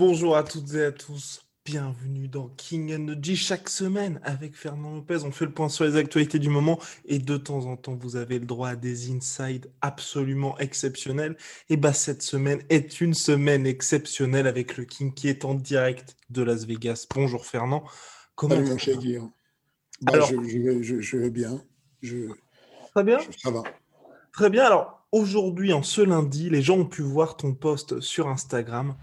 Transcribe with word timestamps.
Bonjour 0.00 0.34
à 0.34 0.44
toutes 0.44 0.72
et 0.72 0.82
à 0.84 0.92
tous, 0.92 1.42
bienvenue 1.66 2.26
dans 2.26 2.48
King 2.56 2.90
Energy. 2.94 3.36
Chaque 3.36 3.68
semaine, 3.68 4.18
avec 4.24 4.56
Fernand 4.56 4.94
Lopez, 4.94 5.18
on 5.26 5.30
fait 5.30 5.44
le 5.44 5.52
point 5.52 5.68
sur 5.68 5.84
les 5.84 5.96
actualités 5.96 6.38
du 6.38 6.48
moment 6.48 6.78
et 7.04 7.18
de 7.18 7.36
temps 7.36 7.66
en 7.66 7.76
temps, 7.76 7.94
vous 8.00 8.16
avez 8.16 8.38
le 8.38 8.46
droit 8.46 8.70
à 8.70 8.76
des 8.76 9.12
insides 9.12 9.70
absolument 9.82 10.56
exceptionnels. 10.58 11.36
Et 11.68 11.76
bah, 11.76 11.92
cette 11.92 12.22
semaine 12.22 12.62
est 12.70 13.02
une 13.02 13.12
semaine 13.12 13.66
exceptionnelle 13.66 14.46
avec 14.46 14.78
le 14.78 14.86
King 14.86 15.12
qui 15.12 15.28
est 15.28 15.44
en 15.44 15.52
direct 15.52 16.16
de 16.30 16.40
Las 16.42 16.64
Vegas. 16.64 17.06
Bonjour 17.14 17.44
Fernand. 17.44 17.84
Comment 18.36 18.54
Salut 18.54 18.70
mon 18.70 18.78
cher 18.78 18.96
Guillaume. 18.96 19.30
Bah, 20.00 20.12
Alors- 20.14 20.28
je, 20.30 20.36
je 20.48 20.58
vais, 20.60 20.82
je- 20.82 21.00
je 21.02 21.16
vais 21.18 21.30
bien. 21.30 21.62
Je, 22.00 22.16
Très 22.94 23.04
bien. 23.04 23.18
ça 23.42 23.50
va. 23.50 23.64
Très 24.32 24.48
bien. 24.48 24.64
Alors, 24.64 25.06
aujourd'hui, 25.12 25.74
en 25.74 25.82
ce 25.82 26.00
lundi, 26.00 26.48
les 26.48 26.62
gens 26.62 26.78
ont 26.78 26.86
pu 26.86 27.02
voir 27.02 27.36
ton 27.36 27.52
post 27.52 28.00
sur 28.00 28.28
Instagram. 28.28 28.96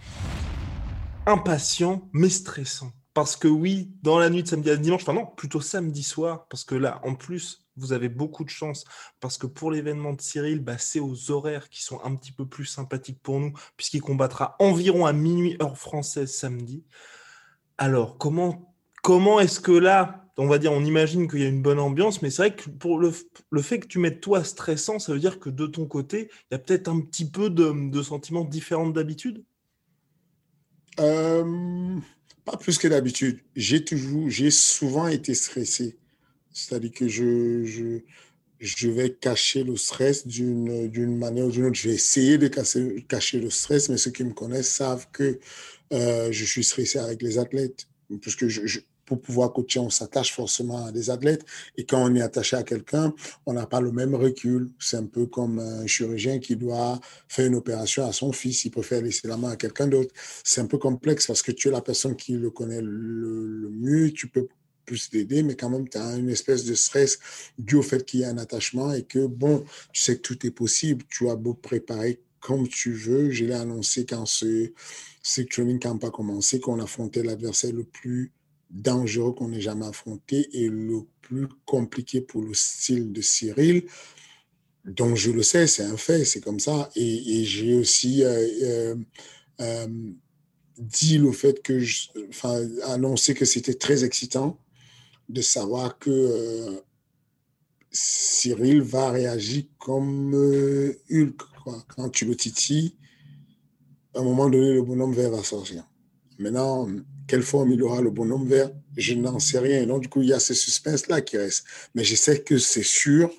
Impatient, 1.28 2.08
mais 2.14 2.30
stressant. 2.30 2.94
Parce 3.14 3.36
que 3.36 3.50
oui, 3.50 3.92
dans 4.02 4.17
la 4.17 4.30
nuit 4.30 4.44
de 4.44 4.47
samedi 4.47 4.70
à 4.70 4.78
dimanche, 4.78 5.02
enfin 5.02 5.11
non, 5.11 5.25
plutôt 5.25 5.59
samedi 5.59 6.02
soir, 6.02 6.47
parce 6.47 6.64
que 6.64 6.73
là, 6.73 7.02
en 7.03 7.16
plus, 7.16 7.67
vous 7.75 7.92
avez 7.92 8.08
beaucoup 8.08 8.45
de 8.45 8.50
chance, 8.50 8.86
parce 9.20 9.38
que 9.38 9.45
pour 9.45 9.70
l'événement 9.70 10.14
de 10.14 10.22
Cyril, 10.22 10.61
bah, 10.61 10.78
c'est 10.78 11.02
aux 11.02 11.30
horaires 11.30 11.67
qui 11.67 11.83
sont 11.83 12.00
un 12.05 12.16
petit 12.16 12.31
peu 12.31 12.45
plus 12.45 12.64
sympathiques 12.64 13.22
pour 13.22 13.42
nous, 13.42 13.52
puisqu'il 13.75 14.00
combattra 14.00 14.55
environ 14.59 15.05
à 15.05 15.11
minuit 15.11 15.58
heure 15.61 15.78
française 15.78 16.33
samedi. 16.33 16.86
Alors, 17.78 18.17
comment, 18.17 18.73
comment 19.03 19.42
est-ce 19.42 19.59
que 19.59 19.73
là, 19.73 20.30
on 20.38 20.48
va 20.48 20.59
dire, 20.59 20.72
on 20.72 20.86
imagine 20.86 21.28
qu'il 21.30 21.42
y 21.42 21.45
a 21.45 21.50
une 21.50 21.61
bonne 21.61 21.80
ambiance, 21.80 22.22
mais 22.22 22.30
c'est 22.30 22.44
vrai 22.44 22.55
que 22.55 22.70
pour 22.70 23.00
le, 23.00 23.11
fait 23.61 23.80
que 23.81 23.88
tu 23.88 24.00
mettes 24.00 24.22
toi 24.22 24.45
stressant, 24.45 24.98
ça 24.98 25.11
veut 25.11 25.20
dire 25.20 25.42
que 25.42 25.50
de 25.50 25.67
ton 25.67 25.88
côté, 25.88 26.30
il 26.50 26.53
y 26.53 26.55
a 26.55 26.59
peut-être 26.59 26.88
un 26.88 27.02
petit 27.02 27.30
peu 27.30 27.50
de, 27.50 27.89
de 27.89 28.02
sentiments 28.02 28.45
différents 28.45 28.89
d'habitude. 28.89 29.44
Euh, 31.00 32.00
pas 32.45 32.58
plus 32.58 32.78
que 32.78 32.88
d'habitude. 32.88 33.40
J'ai 33.56 33.84
toujours, 33.84 34.30
j'ai 34.30 34.52
souvent 34.52 35.08
été 35.08 35.34
stressé. 35.34 35.98
C'est-à-dire 36.54 36.92
que 36.92 37.08
je, 37.08 38.02
je, 38.59 38.89
vais 38.89 39.12
cacher 39.14 39.64
le 39.64 39.76
stress 39.76 40.26
d'une, 40.26 40.88
d'une 40.88 41.17
manière 41.17 41.45
ou 41.45 41.52
d'une 41.52 41.66
autre. 41.66 41.76
Je 41.76 41.89
vais 41.89 41.95
essayer 41.95 42.38
de 42.38 42.48
cacher, 42.48 43.39
le 43.39 43.50
stress, 43.50 43.89
mais 43.89 43.98
ceux 43.98 44.12
qui 44.12 44.23
me 44.23 44.34
connaissent 44.34 44.73
savent 44.73 45.08
que 45.12 45.39
euh, 45.94 46.31
je 46.31 46.45
suis 46.45 46.64
stressé 46.64 47.00
avec 47.00 47.22
les 47.22 47.38
athlètes. 47.38 47.88
Puisque 48.22 48.48
je- 48.48 48.80
pour 49.08 49.22
pouvoir 49.22 49.54
coacher, 49.54 49.80
on 49.80 49.90
s'attache 49.90 50.34
forcément 50.34 50.86
à 50.86 50.92
des 50.92 51.10
athlètes. 51.10 51.45
Et 51.78 51.86
quand 51.86 52.04
on 52.04 52.14
est 52.14 52.22
attaché 52.22 52.58
à 52.58 52.64
quelqu'un, 52.64 53.14
on 53.45 53.54
n'a 53.54 53.66
pas 53.66 53.80
le 53.80 53.92
même 53.94 54.14
recul. 54.14 54.70
C'est 54.80 54.98
un 54.98 55.06
peu 55.06 55.26
comme 55.26 55.60
un 55.60 55.88
chirurgien 55.88 56.40
qui 56.40 56.58
doit 56.58 57.00
faire 57.30 57.48
une 57.48 57.56
opération 57.56 58.06
à 58.06 58.12
son 58.12 58.34
fils. 58.34 58.66
Il 58.66 58.72
préfère 58.72 59.02
laisser 59.02 59.28
la 59.30 59.38
main 59.38 59.52
à 59.52 59.56
quelqu'un 59.56 59.88
d'autre. 59.88 60.14
C'est 60.44 60.60
un 60.60 60.66
peu 60.66 60.78
complexe 60.78 61.26
parce 61.26 61.42
que 61.42 61.54
tu 61.54 61.70
es 61.70 61.72
la 61.72 61.82
personne 61.82 62.17
qui 62.17 62.34
le 62.34 62.50
connaît 62.52 62.82
le, 62.82 63.70
mieux. 63.72 64.12
Tu 64.12 64.28
peux 64.28 64.50
plus 64.86 65.10
t'aider, 65.10 65.42
mais 65.42 65.56
quand 65.56 65.70
même, 65.70 65.88
tu 65.88 65.98
as 65.98 66.17
une 66.17 66.30
espèce 66.30 66.66
de 66.66 66.73
stress 66.73 67.20
dû 67.58 67.76
au 67.76 67.82
fait 67.82 68.06
qu'il 68.06 68.22
y 68.22 68.23
a 68.26 68.30
un 68.30 68.38
attachement 68.38 68.94
et 68.94 69.04
que, 69.04 69.26
bon, 69.26 69.64
tu 69.94 70.02
sais 70.04 70.17
que 70.17 70.22
tout 70.22 70.46
est 70.46 70.52
possible. 70.52 71.06
Tu 71.10 71.30
as 71.30 71.36
beau 71.38 71.54
préparer 71.54 72.20
comme 72.42 72.67
tu 72.67 72.92
veux. 72.92 73.32
Je 73.32 73.46
l'ai 73.46 73.54
annoncé 73.54 74.06
quand 74.06 74.26
ce, 74.26 74.73
ce 75.23 75.42
training 75.42 75.80
camp 75.80 76.04
a 76.04 76.10
commencé, 76.10 76.60
qu'on 76.60 76.82
affrontait 76.82 77.23
l'adversaire 77.23 77.73
le 77.73 77.86
plus 77.86 78.34
dangereux 78.70 79.33
qu'on 79.33 79.52
ait 79.54 79.61
jamais 79.61 79.86
affronté 79.86 80.48
et 80.54 80.70
le 80.70 81.02
plus 81.22 81.48
compliqué 81.66 82.22
pour 82.22 82.42
le 82.42 82.54
style 82.54 83.11
de 83.11 83.22
Cyril. 83.22 83.83
Donc, 84.86 85.16
je 85.16 85.32
le 85.32 85.44
sais, 85.44 85.67
c'est 85.67 85.83
un 85.83 85.98
fait, 85.98 86.23
c'est 86.26 86.42
comme 86.42 86.60
ça. 86.60 86.89
Et, 86.95 87.44
j'ai 87.44 87.76
aussi 87.76 88.23
euh, 88.23 88.48
euh, 88.64 88.95
euh, 89.61 89.88
dit 90.78 91.17
le 91.17 91.32
fait 91.32 91.61
que, 91.61 91.82
enfin, 92.30 92.66
annoncé 92.83 93.33
que 93.33 93.45
c'était 93.45 93.73
très 93.73 94.04
excitant 94.04 94.60
de 95.30 95.42
savoir 95.42 95.99
que 95.99 96.82
Cyril 97.92 98.82
va 98.82 99.11
réagir 99.11 99.66
comme 99.78 100.34
Hulk. 101.10 101.42
Quoi. 101.64 101.84
Quand 101.95 102.10
tu 102.10 102.26
le 102.26 102.36
titilles, 102.36 102.95
à 104.16 104.20
un 104.20 104.23
moment 104.23 104.49
donné, 104.49 104.73
le 104.73 104.82
bonhomme 104.82 105.14
va 105.14 105.44
sortir. 105.44 105.86
Maintenant, 106.39 106.87
quelle 107.27 107.43
forme 107.43 107.71
il 107.71 107.83
aura 107.83 108.02
le 108.02 108.09
bonhomme 108.09 108.48
vert, 108.48 108.71
je 108.95 109.14
n'en 109.14 109.39
sais 109.39 109.59
rien. 109.59 109.86
Donc, 109.86 110.02
du 110.02 110.09
coup, 110.09 110.21
il 110.21 110.30
y 110.30 110.33
a 110.33 110.39
ce 110.39 110.53
suspense-là 110.53 111.21
qui 111.21 111.37
reste. 111.37 111.65
Mais 111.95 112.03
je 112.03 112.15
sais 112.15 112.42
que 112.42 112.58
c'est 112.58 112.83
sûr, 112.83 113.31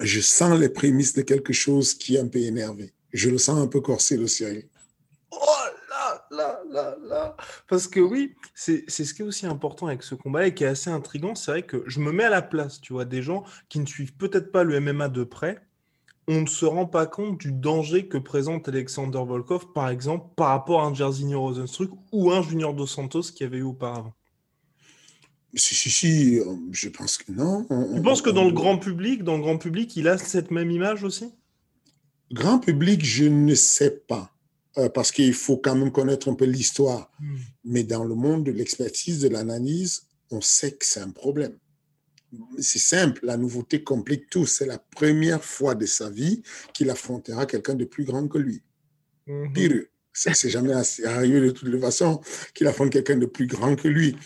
je 0.00 0.20
sens 0.20 0.58
les 0.58 0.68
prémices 0.68 1.14
de 1.14 1.22
quelque 1.22 1.52
chose 1.52 1.94
qui 1.94 2.16
est 2.16 2.20
un 2.20 2.28
peu 2.28 2.40
énervé. 2.40 2.92
Je 3.12 3.30
le 3.30 3.38
sens 3.38 3.58
un 3.58 3.68
peu 3.68 3.80
corsé, 3.80 4.16
le 4.16 4.26
Cyril. 4.26 4.68
Oh 5.30 5.38
là 5.90 6.26
là 6.30 6.60
là 6.70 6.96
là 7.02 7.36
Parce 7.68 7.86
que 7.86 8.00
oui, 8.00 8.34
c'est 8.54 8.88
ce 8.88 9.14
qui 9.14 9.22
est 9.22 9.24
aussi 9.24 9.46
important 9.46 9.86
avec 9.86 10.02
ce 10.02 10.14
combat 10.14 10.46
et 10.46 10.54
qui 10.54 10.64
est 10.64 10.68
assez 10.68 10.90
intriguant. 10.90 11.34
C'est 11.34 11.50
vrai 11.50 11.62
que 11.62 11.84
je 11.86 12.00
me 12.00 12.12
mets 12.12 12.24
à 12.24 12.30
la 12.30 12.42
place, 12.42 12.80
tu 12.80 12.92
vois, 12.92 13.04
des 13.04 13.22
gens 13.22 13.44
qui 13.68 13.78
ne 13.78 13.86
suivent 13.86 14.16
peut-être 14.16 14.50
pas 14.50 14.64
le 14.64 14.80
MMA 14.80 15.08
de 15.08 15.24
près. 15.24 15.64
On 16.26 16.40
ne 16.42 16.46
se 16.46 16.64
rend 16.64 16.86
pas 16.86 17.06
compte 17.06 17.38
du 17.38 17.52
danger 17.52 18.08
que 18.08 18.16
présente 18.16 18.68
Alexander 18.68 19.18
Volkov, 19.26 19.72
par 19.74 19.90
exemple, 19.90 20.26
par 20.36 20.48
rapport 20.48 20.80
à 20.82 20.86
un 20.86 20.94
Jairzinho 20.94 21.38
Rosenstruck 21.40 21.90
ou 22.12 22.30
un 22.30 22.42
Junior 22.42 22.72
Dos 22.72 22.86
Santos 22.86 23.22
qui 23.34 23.44
avait 23.44 23.58
eu 23.58 23.62
auparavant. 23.62 24.14
Si, 25.54 25.74
si, 25.74 25.90
si, 25.90 26.38
euh, 26.40 26.44
je 26.72 26.88
pense 26.88 27.18
que 27.18 27.30
non. 27.30 27.66
On- 27.70 27.94
Tu 27.94 28.02
penses 28.02 28.22
que 28.22 28.30
on- 28.30 28.34
dans 28.34 28.44
le 28.44 28.52
grand 28.52 28.78
public, 28.78 29.22
dans 29.22 29.36
le 29.36 29.42
grand 29.42 29.58
public, 29.58 29.94
il 29.96 30.08
a 30.08 30.18
cette 30.18 30.50
même 30.50 30.70
image 30.70 31.04
aussi? 31.04 31.30
Grand 32.32 32.58
public, 32.58 33.04
je 33.04 33.24
ne 33.24 33.54
sais 33.54 33.90
pas. 34.08 34.30
Euh, 34.78 34.88
parce 34.88 35.12
qu'il 35.12 35.32
faut 35.34 35.56
quand 35.56 35.76
même 35.76 35.92
connaître 35.92 36.28
un 36.28 36.34
peu 36.34 36.46
l'histoire. 36.46 37.12
Mais 37.64 37.84
dans 37.84 38.02
le 38.02 38.16
monde 38.16 38.42
de 38.44 38.50
l'expertise, 38.50 39.20
de 39.20 39.28
l'analyse, 39.28 40.08
on 40.32 40.40
sait 40.40 40.72
que 40.72 40.84
c'est 40.84 40.98
un 41.00 41.10
problème. 41.10 41.56
C'est 42.58 42.78
simple, 42.78 43.24
la 43.24 43.36
nouveauté 43.36 43.82
complique 43.82 44.30
tout. 44.30 44.46
C'est 44.46 44.66
la 44.66 44.78
première 44.78 45.44
fois 45.44 45.74
de 45.74 45.86
sa 45.86 46.10
vie 46.10 46.42
qu'il 46.72 46.90
affrontera 46.90 47.46
quelqu'un 47.46 47.74
de 47.74 47.84
plus 47.84 48.04
grand 48.04 48.28
que 48.28 48.38
lui. 48.38 48.62
Mhm. 49.26 49.52
Pire, 49.52 49.82
ça 50.12 50.34
c'est 50.34 50.50
jamais 50.50 50.72
assez 50.72 51.04
arrivé 51.04 51.40
de 51.40 51.50
toutes 51.50 51.68
les 51.68 51.80
façons 51.80 52.20
qu'il 52.54 52.66
affronte 52.66 52.90
quelqu'un 52.90 53.16
de 53.16 53.26
plus 53.26 53.46
grand 53.46 53.74
que 53.76 53.88
lui. 53.88 54.16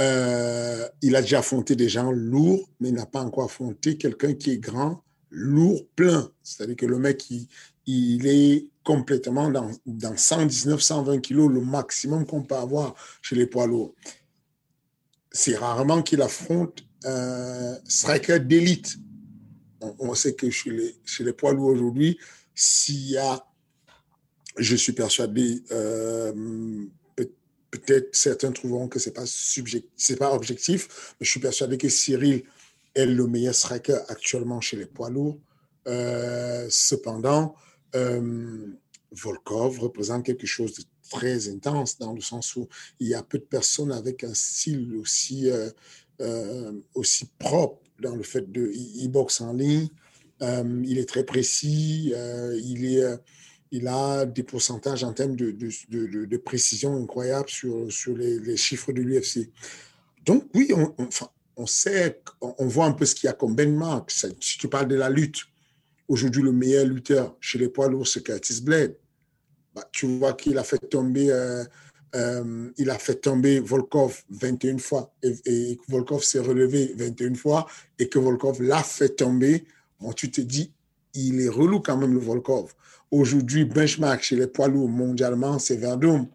Euh, 0.00 0.86
il 1.00 1.16
a 1.16 1.22
déjà 1.22 1.38
affronté 1.38 1.74
des 1.74 1.88
gens 1.88 2.12
lourds, 2.12 2.68
mais 2.80 2.90
il 2.90 2.94
n'a 2.94 3.06
pas 3.06 3.22
encore 3.22 3.44
affronté 3.44 3.96
quelqu'un 3.96 4.34
qui 4.34 4.50
est 4.50 4.58
grand, 4.58 5.02
lourd, 5.30 5.86
plein. 5.96 6.30
C'est-à-dire 6.42 6.76
que 6.76 6.86
le 6.86 6.98
mec, 6.98 7.30
il, 7.30 7.48
il 7.86 8.26
est 8.26 8.68
complètement 8.84 9.50
dans, 9.50 9.70
dans 9.86 10.16
119, 10.16 10.80
120 10.80 11.18
kilos, 11.20 11.50
le 11.50 11.60
maximum 11.60 12.26
qu'on 12.26 12.42
peut 12.42 12.56
avoir 12.56 12.94
chez 13.22 13.36
les 13.36 13.46
poids 13.46 13.66
lourds. 13.66 13.94
C'est 15.32 15.56
rarement 15.56 16.02
qu'il 16.02 16.22
affronte 16.22 16.85
un 17.06 17.78
striker 17.88 18.40
d'élite. 18.40 18.96
On, 19.80 20.14
sait 20.14 20.34
que 20.34 20.50
chez 20.50 20.70
les, 20.70 20.96
chez 21.04 21.22
les 21.24 21.32
poids 21.32 21.52
lourds 21.52 21.68
aujourd'hui, 21.68 22.18
s'il 22.54 23.10
y 23.10 23.18
a, 23.18 23.46
je 24.56 24.74
suis 24.74 24.92
persuadé, 24.92 25.62
euh, 25.70 26.32
peut- 27.14 27.32
peut-être 27.70 28.14
certains 28.14 28.52
trouveront 28.52 28.88
que 28.88 28.98
c'est 28.98 29.12
pas 29.12 29.26
subjectif, 29.26 29.90
c'est 29.96 30.16
pas 30.16 30.32
objectif, 30.32 31.14
mais 31.20 31.26
je 31.26 31.30
suis 31.30 31.40
persuadé 31.40 31.78
que 31.78 31.88
Cyril 31.88 32.42
est 32.94 33.06
le 33.06 33.26
meilleur 33.26 33.54
striker 33.54 33.98
actuellement 34.08 34.60
chez 34.60 34.76
les 34.76 34.86
poids 34.86 35.10
lourds. 35.10 35.38
Euh, 35.86 36.66
cependant, 36.70 37.54
euh, 37.94 38.66
Volkov 39.12 39.78
représente 39.78 40.24
quelque 40.24 40.46
chose 40.46 40.74
de 40.74 40.82
très 41.08 41.48
intense 41.48 41.98
dans 41.98 42.12
le 42.12 42.20
sens 42.20 42.56
où 42.56 42.68
il 42.98 43.08
y 43.08 43.14
a 43.14 43.22
peu 43.22 43.38
de 43.38 43.44
personnes 43.44 43.92
avec 43.92 44.24
un 44.24 44.34
style 44.34 44.96
aussi, 44.96 45.48
euh, 45.50 45.66
euh, 45.66 45.70
aussi 46.94 47.26
propre 47.38 47.80
dans 48.00 48.14
le 48.14 48.22
fait 48.22 48.50
de 48.50 48.70
il 48.72 49.08
boxe 49.08 49.40
en 49.40 49.52
ligne, 49.52 49.88
Euh, 50.42 50.82
il 50.84 50.98
est 50.98 51.08
très 51.08 51.24
précis. 51.24 52.12
Euh, 52.14 52.60
il, 52.62 52.84
est, 52.84 53.04
il 53.70 53.88
a 53.88 54.26
des 54.26 54.42
pourcentages 54.42 55.02
en 55.04 55.12
termes 55.12 55.36
de, 55.36 55.50
de, 55.50 56.36
précision 56.36 56.94
incroyables 57.02 57.48
sur, 57.48 57.90
sur 57.90 58.16
les, 58.16 58.38
les 58.38 58.56
chiffres 58.56 58.92
de 58.92 59.00
l'UFC. 59.00 59.50
Donc, 60.24 60.44
oui, 60.54 60.72
on, 60.74 60.94
on, 61.56 61.66
sait, 61.66 62.20
on 62.40 62.66
voit 62.66 62.86
un 62.86 62.92
peu 62.92 63.06
ce 63.06 63.14
qu'il 63.14 63.28
y 63.28 63.30
a 63.30 63.32
comme 63.32 63.54
benchmark. 63.54 64.10
Si 64.10 64.58
tu 64.58 64.68
parles 64.68 64.88
de 64.88 64.96
la 64.96 65.08
lutte, 65.08 65.40
aujourd'hui, 66.08 66.42
le 66.42 66.52
meilleur 66.52 66.84
lutteur 66.84 67.36
chez 67.40 67.58
les 67.58 67.68
poids 67.68 67.88
lourds, 67.88 68.06
c'est 68.06 68.22
Curtis 68.22 68.60
Blade. 68.60 68.94
Bah, 69.74 69.88
tu 69.92 70.06
vois 70.18 70.34
qu'il 70.34 70.58
a 70.58 70.64
fait 70.64 70.78
tomber 70.78 71.30
euh, 72.16 72.70
il 72.78 72.88
a 72.88 72.98
fait 72.98 73.16
tomber 73.16 73.60
Volkov 73.60 74.22
21 74.30 74.78
fois 74.78 75.12
et, 75.22 75.78
Volkov 75.88 76.22
s'est 76.22 76.38
relevé 76.38 76.94
21 76.96 77.34
fois 77.34 77.66
et 77.98 78.08
que 78.08 78.18
Volkov 78.18 78.62
l'a 78.62 78.82
fait 78.82 79.10
tomber. 79.10 79.64
Bon, 80.00 80.12
tu 80.12 80.30
te 80.30 80.40
dis, 80.40 80.72
il 81.14 81.40
est 81.40 81.48
relou 81.48 81.80
quand 81.80 81.96
même 81.96 82.14
le 82.14 82.20
Volkov. 82.20 82.74
Aujourd'hui, 83.10 83.64
benchmark 83.66 84.22
chez 84.22 84.36
les 84.36 84.46
poids 84.46 84.68
lourds 84.68 84.88
mondialement, 84.88 85.58
c'est 85.58 85.76
Verdum. 85.76 86.26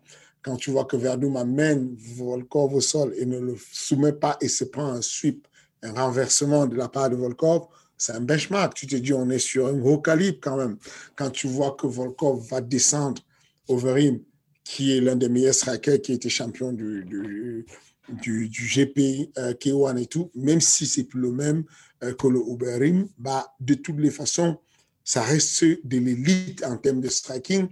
Quand 0.44 0.56
tu 0.56 0.72
vois 0.72 0.86
que 0.86 0.98
Verdum 0.98 1.36
amène 1.36 1.96
Volkov 2.16 2.76
au 2.76 2.82
sol 2.82 3.14
et 3.18 3.26
ne 3.26 3.40
le 3.40 3.56
soumet 3.72 4.14
pas 4.14 4.38
et 4.40 4.48
se 4.48 4.64
prend 4.64 4.88
un 4.88 5.02
sweep, 5.02 5.48
un 5.82 5.94
renversement 5.94 6.68
de 6.68 6.76
la 6.76 6.90
part 6.90 7.10
de 7.10 7.16
Volkov, 7.16 7.68
c'est 7.98 8.14
un 8.14 8.22
benchmark. 8.22 8.76
Tu 8.76 8.88
te 8.88 8.96
dis, 8.96 9.14
on 9.14 9.30
est 9.30 9.40
sur 9.40 9.68
un 9.68 9.74
gros 9.74 10.00
calibre 10.00 10.40
quand 10.42 10.58
même. 10.58 10.78
Quand 11.16 11.32
tu 11.32 11.48
vois 11.48 11.76
que 11.80 11.88
Volkov 11.88 12.48
va 12.50 12.62
descendre 12.62 13.22
Overeem 13.68 14.20
qui 14.64 14.96
est 14.96 15.02
l'un 15.02 15.16
des 15.16 15.30
meilleurs 15.30 15.54
strikers, 15.54 16.02
qui 16.02 16.12
a 16.12 16.16
été 16.16 16.30
champion 16.30 16.72
du, 16.72 17.04
du, 17.04 17.66
du, 18.10 18.50
GP 18.50 19.32
euh, 19.38 19.54
K1 19.54 20.02
et 20.02 20.06
tout, 20.06 20.32
même 20.36 20.62
si 20.62 20.86
c'est 20.86 21.04
plus 21.04 21.22
le 21.22 21.32
même 21.32 21.64
euh, 22.04 22.14
que 22.14 22.28
le 22.28 22.40
Uberim, 22.40 23.08
bah, 23.18 23.54
de 23.60 23.74
toutes 23.74 24.00
les 24.00 24.12
façons, 24.12 24.58
ça 25.04 25.22
reste 25.22 25.64
de 25.64 25.98
l'élite 25.98 26.64
en 26.64 26.78
termes 26.78 27.02
de 27.02 27.10
striking. 27.10 27.68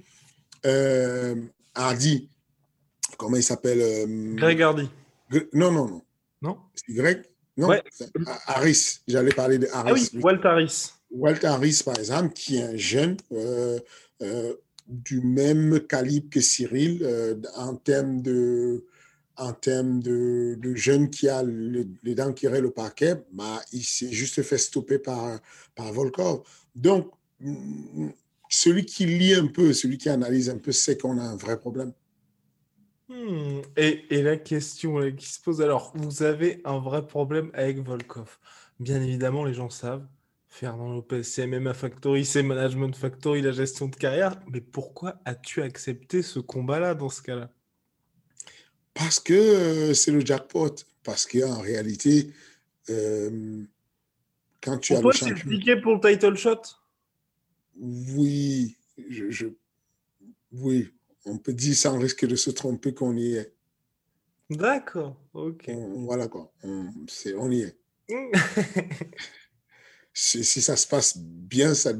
Euh, 0.65 1.35
Hardy, 1.75 2.29
comment 3.17 3.37
il 3.37 3.43
s'appelle 3.43 3.79
euh, 3.81 4.35
Greg 4.35 4.61
Hardy. 4.61 4.89
Non, 5.53 5.71
non, 5.71 5.87
non. 5.87 6.01
Non 6.41 6.57
C'est 6.75 6.93
Greg? 6.93 7.23
Non, 7.55 7.69
Harris. 8.47 8.99
J'allais 9.07 9.33
parler 9.33 9.57
de 9.57 9.67
Harris. 9.73 10.09
Ah 10.11 10.15
oui, 10.15 10.21
Walt 10.21 10.45
Harris. 10.45 10.93
Walt 11.11 11.43
Harris, 11.43 11.81
par 11.83 11.97
exemple, 11.97 12.33
qui 12.33 12.57
est 12.57 12.63
un 12.63 12.77
jeune 12.77 13.17
du 14.89 15.21
même 15.21 15.79
calibre 15.81 16.29
que 16.29 16.41
Cyril 16.41 16.99
euh, 17.03 17.35
en 17.55 17.75
termes 17.75 18.21
de 18.21 18.83
en 19.37 19.53
de, 19.63 20.75
jeune 20.75 21.09
qui 21.09 21.29
a 21.29 21.43
les 21.43 22.15
dents 22.15 22.33
qui 22.33 22.45
le 22.47 22.71
parquet, 22.71 23.15
bah, 23.31 23.61
il 23.71 23.83
s'est 23.83 24.11
juste 24.11 24.41
fait 24.41 24.57
stopper 24.57 24.99
par, 24.99 25.39
par 25.75 25.93
Volkov. 25.93 26.41
Donc, 26.75 27.09
celui 28.49 28.85
qui 28.85 29.05
lit 29.05 29.33
un 29.35 29.47
peu, 29.47 29.71
celui 29.71 29.97
qui 29.97 30.09
analyse 30.09 30.49
un 30.49 30.57
peu, 30.57 30.73
sait 30.73 30.97
qu'on 30.97 31.17
a 31.17 31.23
un 31.23 31.37
vrai 31.37 31.57
problème. 31.57 31.93
Hmm. 33.07 33.61
Et, 33.77 34.13
et, 34.13 34.21
la 34.21 34.35
question 34.35 35.11
qui 35.15 35.27
se 35.27 35.39
pose, 35.39 35.61
alors, 35.61 35.93
vous 35.95 36.21
avez 36.21 36.61
un 36.65 36.77
vrai 36.77 37.07
problème 37.07 37.49
avec 37.53 37.79
Volkov. 37.79 38.37
Bien 38.79 39.01
évidemment, 39.01 39.45
les 39.45 39.53
gens 39.53 39.69
savent, 39.69 40.05
Fernand 40.49 40.91
Lopez, 40.91 41.23
c'est 41.23 41.45
MMA 41.45 41.73
Factory, 41.73 42.25
c'est 42.25 42.41
Management 42.41 42.95
Factory, 42.95 43.41
la 43.41 43.51
gestion 43.51 43.87
de 43.87 43.95
carrière. 43.95 44.41
Mais 44.51 44.61
pourquoi 44.61 45.21
as-tu 45.23 45.61
accepté 45.61 46.23
ce 46.23 46.39
combat-là 46.39 46.95
dans 46.95 47.09
ce 47.09 47.21
cas-là? 47.21 47.51
Parce 48.95 49.19
que 49.19 49.33
euh, 49.33 49.93
c'est 49.93 50.11
le 50.11 50.25
jackpot. 50.25 50.75
Parce 51.03 51.25
qu'en 51.25 51.61
réalité, 51.61 52.33
euh, 52.89 53.63
quand 54.61 54.79
tu 54.79 54.95
as 54.95 55.01
toi, 55.01 55.13
c'est 55.13 55.29
le 55.29 55.81
pour 55.81 55.93
le 55.95 56.01
title 56.01 56.35
shot? 56.35 56.61
Oui, 57.77 58.75
je, 59.07 59.47
oui, 60.51 60.91
on 61.25 61.37
peut 61.37 61.53
dire 61.53 61.75
sans 61.75 61.97
risque 61.97 62.25
de 62.25 62.35
se 62.35 62.49
tromper 62.49 62.93
qu'on 62.93 63.15
y 63.15 63.35
est. 63.35 63.53
D'accord, 64.49 65.15
ok. 65.33 65.69
voilà 65.97 66.27
quoi, 66.27 66.51
on, 66.63 66.89
on 67.37 67.51
y 67.51 67.61
est. 67.61 67.77
si, 70.19 70.61
ça 70.61 70.75
se 70.75 70.85
passe 70.85 71.17
bien, 71.17 71.73
ça, 71.73 71.93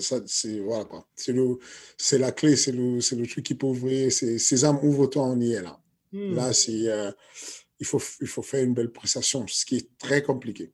ça, 0.00 0.20
c'est 0.26 0.60
voilà 0.60 0.84
quoi. 0.84 1.08
C'est 1.16 2.18
la 2.18 2.32
clé, 2.32 2.54
c'est 2.56 2.72
le, 2.72 3.26
truc 3.26 3.44
qui 3.44 3.54
peut 3.54 3.66
ouvrir. 3.66 4.12
Sésame, 4.12 4.78
ouvre-toi, 4.82 5.24
on 5.24 5.40
y 5.40 5.52
est 5.52 5.62
là. 5.62 5.80
Là, 6.12 6.52
c'est, 6.52 6.88
euh, 6.88 7.10
il 7.80 7.86
faut, 7.86 8.02
il 8.20 8.26
faut 8.26 8.42
faire 8.42 8.62
une 8.62 8.74
belle 8.74 8.92
prestation, 8.92 9.46
ce 9.48 9.64
qui 9.64 9.76
est 9.76 9.88
très 9.96 10.22
compliqué. 10.22 10.70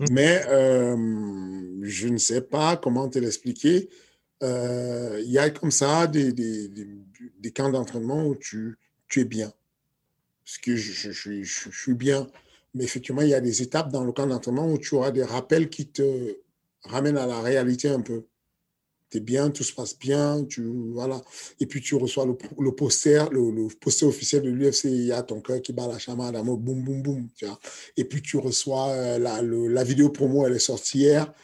Hmm. 0.00 0.06
Mais 0.10 0.42
euh, 0.48 1.78
je 1.82 2.08
ne 2.08 2.18
sais 2.18 2.40
pas 2.40 2.76
comment 2.76 3.08
te 3.08 3.20
l'expliquer. 3.20 3.88
Euh, 4.42 5.22
il 5.24 5.30
y 5.30 5.38
a 5.38 5.50
comme 5.50 5.70
ça 5.70 6.08
des, 6.08 6.32
des, 6.32 6.68
des, 6.68 7.52
camps 7.52 7.70
d'entraînement 7.70 8.26
où 8.26 8.34
tu, 8.34 8.76
tu 9.08 9.20
es 9.20 9.24
bien. 9.24 9.52
Parce 10.44 10.58
que 10.58 10.74
je, 10.74 11.12
je, 11.12 11.42
je 11.42 11.70
suis 11.70 11.94
bien 11.94 12.26
mais 12.78 12.84
effectivement, 12.84 13.22
il 13.22 13.30
y 13.30 13.34
a 13.34 13.40
des 13.40 13.60
étapes 13.60 13.90
dans 13.90 14.04
le 14.04 14.12
camp 14.12 14.28
d'entraînement 14.28 14.70
où 14.70 14.78
tu 14.78 14.94
auras 14.94 15.10
des 15.10 15.24
rappels 15.24 15.68
qui 15.68 15.88
te 15.88 16.38
ramènent 16.84 17.18
à 17.18 17.26
la 17.26 17.40
réalité 17.40 17.88
un 17.88 18.00
peu. 18.00 18.26
Tu 19.10 19.18
es 19.18 19.20
bien, 19.20 19.50
tout 19.50 19.64
se 19.64 19.72
passe 19.72 19.98
bien, 19.98 20.44
tu, 20.44 20.62
voilà. 20.92 21.20
Et 21.58 21.66
puis 21.66 21.80
tu 21.80 21.96
reçois 21.96 22.24
le, 22.24 22.36
le 22.60 22.72
poster, 22.72 23.24
le, 23.32 23.66
poster 23.80 24.06
officiel 24.06 24.42
de 24.42 24.50
l'UFC, 24.50 24.84
il 24.84 25.06
y 25.06 25.12
a 25.12 25.24
ton 25.24 25.40
cœur 25.40 25.60
qui 25.60 25.72
bat 25.72 25.88
la 25.88 25.98
chamade, 25.98 26.36
boum, 26.36 26.84
boum, 26.84 27.02
boum, 27.02 27.28
tu 27.34 27.46
vois. 27.46 27.58
Et 27.96 28.04
puis 28.04 28.22
tu 28.22 28.36
reçois 28.36 28.90
euh, 28.90 29.18
la, 29.18 29.42
la 29.42 29.82
vidéo 29.82 30.10
promo, 30.10 30.46
elle 30.46 30.54
est 30.54 30.60
sortie 30.60 30.98
hier. 30.98 31.34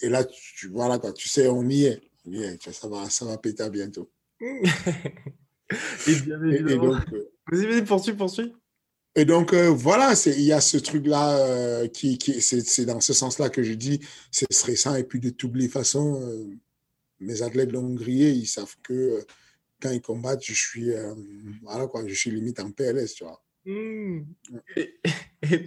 Et 0.00 0.08
là, 0.08 0.22
tu, 0.24 0.68
voilà, 0.68 1.00
quoi, 1.00 1.12
tu 1.12 1.28
sais, 1.28 1.48
on 1.48 1.68
y 1.68 1.86
est. 1.86 2.00
On 2.24 2.32
y 2.32 2.44
est 2.44 2.70
ça, 2.70 2.86
va, 2.86 3.10
ça 3.10 3.24
va 3.24 3.36
péter 3.38 3.68
bientôt. 3.68 4.12
et 4.40 6.14
bien 6.24 6.40
évidemment. 6.44 7.00
Euh, 7.12 7.32
vas-y, 7.50 7.66
vas-y, 7.66 7.84
poursuis, 7.84 8.12
poursuis. 8.12 8.54
Et 9.18 9.24
donc, 9.24 9.52
euh, 9.52 9.68
voilà, 9.68 10.14
il 10.26 10.42
y 10.42 10.52
a 10.52 10.60
ce 10.60 10.76
truc-là 10.76 11.38
euh, 11.38 11.88
qui, 11.88 12.18
qui 12.18 12.40
c'est 12.40 12.84
dans 12.84 13.00
ce 13.00 13.12
sens-là 13.12 13.50
que 13.50 13.64
je 13.64 13.72
dis, 13.72 13.98
c'est 14.30 14.50
stressant. 14.52 14.94
Et 14.94 15.02
puis, 15.02 15.18
de 15.18 15.30
toutes 15.30 15.56
les 15.56 15.68
façons, 15.68 16.22
euh, 16.22 16.46
mes 17.18 17.42
athlètes 17.42 17.72
l'ont 17.72 17.94
grillé. 17.94 18.30
Ils 18.30 18.46
savent 18.46 18.76
que 18.80 19.26
quand 19.82 19.90
ils 19.90 20.00
combattent, 20.00 20.44
je 20.44 20.54
suis, 20.54 20.92
voilà 21.64 21.88
quoi, 21.88 22.06
je 22.06 22.14
suis 22.14 22.30
limite 22.30 22.60
en 22.60 22.70
PLS, 22.70 23.14
tu 23.14 23.24
vois. 23.24 23.42
Mmh. 23.64 24.20
Et, 24.76 25.00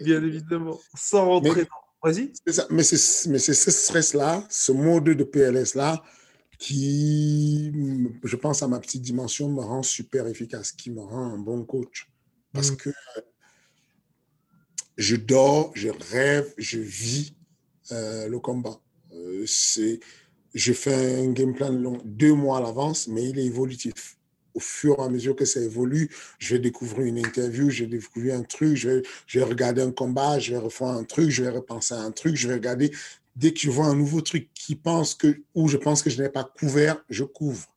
bien 0.02 0.24
évidemment, 0.24 0.80
sans 0.96 1.26
rentrer 1.26 1.66
dans... 1.66 2.10
Vas-y. 2.10 2.32
Mais 2.70 2.84
c'est 2.84 3.54
ce 3.54 3.72
stress-là, 3.72 4.48
ce 4.50 4.72
mode 4.72 5.04
de 5.04 5.24
PLS-là, 5.26 6.02
qui, 6.58 7.70
je 8.24 8.36
pense 8.38 8.64
à 8.64 8.70
ma 8.70 8.80
petite 8.80 9.02
dimension, 9.02 9.50
me 9.50 9.60
rend 9.60 9.84
super 9.84 10.28
efficace, 10.28 10.72
qui 10.72 10.90
me 10.90 11.02
rend 11.02 11.34
un 11.34 11.38
bon 11.38 11.66
coach. 11.66 12.10
Parce 12.54 12.72
mmh. 12.72 12.78
que 12.78 12.90
je 15.02 15.16
dors, 15.16 15.72
je 15.74 15.90
rêve, 16.12 16.54
je 16.58 16.80
vis 16.80 17.34
euh, 17.92 18.28
le 18.28 18.40
combat. 18.40 18.80
Euh, 19.14 19.44
c'est, 19.48 20.00
je 20.54 20.74
fais 20.74 21.24
un 21.24 21.32
game 21.32 21.56
plan 21.56 21.72
long, 21.72 22.00
deux 22.06 22.34
mois 22.34 22.60
à 22.60 22.62
l'avance, 22.62 23.08
mais 23.08 23.30
il 23.30 23.40
est 23.40 23.46
évolutif. 23.46 24.18
Au 24.54 24.60
fur 24.60 25.00
et 25.00 25.04
à 25.04 25.10
mesure 25.10 25.36
que 25.36 25.46
ça 25.46 25.60
évolue, 25.60 26.10
je 26.38 26.56
vais 26.56 26.62
découvrir 26.62 27.08
une 27.08 27.18
interview, 27.18 27.70
je 27.70 27.86
vais 27.86 27.90
découvrir 27.98 28.36
un 28.36 28.44
truc, 28.44 28.76
je 28.76 28.90
vais, 28.90 29.02
je 29.26 29.40
vais 29.40 29.46
regarder 29.46 29.82
un 29.82 29.92
combat, 29.92 30.38
je 30.38 30.52
vais 30.52 30.60
refaire 30.60 30.90
un 30.90 31.04
truc, 31.04 31.32
je 31.32 31.44
vais 31.44 31.50
repenser 31.50 31.96
à 31.96 32.02
un 32.02 32.12
truc, 32.12 32.36
je 32.36 32.48
vais 32.48 32.56
regarder. 32.56 32.92
Dès 33.36 33.54
que 33.54 33.60
je 33.60 33.72
vois 33.72 33.86
un 33.86 33.96
nouveau 33.96 34.22
truc 34.22 34.50
qui 34.54 34.76
pense 34.76 35.16
que, 35.16 35.42
ou 35.56 35.68
je 35.68 35.78
pense 35.78 36.04
que 36.04 36.12
je 36.12 36.22
n'ai 36.22 36.30
pas 36.30 36.44
couvert, 36.44 37.04
je 37.10 37.24
couvre. 37.24 37.71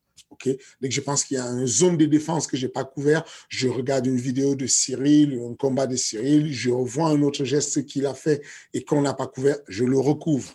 Dès 0.80 0.88
que 0.88 0.94
je 0.94 1.00
pense 1.00 1.24
qu'il 1.24 1.36
y 1.36 1.40
a 1.40 1.46
une 1.46 1.66
zone 1.66 1.96
de 1.96 2.06
défense 2.06 2.46
que 2.46 2.56
je 2.56 2.66
n'ai 2.66 2.72
pas 2.72 2.84
couvert, 2.84 3.24
je 3.48 3.68
regarde 3.68 4.06
une 4.06 4.16
vidéo 4.16 4.54
de 4.54 4.66
Cyril, 4.66 5.40
un 5.50 5.54
combat 5.54 5.86
de 5.86 5.96
Cyril, 5.96 6.52
je 6.52 6.70
revois 6.70 7.08
un 7.08 7.22
autre 7.22 7.44
geste 7.44 7.86
qu'il 7.86 8.06
a 8.06 8.14
fait 8.14 8.42
et 8.72 8.84
qu'on 8.84 9.02
n'a 9.02 9.14
pas 9.14 9.26
couvert, 9.26 9.56
je 9.68 9.84
le 9.84 9.98
recouvre. 9.98 10.52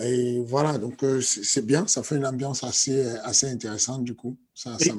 Et 0.00 0.40
voilà, 0.44 0.78
donc 0.78 1.02
euh, 1.02 1.20
c'est 1.20 1.66
bien, 1.66 1.86
ça 1.86 2.02
fait 2.02 2.16
une 2.16 2.26
ambiance 2.26 2.62
assez, 2.62 3.04
assez 3.24 3.48
intéressante 3.48 4.04
du 4.04 4.14
coup. 4.14 4.36
Ça, 4.54 4.78
ça, 4.78 4.92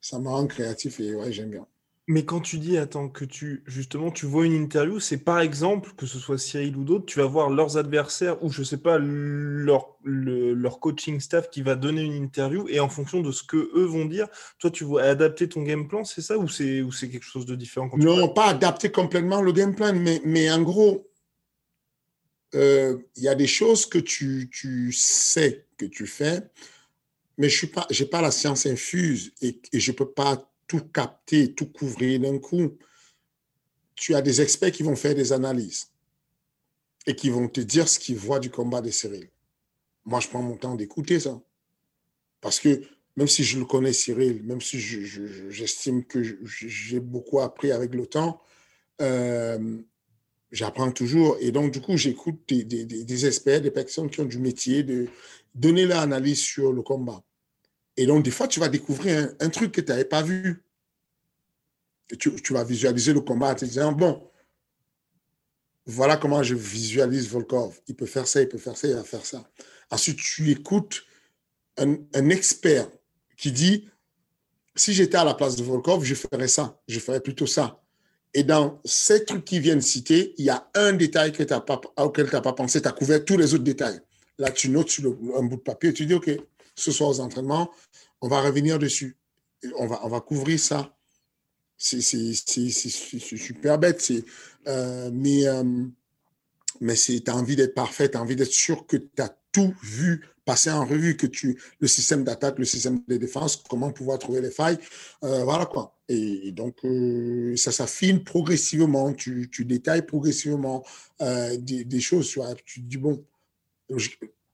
ça 0.00 0.18
me 0.18 0.28
rend 0.28 0.46
créatif 0.46 1.00
et 1.00 1.14
ouais, 1.14 1.32
j'aime 1.32 1.50
bien. 1.50 1.66
Mais 2.10 2.24
quand 2.24 2.40
tu 2.40 2.58
dis, 2.58 2.78
attends, 2.78 3.10
que 3.10 3.26
tu, 3.26 3.62
justement, 3.66 4.10
tu 4.10 4.24
vois 4.24 4.46
une 4.46 4.54
interview, 4.54 4.98
c'est 4.98 5.18
par 5.18 5.40
exemple, 5.40 5.92
que 5.94 6.06
ce 6.06 6.18
soit 6.18 6.38
Cyril 6.38 6.74
ou 6.78 6.82
d'autres, 6.82 7.04
tu 7.04 7.18
vas 7.18 7.26
voir 7.26 7.50
leurs 7.50 7.76
adversaires 7.76 8.42
ou, 8.42 8.50
je 8.50 8.62
sais 8.62 8.78
pas, 8.78 8.96
leur, 8.98 9.94
leur 10.04 10.80
coaching 10.80 11.20
staff 11.20 11.50
qui 11.50 11.60
va 11.60 11.74
donner 11.74 12.00
une 12.00 12.14
interview 12.14 12.66
et 12.70 12.80
en 12.80 12.88
fonction 12.88 13.20
de 13.20 13.30
ce 13.30 13.42
que 13.42 13.70
eux 13.74 13.84
vont 13.84 14.06
dire, 14.06 14.26
toi, 14.58 14.70
tu 14.70 14.84
vas 14.84 15.02
adapter 15.02 15.50
ton 15.50 15.62
game 15.62 15.86
plan, 15.86 16.02
c'est 16.02 16.22
ça 16.22 16.38
ou 16.38 16.48
c'est, 16.48 16.80
ou 16.80 16.92
c'est 16.92 17.10
quelque 17.10 17.26
chose 17.26 17.44
de 17.44 17.54
différent 17.54 17.90
Non, 17.98 18.30
pas 18.30 18.46
adapter 18.46 18.90
complètement 18.90 19.42
le 19.42 19.52
game 19.52 19.74
plan, 19.74 19.92
mais, 19.92 20.22
mais 20.24 20.50
en 20.50 20.62
gros, 20.62 21.10
euh, 22.54 22.96
il 23.16 23.24
y 23.24 23.28
a 23.28 23.34
des 23.34 23.46
choses 23.46 23.84
que 23.84 23.98
tu, 23.98 24.48
tu 24.50 24.92
sais 24.92 25.66
que 25.76 25.84
tu 25.84 26.06
fais, 26.06 26.40
mais 27.36 27.50
je 27.50 27.66
n'ai 27.66 27.70
pas, 27.70 27.86
pas 28.10 28.22
la 28.22 28.30
science 28.30 28.64
infuse 28.64 29.34
et, 29.42 29.60
et 29.74 29.78
je 29.78 29.92
ne 29.92 29.96
peux 29.96 30.08
pas 30.08 30.47
tout 30.68 30.80
capter, 30.92 31.54
tout 31.54 31.66
couvrir 31.66 32.20
d'un 32.20 32.38
coup. 32.38 32.78
Tu 33.96 34.14
as 34.14 34.22
des 34.22 34.40
experts 34.40 34.70
qui 34.70 34.84
vont 34.84 34.94
faire 34.94 35.14
des 35.14 35.32
analyses 35.32 35.90
et 37.06 37.16
qui 37.16 37.30
vont 37.30 37.48
te 37.48 37.60
dire 37.60 37.88
ce 37.88 37.98
qu'ils 37.98 38.18
voient 38.18 38.38
du 38.38 38.50
combat 38.50 38.80
de 38.80 38.90
Cyril. 38.90 39.28
moi, 40.04 40.20
je 40.20 40.28
prends 40.28 40.42
mon 40.42 40.56
temps 40.56 40.76
d'écouter 40.76 41.18
ça. 41.18 41.40
Parce 42.40 42.60
que 42.60 42.82
même 43.16 43.26
si 43.26 43.42
je 43.42 43.58
le 43.58 43.64
connais, 43.64 43.92
Cyril, 43.92 44.44
même 44.44 44.60
si 44.60 44.78
j'estime 44.78 46.04
que 46.04 46.22
j'ai 46.44 47.00
beaucoup 47.00 47.40
appris 47.40 47.72
avec 47.72 47.92
le 47.92 48.06
temps, 48.06 48.40
euh, 49.00 49.82
j'apprends 50.52 50.92
toujours. 50.92 51.36
Et 51.40 51.50
donc, 51.50 51.72
du 51.72 51.80
coup, 51.80 51.96
j'écoute 51.96 52.40
des, 52.46 52.64
des, 52.64 53.26
experts, 53.26 53.60
des 53.60 53.72
personnes 53.72 54.08
qui 54.08 54.20
ont 54.20 54.24
du 54.24 54.38
métier, 54.38 54.84
de 54.84 55.08
donner 55.54 55.84
leur 55.84 56.00
analyse 56.00 56.40
sur 56.40 56.72
le 56.72 56.82
combat. 56.82 57.24
Et 57.98 58.06
donc, 58.06 58.24
des 58.24 58.30
fois, 58.30 58.46
tu 58.46 58.60
vas 58.60 58.68
découvrir 58.68 59.28
un, 59.40 59.50
truc 59.50 59.72
que 59.72 59.80
tu 59.80 59.90
n'avais 59.90 60.04
pas 60.04 60.22
vu. 60.22 60.62
tu, 62.16 62.52
vas 62.52 62.62
visualiser 62.62 63.12
le 63.12 63.20
combat 63.20 63.50
en 63.50 63.54
te 63.56 63.64
disant, 63.64 63.90
bon, 63.90 64.22
voilà 65.84 66.16
comment 66.16 66.44
je 66.44 66.54
visualise 66.54 67.28
Volkov. 67.28 67.80
Il 67.88 67.96
peut 67.96 68.06
faire 68.06 68.28
ça, 68.28 68.40
il 68.40 68.48
peut 68.48 68.56
faire 68.56 68.76
ça, 68.76 68.86
il 68.86 68.94
va 68.94 69.02
faire 69.02 69.26
ça. 69.26 69.50
Ensuite, 69.90 70.16
tu 70.20 70.48
écoutes 70.52 71.02
un, 71.76 72.28
expert 72.30 72.88
qui 73.36 73.50
dit, 73.50 73.90
si 74.76 74.92
j'étais 74.92 75.16
à 75.16 75.24
la 75.24 75.34
place 75.34 75.56
de 75.56 75.64
Volkov, 75.64 76.04
je 76.04 76.14
ferais 76.14 76.46
ça, 76.46 76.80
je 76.86 77.00
ferais 77.00 77.20
plutôt 77.20 77.48
ça. 77.48 77.82
Et 78.32 78.44
dans 78.44 78.80
ces 78.84 79.24
trucs 79.24 79.44
qui 79.44 79.58
viennent 79.58 79.80
citer, 79.80 80.34
il 80.38 80.44
y 80.44 80.50
a 80.50 80.70
un 80.74 80.92
détail 80.92 81.32
que 81.32 81.42
pas, 81.42 81.80
auquel 81.96 82.28
tu 82.28 82.36
n'as 82.36 82.42
pas 82.42 82.52
pensé, 82.52 82.80
tu 82.80 82.86
as 82.86 82.92
couvert 82.92 83.24
tous 83.24 83.36
les 83.36 83.54
autres 83.54 83.64
détails. 83.64 84.00
Là, 84.38 84.52
tu 84.52 84.68
notes 84.68 84.90
sur 84.90 85.18
un 85.36 85.42
bout 85.42 85.56
de 85.56 85.62
papier 85.62 85.90
et 85.90 85.92
tu 85.92 86.06
dis, 86.06 86.14
OK, 86.14 86.30
ce 86.78 86.92
soir 86.92 87.10
aux 87.10 87.20
entraînements, 87.20 87.70
on 88.20 88.28
va 88.28 88.40
revenir 88.40 88.78
dessus. 88.78 89.16
On 89.76 89.86
va, 89.86 90.00
on 90.04 90.08
va 90.08 90.20
couvrir 90.20 90.58
ça. 90.58 90.96
C'est 91.76 92.00
super 92.00 93.78
bête. 93.78 94.12
Euh, 94.66 95.10
mais 95.12 95.46
euh, 95.46 95.84
mais 96.80 96.94
tu 96.94 97.22
as 97.26 97.36
envie 97.36 97.56
d'être 97.56 97.74
parfait, 97.74 98.10
tu 98.10 98.16
as 98.16 98.22
envie 98.22 98.36
d'être 98.36 98.52
sûr 98.52 98.86
que 98.86 98.96
tu 98.96 99.22
as 99.22 99.36
tout 99.52 99.74
vu, 99.82 100.24
passer 100.44 100.70
en 100.70 100.84
revue, 100.84 101.16
que 101.16 101.26
tu 101.26 101.60
le 101.80 101.88
système 101.88 102.22
d'attaque, 102.22 102.58
le 102.58 102.64
système 102.64 103.02
de 103.08 103.16
défense, 103.16 103.56
comment 103.68 103.90
pouvoir 103.90 104.18
trouver 104.18 104.40
les 104.40 104.50
failles. 104.50 104.78
Euh, 105.24 105.42
voilà 105.44 105.66
quoi. 105.66 105.98
Et, 106.08 106.52
donc, 106.52 106.78
ça 107.56 107.70
s'affine 107.72 108.24
progressivement, 108.24 109.12
tu, 109.12 109.50
tu, 109.50 109.64
détailles 109.64 110.06
progressivement 110.06 110.84
des, 111.20 112.00
choses. 112.00 112.30
Tu, 112.30 112.40
tu 112.64 112.80
dis, 112.80 112.96
bon, 112.96 113.22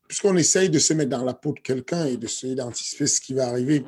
puisqu'on 0.08 0.36
essaye 0.36 0.70
de 0.70 0.78
se 0.78 0.92
mettre 0.94 1.10
dans 1.10 1.24
la 1.24 1.34
peau 1.34 1.52
de 1.52 1.60
quelqu'un 1.60 2.06
et 2.06 2.16
de 2.16 2.26
se 2.26 2.46
d'anticiper 2.48 3.06
ce 3.06 3.20
qui 3.20 3.34
va 3.34 3.48
arriver. 3.48 3.84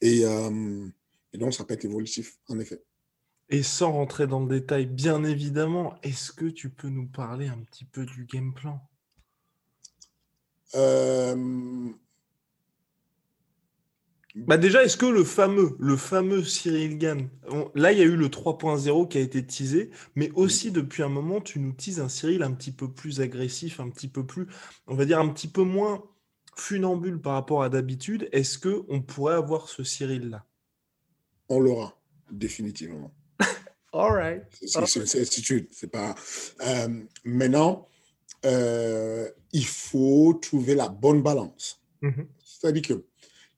Et, 0.00 0.20
et 0.20 1.38
donc, 1.38 1.54
ça 1.54 1.64
peut 1.64 1.74
être 1.74 1.84
évolutif, 1.84 2.38
en 2.48 2.58
effet. 2.58 2.82
Et 3.48 3.62
sans 3.62 3.92
rentrer 3.92 4.26
dans 4.26 4.40
le 4.40 4.48
détail, 4.48 4.86
bien 4.86 5.22
évidemment, 5.24 5.94
est-ce 6.02 6.32
que 6.32 6.46
tu 6.46 6.70
peux 6.70 6.88
nous 6.88 7.06
parler 7.06 7.48
un 7.48 7.58
petit 7.58 7.84
peu 7.84 8.06
du 8.06 8.24
game 8.24 8.54
plan? 8.54 8.80
Euh, 10.74 11.92
bah 14.34 14.56
déjà, 14.56 14.82
est-ce 14.82 14.96
que 14.96 15.06
le 15.06 15.22
fameux, 15.22 15.76
le 15.78 15.96
fameux 15.96 16.42
Cyril 16.42 16.98
Gann, 16.98 17.28
là 17.76 17.92
il 17.92 17.98
y 17.98 18.02
a 18.02 18.04
eu 18.04 18.16
le 18.16 18.28
3.0 18.28 19.06
qui 19.08 19.18
a 19.18 19.20
été 19.20 19.46
teasé, 19.46 19.90
mais 20.16 20.32
aussi 20.34 20.72
depuis 20.72 21.04
un 21.04 21.08
moment 21.08 21.40
tu 21.40 21.60
nous 21.60 21.72
teases 21.72 22.00
un 22.00 22.08
Cyril 22.08 22.42
un 22.42 22.50
petit 22.52 22.72
peu 22.72 22.90
plus 22.90 23.20
agressif, 23.20 23.78
un 23.78 23.88
petit 23.90 24.08
peu 24.08 24.26
plus, 24.26 24.48
on 24.88 24.96
va 24.96 25.04
dire 25.04 25.20
un 25.20 25.28
petit 25.28 25.46
peu 25.46 25.62
moins 25.62 26.02
funambule 26.56 27.20
par 27.20 27.34
rapport 27.34 27.62
à 27.62 27.68
d'habitude. 27.68 28.28
Est-ce 28.32 28.58
que 28.58 28.84
on 28.88 29.02
pourrait 29.02 29.34
avoir 29.34 29.68
ce 29.68 29.84
Cyril 29.84 30.30
là 30.30 30.44
On 31.48 31.60
l'aura 31.60 31.96
définitivement. 32.30 33.14
All 33.92 34.12
right. 34.12 34.42
C'est 34.50 35.24
C'est 35.70 35.86
pas. 35.86 36.14
Euh, 36.66 36.88
maintenant, 37.24 37.88
euh, 38.44 39.28
il 39.52 39.66
faut 39.66 40.34
trouver 40.42 40.74
la 40.74 40.88
bonne 40.88 41.22
balance. 41.22 41.80
Mm-hmm. 42.02 42.26
C'est-à-dire 42.44 42.82
que 42.82 43.04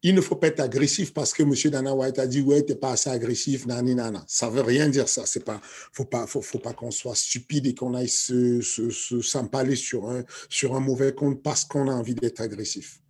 il 0.02 0.14
ne 0.14 0.20
faut 0.20 0.36
pas 0.36 0.48
être 0.48 0.60
agressif 0.60 1.12
parce 1.12 1.32
que 1.32 1.42
M. 1.42 1.54
Dana 1.70 1.94
White 1.94 2.18
a 2.18 2.26
dit 2.26 2.40
ouais, 2.40 2.62
t'es 2.62 2.74
pas 2.74 2.92
assez 2.92 3.10
agressif, 3.10 3.66
nani 3.66 3.94
nana. 3.94 4.24
Ça 4.28 4.48
veut 4.48 4.62
rien 4.62 4.88
dire 4.88 5.08
ça. 5.08 5.26
C'est 5.26 5.44
pas, 5.44 5.60
faut 5.92 6.04
pas, 6.04 6.26
faut, 6.26 6.42
faut 6.42 6.58
pas 6.58 6.72
qu'on 6.72 6.90
soit 6.90 7.14
stupide 7.14 7.66
et 7.66 7.74
qu'on 7.74 7.94
aille 7.94 8.08
se, 8.08 8.60
s'empaler 8.60 9.76
sur 9.76 10.08
un, 10.08 10.24
sur 10.48 10.76
un 10.76 10.80
mauvais 10.80 11.12
compte 11.14 11.42
parce 11.42 11.64
qu'on 11.64 11.88
a 11.88 11.94
envie 11.94 12.14
d'être 12.14 12.40
agressif. 12.40 13.00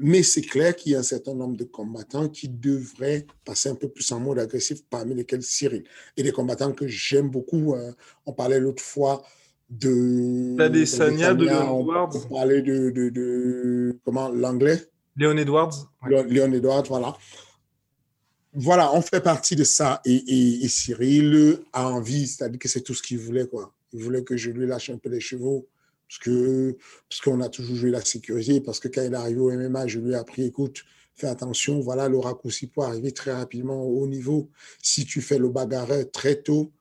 Mais 0.00 0.22
c'est 0.22 0.42
clair 0.42 0.76
qu'il 0.76 0.92
y 0.92 0.94
a 0.94 1.00
un 1.00 1.02
certain 1.02 1.34
nombre 1.34 1.56
de 1.56 1.64
combattants 1.64 2.28
qui 2.28 2.48
devraient 2.48 3.26
passer 3.44 3.68
un 3.68 3.74
peu 3.74 3.88
plus 3.88 4.10
en 4.12 4.20
mode 4.20 4.38
agressif, 4.38 4.84
parmi 4.88 5.14
lesquels 5.14 5.42
Cyril. 5.42 5.82
Et 6.16 6.22
des 6.22 6.30
combattants 6.30 6.72
que 6.72 6.86
j'aime 6.86 7.28
beaucoup. 7.30 7.74
Hein. 7.74 7.94
On 8.24 8.32
parlait 8.32 8.60
l'autre 8.60 8.82
fois 8.82 9.24
de. 9.68 10.56
L'Adesanya 10.56 11.34
de 11.34 11.46
Léon 11.46 11.80
Edwards. 11.80 12.10
On 12.14 12.28
parlait 12.32 12.62
de, 12.62 12.90
de, 12.90 13.08
de 13.08 13.98
comment 14.04 14.28
l'anglais? 14.28 14.88
Léon 15.18 15.36
Edwards? 15.36 15.90
Léon 16.08 16.52
Edwards, 16.52 16.84
voilà. 16.84 17.16
Voilà, 18.54 18.94
on 18.94 19.02
fait 19.02 19.20
partie 19.20 19.56
de 19.56 19.64
ça. 19.64 20.00
Et, 20.04 20.68
Cyril 20.68 21.58
a 21.72 21.88
envie, 21.88 22.28
c'est-à-dire 22.28 22.58
que 22.58 22.68
c'est 22.68 22.82
tout 22.82 22.94
ce 22.94 23.02
qu'il 23.02 23.18
voulait, 23.18 23.46
quoi. 23.46 23.74
Il 23.92 24.02
voulait 24.02 24.22
que 24.22 24.36
je 24.36 24.50
lui 24.50 24.66
lâche 24.66 24.90
un 24.90 24.98
peu 24.98 25.08
les 25.08 25.20
chevaux 25.20 25.68
parce 26.08 26.38
parce 27.08 27.20
qu'on 27.20 27.40
a 27.40 27.48
toujours 27.48 27.76
joué 27.76 27.90
la 27.90 28.00
sécurité, 28.00 28.60
parce 28.60 28.80
que 28.80 28.88
quand 28.88 29.02
il 29.02 29.12
est 29.12 29.16
arrivé 29.16 29.40
au 29.40 29.50
MMA, 29.50 29.88
je 29.88 29.98
lui 29.98 30.12
ai 30.12 30.14
appris, 30.14 30.44
écoute, 30.44 30.84
fais 31.14 31.26
attention, 31.26 31.80
voilà, 31.80 32.08
le 32.08 32.18
raccourci 32.18 32.66
pour 32.66 32.84
arriver 32.84 33.12
très 33.12 33.32
rapidement 33.32 33.82
au 33.82 34.02
haut 34.02 34.06
niveau. 34.06 34.48
Si 34.82 35.04
tu 35.04 35.20
fais 35.20 35.38
le 35.38 35.48
bagarreur 35.48 36.10
très 36.10 36.36
tôt, 36.36 36.72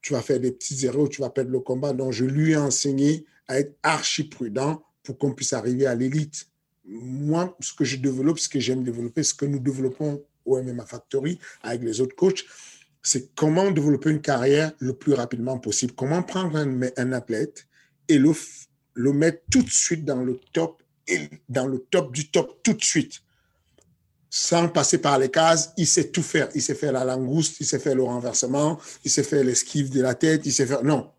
tu 0.00 0.12
vas 0.12 0.22
faire 0.22 0.40
des 0.40 0.52
petites 0.52 0.84
erreurs, 0.84 1.08
tu 1.08 1.20
vas 1.20 1.30
perdre 1.30 1.50
le 1.50 1.60
combat. 1.60 1.92
Donc, 1.92 2.12
je 2.12 2.24
lui 2.24 2.52
ai 2.52 2.56
enseigné 2.56 3.26
à 3.48 3.58
être 3.58 3.76
archi 3.82 4.24
prudent 4.24 4.82
pour 5.02 5.18
qu'on 5.18 5.34
puisse 5.34 5.52
arriver 5.52 5.86
à 5.86 5.94
l'élite. 5.94 6.46
Moi, 6.88 7.54
ce 7.60 7.74
que 7.74 7.84
je 7.84 7.96
développe, 7.96 8.38
ce 8.38 8.48
que 8.48 8.58
j'aime 8.58 8.82
développer, 8.82 9.22
ce 9.22 9.34
que 9.34 9.44
nous 9.44 9.58
développons 9.58 10.22
au 10.46 10.62
MMA 10.62 10.86
Factory 10.86 11.38
avec 11.62 11.82
les 11.82 12.00
autres 12.00 12.16
coachs, 12.16 12.44
c'est 13.02 13.34
comment 13.34 13.70
développer 13.70 14.10
une 14.10 14.20
carrière 14.20 14.72
le 14.78 14.94
plus 14.94 15.12
rapidement 15.12 15.58
possible. 15.58 15.92
Comment 15.94 16.22
prendre 16.22 16.56
un, 16.56 17.12
athlète 17.12 17.66
et 18.08 18.18
le, 18.18 18.32
le 18.94 19.12
mettre 19.12 19.42
tout 19.50 19.62
de 19.62 19.70
suite 19.70 20.04
dans 20.04 20.22
le 20.22 20.40
top, 20.52 20.82
et 21.06 21.28
dans 21.48 21.66
le 21.66 21.78
top 21.90 22.12
du 22.12 22.30
top 22.30 22.62
tout 22.62 22.74
de 22.74 22.82
suite. 22.82 23.20
Sans 24.30 24.68
passer 24.68 24.98
par 24.98 25.18
les 25.18 25.30
cases, 25.30 25.72
il 25.76 25.86
sait 25.86 26.10
tout 26.10 26.22
faire. 26.22 26.48
Il 26.54 26.60
sait 26.60 26.74
faire 26.74 26.92
la 26.92 27.04
langouste, 27.04 27.60
il 27.60 27.66
sait 27.66 27.78
faire 27.78 27.94
le 27.94 28.02
renversement, 28.02 28.78
il 29.04 29.10
sait 29.10 29.22
faire 29.22 29.42
l'esquive 29.42 29.90
de 29.90 30.02
la 30.02 30.14
tête, 30.14 30.42
il 30.44 30.52
sait 30.52 30.66
faire... 30.66 30.84
Non, 30.84 31.10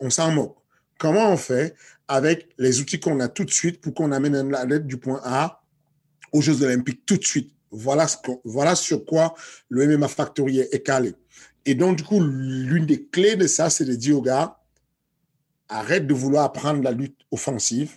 on 0.00 0.10
s'en 0.10 0.30
moque. 0.30 0.57
Comment 0.98 1.32
on 1.32 1.36
fait 1.36 1.74
avec 2.08 2.48
les 2.58 2.80
outils 2.80 2.98
qu'on 2.98 3.20
a 3.20 3.28
tout 3.28 3.44
de 3.44 3.52
suite 3.52 3.80
pour 3.80 3.94
qu'on 3.94 4.10
amène 4.12 4.34
un 4.34 4.52
athlète 4.52 4.86
du 4.86 4.96
point 4.96 5.20
A 5.24 5.62
aux 6.32 6.40
Jeux 6.40 6.62
olympiques 6.62 7.06
tout 7.06 7.16
de 7.16 7.24
suite? 7.24 7.54
Voilà, 7.70 8.74
sur 8.74 9.04
quoi 9.04 9.34
le 9.68 9.86
MMA 9.86 10.08
Factory 10.08 10.60
est 10.60 10.82
calé. 10.84 11.14
Et 11.66 11.74
donc, 11.74 11.98
du 11.98 12.04
coup, 12.04 12.20
l'une 12.20 12.86
des 12.86 13.04
clés 13.04 13.36
de 13.36 13.46
ça, 13.46 13.70
c'est 13.70 13.84
de 13.84 13.94
dire 13.94 14.16
aux 14.16 14.22
gars, 14.22 14.58
arrête 15.68 16.06
de 16.06 16.14
vouloir 16.14 16.50
prendre 16.52 16.82
la 16.82 16.92
lutte 16.92 17.20
offensive, 17.30 17.92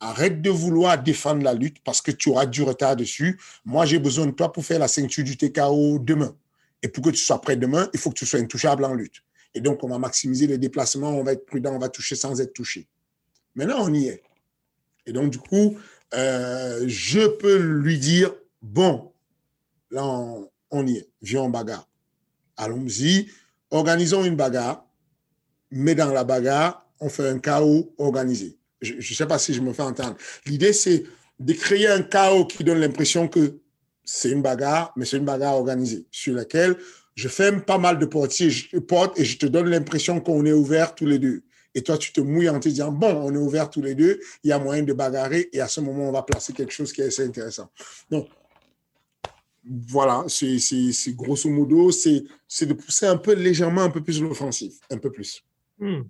arrête 0.00 0.40
de 0.40 0.50
vouloir 0.50 1.02
défendre 1.02 1.42
la 1.42 1.52
lutte 1.52 1.78
parce 1.84 2.00
que 2.00 2.12
tu 2.12 2.30
auras 2.30 2.46
du 2.46 2.62
retard 2.62 2.94
dessus. 2.96 3.38
Moi, 3.64 3.84
j'ai 3.86 3.98
besoin 3.98 4.26
de 4.26 4.30
toi 4.30 4.52
pour 4.52 4.64
faire 4.64 4.78
la 4.78 4.88
ceinture 4.88 5.24
du 5.24 5.36
TKO 5.36 5.98
demain. 5.98 6.34
Et 6.82 6.88
pour 6.88 7.02
que 7.02 7.10
tu 7.10 7.16
sois 7.16 7.40
prêt 7.40 7.56
demain, 7.56 7.90
il 7.92 7.98
faut 7.98 8.10
que 8.10 8.18
tu 8.18 8.24
sois 8.24 8.38
intouchable 8.38 8.84
en 8.84 8.94
lutte. 8.94 9.24
Et 9.54 9.60
donc, 9.60 9.82
on 9.82 9.88
va 9.88 9.98
maximiser 9.98 10.46
les 10.46 10.58
déplacements, 10.58 11.10
on 11.10 11.22
va 11.22 11.32
être 11.32 11.46
prudent, 11.46 11.74
on 11.74 11.78
va 11.78 11.88
toucher 11.88 12.16
sans 12.16 12.40
être 12.40 12.52
touché. 12.52 12.86
Maintenant, 13.54 13.78
on 13.80 13.92
y 13.92 14.08
est. 14.08 14.22
Et 15.06 15.12
donc, 15.12 15.30
du 15.30 15.38
coup, 15.38 15.78
euh, 16.14 16.84
je 16.86 17.26
peux 17.26 17.58
lui 17.58 17.98
dire, 17.98 18.34
bon, 18.62 19.12
là, 19.90 20.04
on, 20.06 20.48
on 20.70 20.86
y 20.86 20.98
est, 20.98 21.08
viens 21.22 21.42
en 21.42 21.50
bagarre. 21.50 21.88
Allons-y, 22.56 23.28
organisons 23.70 24.24
une 24.24 24.36
bagarre, 24.36 24.86
mais 25.70 25.94
dans 25.94 26.12
la 26.12 26.24
bagarre, 26.24 26.86
on 27.00 27.08
fait 27.08 27.28
un 27.28 27.38
chaos 27.38 27.94
organisé. 27.98 28.58
Je 28.80 28.94
ne 28.94 29.00
sais 29.00 29.26
pas 29.26 29.38
si 29.38 29.54
je 29.54 29.60
me 29.60 29.72
fais 29.72 29.82
entendre. 29.82 30.16
L'idée, 30.46 30.72
c'est 30.72 31.04
de 31.38 31.52
créer 31.52 31.88
un 31.88 32.02
chaos 32.02 32.46
qui 32.46 32.64
donne 32.64 32.80
l'impression 32.80 33.28
que 33.28 33.58
c'est 34.04 34.30
une 34.30 34.42
bagarre, 34.42 34.92
mais 34.96 35.04
c'est 35.04 35.18
une 35.18 35.24
bagarre 35.24 35.54
organisée, 35.54 36.06
sur 36.10 36.34
laquelle 36.34 36.76
je 37.18 37.26
ferme 37.26 37.62
pas 37.62 37.78
mal 37.78 37.98
de 37.98 38.06
portiers, 38.06 38.48
je, 38.48 38.78
porte 38.78 39.18
et 39.18 39.24
je 39.24 39.38
te 39.38 39.46
donne 39.46 39.68
l'impression 39.68 40.20
qu'on 40.20 40.46
est 40.46 40.52
ouvert 40.52 40.94
tous 40.94 41.04
les 41.04 41.18
deux. 41.18 41.42
Et 41.74 41.82
toi, 41.82 41.98
tu 41.98 42.12
te 42.12 42.20
mouilles 42.20 42.48
en 42.48 42.60
te 42.60 42.68
disant, 42.68 42.92
bon, 42.92 43.12
on 43.12 43.34
est 43.34 43.38
ouvert 43.38 43.70
tous 43.70 43.82
les 43.82 43.96
deux, 43.96 44.20
il 44.44 44.50
y 44.50 44.52
a 44.52 44.58
moyen 44.60 44.84
de 44.84 44.92
bagarrer, 44.92 45.48
et 45.52 45.60
à 45.60 45.66
ce 45.66 45.80
moment, 45.80 46.08
on 46.08 46.12
va 46.12 46.22
placer 46.22 46.52
quelque 46.52 46.72
chose 46.72 46.92
qui 46.92 47.00
est 47.00 47.06
assez 47.06 47.26
intéressant. 47.26 47.72
Donc, 48.08 48.28
voilà, 49.64 50.26
c'est 50.28 51.16
grosso 51.16 51.50
modo, 51.50 51.90
c'est 51.90 52.22
de 52.66 52.72
pousser 52.72 53.06
un 53.06 53.16
peu 53.16 53.34
légèrement 53.34 53.82
un 53.82 53.90
peu 53.90 54.00
plus 54.00 54.22
l'offensive, 54.22 54.74
un 54.88 54.98
peu 54.98 55.10
plus. 55.10 55.42
Hmm. 55.78 56.02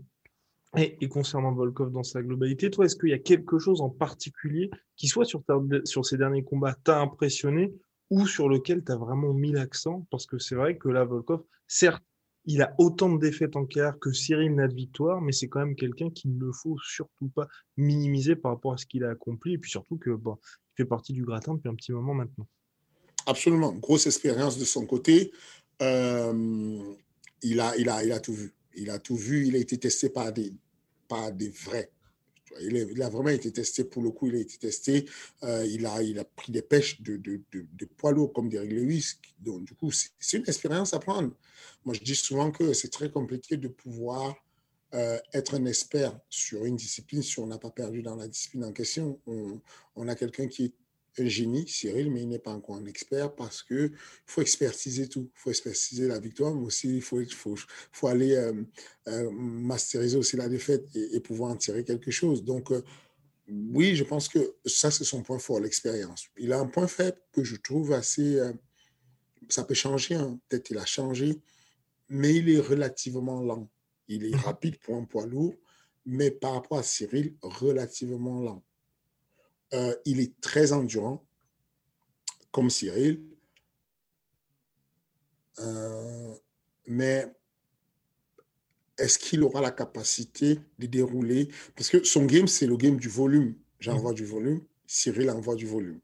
Et, 0.77 1.09
concernant 1.09 1.53
Volkov 1.53 1.91
dans 1.91 2.03
sa 2.03 2.23
globalité, 2.23 2.71
toi, 2.71 2.85
est-ce 2.85 2.97
qu'il 2.97 3.09
y 3.09 3.15
a 3.15 3.19
quelque 3.19 3.59
chose 3.59 3.81
en 3.81 3.89
particulier 3.89 4.71
qui, 4.95 5.09
soit 5.09 5.25
sur 5.25 6.05
ces 6.05 6.19
derniers 6.19 6.45
combats, 6.45 6.77
t'a 6.85 7.01
impressionné 7.01 7.73
ou 8.11 8.27
sur 8.27 8.49
lequel 8.49 8.85
tu 8.85 8.93
as 8.93 8.97
vraiment 8.97 9.35
mis 9.35 9.53
l'accent 9.53 10.07
Parce 10.11 10.27
que 10.27 10.39
c'est 10.39 10.55
vrai 10.55 10.77
que 10.77 10.89
là, 10.89 11.05
Volkov, 11.05 11.43
certes, 11.67 12.03
il 12.45 12.63
a 12.63 12.75
autant 12.79 13.13
de 13.13 13.19
défaites 13.19 13.57
en 13.57 13.67
carrière 13.67 13.99
que 13.99 14.13
Cyril 14.13 14.55
n'a 14.55 14.69
de 14.69 14.75
victoire, 14.75 15.21
mais 15.21 15.33
c'est 15.33 15.49
quand 15.49 15.61
même 15.61 15.77
quelqu'un 15.77 16.11
qu'il 16.11 16.39
ne 16.39 16.51
faut 16.51 16.79
surtout 16.83 17.29
pas 17.29 17.47
minimiser 17.77 18.37
par 18.37 18.53
rapport 18.53 18.73
à 18.73 18.79
ce 18.79 18.87
qu'il 18.87 19.05
a 19.05 19.11
accompli, 19.11 19.55
et 19.55 19.59
puis 19.59 19.71
surtout 19.71 19.99
que 19.99 20.11
bon, 20.11 20.39
il 20.43 20.83
fait 20.83 20.89
partie 20.89 21.13
du 21.13 21.25
gratin 21.25 21.55
depuis 21.55 21.69
un 21.69 21.75
petit 21.75 21.93
moment 21.93 22.15
maintenant. 22.15 22.47
Absolument, 23.27 23.75
grosse 23.75 24.07
expérience 24.07 24.59
de 24.59 24.65
son 24.65 24.87
côté. 24.87 25.31
Euh, 25.83 26.95
il, 27.43 27.61
a, 27.61 27.77
il, 27.77 27.91
a, 27.91 28.03
il 28.03 28.13
a 28.13 28.21
tout 28.21 28.33
vu. 28.33 28.55
Il 28.75 28.89
a 28.89 28.99
tout 28.99 29.17
vu, 29.17 29.47
il 29.47 29.55
a 29.55 29.59
été 29.59 29.77
testé 29.77 30.09
par 30.09 30.33
des, 30.33 30.55
par 31.07 31.33
des 31.33 31.51
vrais 31.51 31.91
il, 32.61 33.03
a 33.03 33.09
vraiment 33.09 33.31
été 33.31 33.53
testé 33.53 33.85
pour 33.85 34.03
le 34.03 34.11
coup, 34.11 34.29
il 34.29 34.37
a 34.37 34.39
été 34.39 34.59
testé. 34.59 35.07
Euh, 35.43 35.67
il, 35.67 35.87
a, 35.87 36.03
il 36.03 36.19
a 36.19 36.25
pris 36.25 36.53
des 36.53 36.63
pêches 36.63 37.01
de, 37.03 37.17
de, 37.17 37.41
de, 37.53 37.85
poids 37.85 38.13
lourds 38.13 38.33
comme 38.33 38.49
Derek 38.49 38.71
Lewis. 38.71 39.15
Donc, 39.39 39.65
du 39.65 39.75
coup, 39.75 39.91
c'est 39.91 40.37
une 40.37 40.45
expérience 40.47 40.95
à 40.95 40.99
prendre. 40.99 41.33
Moi, 41.85 41.95
je 41.95 42.01
dis 42.01 42.17
souvent 42.17 42.51
que 42.51 42.73
c'est 42.73 42.91
très 42.91 43.11
compliqué 43.11 43.57
de 43.57 43.69
pouvoir 43.69 44.37
euh, 44.95 45.19
être 45.35 45.55
un 45.55 45.67
expert 45.67 46.19
sur 46.29 46.65
une 46.65 46.77
discipline 46.77 47.23
si 47.23 47.39
on 47.41 47.47
n'a 47.47 47.59
pas 47.59 47.71
perdu 47.71 48.03
dans 48.03 48.17
la 48.17 48.29
discipline 48.29 48.65
en 48.65 48.73
question. 48.73 49.21
On, 49.27 49.61
on 49.97 50.09
a 50.09 50.15
quelqu'un 50.15 50.49
qui 50.49 50.67
est 50.67 50.73
un 51.21 51.29
génie, 51.29 51.67
Cyril, 51.67 52.11
mais 52.11 52.23
il 52.23 52.29
n'est 52.29 52.39
pas 52.39 52.53
encore 52.53 52.77
un 52.77 52.87
expert 52.87 53.35
parce 53.35 53.63
qu'il 53.63 53.93
faut 54.27 54.41
expertiser 54.41 55.09
tout. 55.09 55.31
Il 55.35 55.39
faut 55.39 55.51
expertiser 55.51 56.09
la 56.09 56.19
victoire, 56.19 56.55
mais 56.55 56.65
aussi 56.65 56.97
il 56.97 57.03
faut, 57.03 57.23
faut, 57.31 57.57
faut 57.93 58.07
aller 58.07 58.35
euh, 58.35 58.53
euh, 59.09 59.31
masteriser 59.31 60.17
aussi 60.17 60.37
la 60.37 60.49
défaite 60.49 60.85
et, 60.95 61.21
pouvoir 61.21 61.53
en 61.53 61.57
tirer 61.57 61.85
quelque 61.85 62.11
chose. 62.11 62.45
Donc, 62.45 62.73
euh, 62.73 62.83
oui, 63.49 63.97
je 63.97 64.05
pense 64.05 64.29
que 64.29 64.55
ça, 64.67 64.91
c'est 64.91 65.05
son 65.05 65.23
point 65.23 65.39
fort, 65.39 65.61
l'expérience. 65.61 66.27
Il 66.37 66.53
a 66.53 66.59
un 66.59 66.67
point 66.67 66.87
faible 66.87 67.19
que 67.33 67.45
je 67.45 67.57
trouve 67.57 67.93
assez... 67.93 68.39
ça 69.49 69.65
peut 69.65 69.75
changer, 69.75 70.17
hein. 70.17 70.39
peut-être 70.49 70.71
il 70.71 70.79
a 70.79 70.85
changé, 70.85 71.41
mais 72.09 72.35
il 72.35 72.51
est 72.51 72.61
relativement 72.61 73.41
lent. 73.41 73.71
Il 74.09 74.25
est 74.25 74.35
mhm. 74.35 74.41
rapide 74.41 74.79
pour 74.79 74.97
un 74.97 75.05
poids 75.05 75.27
lourd, 75.27 75.55
mais 76.05 76.31
par 76.31 76.55
rapport 76.55 76.79
à 76.79 76.83
Cyril, 76.83 77.37
relativement 77.43 78.41
lent. 78.41 78.65
Euh, 79.75 79.95
il 80.05 80.21
est 80.21 80.41
très 80.41 80.73
endurant, 80.73 81.27
comme 82.53 82.71
Cyril. 82.71 83.23
Euh, 85.59 86.35
mais 86.87 87.27
est-ce 88.97 89.19
qu'il 89.19 89.43
aura 89.43 89.61
la 89.61 89.71
capacité 89.71 90.59
de 90.79 90.87
dérouler? 90.87 91.49
Parce 91.77 91.91
que 91.91 92.03
son 92.05 92.25
game, 92.25 92.49
c'est 92.49 92.67
le 92.67 92.77
game 92.77 92.97
du 92.97 93.09
volume. 93.09 93.55
J'envoie 93.81 94.13
du 94.13 94.25
volume, 94.25 94.61
Cyril 94.87 95.31
envoie 95.31 95.55
du 95.55 95.67
volume. 95.67 96.01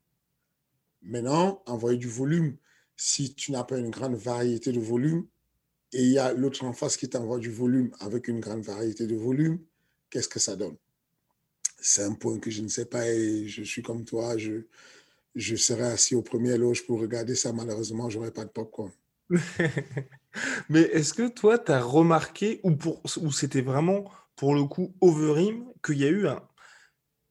Maintenant, 1.03 1.63
envoyer 1.67 1.99
du 1.99 2.09
volume, 2.09 2.57
si 2.97 3.35
tu 3.35 3.51
n'as 3.53 3.65
pas 3.65 3.79
une 3.79 3.91
grande 3.91 4.15
variété 4.15 4.73
de 4.73 4.81
volume, 4.81 5.27
et 5.93 6.03
il 6.03 6.13
y 6.13 6.19
a 6.19 6.33
l'autre 6.33 6.65
en 6.65 6.73
face 6.73 6.97
qui 6.97 7.09
t'envoie 7.09 7.39
du 7.39 7.51
volume 7.51 7.91
avec 8.01 8.29
une 8.29 8.41
grande 8.41 8.63
variété 8.63 9.07
de 9.07 9.17
volume, 9.17 9.59
qu'est-ce 10.11 10.29
que 10.29 10.41
ça 10.41 10.57
donne? 10.57 10.77
C'est 11.85 12.03
un 12.03 12.15
point 12.15 12.39
que 12.39 12.51
je 12.51 12.63
ne 12.63 12.69
sais 12.69 12.87
pas 12.87 13.07
et 13.07 13.47
je 13.47 13.63
suis 13.63 13.83
comme 13.83 14.07
toi, 14.07 14.39
je, 14.39 14.63
je 15.35 15.55
serais 15.55 15.93
assis 15.93 16.15
au 16.15 16.23
premier 16.23 16.57
loge 16.57 16.87
pour 16.87 16.99
regarder 16.99 17.35
ça. 17.35 17.53
Malheureusement, 17.53 18.09
je 18.09 18.19
n'aurais 18.19 18.31
pas 18.31 18.47
de 18.47 18.51
popcorn. 18.51 18.91
Mais 20.71 20.81
est-ce 20.81 21.13
que 21.13 21.29
toi, 21.29 21.59
tu 21.59 21.73
as 21.73 21.83
remarqué, 21.83 22.61
ou, 22.63 22.73
c'était 23.33 23.61
vraiment 23.61 24.11
pour 24.35 24.55
le 24.55 24.65
coup 24.65 24.95
Overeem, 25.03 25.67
qu'il 25.85 25.99
y 25.99 26.05
a 26.05 26.09
eu 26.09 26.27
un. 26.27 26.43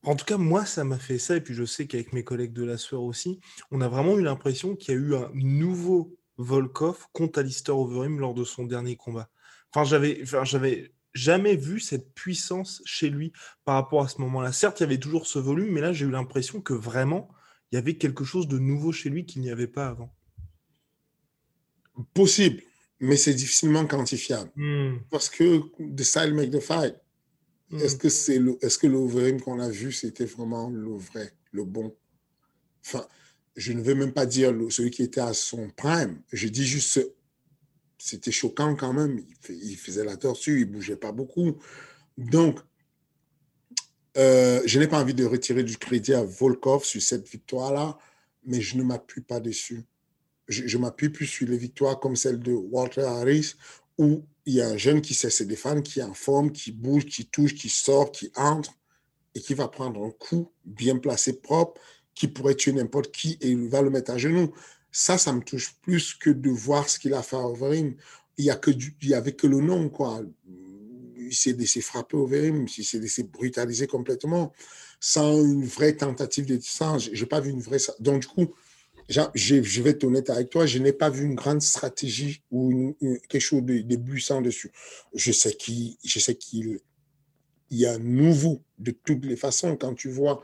En 0.03 0.15
tout 0.15 0.25
cas, 0.25 0.37
moi, 0.37 0.65
ça 0.65 0.83
m'a 0.83 0.99
fait 0.99 1.17
ça, 1.17 1.35
et 1.35 1.41
puis 1.41 1.55
je 1.55 1.65
sais 1.65 1.87
qu'avec 1.87 2.13
mes 2.13 2.23
collègues 2.23 2.53
de 2.53 2.63
la 2.63 2.77
soeur 2.77 3.01
aussi, 3.01 3.39
on 3.71 3.81
a 3.81 3.87
vraiment 3.87 4.19
eu 4.19 4.21
l'impression 4.21 4.75
qu'il 4.75 4.93
y 4.93 4.97
a 4.97 4.99
eu 4.99 5.15
un 5.15 5.31
nouveau 5.33 6.15
Volkov 6.37 7.07
contre 7.11 7.39
Alistair 7.39 7.77
Overeem 7.77 8.19
lors 8.19 8.35
de 8.35 8.43
son 8.43 8.65
dernier 8.65 8.97
combat. 8.97 9.29
Enfin, 9.73 9.83
j'avais, 9.83 10.19
enfin, 10.21 10.43
j'avais 10.43 10.93
jamais 11.13 11.55
vu 11.55 11.79
cette 11.79 12.13
puissance 12.13 12.81
chez 12.85 13.09
lui 13.09 13.31
par 13.65 13.75
rapport 13.75 14.03
à 14.03 14.07
ce 14.07 14.19
moment-là. 14.21 14.51
Certes, 14.51 14.79
il 14.79 14.83
y 14.83 14.85
avait 14.85 14.99
toujours 14.99 15.27
ce 15.27 15.39
volume, 15.39 15.71
mais 15.71 15.81
là, 15.81 15.93
j'ai 15.93 16.05
eu 16.05 16.11
l'impression 16.11 16.61
que 16.61 16.73
vraiment, 16.73 17.29
il 17.71 17.75
y 17.75 17.77
avait 17.77 17.97
quelque 17.97 18.23
chose 18.23 18.47
de 18.47 18.59
nouveau 18.59 18.91
chez 18.91 19.09
lui 19.09 19.25
qu'il 19.25 19.41
n'y 19.41 19.51
avait 19.51 19.67
pas 19.67 19.87
avant. 19.87 20.13
Possible, 22.13 22.61
mais 22.99 23.17
c'est 23.17 23.33
difficilement 23.33 23.85
quantifiable. 23.85 24.51
Hmm. 24.55 24.97
Parce 25.11 25.29
que 25.29 25.61
the 25.79 26.03
style 26.03 26.33
make 26.33 26.51
the 26.51 26.59
fight. 26.59 26.95
Hmm. 27.69 27.79
Est-ce 27.79 27.95
que 27.95 28.09
c'est 28.09 28.39
le, 28.39 28.57
est-ce 28.61 28.77
que 28.77 29.39
qu'on 29.39 29.59
a 29.59 29.69
vu, 29.69 29.91
c'était 29.91 30.25
vraiment 30.25 30.69
le 30.69 30.95
vrai, 30.95 31.33
le 31.51 31.63
bon? 31.63 31.95
Enfin, 32.85 33.05
je 33.55 33.73
ne 33.73 33.81
veux 33.81 33.95
même 33.95 34.13
pas 34.13 34.25
dire 34.25 34.53
celui 34.69 34.89
qui 34.89 35.03
était 35.03 35.21
à 35.21 35.33
son 35.33 35.69
prime. 35.69 36.21
Je 36.31 36.47
dis 36.47 36.65
juste 36.65 36.99
c'était 38.03 38.31
choquant 38.31 38.75
quand 38.75 38.91
même. 38.91 39.23
Il, 39.47 39.77
faisait 39.77 40.03
la 40.03 40.17
tortue, 40.17 40.59
il 40.59 40.65
bougeait 40.65 40.97
pas 40.97 41.13
beaucoup. 41.13 41.57
Donc, 42.17 42.59
euh, 44.17 44.61
je 44.65 44.77
n'ai 44.77 44.87
pas 44.87 45.01
envie 45.01 45.13
de 45.13 45.23
retirer 45.23 45.63
du 45.63 45.77
crédit 45.77 46.13
à 46.13 46.21
Volkov 46.21 46.83
sur 46.83 47.01
cette 47.01 47.29
victoire-là, 47.29 47.97
mais 48.45 48.59
je 48.59 48.77
ne 48.77 48.83
m'appuie 48.83 49.21
pas 49.21 49.39
dessus. 49.39 49.85
Je, 50.49 50.77
m'appuie 50.77 51.07
plus 51.07 51.25
sur 51.25 51.47
les 51.47 51.57
victoires 51.57 52.01
comme 52.01 52.17
celle 52.17 52.39
de 52.39 52.51
Walter 52.51 53.03
Harris, 53.03 53.53
où 53.97 54.25
il 54.45 54.55
y 54.55 54.61
a 54.61 54.67
un 54.67 54.77
jeune 54.77 55.01
qui 55.01 55.13
sait 55.13 55.29
se 55.29 55.45
défendre, 55.45 55.81
qui 55.81 56.01
est 56.01 56.03
en 56.03 56.13
forme, 56.13 56.51
qui 56.51 56.73
bouge, 56.73 57.05
qui 57.05 57.25
touche, 57.27 57.55
qui 57.55 57.69
sort, 57.69 58.11
qui 58.11 58.29
entre, 58.35 58.73
et 59.33 59.39
qui 59.39 59.53
va 59.53 59.69
prendre 59.69 60.03
un 60.03 60.11
coup 60.11 60.51
bien 60.65 60.97
placé, 60.97 61.39
propre, 61.39 61.79
qui 62.13 62.27
pourrait 62.27 62.55
tuer 62.55 62.73
n'importe 62.73 63.11
qui 63.11 63.37
et 63.39 63.49
il 63.49 63.69
va 63.69 63.81
le 63.81 63.89
mettre 63.89 64.11
à 64.11 64.17
genoux. 64.17 64.53
Ça, 64.95 65.17
ça 65.17 65.33
me 65.33 65.41
touche 65.41 65.73
plus 65.81 66.13
que 66.13 66.29
de 66.29 66.51
voir 66.51 66.87
ce 66.87 66.99
qu'il 66.99 67.15
a 67.15 67.23
fait 67.23 67.35
à 67.35 67.47
Overeem. 67.47 67.95
Il 68.37 68.45
n'y 68.45 69.13
avait 69.13 69.33
que 69.33 69.47
le 69.47 69.59
nom, 69.59 69.89
quoi. 69.89 70.21
Il 71.17 71.33
s'est 71.33 71.53
laissé 71.53 71.81
frapper 71.81 72.15
Overeem, 72.15 72.67
il 72.77 72.85
s'est 72.85 72.99
laissé 72.99 73.23
brutaliser 73.23 73.87
complètement, 73.87 74.53
sans 74.99 75.43
une 75.43 75.65
vraie 75.65 75.97
tentative 75.97 76.45
de 76.45 76.57
distance. 76.57 77.09
Je 77.11 77.19
n'ai 77.19 77.27
pas 77.27 77.39
vu 77.39 77.49
une 77.49 77.61
vraie. 77.61 77.79
Donc, 77.99 78.21
du 78.21 78.27
coup, 78.27 78.53
je 79.09 79.81
vais 79.81 79.89
être 79.89 80.03
honnête 80.03 80.29
avec 80.29 80.51
toi, 80.51 80.67
je 80.67 80.77
n'ai 80.77 80.93
pas 80.93 81.09
vu 81.09 81.25
une 81.25 81.35
grande 81.35 81.63
stratégie 81.63 82.43
ou 82.51 82.95
quelque 83.29 83.39
chose 83.41 83.63
de, 83.63 83.79
de 83.79 83.95
buissant 83.95 84.41
dessus. 84.41 84.71
Je 85.15 85.31
sais 85.31 85.55
qu'il 85.55 85.97
y 87.71 87.85
a 87.87 87.97
nouveau 87.97 88.61
de 88.77 88.91
toutes 88.91 89.25
les 89.25 89.37
façons. 89.37 89.75
Quand 89.75 89.95
tu 89.95 90.09
vois 90.09 90.43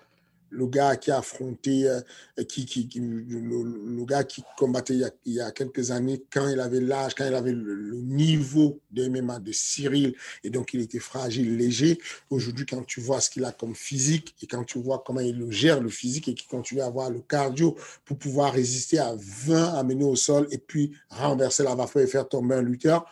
le 0.49 0.67
gars 0.67 0.95
qui 0.95 1.11
a 1.11 1.19
affronté, 1.19 1.87
euh, 1.87 2.01
qui, 2.47 2.89
le, 2.95 4.05
gars 4.05 4.23
qui 4.23 4.43
combattait 4.57 4.95
il 5.25 5.33
y, 5.33 5.41
a, 5.41 5.51
quelques 5.51 5.91
années, 5.91 6.23
quand 6.31 6.47
il 6.49 6.59
avait 6.59 6.79
l'âge, 6.79 7.13
quand 7.15 7.27
il 7.27 7.33
avait 7.33 7.51
le, 7.51 7.97
niveau 8.01 8.79
de 8.91 9.07
MMA 9.07 9.39
de 9.39 9.51
Cyril, 9.51 10.15
et 10.43 10.49
donc 10.49 10.73
il 10.73 10.81
était 10.81 10.99
fragile, 10.99 11.57
léger. 11.57 11.97
Aujourd'hui, 12.29 12.65
quand 12.65 12.83
tu 12.85 12.99
vois 12.99 13.21
ce 13.21 13.29
qu'il 13.29 13.45
a 13.45 13.51
comme 13.51 13.75
physique, 13.75 14.35
et 14.41 14.47
quand 14.47 14.63
tu 14.63 14.79
vois 14.79 15.03
comment 15.05 15.19
il 15.19 15.37
le 15.37 15.51
gère, 15.51 15.79
le 15.81 15.89
physique, 15.89 16.27
et 16.27 16.33
qu'il 16.33 16.47
continue 16.47 16.81
à 16.81 16.87
avoir 16.87 17.09
le 17.09 17.19
cardio 17.19 17.75
pour 18.05 18.17
pouvoir 18.17 18.53
résister 18.53 18.99
à 18.99 19.15
20 19.17 19.75
amener 19.75 20.05
au 20.05 20.15
sol, 20.15 20.47
et 20.51 20.57
puis 20.57 20.91
renverser 21.09 21.63
la 21.63 21.75
vapeur 21.75 22.01
et 22.01 22.07
faire 22.07 22.27
tomber 22.27 22.55
un 22.55 22.61
lutteur, 22.61 23.05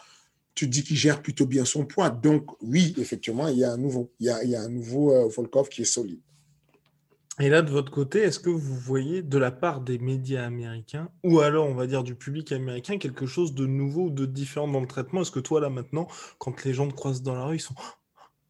tu 0.57 0.67
dis 0.67 0.83
qu'il 0.83 0.97
gère 0.97 1.21
plutôt 1.21 1.45
bien 1.45 1.65
son 1.65 1.85
poids. 1.85 2.09
Donc, 2.09 2.49
oui, 2.63 2.95
effectivement, 2.97 3.47
il 3.47 3.59
y 3.59 3.63
a 3.63 3.73
un 3.73 3.77
nouveau, 3.77 4.11
il 4.19 4.27
euh, 4.27 5.27
Volkov 5.27 5.69
qui 5.69 5.83
est 5.83 5.85
solide. 5.85 6.19
Et 7.39 7.49
là, 7.49 7.61
de 7.61 7.69
votre 7.69 7.91
côté, 7.91 8.19
est-ce 8.19 8.39
que 8.39 8.49
vous 8.49 8.75
voyez 8.75 9.21
de 9.21 9.37
la 9.37 9.51
part 9.51 9.81
des 9.81 9.99
médias 9.99 10.43
américains, 10.43 11.09
ou 11.23 11.39
alors 11.39 11.67
on 11.67 11.75
va 11.75 11.85
dire 11.85 12.03
du 12.03 12.15
public 12.15 12.51
américain, 12.51 12.97
quelque 12.97 13.27
chose 13.27 13.53
de 13.53 13.67
nouveau 13.67 14.05
ou 14.05 14.09
de 14.09 14.25
différent 14.25 14.67
dans 14.67 14.81
le 14.81 14.87
traitement? 14.87 15.21
Est-ce 15.21 15.31
que 15.31 15.39
toi, 15.39 15.61
là 15.61 15.69
maintenant, 15.69 16.07
quand 16.39 16.63
les 16.63 16.73
gens 16.73 16.87
te 16.87 16.95
croisent 16.95 17.21
dans 17.21 17.35
la 17.35 17.45
rue, 17.45 17.57
ils 17.57 17.59
sont 17.59 17.75
oh, 17.77 17.83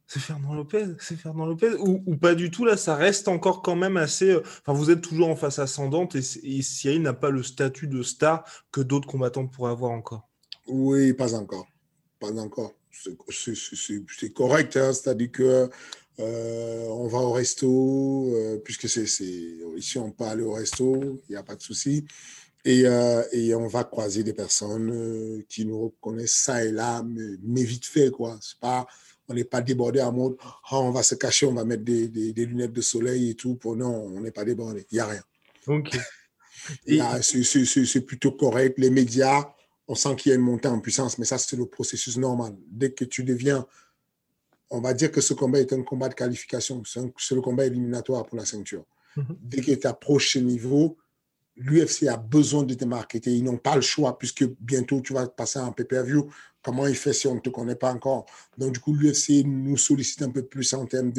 c'est 0.07 0.21
Fernand 0.21 0.53
Lopez, 0.53 0.85
c'est 0.99 1.17
Fernand 1.17 1.45
Lopez, 1.45 1.75
ou, 1.79 2.15
pas 2.15 2.33
du 2.33 2.49
tout, 2.49 2.63
là, 2.63 2.77
ça 2.77 2.95
reste 2.95 3.27
encore 3.27 3.61
quand 3.61 3.75
même 3.75 3.97
assez. 3.97 4.31
Euh, 4.31 4.39
enfin, 4.39 4.71
vous 4.71 4.89
êtes 4.89 5.01
toujours 5.01 5.27
en 5.27 5.35
face 5.35 5.59
ascendante 5.59 6.15
et, 6.15 6.21
et 6.85 6.99
n'a 6.99 7.13
pas 7.13 7.29
le 7.29 7.43
statut 7.43 7.87
de 7.87 8.01
star 8.01 8.45
que 8.71 8.79
d'autres 8.79 9.07
combattants 9.07 9.47
pourraient 9.47 9.71
avoir 9.71 9.91
encore. 9.91 10.29
Oui, 10.67 11.11
pas 11.11 11.35
encore. 11.35 11.67
Pas 12.21 12.31
encore. 12.39 12.71
C'est 12.89 14.33
correct, 14.33 14.77
hein, 14.77 14.93
c'est-à-dire 14.93 15.31
que 15.31 15.69
euh, 16.19 16.87
on 16.87 17.07
va 17.07 17.19
au 17.19 17.31
resto, 17.31 18.31
euh, 18.33 18.57
puisque 18.57 18.89
c'est 18.89 19.03
ici 19.03 19.99
on 19.99 20.11
peut 20.11 20.23
aller 20.23 20.43
au 20.43 20.53
resto, 20.53 21.21
il 21.29 21.31
n'y 21.31 21.35
a 21.35 21.43
pas 21.43 21.55
de 21.55 21.61
souci. 21.61 22.05
Et, 22.65 22.85
euh, 22.85 23.23
et, 23.31 23.55
on 23.55 23.67
va 23.67 23.83
croiser 23.83 24.23
des 24.23 24.33
personnes 24.33 25.43
qui 25.47 25.63
nous 25.63 25.85
reconnaissent 25.85 26.33
ça 26.33 26.65
et 26.65 26.71
là, 26.71 27.01
mais, 27.41 27.63
vite 27.63 27.85
fait, 27.85 28.11
quoi. 28.11 28.37
Pas, 28.59 28.85
on 29.29 29.35
n'est 29.35 29.45
pas 29.45 29.61
débordé 29.61 30.01
en 30.01 30.11
mode, 30.11 30.35
oh, 30.71 30.77
on 30.77 30.91
va 30.91 31.03
se 31.03 31.15
cacher, 31.15 31.45
on 31.45 31.53
va 31.53 31.63
mettre 31.63 31.83
des, 31.83 32.07
des, 32.09 32.45
lunettes 32.45 32.73
de 32.73 32.81
soleil 32.81 33.29
et 33.29 33.35
tout. 33.35 33.55
Pour, 33.55 33.77
non, 33.77 33.93
on 33.93 34.19
n'est 34.19 34.31
pas 34.31 34.43
débordé. 34.43 34.85
Il 34.91 34.95
n'y 34.95 34.99
a 34.99 35.05
rien. 35.05 35.23
C'est 37.21 38.01
plutôt 38.01 38.31
correct. 38.31 38.77
Les 38.77 38.89
médias, 38.89 39.45
on 39.87 39.95
sent 39.95 40.15
qu'il 40.17 40.31
y 40.31 40.33
a 40.33 40.35
une 40.35 40.43
montée 40.43 40.67
en 40.67 40.79
puissance, 40.81 41.17
mais 41.19 41.25
ça, 41.25 41.37
c'est 41.37 41.55
le 41.55 41.67
processus 41.67 42.17
normal. 42.17 42.53
Dès 42.69 42.91
que 42.91 43.05
tu 43.05 43.23
deviens 43.23 43.65
on 44.69 44.81
va 44.81 44.93
dire 44.93 45.11
que 45.11 45.21
ce 45.21 45.33
combat 45.33 45.59
est 45.59 45.73
un 45.73 45.83
combat 45.83 46.09
de 46.09 46.13
qualification, 46.13 46.83
c'est 46.85 47.35
le 47.35 47.41
combat 47.41 47.65
éliminatoire 47.65 48.25
pour 48.25 48.37
la 48.37 48.45
ceinture. 48.45 48.85
Mhm. 49.15 49.37
Dès 49.41 49.61
que 49.61 49.71
tu 49.71 49.87
approches 49.87 50.33
ce 50.33 50.39
niveau, 50.39 50.97
l'UFC 51.57 52.07
a 52.07 52.17
besoin 52.17 52.63
de 52.63 52.73
te 52.73 52.85
marketer. 52.85 53.31
Ils 53.35 53.43
n'ont 53.43 53.57
pas 53.57 53.75
le 53.75 53.81
choix 53.81 54.17
puisque 54.17 54.45
bientôt 54.59 55.01
tu 55.01 55.13
vas 55.13 55.27
passer 55.27 55.59
en 55.59 55.71
pay-per-view. 55.71 56.29
Comment 56.61 56.87
il 56.87 56.95
fait 56.95 57.13
si 57.13 57.27
on 57.27 57.35
ne 57.35 57.39
te 57.39 57.49
connaît 57.49 57.75
pas 57.75 57.93
encore? 57.93 58.25
Donc, 58.57 58.73
du 58.73 58.79
coup, 58.79 58.93
l'UFC 58.93 59.43
nous 59.45 59.77
sollicite 59.77 60.21
un 60.21 60.29
peu 60.29 60.43
plus 60.43 60.73
en 60.73 60.85
termes 60.85 61.11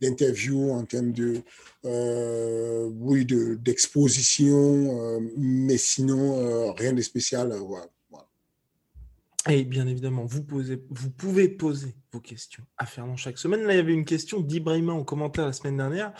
d'interviews, 0.00 0.72
en 0.72 0.84
termes 0.84 1.12
de, 1.12 1.42
euh, 1.84 2.90
oui, 2.98 3.24
d'exposition, 3.24 5.00
euh, 5.00 5.20
mais 5.36 5.78
sinon, 5.78 6.38
euh, 6.38 6.72
rien 6.72 6.92
de 6.92 7.02
spécial. 7.02 7.54
voilà. 7.66 7.86
Et 9.48 9.64
bien 9.64 9.86
évidemment, 9.86 10.26
vous, 10.26 10.42
pouvez 10.42 11.48
poser 11.48 11.94
vos 12.12 12.20
questions 12.20 12.62
à 12.76 12.84
Fernand 12.84 13.16
chaque 13.16 13.38
semaine. 13.38 13.62
Là, 13.62 13.72
il 13.72 13.76
y 13.76 13.80
avait 13.80 13.94
une 13.94 14.04
question 14.04 14.40
d'Ibrahima 14.40 14.92
en 14.92 15.02
commentaire 15.02 15.46
la 15.46 15.54
semaine 15.54 15.78
dernière. 15.78 16.12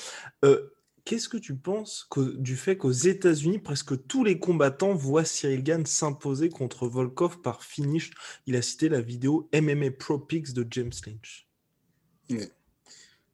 Qu'est-ce 1.04 1.28
que 1.28 1.36
tu 1.36 1.56
penses 1.56 2.08
du 2.36 2.56
fait 2.56 2.76
qu'aux 2.76 2.92
États-Unis, 2.92 3.58
presque 3.58 4.06
tous 4.06 4.22
les 4.22 4.38
combattants 4.38 4.94
voient 4.94 5.24
Cyril 5.24 5.62
Gann 5.62 5.84
s'imposer 5.86 6.48
contre 6.48 6.86
Volkov 6.86 7.40
par 7.40 7.64
finish? 7.64 8.10
Il 8.46 8.56
a 8.56 8.62
cité 8.62 8.88
la 8.88 9.00
vidéo 9.00 9.48
MMA 9.54 9.90
Pro 9.98 10.18
Picks 10.18 10.52
de 10.52 10.66
James 10.70 10.92
Lynch. 11.06 11.48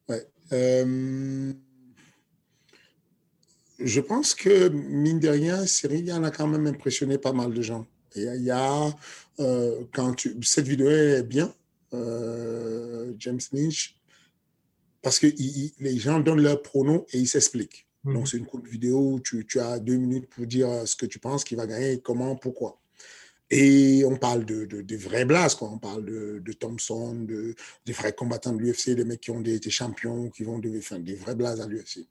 Ouais. 0.09 0.27
Euh, 0.53 1.53
je 3.79 4.01
pense 4.01 4.35
que, 4.35 4.69
mine 4.69 5.21
de 5.21 5.29
rien, 5.29 5.67
Cyril 5.67 6.05
Gann 6.05 6.25
a 6.25 6.31
quand 6.31 6.47
même 6.47 6.67
impressionné 6.67 7.19
pas 7.19 7.33
mal 7.33 7.53
de 7.53 7.63
gens. 7.63 7.87
Il 8.17 8.43
y 8.43 8.51
a, 8.51 8.97
euh, 9.41 9.85
quand 9.93 10.15
tu, 10.15 10.37
cette 10.43 10.67
vidéo 10.67 10.89
est 10.89 11.23
bien, 11.23 11.53
euh, 11.93 13.13
James 13.19 13.41
Lynch, 13.53 13.97
parce 15.03 15.19
que 15.19 15.27
les 15.27 15.99
gens 15.99 16.21
donnent 16.21 16.43
leur 16.43 16.63
pronom 16.63 17.07
et 17.13 17.19
ils 17.19 17.29
s'expliquent. 17.29 17.87
Mhm. 18.05 18.15
Donc, 18.15 18.29
c'est 18.29 18.39
une 18.39 18.47
courte 18.47 18.67
vidéo 18.67 19.15
où 19.15 19.21
tu, 19.21 19.61
as 19.61 19.79
deux 19.79 19.97
minutes 19.97 20.29
pour 20.29 20.47
dire 20.47 20.69
ce 20.87 20.97
que 20.97 21.07
tu 21.07 21.19
penses, 21.19 21.45
qui 21.45 21.55
va 21.55 21.67
gagner, 21.67 22.01
comment, 22.01 22.37
pourquoi. 22.37 22.81
Et 23.49 24.05
on 24.05 24.17
parle 24.17 24.45
de, 24.45 24.65
de, 24.65 24.97
vrais 24.97 25.25
blasts, 25.25 25.59
quoi. 25.59 25.71
On 25.71 25.79
parle 25.79 26.05
de, 26.05 26.43
de 26.45 26.53
Thompson, 26.53 27.15
de, 27.15 27.55
des 27.85 27.93
vrais 27.93 28.13
combattants 28.13 28.53
de 28.53 28.61
l'UFC, 28.61 28.91
des 28.91 29.05
mecs 29.05 29.21
qui 29.21 29.31
ont 29.31 29.43
été 29.43 29.71
champions, 29.71 30.31
qui 30.31 30.43
vont 30.43 30.59
de, 30.59 30.79
enfin, 30.79 30.99
des 30.99 31.15
vrais 31.15 31.37
blasts 31.37 31.63
à 31.63 31.69
l'UFC. 31.69 32.09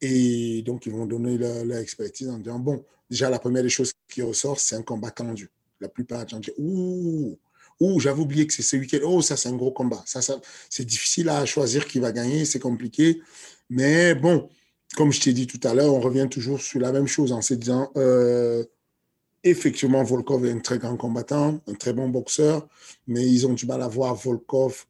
Et 0.00 0.62
donc, 0.62 0.86
ils 0.86 0.92
vont 0.92 1.06
donner 1.06 1.38
leur, 1.38 1.78
expertise 1.78 2.28
en 2.28 2.38
disant, 2.38 2.58
bon, 2.58 2.84
déjà, 3.10 3.30
la 3.30 3.38
première 3.38 3.62
des 3.62 3.68
choses 3.68 3.92
qui 4.08 4.22
ressort, 4.22 4.60
c'est 4.60 4.76
un 4.76 4.82
combat 4.82 5.10
tendu. 5.10 5.50
La 5.80 5.88
plupart 5.88 6.24
des 6.24 6.30
gens 6.30 6.40
disent, 6.40 6.54
ouh, 6.58 7.38
ou 7.80 8.00
j'avais 8.00 8.20
oublié 8.20 8.46
que 8.46 8.52
c'est 8.52 8.62
ce 8.62 8.76
week-end. 8.76 8.98
Oh, 9.04 9.22
ça, 9.22 9.36
c'est 9.36 9.48
un 9.48 9.56
gros 9.56 9.72
combat. 9.72 10.02
Ça, 10.06 10.22
ça 10.22 10.40
c'est 10.70 10.84
difficile 10.84 11.28
à 11.28 11.44
choisir 11.44 11.86
qui 11.86 11.98
va 11.98 12.12
gagner. 12.12 12.44
C'est 12.44 12.60
compliqué. 12.60 13.20
Mais 13.70 14.14
bon, 14.14 14.48
comme 14.96 15.12
je 15.12 15.20
t'ai 15.20 15.32
dit 15.32 15.46
tout 15.46 15.60
à 15.66 15.74
l'heure, 15.74 15.92
on 15.92 16.00
revient 16.00 16.28
toujours 16.30 16.60
sur 16.60 16.80
la 16.80 16.92
même 16.92 17.06
chose 17.06 17.32
en 17.32 17.42
se 17.42 17.54
disant 17.54 17.90
euh, 17.96 18.64
effectivement, 19.42 20.02
Volkov 20.02 20.46
est 20.46 20.52
un 20.52 20.60
très 20.60 20.78
grand 20.78 20.96
combattant, 20.96 21.60
un 21.66 21.74
très 21.74 21.92
bon 21.92 22.08
boxeur, 22.08 22.66
mais 23.06 23.26
ils 23.26 23.46
ont 23.46 23.52
du 23.52 23.66
mal 23.66 23.82
à 23.82 23.88
voir 23.88 24.14
Volkov 24.14 24.86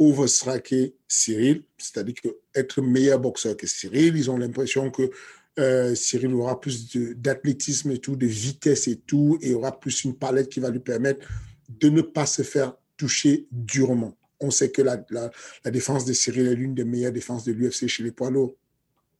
overstracker 0.00 0.94
Cyril, 1.06 1.62
c'est-à-dire 1.76 2.14
être 2.54 2.80
meilleur 2.80 3.20
boxeur 3.20 3.56
que 3.56 3.66
Cyril. 3.66 4.16
Ils 4.16 4.30
ont 4.30 4.38
l'impression 4.38 4.90
que 4.90 5.10
euh, 5.58 5.94
Cyril 5.94 6.32
aura 6.34 6.58
plus 6.58 6.96
d'athlétisme 7.16 7.90
et 7.90 7.98
tout, 7.98 8.16
de 8.16 8.26
vitesse 8.26 8.88
et 8.88 8.96
tout, 8.96 9.38
et 9.42 9.54
aura 9.54 9.78
plus 9.78 10.04
une 10.04 10.16
palette 10.16 10.48
qui 10.48 10.58
va 10.58 10.70
lui 10.70 10.80
permettre 10.80 11.28
de 11.68 11.90
ne 11.90 12.00
pas 12.00 12.24
se 12.24 12.42
faire 12.42 12.74
toucher 12.96 13.46
durement. 13.52 14.16
On 14.40 14.50
sait 14.50 14.70
que 14.70 14.80
la, 14.80 15.04
la, 15.10 15.70
défense 15.70 16.06
de 16.06 16.14
Cyril 16.14 16.46
est 16.46 16.54
l'une 16.54 16.74
des 16.74 16.84
meilleures 16.84 17.12
défenses 17.12 17.44
de 17.44 17.52
l'UFC 17.52 17.86
chez 17.86 18.02
les 18.02 18.10
poids 18.10 18.30
lourds. 18.30 18.56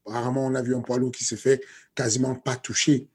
Rarement 0.05 0.47
on 0.47 0.55
a 0.55 0.63
vu 0.63 0.75
un 0.75 0.81
poids 0.81 0.97
lourd 0.97 1.11
qui 1.11 1.23
se 1.23 1.35
fait 1.35 1.61
quasiment 1.93 2.33
pas 2.33 2.55
toucher. 2.55 3.07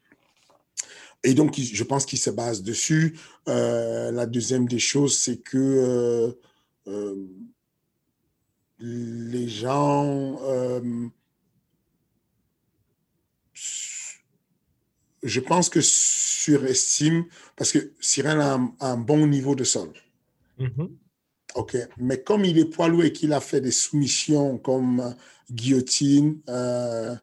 Et 1.25 1.35
donc, 1.35 1.59
je 1.59 1.83
pense 1.83 2.07
qu'il 2.07 2.21
se 2.21 2.31
base 2.31 2.63
dessus. 2.63 3.19
Euh, 3.49 4.13
la 4.13 4.27
deuxième 4.27 4.69
des 4.69 4.79
choses, 4.79 5.19
c'est 5.19 5.39
que 5.39 6.37
euh, 6.87 7.27
les 8.79 9.49
gens 9.49 10.39
je 15.27 15.41
pense 15.41 15.69
que 15.69 15.81
surestime, 15.81 17.27
parce 17.57 17.73
que 17.73 17.93
Cyril 18.01 18.41
a 18.41 18.59
un, 18.81 18.97
bon 18.97 19.27
niveau 19.27 19.55
de 19.55 19.65
sol. 19.65 19.93
Mm-hmm. 20.59 20.91
OK. 21.57 21.77
Mais 21.99 22.23
comme 22.23 22.45
il 22.45 22.59
est 22.59 22.67
poids 22.67 22.89
lourd 22.89 23.05
et 23.05 23.13
qu'il 23.13 23.33
a 23.33 23.41
fait 23.41 23.61
des 23.61 23.73
soumissions 23.73 24.59
comme 24.59 25.01
euh, 25.01 25.11
guillotine, 25.51 26.41
euh, 26.49 27.15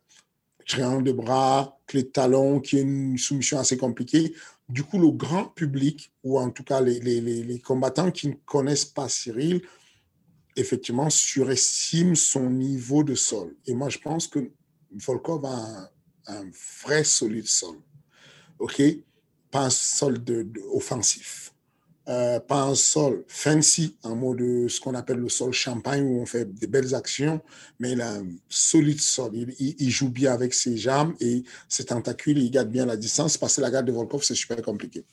triangle 0.67 1.03
de 1.03 1.11
bras, 1.11 1.79
clé 1.87 2.03
de 2.03 2.07
talon, 2.09 2.59
qui 2.59 2.77
est 2.77 2.81
une 2.81 3.17
soumission 3.17 3.59
assez 3.59 3.77
compliquée, 3.77 4.33
du 4.69 4.83
coup, 4.83 4.97
le 4.97 5.11
grand 5.11 5.45
public, 5.45 6.11
ou 6.23 6.39
en 6.39 6.49
tout 6.49 6.63
cas 6.63 6.81
les, 6.81 6.99
les, 6.99 7.21
les 7.21 7.59
combattants 7.59 8.11
qui 8.11 8.29
ne 8.29 8.33
connaissent 8.45 8.85
pas 8.85 9.07
Cyril, 9.07 9.61
effectivement, 10.55 11.09
surestiment 11.09 12.15
son 12.15 12.49
niveau 12.49 13.03
de 13.03 13.15
sol. 13.15 13.55
Et 13.65 13.73
moi, 13.73 13.89
je 13.89 13.97
pense 13.97 14.27
que 14.27 14.51
Volkov 14.91 15.45
a 15.45 15.91
un 16.27 16.45
vrai 16.83 17.03
solide 17.03 17.47
sol. 17.47 17.77
OK? 18.59 18.81
Pas 19.51 19.65
un 19.65 19.69
sol 19.69 20.23
de, 20.23 20.47
offensif. 20.71 21.53
Euh, 22.09 22.39
pas 22.41 22.63
un 22.63 22.75
sol 22.75 23.23
fancy, 23.29 23.95
en 24.03 24.15
mode 24.15 24.67
ce 24.67 24.81
qu'on 24.81 24.93
appelle 24.93 25.19
le 25.19 25.29
sol 25.29 25.53
champagne, 25.53 26.03
où 26.03 26.21
on 26.21 26.25
fait 26.25 26.43
des 26.53 26.67
belles 26.67 26.93
actions, 26.93 27.41
mais 27.79 27.93
il 27.93 28.01
a 28.01 28.15
un 28.15 28.27
solide 28.49 28.99
sol. 28.99 29.31
Il, 29.57 29.89
joue 29.89 30.09
bien 30.09 30.33
avec 30.33 30.53
ses 30.53 30.75
jambes 30.75 31.13
et 31.21 31.43
ses 31.69 31.85
tentacules, 31.85 32.37
il 32.37 32.51
garde 32.51 32.69
bien 32.69 32.85
la 32.85 32.97
distance. 32.97 33.37
Passer 33.37 33.61
la 33.61 33.71
garde 33.71 33.85
de 33.85 33.93
Volkov, 33.93 34.21
c'est 34.21 34.35
super 34.35 34.61
compliqué. 34.61 35.05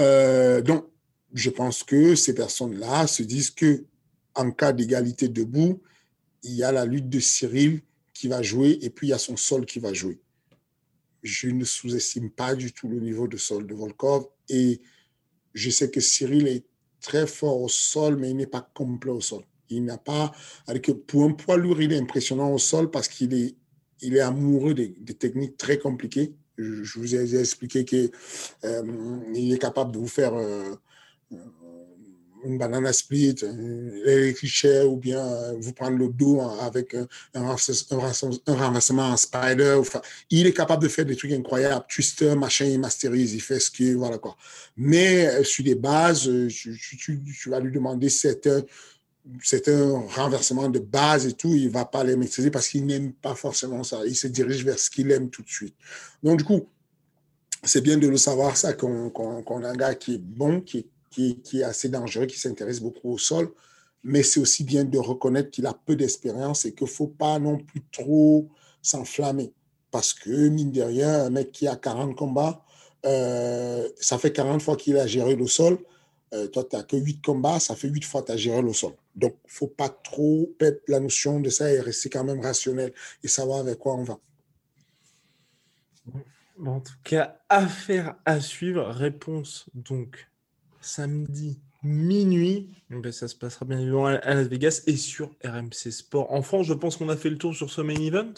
Euh, 0.00 0.62
donc, 0.62 0.86
je 1.34 1.50
pense 1.50 1.82
que 1.82 2.14
ces 2.14 2.34
personnes-là 2.34 3.06
se 3.06 3.22
disent 3.22 3.50
que 3.50 3.84
en 4.34 4.50
cas 4.50 4.72
d'égalité 4.72 5.28
debout, 5.28 5.82
il 6.42 6.52
y 6.52 6.62
a 6.62 6.72
la 6.72 6.84
lutte 6.84 7.08
de 7.08 7.20
Cyril 7.20 7.82
qui 8.12 8.28
va 8.28 8.42
jouer 8.42 8.78
et 8.82 8.90
puis 8.90 9.08
il 9.08 9.10
y 9.10 9.14
a 9.14 9.18
son 9.18 9.36
sol 9.36 9.66
qui 9.66 9.78
va 9.78 9.92
jouer. 9.92 10.20
Je 11.22 11.48
ne 11.48 11.64
sous-estime 11.64 12.30
pas 12.30 12.54
du 12.54 12.72
tout 12.72 12.88
le 12.88 12.98
niveau 12.98 13.28
de 13.28 13.36
sol 13.36 13.66
de 13.66 13.74
Volkov 13.74 14.26
et 14.48 14.80
je 15.54 15.70
sais 15.70 15.90
que 15.90 16.00
Cyril 16.00 16.48
est 16.48 16.64
très 17.00 17.26
fort 17.26 17.60
au 17.60 17.68
sol, 17.68 18.16
mais 18.16 18.30
il 18.30 18.36
n'est 18.36 18.46
pas 18.46 18.68
complet 18.74 19.10
au 19.10 19.20
sol. 19.20 19.42
Il 19.68 19.84
n'a 19.84 19.98
pas, 19.98 20.32
avec, 20.66 20.90
pour 21.06 21.24
un 21.24 21.32
poids 21.32 21.56
lourd, 21.56 21.80
il 21.80 21.92
est 21.92 21.98
impressionnant 21.98 22.52
au 22.52 22.58
sol 22.58 22.90
parce 22.90 23.08
qu'il 23.08 23.34
est, 23.34 23.56
il 24.00 24.16
est 24.16 24.20
amoureux 24.20 24.74
des, 24.74 24.92
techniques 25.14 25.56
très 25.56 25.78
compliquées. 25.78 26.34
Je, 26.58 26.98
vous 26.98 27.14
ai, 27.14 27.40
expliqué 27.40 27.84
qu'il 27.84 28.10
euh, 28.64 29.32
est 29.34 29.58
capable 29.58 29.92
de 29.92 29.98
vous 29.98 30.08
faire 30.08 30.34
euh, 30.34 30.74
une 32.44 32.58
banana 32.58 32.92
split, 32.92 33.36
un 33.44 34.84
ou 34.84 34.96
bien 34.96 35.24
euh, 35.24 35.54
vous 35.58 35.72
prendre 35.72 35.96
le 35.96 36.08
dos 36.08 36.40
avec 36.60 36.94
un, 36.94 37.06
renversement 38.46 39.04
en 39.04 39.16
spider. 39.16 39.80
Il 40.30 40.46
est 40.46 40.52
capable 40.52 40.82
de 40.82 40.88
faire 40.88 41.04
des 41.04 41.16
trucs 41.16 41.32
incroyables. 41.32 41.84
Twister, 41.88 42.34
machin, 42.34 42.66
il 42.66 42.80
masterise, 42.80 43.34
il 43.34 43.40
fait 43.40 43.60
ce 43.60 43.70
que, 43.70 43.94
voilà 43.94 44.18
quoi. 44.18 44.36
Mais 44.76 45.26
euh, 45.26 45.44
sur 45.44 45.64
des 45.64 45.74
bases, 45.74 46.28
euh, 46.28 46.48
tu, 46.48 47.50
vas 47.50 47.60
lui 47.60 47.72
demander 47.72 48.08
certains, 48.08 48.62
un 49.68 50.00
renversement 50.08 50.68
de 50.68 50.78
base 50.78 51.26
et 51.26 51.32
tout, 51.32 51.54
il 51.54 51.70
va 51.70 51.84
pas 51.84 52.02
les 52.02 52.16
maîtriser 52.16 52.50
parce 52.50 52.68
qu'il 52.68 52.86
n'aime 52.86 53.12
pas 53.12 53.34
forcément 53.34 53.84
ça. 53.84 54.00
Il 54.06 54.16
se 54.16 54.26
dirige 54.26 54.64
vers 54.64 54.78
ce 54.78 54.90
qu'il 54.90 55.10
aime 55.10 55.30
tout 55.30 55.42
de 55.42 55.48
suite. 55.48 55.74
Donc, 56.22 56.38
du 56.38 56.44
coup, 56.44 56.66
c'est 57.64 57.80
bien 57.80 57.96
de 57.96 58.08
le 58.08 58.16
savoir, 58.16 58.56
ça, 58.56 58.72
qu'on 58.72 59.12
a 59.64 59.68
un 59.68 59.76
gars 59.76 59.94
qui 59.94 60.14
est 60.14 60.18
bon, 60.18 60.60
qui 60.60 60.78
est 60.78 60.86
qui, 61.12 61.40
est 61.54 61.62
assez 61.62 61.88
dangereux, 61.88 62.26
qui 62.26 62.38
s'intéresse 62.38 62.80
beaucoup 62.80 63.12
au 63.12 63.18
sol. 63.18 63.52
Mais 64.02 64.22
c'est 64.22 64.40
aussi 64.40 64.64
bien 64.64 64.84
de 64.84 64.98
reconnaître 64.98 65.50
qu'il 65.50 65.66
a 65.66 65.74
peu 65.74 65.94
d'expérience 65.94 66.64
et 66.64 66.74
qu'il 66.74 66.86
ne 66.86 66.90
faut 66.90 67.06
pas 67.06 67.38
non 67.38 67.58
plus 67.58 67.82
trop 67.92 68.48
s'enflammer. 68.80 69.52
Parce 69.92 70.12
que, 70.14 70.48
mine 70.48 70.72
de 70.72 70.82
rien, 70.82 71.26
un 71.26 71.30
mec 71.30 71.52
qui 71.52 71.68
a 71.68 71.76
40 71.76 72.16
combats, 72.16 72.64
euh, 73.04 73.88
ça 73.96 74.18
fait 74.18 74.32
40 74.32 74.62
fois 74.62 74.76
qu'il 74.76 74.96
a 74.96 75.06
géré 75.06 75.36
le 75.36 75.46
sol. 75.46 75.78
Euh, 76.34 76.48
toi, 76.48 76.64
tu 76.64 76.76
n'as 76.76 76.82
que 76.82 76.96
8 76.96 77.20
combats, 77.22 77.60
ça 77.60 77.76
fait 77.76 77.88
8 77.88 78.04
fois 78.04 78.22
que 78.22 78.28
tu 78.28 78.32
as 78.32 78.36
géré 78.36 78.62
le 78.62 78.72
sol. 78.72 78.94
Donc, 79.14 79.36
il 79.44 79.48
ne 79.48 79.52
faut 79.52 79.68
pas 79.68 79.90
trop 79.90 80.50
perdre 80.58 80.78
la 80.88 80.98
notion 80.98 81.40
de 81.40 81.50
ça 81.50 81.70
et 81.70 81.80
rester 81.80 82.08
quand 82.08 82.24
même 82.24 82.40
rationnel 82.40 82.92
et 83.22 83.28
savoir 83.28 83.60
avec 83.60 83.78
quoi 83.78 83.94
on 83.96 84.04
va. 84.04 84.18
en 86.64 86.80
tout 86.80 86.94
cas, 87.04 87.38
affaire 87.48 88.16
à 88.24 88.40
suivre. 88.40 88.84
Réponse 88.86 89.66
donc 89.74 90.31
samedi 90.84 91.60
minuit. 91.82 92.70
Ben, 92.90 93.12
ça 93.12 93.28
se 93.28 93.34
passera 93.34 93.64
bien 93.64 93.78
évidemment 93.78 94.06
à 94.06 94.34
Las 94.34 94.48
Vegas 94.48 94.82
et 94.86 94.96
sur 94.96 95.30
RMC 95.44 95.90
Sport. 95.90 96.32
En 96.32 96.42
France, 96.42 96.66
je 96.66 96.74
pense 96.74 96.96
qu'on 96.96 97.08
a 97.08 97.16
fait 97.16 97.30
le 97.30 97.38
tour 97.38 97.54
sur 97.54 97.70
ce 97.70 97.80
main 97.80 97.94
event? 97.94 98.34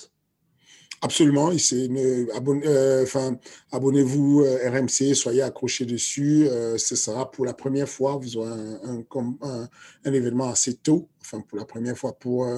Absolument. 1.02 1.50
Euh, 1.52 3.02
enfin, 3.02 3.38
abonnez-vous 3.72 4.42
euh, 4.42 4.70
RMC, 4.70 5.14
soyez 5.14 5.42
accrochés 5.42 5.85
dessus. 5.85 6.48
Euh, 6.48 6.78
ce 6.78 6.96
sera 6.96 7.30
pour 7.30 7.44
la 7.44 7.52
première 7.52 7.88
fois. 7.88 8.16
Vous 8.16 8.38
aurez 8.38 8.50
un, 8.50 9.68
événement 10.07 10.48
assez 10.48 10.76
tôt, 10.76 11.11
enfin 11.20 11.42
pour 11.42 11.59
la 11.59 11.66
première 11.66 11.98
fois 11.98 12.18
pour 12.18 12.48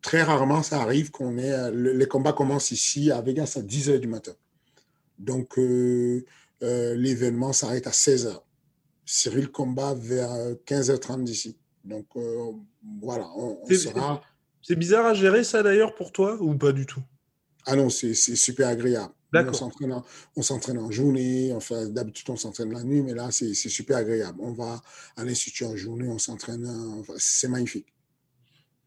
très 0.00 0.22
rarement, 0.22 0.62
ça 0.62 0.80
arrive 0.80 1.10
qu'on 1.10 1.38
ait. 1.38 1.72
les 1.72 2.06
combats 2.06 2.32
commencent 2.32 2.70
ici 2.70 3.10
à 3.10 3.20
Vegas 3.20 3.54
à 3.56 3.62
10 3.62 3.90
h 3.90 3.98
du 3.98 4.08
matin. 4.08 4.32
Donc, 5.18 5.56
l'événement 6.60 7.52
s'arrête 7.52 7.88
à 7.88 7.92
16 7.92 8.26
h. 8.28 8.51
Cyril 9.14 9.50
combat 9.50 9.92
vers 9.92 10.30
15h30 10.66 11.24
d'ici. 11.24 11.58
Donc, 11.84 12.06
voilà, 13.02 13.28
on, 13.36 13.58
sera. 13.68 14.22
C'est 14.62 14.76
bizarre 14.76 15.04
à 15.04 15.12
gérer 15.12 15.44
ça 15.44 15.62
d'ailleurs 15.62 15.94
pour 15.94 16.12
toi 16.12 16.38
ou 16.40 16.56
pas 16.56 16.72
du 16.72 16.86
tout? 16.86 17.02
Ah 17.66 17.76
non, 17.76 17.90
c'est 17.90 18.14
super 18.14 18.68
agréable. 18.68 19.12
On 19.34 20.42
s'entraîne 20.42 20.78
en, 20.78 20.90
journée, 20.90 21.52
enfin, 21.52 21.88
d'habitude 21.88 22.30
on 22.30 22.36
s'entraîne 22.36 22.72
la 22.72 22.82
nuit, 22.84 23.02
mais 23.02 23.12
là 23.12 23.30
c'est 23.30 23.52
super 23.54 23.98
agréable. 23.98 24.38
On 24.40 24.52
va 24.52 24.80
à 25.16 25.24
l'institut 25.24 25.64
en 25.64 25.76
journée, 25.76 26.08
on 26.08 26.18
s'entraîne, 26.18 26.66
c'est 27.18 27.48
magnifique. 27.48 27.92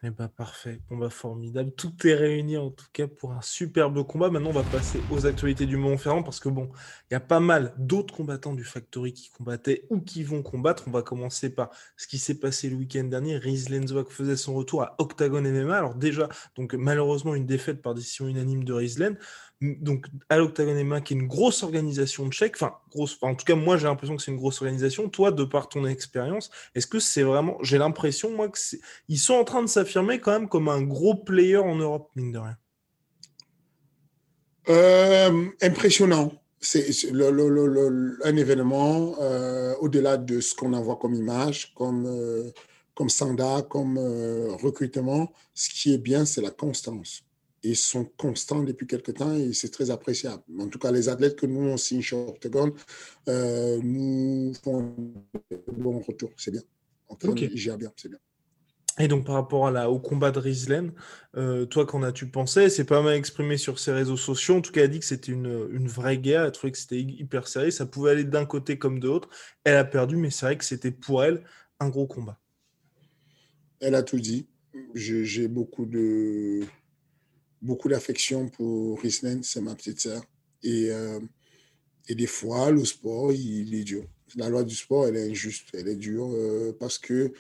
Eh 0.08 0.12
ben, 0.12 0.28
parfait, 0.28 0.80
bon 0.88 0.98
bah 0.98 1.10
formidable. 1.10 1.72
Tout 1.72 1.92
est 2.06 2.14
réuni 2.14 2.58
en 2.58 2.70
tout 2.70 2.86
cas 2.94 3.08
pour 3.08 3.32
un 3.32 3.42
superbe 3.42 4.06
combat. 4.06 4.30
Maintenant, 4.30 4.52
on 4.52 4.54
va 4.54 4.62
passer 4.62 5.02
aux 5.10 5.26
actualités 5.26 5.66
du 5.66 5.78
Mont-Ferrand 5.78 6.22
parce 6.22 6.40
que 6.40 6.48
bon, 6.48 6.70
il 7.10 7.16
y 7.16 7.18
a 7.18 7.20
pas 7.20 7.40
mal 7.40 7.74
d'autres 7.80 8.14
combattants 8.14 8.54
du 8.54 8.64
Factory 8.64 9.14
qui 9.14 9.32
combattaient 9.32 9.88
ou 9.90 10.00
qui 10.00 10.22
vont 10.24 10.44
combattre. 10.44 10.84
On 10.86 10.92
va 10.92 11.02
commencer 11.02 11.50
par 11.50 11.72
ce 11.98 12.06
qui 12.06 12.20
s'est 12.20 12.40
passé 12.40 12.70
le 12.70 12.76
week-end 12.76 13.06
dernier. 13.06 13.38
Riz 13.38 13.66
faisait 14.10 14.36
son 14.36 14.54
retour 14.54 14.84
à 14.84 14.94
Octagon 15.00 15.42
MMA. 15.42 15.76
Alors 15.76 15.96
déjà, 15.96 16.30
donc 16.56 16.76
malheureusement 16.76 17.34
une 17.34 17.48
défaite 17.48 17.82
par 17.82 17.96
décision 17.96 18.28
unanime 18.28 18.64
de 18.64 18.74
Rizlen 18.74 19.18
donc 19.62 20.08
à 20.30 20.38
l'Octagon 20.38 20.84
MMA, 20.84 21.02
qui 21.02 21.14
est 21.14 21.18
une 21.18 21.28
grosse 21.28 21.64
organisation 21.64 22.28
de 22.28 22.34
chèques, 22.34 22.56
enfin, 22.56 22.76
grosse, 22.92 23.18
en 23.22 23.36
tout 23.36 23.46
cas, 23.46 23.56
moi 23.56 23.78
j'ai 23.78 23.86
l'impression 23.86 24.16
que 24.16 24.22
c'est 24.22 24.32
une 24.32 24.38
grosse 24.38 24.62
organisation. 24.62 25.10
Toi, 25.10 25.32
de 25.32 25.44
par 25.44 25.70
ton 25.70 25.86
expérience, 25.86 26.52
est-ce 26.76 26.88
que 26.88 27.00
c'est 27.00 27.24
vraiment, 27.24 27.58
j'ai 27.62 27.78
l'impression, 27.78 28.32
moi, 28.32 28.50
que 28.50 28.60
ils 29.08 29.18
sont 29.18 29.36
en 29.36 29.44
train 29.44 29.62
de 29.62 29.68
s'affirmer 29.68 30.20
quand 30.20 30.32
même 30.32 30.50
comme 30.50 30.68
un 30.68 30.82
gros 30.82 31.16
player 31.16 31.58
en 31.58 31.76
Europe, 31.76 32.10
mine 32.16 32.32
de 32.32 32.40
rien 32.40 32.58
euh, 34.70 35.46
Impressionnant. 35.62 36.34
C'est 36.60 36.90
un 37.12 38.36
événement 38.38 39.16
euh, 39.22 39.76
au-delà 39.82 40.18
de 40.18 40.42
ce 40.42 40.56
qu'on 40.56 40.74
envoie 40.74 40.96
comme 40.96 41.14
image, 41.14 41.74
comme, 41.76 42.08
euh, 42.08 42.50
comme 42.96 43.10
standard, 43.10 43.68
comme 43.68 44.00
recrutement. 44.62 45.32
Ce 45.54 45.70
qui 45.70 45.94
est 45.94 46.00
bien, 46.00 46.26
c'est 46.26 46.42
la 46.42 46.50
constance 46.50 47.26
ils 47.66 47.76
sont 47.76 48.06
constants 48.06 48.64
depuis 48.64 48.86
quelques 48.86 49.16
temps 49.16 49.34
et 49.34 49.54
c'est 49.54 49.70
très 49.70 49.90
appréciable. 49.90 50.44
En 50.60 50.68
tout 50.68 50.80
cas, 50.80 50.92
les 50.92 51.10
athlètes 51.10 51.36
que 51.36 51.46
nous, 51.46 51.68
on 51.68 51.78
signe 51.78 52.02
chez 52.02 52.16
Octagon, 52.16 52.74
euh, 53.28 53.80
nous 53.82 54.54
font 54.64 54.82
un 55.52 55.72
bon 55.74 56.00
retour. 56.00 56.32
C'est 56.38 56.52
bien. 56.52 56.62
Okay. 57.10 57.50
gère 57.56 57.78
bien, 57.78 57.92
c'est 57.96 58.10
bien. 58.10 58.20
Et 58.98 59.08
donc, 59.08 59.26
par 59.26 59.36
rapport 59.36 59.68
à 59.68 59.72
la, 59.72 59.90
au 59.90 60.00
combat 60.00 60.32
de 60.32 60.40
Rizlen, 60.40 60.94
euh, 61.36 61.66
toi, 61.66 61.86
qu'en 61.86 62.02
as-tu 62.02 62.28
pensé? 62.28 62.70
C'est 62.70 62.86
pas 62.86 63.02
mal 63.02 63.16
exprimé 63.16 63.58
sur 63.58 63.78
ses 63.78 63.92
réseaux 63.92 64.16
sociaux. 64.16 64.56
En 64.56 64.62
tout 64.62 64.72
cas, 64.72 64.82
elle 64.82 64.86
a 64.86 64.90
dit 64.90 65.00
que 65.00 65.06
c'était 65.06 65.34
une, 65.34 65.68
une, 65.72 65.88
vraie 65.88 66.18
guerre. 66.18 66.46
Elle 66.46 66.52
trouvait 66.52 66.72
que 66.72 66.78
c'était 66.78 67.02
hyper 67.02 67.48
sérieux. 67.48 67.72
Ça 67.72 67.86
pouvait 67.86 68.12
aller 68.12 68.24
d'un 68.24 68.46
côté 68.46 68.78
comme 68.78 69.00
de 69.00 69.08
l'autre. 69.08 69.30
Elle 69.66 69.76
a 69.76 69.84
perdu, 69.84 70.16
mais 70.16 70.30
c'est 70.30 70.46
vrai 70.46 70.58
que 70.58 70.64
c'était 70.64 70.92
pour 70.92 71.24
elle 71.24 71.44
un 71.80 71.90
gros 71.90 72.08
combat. 72.08 72.40
Elle 73.82 73.96
a 73.96 74.04
tout 74.04 74.20
dit. 74.20 74.48
J'ai 74.94 75.48
beaucoup 75.48 75.86
de 75.86 76.62
beaucoup 77.66 77.90
d'affection 77.90 78.48
pour 78.48 79.00
Riesling, 79.02 79.42
c'est 79.44 79.62
ma 79.62 79.76
petite 79.76 80.00
sœur. 80.00 80.24
Et, 80.64 80.90
euh, 80.92 81.20
et 82.08 82.16
des 82.16 82.28
fois, 82.28 82.72
le 82.72 82.86
sport, 82.86 83.34
il, 83.34 83.74
est 83.74 83.84
dur. 83.84 84.06
La 84.36 84.50
loi 84.50 84.64
du 84.64 84.76
sport, 84.76 85.08
elle 85.08 85.18
est 85.18 85.30
injuste, 85.30 85.68
elle 85.74 85.88
est 85.88 85.96
dure 85.96 86.30
euh, 86.32 86.76
parce 86.80 86.98
que 86.98 87.34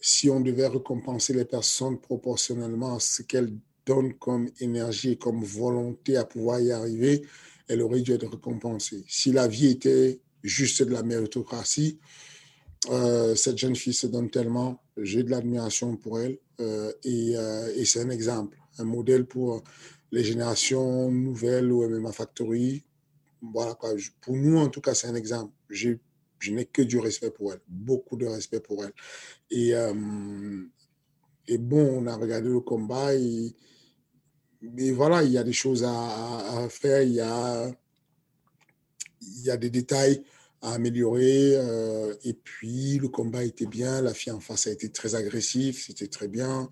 si 0.00 0.30
on 0.30 0.40
devait 0.40 0.66
récompenser 0.66 1.32
les 1.34 1.44
personnes 1.44 1.98
proportionnellement 1.98 2.96
à 2.96 3.00
ce 3.00 3.22
qu'elles 3.22 3.52
donnent 3.86 4.14
comme 4.14 4.48
énergie 4.60 5.12
et 5.12 5.16
comme 5.16 5.42
volonté 5.42 6.16
à 6.16 6.24
pouvoir 6.24 6.60
y 6.60 6.72
arriver, 6.72 7.22
elle 7.68 7.82
aurait 7.82 8.00
dû 8.00 8.12
être 8.12 8.28
récompensée. 8.28 9.04
Si 9.08 9.32
la 9.32 9.48
vie 9.48 9.68
était 9.68 10.20
juste 10.42 10.82
de 10.82 10.92
la 10.92 11.02
méritocratie, 11.02 11.98
euh, 12.90 13.34
cette 13.34 13.58
jeune 13.58 13.76
fille 13.76 13.92
se 13.92 14.06
donne 14.06 14.30
tellement, 14.30 14.82
j'ai 14.96 15.22
de 15.22 15.30
l'admiration 15.30 15.96
pour 15.96 16.18
elle 16.20 16.38
et 17.04 17.84
c'est 17.84 18.00
un 18.00 18.10
exemple 18.10 18.59
un 18.80 18.84
modèle 18.84 19.26
pour 19.26 19.62
les 20.12 20.24
générations 20.24 21.10
nouvelles 21.10 21.70
au 21.70 21.88
MMA 21.88 22.12
Factory. 22.12 22.84
Voilà 23.42 23.74
quoi. 23.74 23.90
Pour 24.20 24.36
nous, 24.36 24.58
en 24.58 24.68
tout 24.68 24.80
cas, 24.80 24.94
c'est 24.94 25.06
un 25.06 25.14
exemple. 25.14 25.52
Je 25.68 25.96
n'ai 26.48 26.64
que 26.64 26.82
du 26.82 26.98
respect 26.98 27.30
pour 27.30 27.52
elle, 27.52 27.60
beaucoup 27.68 28.16
de 28.16 28.26
respect 28.26 28.60
pour 28.60 28.84
elle. 28.84 28.92
Et, 29.50 29.74
euh, 29.74 29.92
bon, 31.58 32.02
on 32.02 32.06
a 32.06 32.16
regardé 32.16 32.48
le 32.48 32.60
combat 32.60 33.14
et, 33.14 33.54
voilà, 34.92 35.22
il 35.22 35.32
y 35.32 35.38
a 35.38 35.44
des 35.44 35.54
choses 35.54 35.84
à, 35.84 36.66
faire, 36.68 37.02
il 37.02 37.14
y 37.14 37.20
a, 37.20 37.70
il 39.22 39.42
y 39.42 39.50
a 39.50 39.56
des 39.56 39.70
détails 39.70 40.22
à 40.60 40.74
améliorer. 40.74 41.56
Euh, 41.56 42.14
et 42.24 42.34
puis, 42.34 42.98
le 42.98 43.08
combat 43.08 43.42
était 43.42 43.66
bien, 43.66 44.02
la 44.02 44.12
fille 44.12 44.32
en 44.32 44.40
face 44.40 44.66
a 44.66 44.70
été 44.70 44.90
très 44.90 45.14
agressive, 45.14 45.82
c'était 45.82 46.08
très 46.08 46.28
bien. 46.28 46.70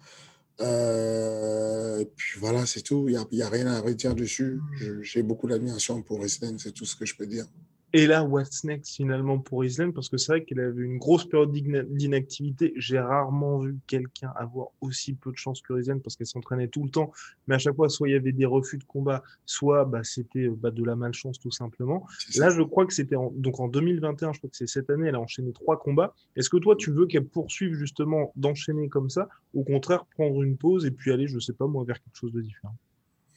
Euh, 0.61 2.05
puis 2.16 2.38
voilà, 2.38 2.66
c'est 2.66 2.83
tout. 2.83 3.09
Il 3.09 3.18
n'y 3.33 3.42
a, 3.42 3.49
rien 3.49 3.66
à 3.66 3.81
redire 3.81 4.14
dessus. 4.14 4.61
J'ai 5.03 5.23
beaucoup 5.23 5.49
d'admiration 5.49 6.03
pour 6.03 6.25
Islen, 6.25 6.59
c'est 6.59 6.73
tout 6.73 6.85
ce 6.85 6.97
que 6.97 7.07
je 7.07 7.14
peux 7.16 7.27
dire. 7.27 7.47
Et 7.94 8.07
là, 8.07 8.22
what's 8.22 8.64
next 8.64 8.96
finalement 8.96 9.38
pour 9.38 9.64
Islam? 9.64 9.94
Parce 9.94 10.11
que 10.11 10.18
c'est 10.18 10.33
vrai 10.33 10.44
qu'il 10.44 10.61
avait 10.61 10.83
une 10.83 10.98
grosse 10.98 11.24
période 11.24 11.51
d'inactivité. 11.53 12.74
J'ai 12.77 12.98
rarement 12.98 13.61
vu 13.61 13.79
quelqu'un 13.87 14.31
avoir 14.37 14.68
aussi 14.83 15.14
peu 15.14 15.33
de 15.33 15.38
chance 15.38 15.62
que 15.62 15.81
Islam 15.81 16.01
parce 16.03 16.14
qu'elle 16.14 16.27
s'entraînait 16.27 16.68
tout 16.68 16.85
le 16.85 16.90
temps. 16.90 17.12
Mais 17.46 17.55
à 17.55 17.59
chaque 17.59 17.77
fois, 17.77 17.88
soit 17.88 18.11
il 18.11 18.12
y 18.12 18.16
avait 18.16 18.33
des 18.33 18.44
refus 18.44 18.77
de 18.77 18.85
combat, 18.85 19.22
soit 19.46 19.87
bah, 19.87 20.05
c'était 20.05 20.48
bah, 20.48 20.70
de 20.70 20.85
la 20.85 20.96
malchance 20.96 21.38
tout 21.38 21.51
simplement. 21.51 22.07
Là, 22.37 22.51
je 22.51 22.61
crois 22.61 22.85
que 22.85 22.92
c'était 22.92 23.16
en, 23.16 23.33
donc 23.35 23.59
en 23.59 23.68
2021, 23.68 24.35
je 24.35 24.38
crois 24.38 24.51
que 24.51 24.57
c'est 24.57 24.66
cette 24.66 24.90
année, 24.90 25.09
elle 25.09 25.14
a 25.14 25.20
enchaîné 25.20 25.53
trois 25.53 25.79
combats. 25.79 26.14
Est-ce 26.37 26.51
que 26.51 26.59
toi, 26.59 26.77
tu 26.77 26.90
veux 26.90 27.07
qu'elle 27.07 27.27
poursuive 27.27 27.72
justement 27.72 28.33
d'enchaîner 28.37 28.90
comme 28.90 29.09
ça 29.09 29.31
Au 29.55 29.64
contraire, 29.64 30.05
prendre 30.05 30.42
une 30.42 30.59
pause 30.59 30.85
et 30.85 30.90
puis 30.90 31.11
aller, 31.11 31.27
je 31.27 31.38
sais 31.38 31.55
pas 31.55 31.66
moi, 31.66 31.85
vers 31.85 32.03
quelque 32.03 32.16
chose 32.16 32.33
de 32.33 32.42
différent? 32.42 32.77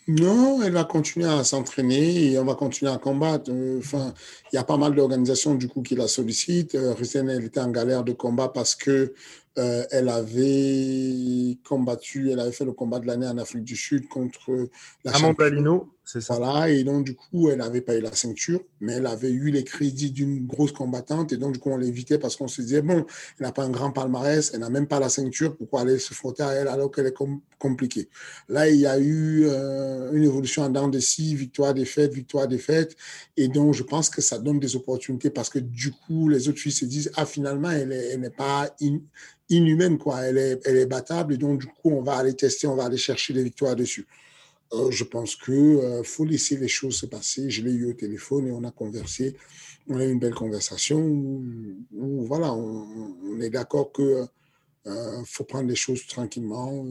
Non, 0.08 0.62
elle 0.64 0.74
va 0.74 0.84
continuer 0.84 1.28
à 1.28 1.44
s'entraîner 1.44 2.32
et 2.32 2.40
on 2.40 2.46
va 2.46 2.56
continuer 2.56 2.92
à 2.92 2.98
combattre. 2.98 3.52
Enfin, 3.78 4.14
il 4.52 4.56
y 4.56 4.60
a 4.60 4.64
pas 4.64 4.78
mal 4.78 4.96
d'organisations 4.96 5.56
du 5.56 5.68
coup 5.68 5.82
qui 5.82 5.96
la 5.96 6.08
sollicitent. 6.08 6.76
Euh, 6.76 6.96
elle 7.14 7.46
était 7.46 7.60
en 7.60 7.70
galère 7.70 8.04
de 8.04 8.12
combat 8.12 8.50
parce 8.50 8.76
que 8.76 9.14
euh, 9.58 9.84
elle 9.92 10.10
avait 10.10 11.58
combattu, 11.68 12.32
elle 12.32 12.40
avait 12.40 12.52
fait 12.52 12.66
le 12.66 12.72
combat 12.72 13.00
de 13.00 13.08
l'année 13.08 13.28
en 13.28 13.38
Afrique 13.38 13.64
du 13.64 13.76
Sud 13.76 14.08
contre 14.08 14.70
la 15.04 15.16
Amanda 15.16 15.50
Lino, 15.50 15.90
ça. 16.04 16.20
Voilà, 16.36 16.70
et 16.70 16.84
donc 16.84 17.06
du 17.06 17.16
coup, 17.16 17.50
elle 17.50 17.60
n'avait 17.60 17.82
pas 17.82 17.96
eu 17.96 18.02
la 18.02 18.14
ceinture, 18.14 18.62
mais 18.80 18.94
elle 18.94 19.06
avait 19.06 19.30
eu 19.30 19.52
les 19.52 19.64
crédits 19.64 20.12
d'une 20.12 20.46
grosse 20.46 20.72
combattante, 20.72 21.32
et 21.32 21.38
donc 21.38 21.54
du 21.54 21.60
coup, 21.60 21.70
on 21.70 21.78
l'évitait 21.78 22.18
parce 22.18 22.36
qu'on 22.36 22.48
se 22.48 22.62
disait, 22.62 22.82
bon, 22.82 23.06
elle 23.40 23.46
n'a 23.46 23.52
pas 23.52 23.64
un 23.64 23.70
grand 23.70 23.92
palmarès, 23.92 24.52
elle 24.54 24.62
n'a 24.62 24.70
même 24.70 24.88
pas 24.88 25.00
la 25.00 25.10
ceinture, 25.10 25.56
pourquoi 25.56 25.82
aller 25.82 26.00
se 26.00 26.14
frotter 26.14 26.44
à 26.44 26.52
elle 26.54 26.68
alors 26.68 26.92
qu'elle 26.92 27.08
est 27.08 27.16
compliquée? 27.60 28.10
Là, 28.50 28.70
il 28.70 28.80
y 28.80 28.88
a 28.88 29.00
eu 29.00 29.46
euh, 29.46 30.12
une 30.12 30.24
évolution 30.24 30.64
en 30.64 30.70
dents 30.70 30.88
de 30.88 31.00
six, 31.00 31.36
victoire, 31.36 31.74
défaite, 31.74 32.14
victoire, 32.14 32.48
défaite, 32.48 32.96
et 33.38 33.48
donc 33.48 33.74
je 33.74 33.84
pense 33.84 34.10
que 34.10 34.22
ça 34.22 34.40
donne 34.40 34.60
des 34.60 34.76
opportunités 34.76 35.30
parce 35.30 35.50
que 35.50 35.60
du 35.60 35.92
coup, 35.92 36.30
les 36.30 36.50
autres 36.50 36.60
filles 36.60 36.72
se 36.72 36.86
disent, 36.86 37.12
ah, 37.16 37.26
finalement, 37.26 37.70
elle 37.72 38.20
n'est 38.20 38.30
pas 38.30 38.76
inhumaine, 39.50 39.98
quoi. 39.98 40.22
Elle 40.22 40.38
est, 40.38 40.60
elle 40.66 40.78
est 40.78 40.86
battable 40.86 41.34
et 41.34 41.38
donc, 41.38 41.60
du 41.60 41.68
coup, 41.68 41.92
on 41.92 42.02
va 42.02 42.16
aller 42.16 42.34
tester, 42.34 42.68
on 42.68 42.76
va 42.76 42.86
aller 42.86 42.98
chercher 42.98 43.34
des 43.34 43.44
victoires 43.44 43.76
dessus. 43.76 44.08
Euh, 44.74 44.90
je 44.90 45.04
pense 45.04 45.36
qu'il 45.36 45.54
euh, 45.54 46.04
faut 46.04 46.24
laisser 46.24 46.58
les 46.58 46.68
choses 46.68 46.96
se 46.96 47.06
passer. 47.06 47.50
Je 47.50 47.62
l'ai 47.62 47.72
eu 47.72 47.90
au 47.90 47.94
téléphone 47.94 48.48
et 48.48 48.52
on 48.52 48.64
a 48.64 48.72
conversé. 48.72 49.36
On 49.88 49.98
a 49.98 50.06
eu 50.06 50.12
une 50.12 50.20
belle 50.20 50.34
conversation 50.34 51.00
où, 51.00 52.26
voilà, 52.26 52.54
on, 52.54 53.40
est 53.42 53.50
d'accord 53.50 53.92
que 53.92 54.26
euh, 54.88 55.24
faut 55.26 55.44
prendre 55.44 55.68
les 55.68 55.76
choses 55.76 56.08
tranquillement, 56.08 56.86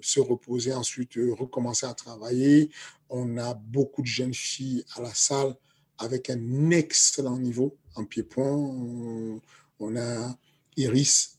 se 0.00 0.20
reposer, 0.20 0.74
ensuite 0.74 1.14
recommencer 1.16 1.86
à 1.86 1.94
travailler. 1.94 2.70
On 3.08 3.38
a 3.38 3.54
beaucoup 3.54 4.02
de 4.02 4.06
jeunes 4.06 4.34
filles 4.34 4.84
à 4.96 5.02
la 5.02 5.14
salle 5.14 5.54
avec 5.98 6.28
un 6.28 6.70
excellent 6.70 7.38
niveau 7.38 7.76
en 7.94 8.04
pied-point. 8.04 8.52
On, 8.52 9.40
on, 9.80 9.96
a 9.96 10.36
Iris 10.76 11.35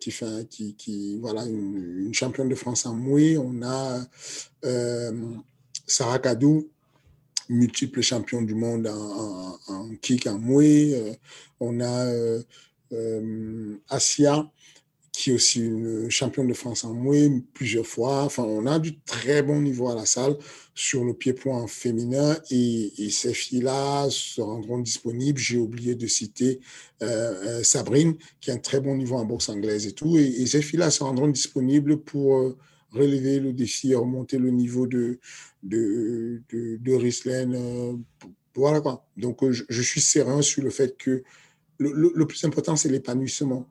Qui 0.00 0.10
fait 0.12 0.48
qui, 0.48 0.74
qui 0.74 1.18
voilà 1.18 1.44
une, 1.44 2.14
championne 2.14 2.48
de 2.48 2.54
France 2.54 2.86
en 2.86 2.94
mouet. 2.94 3.36
On 3.36 3.62
a 3.62 4.00
euh, 4.64 5.12
Sarah 5.86 6.20
Kadou, 6.20 6.68
multiple 7.48 8.00
champion 8.00 8.42
du 8.42 8.54
monde 8.54 8.86
en, 8.86 9.90
kick 10.00 10.28
en 10.28 10.38
mouet. 10.38 10.92
Euh, 10.94 11.14
on 11.58 11.80
a 11.80 12.06
euh, 12.92 13.76
Asia 13.88 14.48
qui 15.20 15.28
est 15.28 15.34
aussi 15.34 15.60
une 15.60 16.10
championne 16.10 16.46
de 16.46 16.54
France 16.54 16.82
en 16.82 16.94
mouet 16.94 17.30
plusieurs 17.52 17.86
fois. 17.86 18.24
Enfin, 18.24 18.42
on 18.42 18.64
a 18.64 18.78
du 18.78 18.98
très 19.00 19.42
bon 19.42 19.60
niveau 19.60 19.90
à 19.90 19.94
la 19.94 20.06
salle 20.06 20.38
sur 20.74 21.04
le 21.04 21.12
pied-point 21.12 21.66
féminin 21.66 22.38
et, 22.50 23.10
ces 23.10 23.34
filles-là 23.34 24.08
se 24.08 24.40
rendront 24.40 24.78
disponibles. 24.78 25.38
J'ai 25.38 25.58
oublié 25.58 25.94
de 25.94 26.06
citer 26.06 26.60
euh, 27.02 27.58
euh, 27.60 27.62
Sabrine, 27.62 28.16
qui 28.40 28.50
a 28.50 28.54
un 28.54 28.58
très 28.58 28.80
bon 28.80 28.96
niveau 28.96 29.16
en 29.16 29.26
boxe 29.26 29.50
anglaise 29.50 29.86
et 29.86 29.92
tout. 29.92 30.16
Et, 30.16 30.46
ces 30.46 30.62
filles-là 30.62 30.90
se 30.90 31.04
rendront 31.04 31.28
disponibles 31.28 31.98
pour 31.98 32.36
euh, 32.36 32.56
relever 32.90 33.40
le 33.40 33.52
défi, 33.52 33.94
remonter 33.94 34.38
le 34.38 34.50
niveau 34.50 34.86
de, 34.86 35.18
de, 35.62 36.40
de, 36.50 36.78
de 36.78 37.98
voilà 38.54 38.80
quoi. 38.80 39.06
Donc, 39.18 39.38
je, 39.50 39.82
suis 39.82 40.00
serein 40.00 40.40
sur 40.40 40.62
le 40.62 40.70
fait 40.70 40.96
que 40.96 41.22
le, 41.76 42.10
le, 42.14 42.26
plus 42.26 42.42
important, 42.44 42.74
c'est 42.74 42.88
l'épanouissement. 42.88 43.68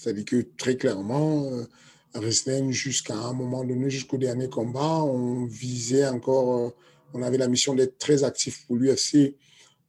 C'est-à-dire 0.00 0.24
que 0.24 0.46
très 0.56 0.76
clairement, 0.76 1.44
euh, 1.44 2.70
jusqu'à 2.70 3.16
un 3.16 3.34
moment 3.34 3.64
donné, 3.64 3.90
jusqu'au 3.90 4.16
dernier 4.16 4.48
combat, 4.48 5.02
on 5.02 5.44
visait 5.44 6.08
encore, 6.08 6.72
on 7.12 7.22
avait 7.22 7.36
la 7.36 7.48
mission 7.48 7.74
d'être 7.74 7.98
très 7.98 8.24
actif 8.24 8.66
pour 8.66 8.76
l'UFC 8.76 9.36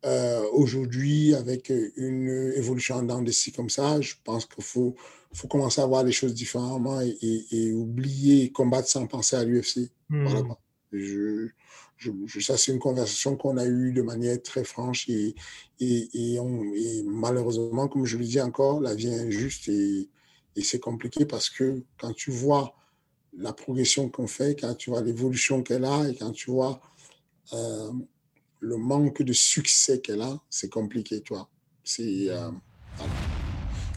euh, 0.03 0.43
aujourd'hui, 0.51 1.33
avec 1.33 1.71
une 1.95 2.51
évolution 2.55 3.01
dans 3.03 3.21
des 3.21 3.31
comme 3.55 3.69
ça, 3.69 4.01
je 4.01 4.15
pense 4.23 4.45
qu'il 4.45 4.63
faut, 4.63 4.95
faut 5.33 5.47
commencer 5.47 5.79
à 5.79 5.85
voir 5.85 6.03
les 6.03 6.11
choses 6.11 6.33
différemment 6.33 6.99
et, 7.01 7.71
oublier 7.71 8.51
combattre 8.51 8.89
sans 8.89 9.07
penser 9.07 9.37
à 9.37 9.45
l'UFC. 9.45 9.91
Voilà. 10.09 10.41
Hmm. 10.41 11.47
Ça, 12.39 12.57
c'est 12.57 12.71
une 12.71 12.79
conversation 12.79 13.35
qu'on 13.35 13.57
a 13.57 13.65
eue 13.65 13.93
de 13.93 14.01
manière 14.01 14.41
très 14.41 14.63
franche 14.63 15.07
et, 15.09 15.35
malheureusement, 17.05 17.87
comme 17.87 18.05
je 18.05 18.17
le 18.17 18.25
dis 18.25 18.41
encore, 18.41 18.81
la 18.81 18.95
vie 18.95 19.07
est 19.07 19.19
injuste 19.19 19.67
et, 19.69 20.09
c'est 20.63 20.79
compliqué 20.79 21.25
parce 21.25 21.49
que 21.49 21.81
quand 21.97 22.13
tu 22.13 22.29
vois 22.29 22.75
la 23.37 23.53
progression 23.53 24.09
qu'on 24.09 24.27
fait, 24.27 24.59
quand 24.59 24.75
tu 24.75 24.89
vois 24.89 25.01
l'évolution 25.01 25.63
qu'elle 25.63 25.85
a 25.85 26.09
et 26.09 26.15
quand 26.15 26.31
tu 26.31 26.51
vois 26.51 26.81
euh, 27.53 27.91
le 28.59 28.77
manque 28.77 29.21
de 29.21 29.33
succès 29.33 30.01
qu'elle 30.01 30.21
a, 30.21 30.39
c'est 30.49 30.69
compliqué, 30.69 31.21
toi. 31.21 31.49
Euh, 31.99 32.51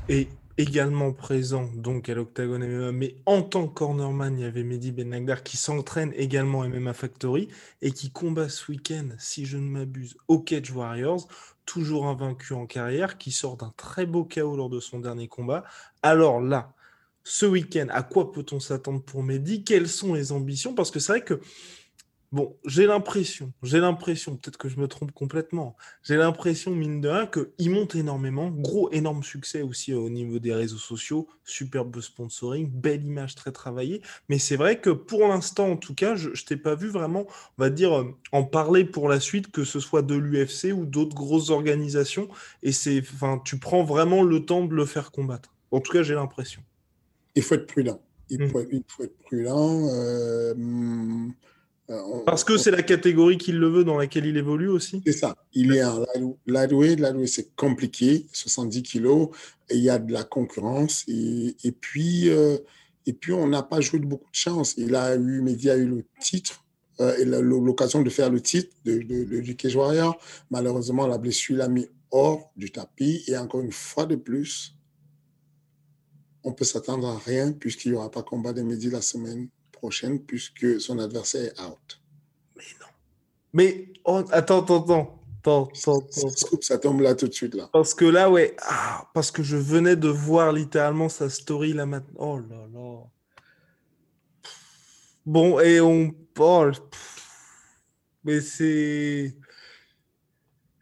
Et 0.09 0.29
également 0.57 1.13
présent 1.13 1.69
donc 1.75 2.09
à 2.09 2.15
l'Octagon 2.15 2.59
MMA, 2.59 2.93
mais 2.93 3.17
en 3.27 3.43
tant 3.43 3.67
que 3.67 3.75
cornerman, 3.75 4.39
il 4.39 4.43
y 4.43 4.45
avait 4.45 4.63
Mehdi 4.63 4.93
Ben 4.93 5.37
qui 5.43 5.57
s'entraîne 5.57 6.13
également 6.15 6.63
à 6.63 6.69
MMA 6.69 6.93
Factory 6.93 7.49
et 7.83 7.91
qui 7.91 8.11
combat 8.11 8.49
ce 8.49 8.71
week-end, 8.71 9.09
si 9.19 9.47
je 9.47 9.57
ne 9.57 9.69
m'abuse, 9.69 10.17
au 10.29 10.39
Cage 10.39 10.71
Warriors, 10.71 11.27
toujours 11.67 12.07
invaincu 12.07 12.53
en 12.55 12.67
carrière, 12.67 13.19
qui 13.19 13.33
sort 13.33 13.57
d'un 13.57 13.73
très 13.77 14.07
beau 14.07 14.25
chaos 14.25 14.57
lors 14.57 14.71
de 14.71 14.81
son 14.81 15.01
dernier 15.01 15.29
combat. 15.29 15.65
Alors 16.03 16.41
là, 16.41 16.73
ce 17.25 17.47
week-end, 17.47 17.87
à 17.91 18.03
quoi 18.03 18.33
peut-on 18.33 18.61
s'attendre 18.61 19.03
pour 19.03 19.23
Mehdi? 19.23 19.65
Quelles 19.65 19.89
sont 19.89 20.15
les 20.15 20.31
ambitions? 20.31 20.75
Parce 20.75 20.91
que 20.91 21.01
c'est 21.01 21.13
vrai 21.13 21.25
que 21.25 21.41
Bon, 22.35 22.57
j'ai 22.67 22.87
l'impression, 22.87 23.53
j'ai 23.63 23.79
l'impression, 23.79 24.37
peut-être 24.37 24.57
que 24.57 24.69
je 24.69 24.81
me 24.81 24.89
trompe 24.89 25.13
complètement, 25.13 25.77
j'ai 26.03 26.17
l'impression, 26.17 26.73
mine 26.73 27.01
de 27.01 27.09
rien, 27.09 27.29
qu'il 27.29 27.71
monte 27.71 27.95
énormément. 27.95 28.51
Gros, 28.51 28.91
énorme 28.91 29.23
succès 29.23 29.63
aussi 29.63 29.95
au 29.95 30.11
niveau 30.11 30.41
des 30.41 30.53
réseaux 30.53 30.79
sociaux, 30.79 31.29
superbe 31.45 32.01
sponsoring, 32.01 32.69
belle 32.69 33.05
image 33.05 33.37
très 33.37 33.53
travaillée. 33.53 34.03
Mais 34.29 34.41
c'est 34.41 34.57
vrai 34.57 34.81
que 34.81 34.91
pour 34.91 35.29
l'instant, 35.29 35.71
en 35.71 35.77
tout 35.77 35.95
cas, 35.95 36.17
je 36.17 36.31
ne 36.31 36.35
t'ai 36.35 36.57
pas 36.57 36.75
vu 36.75 36.89
vraiment, 36.89 37.25
on 37.57 37.63
va 37.63 37.71
dire, 37.71 37.97
euh, 37.97 38.17
en 38.33 38.43
parler 38.43 38.85
pour 38.85 39.09
la 39.09 39.21
suite, 39.21 39.53
que 39.53 39.63
ce 39.63 39.79
soit 39.79 40.03
de 40.03 40.17
l'UFC 40.17 40.73
ou 40.73 40.87
d'autres 40.87 41.15
grosses 41.15 41.51
organisations. 41.51 42.27
Et 42.65 42.73
c'est, 42.73 42.99
enfin, 42.99 43.41
tu 43.45 43.61
prends 43.61 43.85
vraiment 43.85 44.25
le 44.25 44.45
temps 44.45 44.65
de 44.65 44.75
le 44.75 44.87
faire 44.87 45.13
combattre. 45.13 45.55
En 45.71 45.79
tout 45.79 45.93
cas, 45.93 46.03
j'ai 46.03 46.15
l'impression. 46.15 46.63
Il 47.37 47.45
faut 47.45 47.55
être 47.55 47.69
prudent. 47.69 48.01
Il, 48.29 48.43
mmh. 48.43 48.49
faut, 48.49 48.61
être 48.61 49.19
prudent. 49.19 49.87
Euh, 49.89 50.53
euh, 50.57 51.29
Parce 52.25 52.45
que 52.45 52.57
c'est 52.57 52.71
la 52.71 52.83
catégorie 52.83 53.37
qu'il 53.37 53.59
le 53.59 53.69
veut, 53.69 53.85
dans 53.85 53.99
laquelle 53.99 54.25
il 54.25 54.37
évolue 54.37 54.69
aussi 54.69 55.03
C'est 55.05 55.13
ça. 55.13 55.37
Il 55.53 55.75
est 55.75 55.83
un 55.83 56.05
lightweight. 56.47 56.99
Lightweight, 56.99 57.29
c'est 57.29 57.55
compliqué, 57.57 58.27
70 58.33 58.83
kilos, 58.83 59.29
et 59.69 59.77
il 59.77 59.83
y 59.83 59.91
a 59.91 59.99
de 59.99 60.13
la 60.13 60.25
concurrence. 60.25 61.05
Et, 61.09 61.55
et 61.63 61.73
puis, 61.73 62.31
euh, 62.31 62.57
et 63.07 63.13
puis, 63.13 63.33
on 63.33 63.49
n'a 63.49 63.63
pas 63.63 63.81
joué 63.83 64.01
de 64.01 64.07
beaucoup 64.07 64.31
de 64.31 64.37
chance. 64.37 64.75
Il 64.79 64.95
a 64.95 65.15
eu, 65.15 65.43
Mehdi 65.43 65.69
a 65.69 65.77
eu 65.77 65.87
le 65.87 66.05
titre, 66.21 66.65
euh, 67.01 67.17
et 67.19 67.25
l'occasion 67.25 68.03
de 68.03 68.09
faire 68.09 68.31
le 68.31 68.41
titre 68.41 68.75
de, 68.85 68.99
de, 68.99 69.41
du 69.41 69.57
Cage 69.57 69.77
Warrior. 69.77 70.19
Malheureusement, 70.51 71.07
la 71.07 71.19
blessure 71.19 71.59
l'a 71.59 71.69
mis 71.69 71.87
hors 72.11 72.51
du 72.57 72.71
tapis. 72.71 73.25
Et 73.27 73.37
encore 73.37 73.61
une 73.61 73.73
fois 73.73 74.07
de 74.07 74.17
plus, 74.17 74.75
on 76.45 76.53
peut 76.53 76.65
s'attendre 76.65 77.09
à 77.09 77.19
rien 77.19 77.53
puisqu'il 77.53 77.93
n'y 77.93 77.97
aura 77.97 78.11
pas 78.11 78.23
combat 78.23 78.53
de 78.53 78.63
Mehdi 78.63 78.91
la 78.91 79.03
semaine 79.03 79.49
prochaine 79.85 80.19
puisque 80.19 80.81
son 80.81 80.99
adversaire 80.99 81.45
est 81.45 81.61
out. 81.61 82.01
Mais 82.57 82.71
non. 82.81 82.87
Mais 83.53 83.93
oh, 84.05 84.25
attends, 84.33 84.63
attends, 84.63 84.83
attends. 84.83 85.21
Attends, 85.41 85.69
attends, 85.75 86.61
Ça 86.63 86.79
tombe 86.79 87.03
là 87.03 87.15
tout 87.15 87.29
de 87.29 87.35
suite 87.35 87.55
là. 87.55 87.69
Parce 87.71 87.93
que 87.93 88.07
là, 88.07 88.31
ouais, 88.31 88.57
ah, 88.63 89.11
parce 89.13 89.31
que 89.31 89.43
je 89.43 89.59
venais 89.59 89.95
de 89.95 90.09
voir 90.09 90.53
littéralement 90.53 91.11
sa 91.11 91.29
story 91.29 91.75
là 91.75 91.85
maintenant. 91.85 92.15
Oh 92.19 92.39
là 92.39 92.67
là. 92.73 93.03
Bon, 95.27 95.61
et 95.61 95.83
on 95.83 96.13
parle. 96.33 96.73
Mais 98.25 98.41
c'est. 98.41 99.37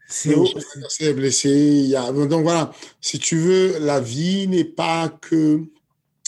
C'est 0.07 1.13
blessé. 1.13 1.49
Il 1.49 1.87
y 1.87 1.95
a... 1.97 2.11
Donc 2.11 2.43
voilà, 2.43 2.71
si 3.01 3.19
tu 3.19 3.35
veux, 3.35 3.79
la 3.79 3.99
vie 3.99 4.47
n'est 4.47 4.63
pas 4.83 5.09
que 5.09 5.63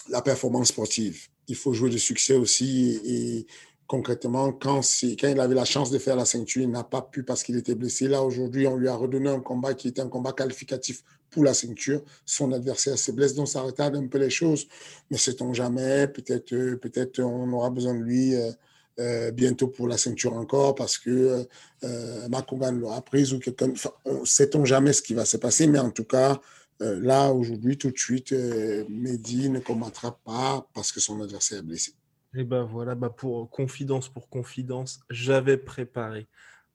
la 0.10 0.22
performance 0.22 0.70
sportive 0.70 1.30
il 1.48 1.56
faut 1.56 1.74
jouer 1.74 1.90
de 1.90 1.98
succès 1.98 2.36
aussi. 2.36 3.00
Et, 3.06 3.48
concrètement, 3.88 4.52
quand, 4.52 4.82
quand 4.82 5.28
il 5.28 5.40
avait 5.40 5.56
la 5.56 5.66
chance 5.66 5.92
de 5.92 6.00
faire 6.00 6.16
la 6.16 6.26
ceinture, 6.26 6.64
il 6.64 6.72
n'a 6.72 6.84
pas 6.84 7.02
pu 7.02 7.24
parce 7.24 7.44
qu'il 7.44 7.56
était 7.56 7.76
blessé. 7.76 8.08
Là, 8.08 8.24
aujourd'hui, 8.24 8.68
on 8.68 8.78
lui 8.78 8.88
a 8.88 8.96
redonné 8.96 9.30
un 9.30 9.40
combat 9.40 9.74
qui 9.76 9.90
était 9.90 10.02
un 10.02 10.10
combat 10.10 10.34
qualificatif 10.34 11.04
pour 11.30 11.44
la 11.44 11.54
ceinture. 11.54 12.02
Son 12.26 12.52
adversaire 12.52 12.98
se 12.98 13.12
blesse, 13.12 13.36
donc 13.36 13.48
ça 13.48 13.62
retarde 13.62 13.96
un 13.96 14.08
peu 14.08 14.18
les 14.18 14.30
choses. 14.30 14.68
Mais 15.12 15.18
sait-on 15.18 15.54
jamais, 15.54 16.08
peut-être 16.08 16.76
peut-être 16.76 17.20
on 17.20 17.52
aura 17.54 17.70
besoin 17.70 17.94
de 17.94 18.00
lui. 18.00 18.36
Euh, 18.36 18.52
euh, 18.98 19.30
bientôt 19.32 19.68
pour 19.68 19.90
la 19.90 19.98
ceinture 19.98 20.32
encore 20.32 20.74
parce 20.74 20.98
que 20.98 21.46
euh, 21.84 22.72
l'aura 22.72 23.02
prise 23.02 23.34
ou 23.34 23.40
quelqu'un. 23.40 23.72
Enfin, 23.72 23.92
sait-on 24.24 24.64
jamais 24.64 24.94
ce 24.94 25.02
qui 25.02 25.14
va 25.14 25.26
se 25.26 25.36
passer, 25.36 25.68
mais 25.68 25.80
en 25.80 25.90
tout 25.92 26.06
cas, 26.06 26.40
euh, 26.82 27.00
là, 27.02 27.32
aujourd'hui, 27.32 27.78
tout 27.78 27.92
de 27.92 27.98
suite, 27.98 28.34
euh, 28.34 28.86
Mehdi 28.90 29.50
ne 29.50 29.60
combattra 29.60 30.20
pas 30.26 30.68
parce 30.74 30.92
que 30.92 31.00
son 31.00 31.22
adversaire 31.22 31.60
est 31.60 31.64
blessé. 31.64 31.94
Et 32.38 32.44
ben 32.44 32.64
voilà, 32.64 32.96
bah 32.96 33.10
pour 33.10 33.50
confidence 33.50 34.10
pour 34.10 34.28
confidence, 34.28 35.00
j'avais 35.10 35.56
préparé 35.56 36.28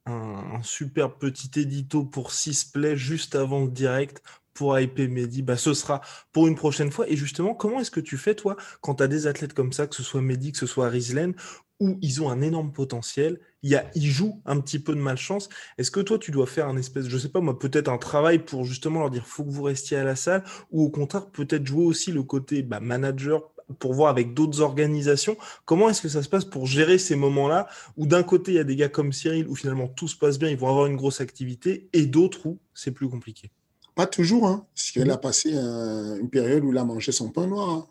un, 0.07 0.63
super 0.63 1.17
petit 1.17 1.61
édito 1.61 2.05
pour 2.05 2.33
six 2.33 2.65
plays 2.65 2.97
juste 2.97 3.35
avant 3.35 3.65
le 3.65 3.71
direct 3.71 4.23
pour 4.55 4.79
hyper 4.79 5.09
Mehdi. 5.09 5.43
Bah, 5.43 5.57
ce 5.57 5.75
sera 5.75 6.01
pour 6.33 6.49
une 6.49 6.57
prochaine 6.57 6.91
fois. 6.91 7.09
Et 7.09 7.17
justement, 7.17 7.55
comment 7.55 7.81
est-ce 7.81 7.91
que 7.91 8.01
tu 8.01 8.17
fais, 8.17 8.35
toi, 8.35 8.57
quand 8.81 8.97
tu 8.97 9.03
as 9.03 9.09
des 9.09 9.27
athlètes 9.27 9.53
comme 9.53 9.73
ça, 9.73 9.87
que 9.87 9.95
ce 9.95 10.03
soit 10.03 10.23
Mehdi, 10.23 10.53
que 10.53 10.59
ce 10.59 10.67
soit 10.67 10.89
Rizlen, 10.89 11.35
où 11.81 11.99
ils 12.03 12.23
ont 12.23 12.31
un 12.31 12.43
énorme 12.43 12.73
potentiel 12.73 13.41
il, 13.63 13.71
y 13.71 13.75
a, 13.75 13.91
il 13.95 14.07
joue 14.07 14.41
un 14.47 14.61
petit 14.61 14.79
peu 14.79 14.95
de 14.95 15.01
malchance. 15.01 15.49
Est-ce 15.79 15.91
que 15.91 16.01
toi, 16.01 16.19
tu 16.19 16.31
dois 16.31 16.47
faire 16.47 16.69
un 16.69 16.77
espèce, 16.77 17.07
je 17.07 17.19
sais 17.19 17.29
pas 17.29 17.41
moi, 17.41 17.59
peut-être 17.59 17.89
un 17.89 17.99
travail 17.99 18.39
pour 18.39 18.65
justement 18.65 19.01
leur 19.01 19.11
dire 19.11 19.27
faut 19.27 19.45
que 19.45 19.51
vous 19.51 19.63
restiez 19.63 19.97
à 19.97 20.05
la 20.05 20.17
salle, 20.17 20.45
ou 20.71 20.83
au 20.83 20.91
contraire, 20.91 21.27
peut-être 21.27 21.67
jouer 21.67 21.85
aussi 21.85 22.13
le 22.13 22.23
côté 22.23 22.63
bah, 22.63 22.81
manager 22.81 23.43
pour 23.79 23.95
voir 23.95 24.11
avec 24.11 24.35
d'autres 24.35 24.61
organisations? 24.61 25.37
Comment 25.65 25.89
est-ce 25.91 26.03
que 26.03 26.09
ça 26.09 26.23
se 26.23 26.29
passe 26.29 26.45
pour 26.45 26.67
gérer 26.67 26.99
ces 26.99 27.17
moments-là 27.17 27.69
où 27.97 28.07
d'un 28.07 28.23
côté 28.23 28.53
il 28.53 28.57
y 28.57 28.59
a 28.59 28.65
des 28.65 28.77
gars 28.77 28.89
comme 28.89 29.13
Cyril 29.13 29.47
où 29.47 29.55
finalement 29.55 29.89
tout 29.89 30.09
se 30.09 30.17
passe 30.17 30.39
bien, 30.39 30.49
ils 30.49 30.57
vont 30.57 30.69
avoir 30.69 30.87
une 30.87 30.97
grosse 30.97 31.21
activité, 31.21 31.89
et 31.93 32.07
d'autres 32.07 32.47
où 32.47 32.59
c'est 32.75 32.93
plus 32.93 33.09
compliqué? 33.09 33.51
Pas 33.95 34.07
toujours. 34.07 34.47
Hein. 34.47 34.67
Cyril 34.75 35.09
mmh. 35.09 35.13
a 35.13 35.19
passé 35.19 35.53
une 35.53 36.31
période 36.31 36.65
où 36.65 36.73
il 36.73 36.79
a 36.79 36.85
mangé 36.85 37.13
son 37.13 37.29
pain 37.29 37.47
noir. 37.47 37.69
Hein. 37.69 37.87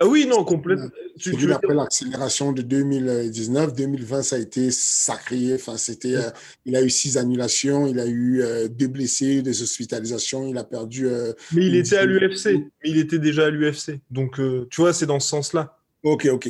Ah 0.00 0.06
oui, 0.06 0.26
non, 0.26 0.44
complètement. 0.44 0.90
Tu, 1.18 1.36
tu 1.36 1.52
après 1.52 1.74
l'accélération 1.74 2.52
de 2.52 2.62
2019, 2.62 3.74
2020, 3.74 4.22
ça 4.22 4.36
a 4.36 4.38
été 4.38 4.70
sacré. 4.70 5.54
Enfin, 5.54 5.76
c'était, 5.76 6.14
euh, 6.14 6.30
il 6.64 6.76
a 6.76 6.82
eu 6.82 6.90
six 6.90 7.18
annulations, 7.18 7.88
il 7.88 7.98
a 7.98 8.06
eu 8.06 8.40
euh, 8.40 8.68
deux 8.68 8.86
blessés, 8.86 9.42
des 9.42 9.60
hospitalisations, 9.60 10.46
il 10.46 10.56
a 10.56 10.62
perdu. 10.62 11.08
Euh, 11.08 11.32
mais 11.52 11.66
il 11.66 11.74
était 11.74 11.96
à 11.96 12.04
l'UFC. 12.04 12.70
Il 12.84 12.96
était 12.96 13.18
déjà 13.18 13.46
à 13.46 13.50
l'UFC. 13.50 13.98
Donc, 14.10 14.40
tu 14.70 14.80
vois, 14.80 14.92
c'est 14.92 15.06
dans 15.06 15.18
ce 15.18 15.28
sens-là. 15.28 15.76
Ok, 16.04 16.26
ok. 16.26 16.48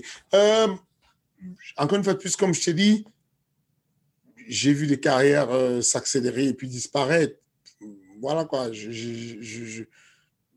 encore 1.78 1.96
une 1.96 2.04
fois 2.04 2.12
de 2.12 2.18
plus, 2.18 2.36
comme 2.36 2.52
je 2.52 2.62
t'ai 2.62 2.74
dit, 2.74 3.06
j'ai 4.46 4.74
vu 4.74 4.86
des 4.86 5.00
carrières 5.00 5.48
s'accélérer 5.82 6.48
et 6.48 6.52
puis 6.52 6.68
disparaître. 6.68 7.36
Voilà 8.20 8.44
quoi. 8.44 8.72
je, 8.72 8.90
je 8.90 9.84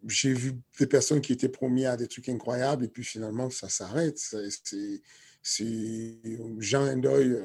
j'ai 0.07 0.33
vu 0.33 0.53
des 0.79 0.87
personnes 0.87 1.21
qui 1.21 1.33
étaient 1.33 1.49
promis 1.49 1.85
à 1.85 1.95
des 1.97 2.07
trucs 2.07 2.29
incroyables 2.29 2.85
et 2.85 2.87
puis 2.87 3.03
finalement 3.03 3.49
ça 3.49 3.69
s'arrête. 3.69 4.17
C'est 5.43 5.81
Jean 6.59 6.87
Endoy, 6.87 7.39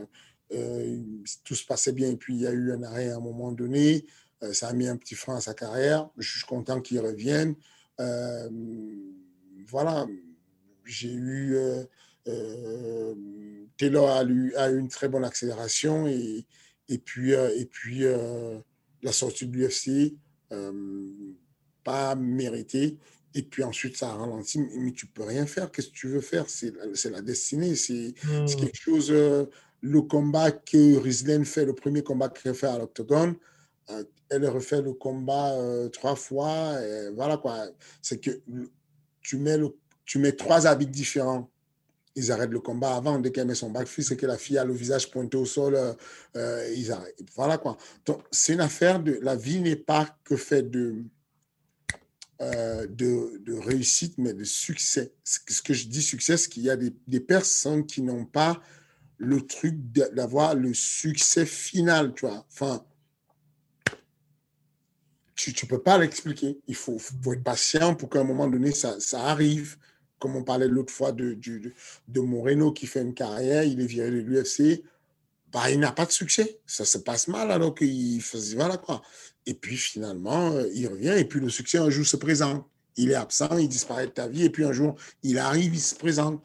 euh, 0.53 1.03
tout 1.45 1.55
se 1.55 1.67
passait 1.67 1.93
bien 1.93 2.11
et 2.11 2.17
puis 2.17 2.35
il 2.35 2.41
y 2.41 2.47
a 2.47 2.53
eu 2.53 2.73
un 2.73 2.83
arrêt 2.83 3.11
à 3.11 3.17
un 3.17 3.21
moment 3.21 3.53
donné. 3.53 4.07
Euh, 4.43 4.53
ça 4.53 4.69
a 4.69 4.73
mis 4.73 4.87
un 4.87 4.97
petit 4.97 5.15
frein 5.15 5.37
à 5.37 5.41
sa 5.41 5.55
carrière. 5.55 6.09
Je 6.17 6.39
suis 6.39 6.47
content 6.47 6.81
qu'il 6.81 7.01
revienne. 7.01 7.57
Euh, 8.01 8.49
voilà, 9.69 10.07
j'ai 10.85 11.13
eu. 11.13 11.57
Taylor 13.77 14.11
a 14.11 14.25
eu, 14.25 14.55
a 14.57 14.71
une 14.71 14.89
très 14.89 15.09
bonne 15.09 15.25
accélération 15.25 16.07
et, 16.09 16.47
et 16.89 16.99
puis, 16.99 17.33
et 17.33 17.67
puis 17.67 18.05
la 19.03 19.13
sortie 19.13 19.47
de 19.47 19.57
l'UFC 19.57 20.17
pas 21.91 22.15
mérité. 22.17 22.99
Et 23.39 23.43
puis 23.43 23.63
ensuite, 23.65 23.97
ça 23.97 24.09
ralentit, 24.15 24.61
mais 24.79 24.93
tu 24.93 25.07
peux 25.07 25.23
rien 25.25 25.47
faire. 25.47 25.71
Qu'est-ce 25.71 25.89
que 25.89 25.95
tu 26.03 26.09
veux 26.09 26.21
faire? 26.33 26.47
C'est 26.49 27.11
la 27.11 27.23
destinée. 27.23 27.75
C'est 27.77 28.15
Hmm. 28.25 28.47
quelque 28.61 28.77
chose. 28.87 29.09
euh, 29.11 29.45
le 29.83 30.01
combat 30.03 30.51
que 30.51 30.97
Rizlen 31.07 31.45
fait, 31.45 31.65
le 31.67 31.75
premier 31.75 32.03
combat 32.03 32.29
qu'elle 32.31 32.55
fait 32.55 32.67
à 32.67 32.79
l'Octogone, 32.79 33.35
euh, 33.91 34.03
elle 34.31 34.47
refait 34.49 34.83
le 34.83 34.95
combat 34.95 35.53
euh, 35.55 35.89
trois 35.91 36.17
fois. 36.17 36.81
et 36.83 37.11
voilà 37.15 37.37
quoi. 37.37 37.57
C'est 38.03 38.19
que 38.25 38.31
tu 39.23 39.37
mets, 39.37 39.59
le, 39.59 39.69
tu 40.05 40.19
mets 40.19 40.33
trois 40.33 40.67
habits 40.67 40.87
différents. 41.03 41.51
Ils 42.19 42.33
arrêtent 42.33 42.51
le 42.59 42.61
combat 42.61 42.97
avant. 42.97 43.19
Dès 43.21 43.31
qu'elle 43.31 43.47
met 43.47 43.55
son 43.55 43.71
backflip, 43.71 44.05
c'est 44.09 44.17
que 44.17 44.27
la 44.27 44.39
fille 44.39 44.57
a 44.59 44.65
le 44.65 44.73
visage 44.73 45.11
pointé 45.11 45.37
au 45.37 45.45
sol. 45.45 45.75
euh, 45.77 46.75
ils 46.75 46.91
arrêtent. 46.91 47.21
Voilà 47.37 47.59
quoi. 47.59 47.77
Donc, 48.07 48.23
c'est 48.33 48.55
une 48.55 48.63
affaire 48.71 48.99
de. 49.07 49.19
La 49.23 49.37
vie 49.37 49.61
n'est 49.61 49.77
pas 49.93 50.05
que 50.25 50.37
fait 50.37 50.63
de, 50.63 50.95
euh, 52.43 52.87
de, 52.87 53.59
réussite, 53.61 54.19
mais 54.19 54.35
de 54.35 54.45
succès. 54.45 55.13
Ce 55.25 55.63
que- 55.63 55.73
je 55.73 55.89
dis 55.89 56.03
succès, 56.03 56.37
c'est 56.37 56.51
qu'il 56.51 56.65
y 56.65 56.71
a 56.71 56.77
des, 56.77 57.21
personnes 57.21 57.87
qui 57.87 58.03
n'ont 58.03 58.27
pas 58.27 58.61
le 59.19 59.41
truc 59.41 59.75
d'avoir 59.93 60.55
le 60.55 60.75
succès 60.75 61.47
final, 61.47 62.13
tu 62.15 62.27
vois. 62.27 62.47
Enfin, 62.53 62.85
tu 65.35 65.51
ne 65.51 65.69
peux 65.69 65.83
pas 65.83 65.99
l'expliquer. 65.99 66.59
Il 66.67 66.75
faut, 66.75 66.99
être 67.33 67.43
patient 67.43 67.95
pour 67.95 68.11
qu'à 68.11 68.21
un 68.21 68.25
moment 68.25 68.49
donné, 68.49 68.73
ça, 68.73 68.99
arrive. 69.15 69.79
Comme 70.19 70.37
on 70.37 70.45
parlait 70.45 70.69
l'autre 70.69 70.93
fois 70.93 71.13
de, 71.13 71.39
de 72.09 72.21
Moreno 72.21 72.73
qui 72.73 72.87
fait 72.87 73.03
une 73.03 73.15
carrière, 73.15 73.65
il 73.65 73.81
est 73.81 73.87
viré 73.87 74.11
de 74.11 74.17
l'UFC. 74.17 74.83
Bah, 75.53 75.71
il 75.71 75.79
n'a 75.81 75.93
pas 75.93 76.07
de 76.07 76.13
succès. 76.13 76.61
Ça 76.67 76.85
se 76.85 76.99
passe 76.99 77.29
mal 77.29 77.51
alors 77.51 77.75
qu'il 77.75 78.21
faisait. 78.23 78.57
Voilà 78.57 78.77
quoi. 78.77 79.03
Et 79.47 79.55
puis 79.55 79.77
finalement, 79.77 80.51
euh, 80.53 80.69
il 80.75 80.89
revient 80.89 81.15
et 81.17 81.25
puis 81.25 81.41
le 81.41 81.49
succès 81.49 81.79
un 81.79 81.91
jour 81.91 82.05
se 82.05 82.17
présente. 82.17 82.67
Il 82.97 83.11
est 83.11 83.15
absent, 83.15 83.57
il 83.59 83.69
disparaît 83.69 84.07
de 84.07 84.13
ta 84.13 84.27
vie 84.27 84.45
et 84.45 84.51
puis 84.51 84.65
un 84.65 84.73
jour, 84.73 84.97
il 85.23 85.39
arrive, 85.39 85.75
il 85.75 85.81
se 85.81 85.95
présente. 85.95 86.43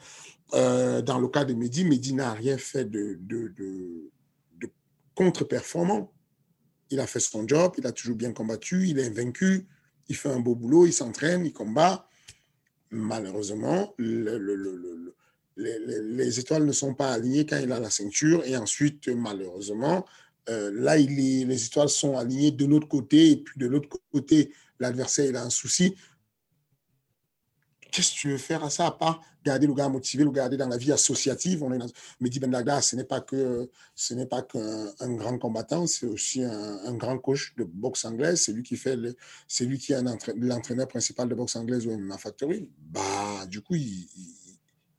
Euh, 0.54 1.02
dans 1.02 1.18
le 1.18 1.28
cas 1.30 1.46
de 1.46 1.54
Mehdi, 1.54 1.86
Mehdi 1.86 2.14
n'a 2.14 2.34
rien 2.34 2.58
fait 2.58 2.86
de, 2.86 3.18
contre-performant. 5.16 6.14
Il 6.90 7.00
a 7.00 7.08
fait 7.08 7.20
son 7.22 7.48
job, 7.48 7.74
il 7.78 7.88
a 7.88 7.92
toujours 7.92 8.18
bien 8.18 8.34
combattu, 8.34 8.88
il 8.88 9.00
est 9.00 9.08
invaincu, 9.08 9.66
il 10.10 10.16
fait 10.16 10.30
un 10.30 10.40
beau 10.40 10.56
boulot, 10.56 10.86
il 10.86 10.94
s'entraîne, 10.94 11.46
il 11.46 11.54
combat. 11.54 12.08
Malheureusement, 12.90 13.94
le- 13.98 14.38
le- 14.38 14.56
le- 14.56 14.76
le- 14.76 14.96
le- 14.98 15.16
les, 15.58 15.80
les- 15.80 16.02
les 16.02 16.40
étoiles 16.40 16.66
ne 16.66 16.72
sont 16.72 16.94
pas 16.94 17.14
alignées 17.14 17.46
quand 17.46 17.60
il 17.60 17.72
a 17.72 17.80
la 17.80 17.90
ceinture. 17.90 18.44
Et 18.46 18.58
ensuite, 18.58 19.08
malheureusement, 19.08 20.06
euh, 20.50 20.72
là, 20.74 20.98
les 20.98 21.66
étoiles 21.66 21.90
sont 21.90 22.18
alignées 22.18 22.52
de 22.52 22.66
l'autre 22.66 22.88
côté. 22.88 23.32
Et 23.32 23.38
puis 23.38 23.60
de 23.60 23.68
l'autre 23.68 23.90
côté, 24.12 24.54
l'adversaire, 24.80 25.36
a 25.36 25.42
un 25.42 25.50
souci. 25.50 25.96
Qu'est-ce 27.92 28.12
que 28.14 28.20
tu 28.20 28.30
veux 28.30 28.38
faire 28.38 28.64
à 28.64 28.70
ça, 28.70 28.88
à 28.88 28.92
part 28.92 29.22
garder 29.44 29.68
le 29.68 29.74
gars 29.74 29.90
motivé, 29.90 30.24
le 30.24 30.32
garder 30.32 30.56
dans 30.56 30.70
la 30.70 30.78
vie 30.78 30.94
associative? 30.94 31.62
On 31.62 31.74
est 31.74 31.78
dans... 31.78 31.88
Ben 32.22 32.50
Dagda, 32.50 32.82
ce 32.82 32.96
n'est 32.96 33.04
pas 33.04 33.20
que 33.20 33.70
ce 33.96 34.14
qu'un 34.14 34.94
un 35.00 35.14
grand 35.16 35.38
combattant, 35.38 35.86
c'est 35.88 36.06
aussi 36.06 36.42
un, 36.42 36.94
grand 36.94 37.18
coach 37.18 37.54
de 37.58 37.66
boxe 37.66 38.06
anglaise. 38.06 38.42
C'est 38.42 38.54
lui 38.54 38.64
qui 38.64 38.78
fait 38.78 38.98
c'est 39.48 39.66
lui 39.66 39.78
qui 39.78 39.92
est 39.92 40.02
l'entraîneur 40.38 40.88
principal 40.88 41.28
de 41.28 41.36
boxe 41.36 41.58
anglaise 41.58 41.86
au 41.86 41.92
MMA 41.92 42.18
Factory. 42.18 42.70
Bah, 42.80 43.46
du 43.48 43.62
coup, 43.62 43.76
il- 43.76 44.08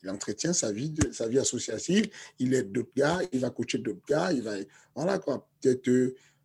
il 0.02 0.10
entretient 0.10 0.52
sa 0.52 0.72
vie, 0.72 0.94
sa 1.12 1.28
vie 1.28 1.38
associative. 1.38 2.08
Il 2.38 2.54
aide 2.54 2.72
d'autres 2.72 2.92
gars, 2.96 3.20
il 3.32 3.40
va 3.40 3.50
coacher 3.50 3.78
d'autres 3.78 4.04
gars. 4.08 4.32
Il 4.32 4.42
va, 4.42 4.52
voilà 4.94 5.18
quoi. 5.18 5.48
Peut-être, 5.60 5.88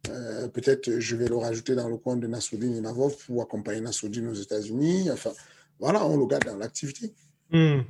euh, 0.10 0.48
peut-être, 0.50 1.00
je 1.00 1.16
vais 1.16 1.28
le 1.28 1.38
rajouter 1.38 1.76
dans 1.76 1.90
le 1.90 1.98
coin 1.98 2.18
de 2.18 2.28
Nassoudine 2.28 2.76
Imavov 2.76 3.16
pour 3.26 3.42
accompagner 3.42 3.82
Nassoudine 3.82 4.28
aux 4.28 4.34
États-Unis. 4.34 5.10
Enfin, 5.12 5.32
voilà, 5.80 6.06
on 6.06 6.18
le 6.18 6.26
garde 6.26 6.46
dans 6.46 6.58
l'activité. 6.58 7.14
Hmm. 7.52 7.82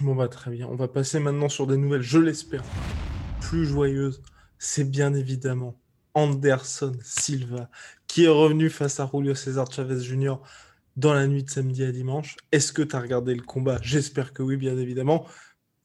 Bon, 0.00 0.14
bah, 0.14 0.28
très 0.28 0.50
bien. 0.50 0.66
On 0.68 0.76
va 0.76 0.88
passer 0.88 1.20
maintenant 1.20 1.48
sur 1.48 1.66
des 1.66 1.76
nouvelles, 1.76 2.02
je 2.02 2.18
l'espère, 2.18 2.64
plus 3.40 3.64
joyeuses. 3.64 4.20
C'est 4.58 4.84
bien 4.84 5.14
évidemment 5.14 5.78
Anderson 6.14 6.92
Silva 7.02 7.68
qui 8.06 8.24
est 8.24 8.28
revenu 8.28 8.70
face 8.70 9.00
à 9.00 9.10
Julio 9.12 9.34
César 9.34 9.70
Chavez 9.70 10.00
Jr. 10.00 10.36
dans 10.96 11.14
la 11.14 11.26
nuit 11.26 11.44
de 11.44 11.50
samedi 11.50 11.84
à 11.84 11.92
dimanche. 11.92 12.36
Est-ce 12.52 12.72
que 12.72 12.82
tu 12.82 12.96
as 12.96 13.00
regardé 13.00 13.34
le 13.34 13.42
combat? 13.42 13.78
J'espère 13.82 14.32
que 14.32 14.42
oui, 14.42 14.56
bien 14.56 14.76
évidemment. 14.78 15.26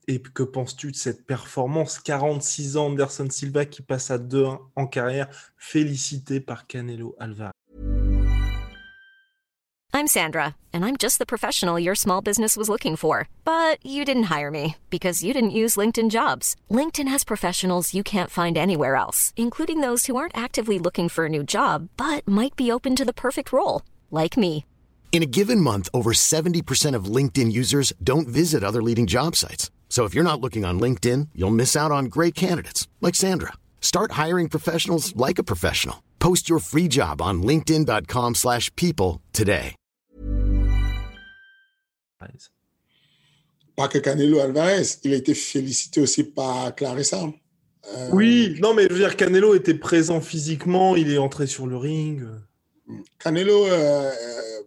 Et 0.08 0.20
que 0.20 0.42
penses-tu 0.42 0.90
de 0.90 0.96
cette 0.96 1.24
performance? 1.26 1.98
46 2.00 2.76
ans, 2.76 2.86
Anderson 2.86 3.28
Silva 3.30 3.66
qui 3.66 3.82
passe 3.82 4.10
à 4.10 4.18
2-1 4.18 4.58
en 4.74 4.86
carrière, 4.86 5.28
félicité 5.56 6.40
par 6.40 6.66
Canelo 6.66 7.14
Alvarez. 7.20 7.52
I'm 9.94 10.06
Sandra, 10.06 10.56
and 10.72 10.86
I'm 10.86 10.96
just 10.96 11.18
the 11.18 11.26
professional 11.26 11.78
your 11.78 11.94
small 11.94 12.22
business 12.22 12.56
was 12.56 12.70
looking 12.70 12.96
for. 12.96 13.28
But 13.44 13.78
you 13.84 14.06
didn't 14.06 14.34
hire 14.34 14.50
me 14.50 14.76
because 14.88 15.22
you 15.22 15.34
didn't 15.34 15.50
use 15.50 15.76
LinkedIn 15.76 16.10
jobs. 16.10 16.56
LinkedIn 16.70 17.08
has 17.08 17.24
professionals 17.24 17.94
you 17.94 18.02
can't 18.02 18.30
find 18.30 18.56
anywhere 18.56 18.96
else, 18.96 19.34
including 19.36 19.82
those 19.82 20.06
who 20.06 20.16
aren't 20.16 20.36
actively 20.36 20.78
looking 20.78 21.10
for 21.10 21.26
a 21.26 21.28
new 21.28 21.44
job 21.44 21.88
but 21.96 22.26
might 22.26 22.56
be 22.56 22.72
open 22.72 22.96
to 22.96 23.04
the 23.04 23.12
perfect 23.12 23.52
role, 23.52 23.82
like 24.10 24.38
me. 24.38 24.64
In 25.12 25.22
a 25.22 25.26
given 25.26 25.60
month, 25.60 25.90
over 25.92 26.14
70% 26.14 26.96
of 26.96 27.04
LinkedIn 27.04 27.52
users 27.52 27.92
don't 28.02 28.26
visit 28.26 28.64
other 28.64 28.82
leading 28.82 29.06
job 29.06 29.36
sites. 29.36 29.70
So 29.90 30.06
if 30.06 30.14
you're 30.14 30.24
not 30.24 30.40
looking 30.40 30.64
on 30.64 30.80
LinkedIn, 30.80 31.28
you'll 31.34 31.50
miss 31.50 31.76
out 31.76 31.92
on 31.92 32.06
great 32.06 32.34
candidates 32.34 32.88
like 33.02 33.14
Sandra. 33.14 33.52
Start 33.82 34.12
hiring 34.12 34.48
professionals 34.48 35.14
like 35.14 35.38
a 35.38 35.44
professional. 35.44 36.02
Post 36.18 36.48
your 36.48 36.60
free 36.60 36.88
job 36.88 37.20
on 37.20 37.42
linkedin.com/people 37.42 38.34
slash 38.34 38.74
people 38.74 39.20
today. 39.32 39.74
Pas 43.76 43.88
que 43.88 43.98
Canelo 43.98 44.38
Alvarez, 44.40 44.98
il 45.04 45.12
a 45.12 45.16
été 45.16 45.34
félicité 45.34 46.00
aussi 46.00 46.24
par 46.24 46.74
Clarissa. 46.74 47.22
Euh, 47.24 48.08
Oui, 48.12 48.56
non, 48.60 48.74
mais 48.74 48.84
je 48.84 48.92
veux 48.92 48.98
dire, 48.98 49.16
Canelo 49.16 49.54
était 49.54 49.74
présent 49.74 50.20
physiquement, 50.20 50.94
il 50.94 51.10
est 51.10 51.18
entré 51.18 51.46
sur 51.46 51.66
le 51.66 51.76
ring. 51.76 52.22
Canelo, 53.18 53.66
euh, 53.66 54.10
euh, 54.10 54.62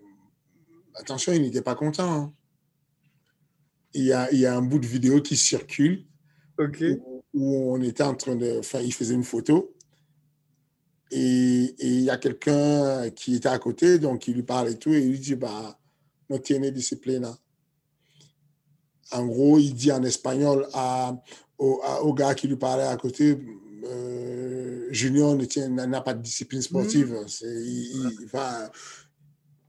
attention, 0.95 1.33
il 1.33 1.41
n'était 1.41 1.61
pas 1.61 1.75
content. 1.75 2.11
hein. 2.13 2.33
Il, 3.93 4.03
y 4.03 4.13
a, 4.13 4.31
il 4.31 4.39
y 4.39 4.45
a 4.45 4.55
un 4.55 4.61
bout 4.61 4.79
de 4.79 4.87
vidéo 4.87 5.21
qui 5.21 5.37
circule 5.37 6.05
où, 6.99 7.23
où 7.33 7.73
on 7.73 7.81
était 7.81 8.03
en 8.03 8.15
train 8.15 8.35
de. 8.35 8.59
Enfin, 8.59 8.79
il 8.81 8.93
faisait 8.93 9.13
une 9.13 9.23
photo. 9.23 9.73
Et, 11.11 11.75
et 11.79 11.87
il 11.87 12.01
y 12.01 12.09
a 12.09 12.17
quelqu'un 12.17 13.09
qui 13.11 13.35
était 13.35 13.47
à 13.49 13.59
côté, 13.59 13.99
donc 13.99 14.27
il 14.27 14.33
lui 14.35 14.43
parle 14.43 14.69
et 14.69 14.77
tout, 14.77 14.91
et 14.93 14.99
il 15.01 15.11
lui 15.11 15.19
dit 15.19 15.35
Bah, 15.35 15.79
no 16.29 16.39
tiene 16.39 16.71
disciplina. 16.71 17.37
En 19.11 19.25
gros, 19.27 19.59
il 19.59 19.73
dit 19.75 19.91
en 19.91 20.01
espagnol 20.03 20.67
à, 20.73 21.15
au, 21.59 21.79
à- 21.83 22.01
au 22.01 22.13
gars 22.13 22.33
qui 22.33 22.47
lui 22.47 22.57
parlait 22.57 22.83
à 22.87 22.97
côté 22.97 23.37
euh, 23.85 24.87
Junior 24.91 25.37
n'a 25.69 26.01
pas 26.01 26.15
de 26.15 26.21
discipline 26.23 26.61
sportive. 26.63 27.15
Il, 27.43 28.17
il 28.21 28.27
va- 28.33 28.71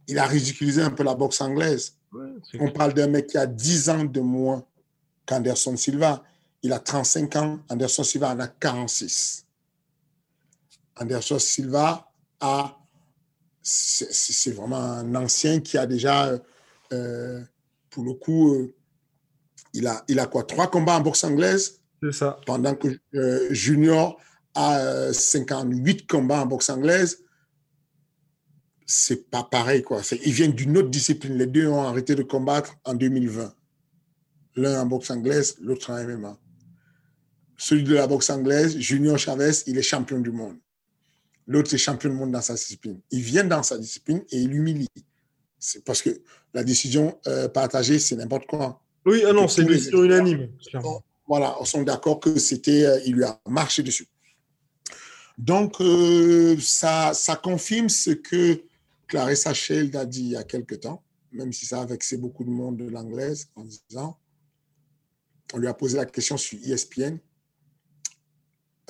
il 0.08 0.18
a 0.18 0.26
ridiculisé 0.26 0.82
un 0.82 0.90
peu 0.90 1.02
la 1.02 1.14
boxe 1.14 1.40
anglaise. 1.40 1.94
On 2.60 2.70
parle 2.70 2.94
d'un 2.94 3.08
mec 3.08 3.26
qui 3.26 3.38
a 3.38 3.46
10 3.46 3.90
ans 3.90 4.04
de 4.04 4.20
moins 4.20 4.64
qu'Anderson 5.26 5.76
Silva. 5.76 6.22
Il 6.62 6.72
a 6.72 6.78
35 6.78 7.36
ans. 7.36 7.58
Anderson 7.68 8.04
Silva 8.04 8.30
en 8.32 8.40
a 8.40 8.48
46. 8.48 9.44
Anderson 11.00 11.38
Silva 11.38 12.10
a. 12.40 12.76
C'est 13.62 14.52
vraiment 14.52 14.76
un 14.80 15.14
ancien 15.16 15.60
qui 15.60 15.76
a 15.76 15.86
déjà, 15.86 16.30
euh, 16.92 17.42
pour 17.90 18.04
le 18.04 18.12
coup, 18.14 18.54
euh, 18.54 18.72
il, 19.74 19.88
a, 19.88 20.04
il 20.06 20.20
a 20.20 20.26
quoi 20.26 20.44
Trois 20.44 20.68
combats 20.70 20.96
en 20.96 21.00
boxe 21.00 21.24
anglaise, 21.24 21.80
C'est 22.00 22.12
ça. 22.12 22.38
pendant 22.46 22.76
que 22.76 22.96
euh, 23.16 23.48
Junior 23.50 24.20
a 24.54 24.78
euh, 24.78 25.12
58 25.12 26.06
combats 26.06 26.42
en 26.42 26.46
boxe 26.46 26.70
anglaise. 26.70 27.24
C'est 28.86 29.28
pas 29.30 29.42
pareil, 29.42 29.82
quoi. 29.82 30.00
Ils 30.24 30.32
viennent 30.32 30.52
d'une 30.52 30.78
autre 30.78 30.90
discipline. 30.90 31.36
Les 31.36 31.46
deux 31.46 31.66
ont 31.66 31.82
arrêté 31.82 32.14
de 32.14 32.22
combattre 32.22 32.76
en 32.84 32.94
2020. 32.94 33.52
L'un 34.56 34.82
en 34.82 34.86
boxe 34.86 35.10
anglaise, 35.10 35.56
l'autre 35.60 35.90
en 35.90 36.02
MMA. 36.02 36.38
Celui 37.56 37.82
de 37.82 37.94
la 37.94 38.06
boxe 38.06 38.30
anglaise, 38.30 38.78
Junior 38.78 39.18
Chavez, 39.18 39.50
il 39.66 39.76
est 39.76 39.82
champion 39.82 40.20
du 40.20 40.30
monde. 40.30 40.56
L'autre 41.48 41.74
est 41.74 41.78
champion 41.78 42.10
du 42.10 42.16
monde 42.16 42.30
dans 42.30 42.40
sa 42.42 42.54
discipline. 42.54 43.00
Il 43.10 43.22
vient 43.22 43.44
dans 43.44 43.62
sa 43.62 43.76
discipline 43.76 44.22
et 44.30 44.38
il 44.38 44.54
humilie. 44.54 44.88
C'est 45.58 45.84
parce 45.84 46.00
que 46.00 46.10
la 46.54 46.62
décision 46.62 47.18
euh, 47.26 47.48
partagée, 47.48 47.98
c'est 47.98 48.16
n'importe 48.16 48.46
quoi. 48.46 48.80
Oui, 49.04 49.22
ah 49.26 49.32
non, 49.32 49.48
c'est 49.48 49.62
une 49.62 49.68
décision 49.68 50.04
unanime. 50.04 50.48
clairement. 50.68 51.02
Voilà, 51.26 51.56
on 51.60 51.64
sont 51.64 51.82
d'accord 51.82 52.20
que 52.20 52.38
c'était, 52.38 52.84
euh, 52.84 53.00
il 53.04 53.14
lui 53.14 53.24
a 53.24 53.40
marché 53.48 53.82
dessus. 53.82 54.06
Donc, 55.38 55.80
euh, 55.80 56.56
ça, 56.60 57.12
ça 57.14 57.36
confirme 57.36 57.88
ce 57.88 58.10
que 58.10 58.62
Clarissa 59.06 59.54
Shield 59.54 59.94
a 59.96 60.04
dit 60.04 60.20
il 60.20 60.30
y 60.30 60.36
a 60.36 60.44
quelque 60.44 60.74
temps, 60.74 61.04
même 61.32 61.52
si 61.52 61.66
ça 61.66 61.82
a 61.82 61.86
vexé 61.86 62.16
beaucoup 62.16 62.44
de 62.44 62.50
monde 62.50 62.76
de 62.76 62.88
l'anglaise, 62.88 63.50
en 63.54 63.64
disant, 63.64 64.18
on 65.52 65.58
lui 65.58 65.68
a 65.68 65.74
posé 65.74 65.96
la 65.96 66.06
question 66.06 66.36
sur 66.36 66.58
ESPN, 66.64 67.18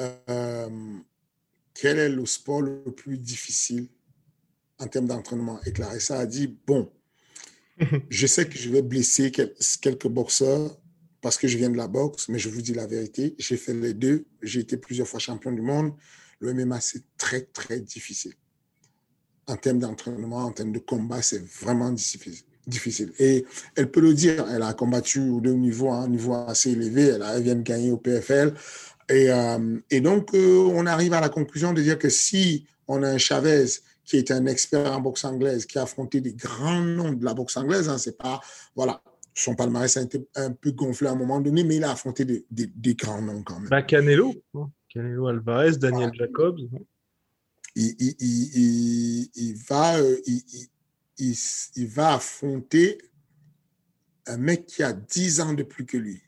euh, 0.00 0.98
quel 1.74 1.98
est 1.98 2.08
le 2.08 2.24
sport 2.26 2.62
le 2.62 2.82
plus 2.94 3.18
difficile 3.18 3.88
en 4.78 4.86
termes 4.86 5.06
d'entraînement? 5.06 5.60
Et 5.64 5.72
Clarissa 5.72 6.18
a 6.18 6.26
dit, 6.26 6.46
bon, 6.66 6.90
je 8.10 8.26
sais 8.26 8.48
que 8.48 8.56
je 8.56 8.70
vais 8.70 8.82
blesser 8.82 9.30
quelques 9.30 10.08
boxeurs 10.08 10.78
parce 11.20 11.36
que 11.36 11.48
je 11.48 11.58
viens 11.58 11.70
de 11.70 11.76
la 11.76 11.88
boxe, 11.88 12.28
mais 12.28 12.38
je 12.38 12.48
vous 12.48 12.62
dis 12.62 12.72
la 12.72 12.86
vérité, 12.86 13.34
j'ai 13.38 13.56
fait 13.56 13.74
les 13.74 13.94
deux. 13.94 14.26
J'ai 14.42 14.60
été 14.60 14.76
plusieurs 14.76 15.08
fois 15.08 15.18
champion 15.18 15.52
du 15.52 15.62
monde. 15.62 15.92
Le 16.38 16.54
MMA, 16.54 16.80
c'est 16.80 17.02
très, 17.16 17.42
très 17.42 17.80
difficile. 17.80 18.34
En 19.48 19.56
termes 19.56 19.78
d'entraînement, 19.78 20.38
en 20.38 20.52
termes 20.52 20.72
de 20.72 20.78
combat, 20.78 21.22
c'est 21.22 21.44
vraiment 21.62 21.92
difficile. 21.92 23.12
Et 23.18 23.44
elle 23.76 23.90
peut 23.90 24.00
le 24.00 24.12
dire, 24.12 24.44
elle 24.50 24.62
a 24.62 24.72
combattu 24.74 25.20
au 25.28 25.40
deux 25.40 25.54
niveaux, 25.54 25.92
un 25.92 26.08
niveau 26.08 26.34
assez 26.34 26.72
élevé, 26.72 27.02
elle, 27.02 27.22
a, 27.22 27.38
vient 27.38 27.54
de 27.54 27.62
gagner 27.62 27.92
au 27.92 27.96
PFL. 27.96 28.54
Et, 29.08 29.30
euh, 29.30 29.78
et 29.90 30.00
donc, 30.00 30.34
euh, 30.34 30.68
on 30.72 30.84
arrive 30.86 31.12
à 31.12 31.20
la 31.20 31.28
conclusion 31.28 31.72
de 31.72 31.80
dire 31.80 31.98
que 31.98 32.08
si 32.08 32.66
on 32.88 33.04
a 33.04 33.08
un 33.08 33.18
Chavez 33.18 33.66
qui 34.04 34.16
est 34.16 34.30
un 34.30 34.46
expert 34.46 34.92
en 34.92 35.00
boxe 35.00 35.24
anglaise, 35.24 35.66
qui 35.66 35.78
a 35.78 35.82
affronté 35.82 36.20
des 36.20 36.32
grands 36.32 36.80
noms 36.80 37.12
de 37.12 37.24
la 37.24 37.34
boxe 37.34 37.56
anglaise, 37.56 37.88
hein, 37.88 37.98
c'est 37.98 38.16
pas, 38.16 38.40
voilà, 38.74 39.00
son 39.34 39.54
palmarès 39.54 39.96
a 39.96 40.02
été 40.02 40.26
un 40.34 40.50
peu 40.52 40.72
gonflé 40.72 41.08
à 41.08 41.12
un 41.12 41.16
moment 41.16 41.40
donné, 41.40 41.62
mais 41.62 41.76
il 41.76 41.84
a 41.84 41.92
affronté 41.92 42.24
des, 42.24 42.46
des, 42.50 42.94
grands 42.94 43.20
noms 43.20 43.42
quand 43.42 43.60
même. 43.60 43.68
Bah, 43.68 43.82
Canelo, 43.82 44.34
hein. 44.54 44.70
Canelo 44.88 45.26
Alvarez, 45.26 45.76
Daniel 45.76 46.10
Jacobs. 46.14 46.58
Il, 47.76 47.94
il, 47.98 49.30
il, 49.34 49.54
va, 49.54 49.98
euh, 49.98 50.20
il, 51.18 51.86
va 51.86 52.14
affronter 52.14 52.98
un 54.26 54.38
mec 54.38 54.66
qui 54.66 54.82
a 54.82 54.92
10 54.92 55.40
ans 55.40 55.52
de 55.52 55.62
plus 55.62 55.84
que 55.84 55.96
lui, 55.98 56.22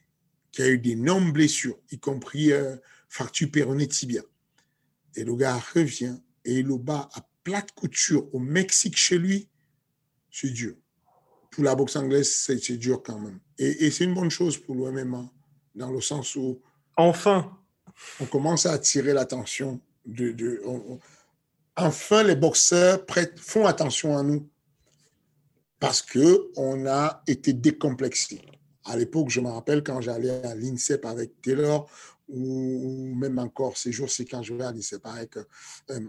qui 0.52 0.62
a 0.62 0.68
eu 0.68 0.78
d'énormes 0.78 1.32
blessures, 1.32 1.78
y 1.90 1.98
compris 1.98 2.52
euh, 2.52 2.76
fracture 3.08 3.50
péronée 3.50 3.88
tibia. 3.88 4.22
Et 5.16 5.24
le 5.24 5.34
gars 5.34 5.58
revient 5.74 6.18
et 6.44 6.58
il 6.58 6.66
le 6.66 6.76
bat 6.76 7.08
à 7.14 7.26
plate 7.42 7.72
couture 7.72 8.32
au 8.34 8.38
Mexique 8.38 8.96
chez 8.96 9.18
lui, 9.18 9.48
c'est 10.30 10.50
dur 10.50 10.76
pour 11.58 11.64
la 11.64 11.74
boxe 11.74 11.96
anglaise, 11.96 12.30
c'est 12.30 12.76
dur 12.76 13.02
quand 13.02 13.18
même. 13.18 13.40
Et, 13.58 13.90
c'est 13.90 14.04
une 14.04 14.14
bonne 14.14 14.30
chose 14.30 14.56
pour 14.56 14.76
le 14.76 14.92
MMA, 14.92 15.28
dans 15.74 15.90
le 15.90 16.00
sens 16.00 16.36
où. 16.36 16.60
Enfin 16.96 17.58
On 18.20 18.26
commence 18.26 18.64
à 18.64 18.72
attirer 18.72 19.12
l'attention. 19.12 19.80
De, 20.06 20.30
de 20.30 20.62
enfin, 21.78 22.22
les 22.22 22.36
boxeurs 22.36 23.04
font 23.36 23.66
attention 23.66 24.16
à 24.16 24.22
nous 24.22 24.48
parce 25.80 26.02
qu'on 26.02 26.86
a 26.86 27.22
été 27.26 27.52
décomplexé. 27.52 28.42
À 28.84 28.96
l'époque, 28.96 29.30
je 29.30 29.40
me 29.40 29.48
rappelle 29.48 29.82
quand 29.82 30.00
j'allais 30.00 30.44
à 30.44 30.54
l'INSEP 30.54 31.04
avec 31.04 31.40
Taylor, 31.40 31.88
ou 32.28 33.14
même 33.14 33.38
encore 33.38 33.76
ces 33.76 33.92
jours, 33.92 34.10
c'est 34.10 34.24
quand 34.24 34.42
je 34.42 34.54
vais 34.54 34.64
à 34.64 34.72
l'INSEP 34.72 35.04
avec 35.06 35.36
euh, 35.36 36.00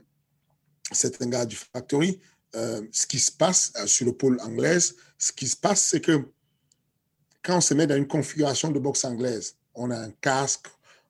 c'est 0.92 1.22
un 1.22 1.28
gars 1.28 1.46
du 1.46 1.56
Factory, 1.56 2.20
euh, 2.56 2.82
ce 2.92 3.06
qui 3.06 3.20
se 3.20 3.32
passe 3.32 3.72
euh, 3.78 3.86
sur 3.86 4.06
le 4.06 4.14
pôle 4.14 4.40
anglais, 4.42 4.80
ce 4.80 5.32
qui 5.32 5.48
se 5.48 5.56
passe, 5.56 5.84
c'est 5.86 6.02
que 6.02 6.26
quand 7.44 7.58
on 7.58 7.62
se 7.62 7.74
met 7.74 7.86
dans 7.86 7.96
une 7.96 8.08
configuration 8.08 8.72
de 8.72 8.80
boxe 8.80 9.06
anglaise, 9.06 9.56
on 9.76 9.92
a 9.92 9.98
un 9.98 10.12
casque, 10.22 10.68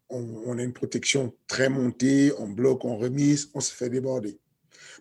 on, 0.09 0.57
a 0.57 0.63
une 0.63 0.73
protection 0.73 1.33
très 1.47 1.69
montée, 1.69 2.33
on 2.39 2.47
bloque, 2.47 2.83
on 2.83 2.97
remise, 2.97 3.49
on 3.53 3.59
se 3.59 3.71
fait 3.71 3.89
déborder. 3.89 4.39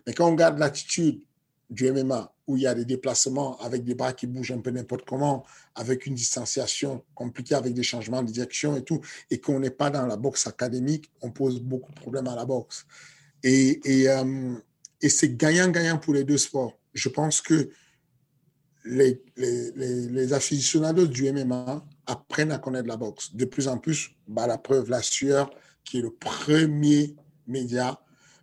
Mais 0.05 0.13
quand 0.13 0.27
on 0.27 0.31
regarde 0.31 0.59
l'attitude 0.59 1.21
du 1.69 1.91
MMA, 1.91 2.33
où 2.47 2.57
il 2.57 2.63
y 2.63 2.67
a 2.67 2.73
des 2.73 2.85
déplacements 2.85 3.59
avec 3.59 3.83
des 3.83 3.93
bras 3.93 4.13
qui 4.13 4.25
bougent 4.25 4.51
un 4.51 4.59
peu 4.59 4.71
n'importe 4.71 5.05
comment, 5.05 5.45
avec 5.75 6.07
une 6.07 6.15
distanciation 6.15 7.03
compliquée, 7.13 7.53
avec 7.53 7.73
des 7.73 7.83
changements 7.83 8.23
de 8.23 8.31
direction 8.31 8.75
et 8.75 8.83
tout, 8.83 9.01
et 9.29 9.39
qu'on 9.39 9.59
n'est 9.59 9.69
pas 9.69 9.91
dans 9.91 10.07
la 10.07 10.17
boxe 10.17 10.47
académique, 10.47 11.11
on 11.21 11.29
pose 11.29 11.59
beaucoup 11.61 11.91
de 11.91 11.99
problèmes 11.99 12.27
à 12.27 12.35
la 12.35 12.45
boxe. 12.45 12.85
Et, 13.43 13.79
et 13.85 14.09
euh, 14.09 14.55
et 15.01 15.09
c'est 15.09 15.35
gagnant-gagnant 15.35 15.97
pour 15.97 16.13
les 16.13 16.23
deux 16.23 16.37
sports. 16.37 16.77
Je 16.93 17.09
pense 17.09 17.41
que 17.41 17.69
les, 18.85 19.21
les, 19.37 19.71
les, 20.07 20.33
aficionados 20.33 21.07
du 21.07 21.31
MMA 21.31 21.85
apprennent 22.05 22.51
à 22.51 22.57
connaître 22.57 22.87
la 22.87 22.97
boxe. 22.97 23.35
De 23.35 23.45
plus 23.45 23.67
en 23.67 23.77
plus, 23.77 24.11
bah, 24.27 24.47
la 24.47 24.57
preuve, 24.57 24.89
la 24.89 25.01
sueur, 25.01 25.49
qui 25.83 25.99
est 25.99 26.01
le 26.01 26.11
premier 26.11 27.15
média 27.47 28.01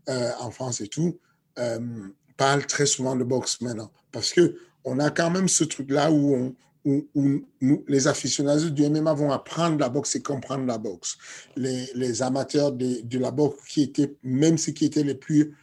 euh, 0.09 0.31
en 0.41 0.51
France 0.51 0.81
et 0.81 0.89
tout, 0.89 1.19
euh, 1.59 2.09
parle 2.37 2.67
très 2.67 2.87
souvent 2.87 3.17
de 3.17 3.25
boxe 3.25 3.61
maintenant. 3.61 3.91
Parce 4.13 4.33
que 4.33 4.57
on 4.85 4.99
a 4.99 5.11
quand 5.11 5.31
même 5.31 5.49
ce 5.49 5.65
truc-là 5.65 6.13
où, 6.13 6.55
où, 6.85 7.43
nous, 7.61 7.85
les 7.89 8.07
aficionados 8.07 8.71
du 8.71 8.89
MMA 8.89 9.13
vont 9.15 9.33
apprendre 9.33 9.79
la 9.79 9.89
boxe 9.89 10.15
et 10.15 10.23
comprendre 10.23 10.65
la 10.67 10.79
boxe. 10.79 11.19
Les, 11.57 11.89
les 11.95 12.23
amateurs 12.23 12.71
de, 12.71 13.01
de, 13.03 13.19
la 13.19 13.33
boxe 13.33 13.65
qui 13.69 13.83
étaient, 13.83 14.15
même 14.23 14.57
ceux 14.57 14.73
qui 14.73 14.85
étaient 14.85 15.03
les 15.03 15.17
plus 15.17 15.57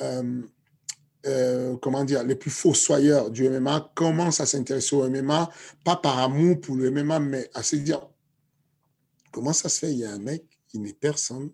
euh, 0.00 0.42
euh, 1.26 1.76
comment 1.78 2.04
dire, 2.04 2.22
les 2.22 2.34
plus 2.34 2.50
fossoyeurs 2.50 3.30
du 3.30 3.48
MMA 3.48 3.92
commencent 3.94 4.40
à 4.40 4.46
s'intéresser 4.46 4.94
au 4.94 5.08
MMA, 5.08 5.48
pas 5.82 5.96
par 5.96 6.18
amour 6.18 6.60
pour 6.60 6.76
le 6.76 6.90
MMA, 6.90 7.18
mais 7.18 7.50
à 7.54 7.62
se 7.62 7.76
dire 7.76 8.06
comment 9.32 9.54
ça 9.54 9.70
se 9.70 9.78
fait? 9.78 9.92
Il 9.92 9.98
y 9.98 10.04
a 10.04 10.12
un 10.12 10.18
mec, 10.18 10.44
il 10.74 10.82
n'est 10.82 10.92
personne. 10.92 11.50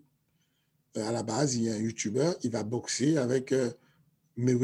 Euh, 0.97 1.07
à 1.07 1.11
la 1.11 1.23
base, 1.23 1.55
il 1.55 1.63
y 1.63 1.69
a 1.69 1.73
un 1.73 1.77
YouTuber, 1.77 2.31
il 2.43 2.51
va 2.51 2.63
boxer 2.63 3.17
avec 3.17 3.53
Mais 4.37 4.55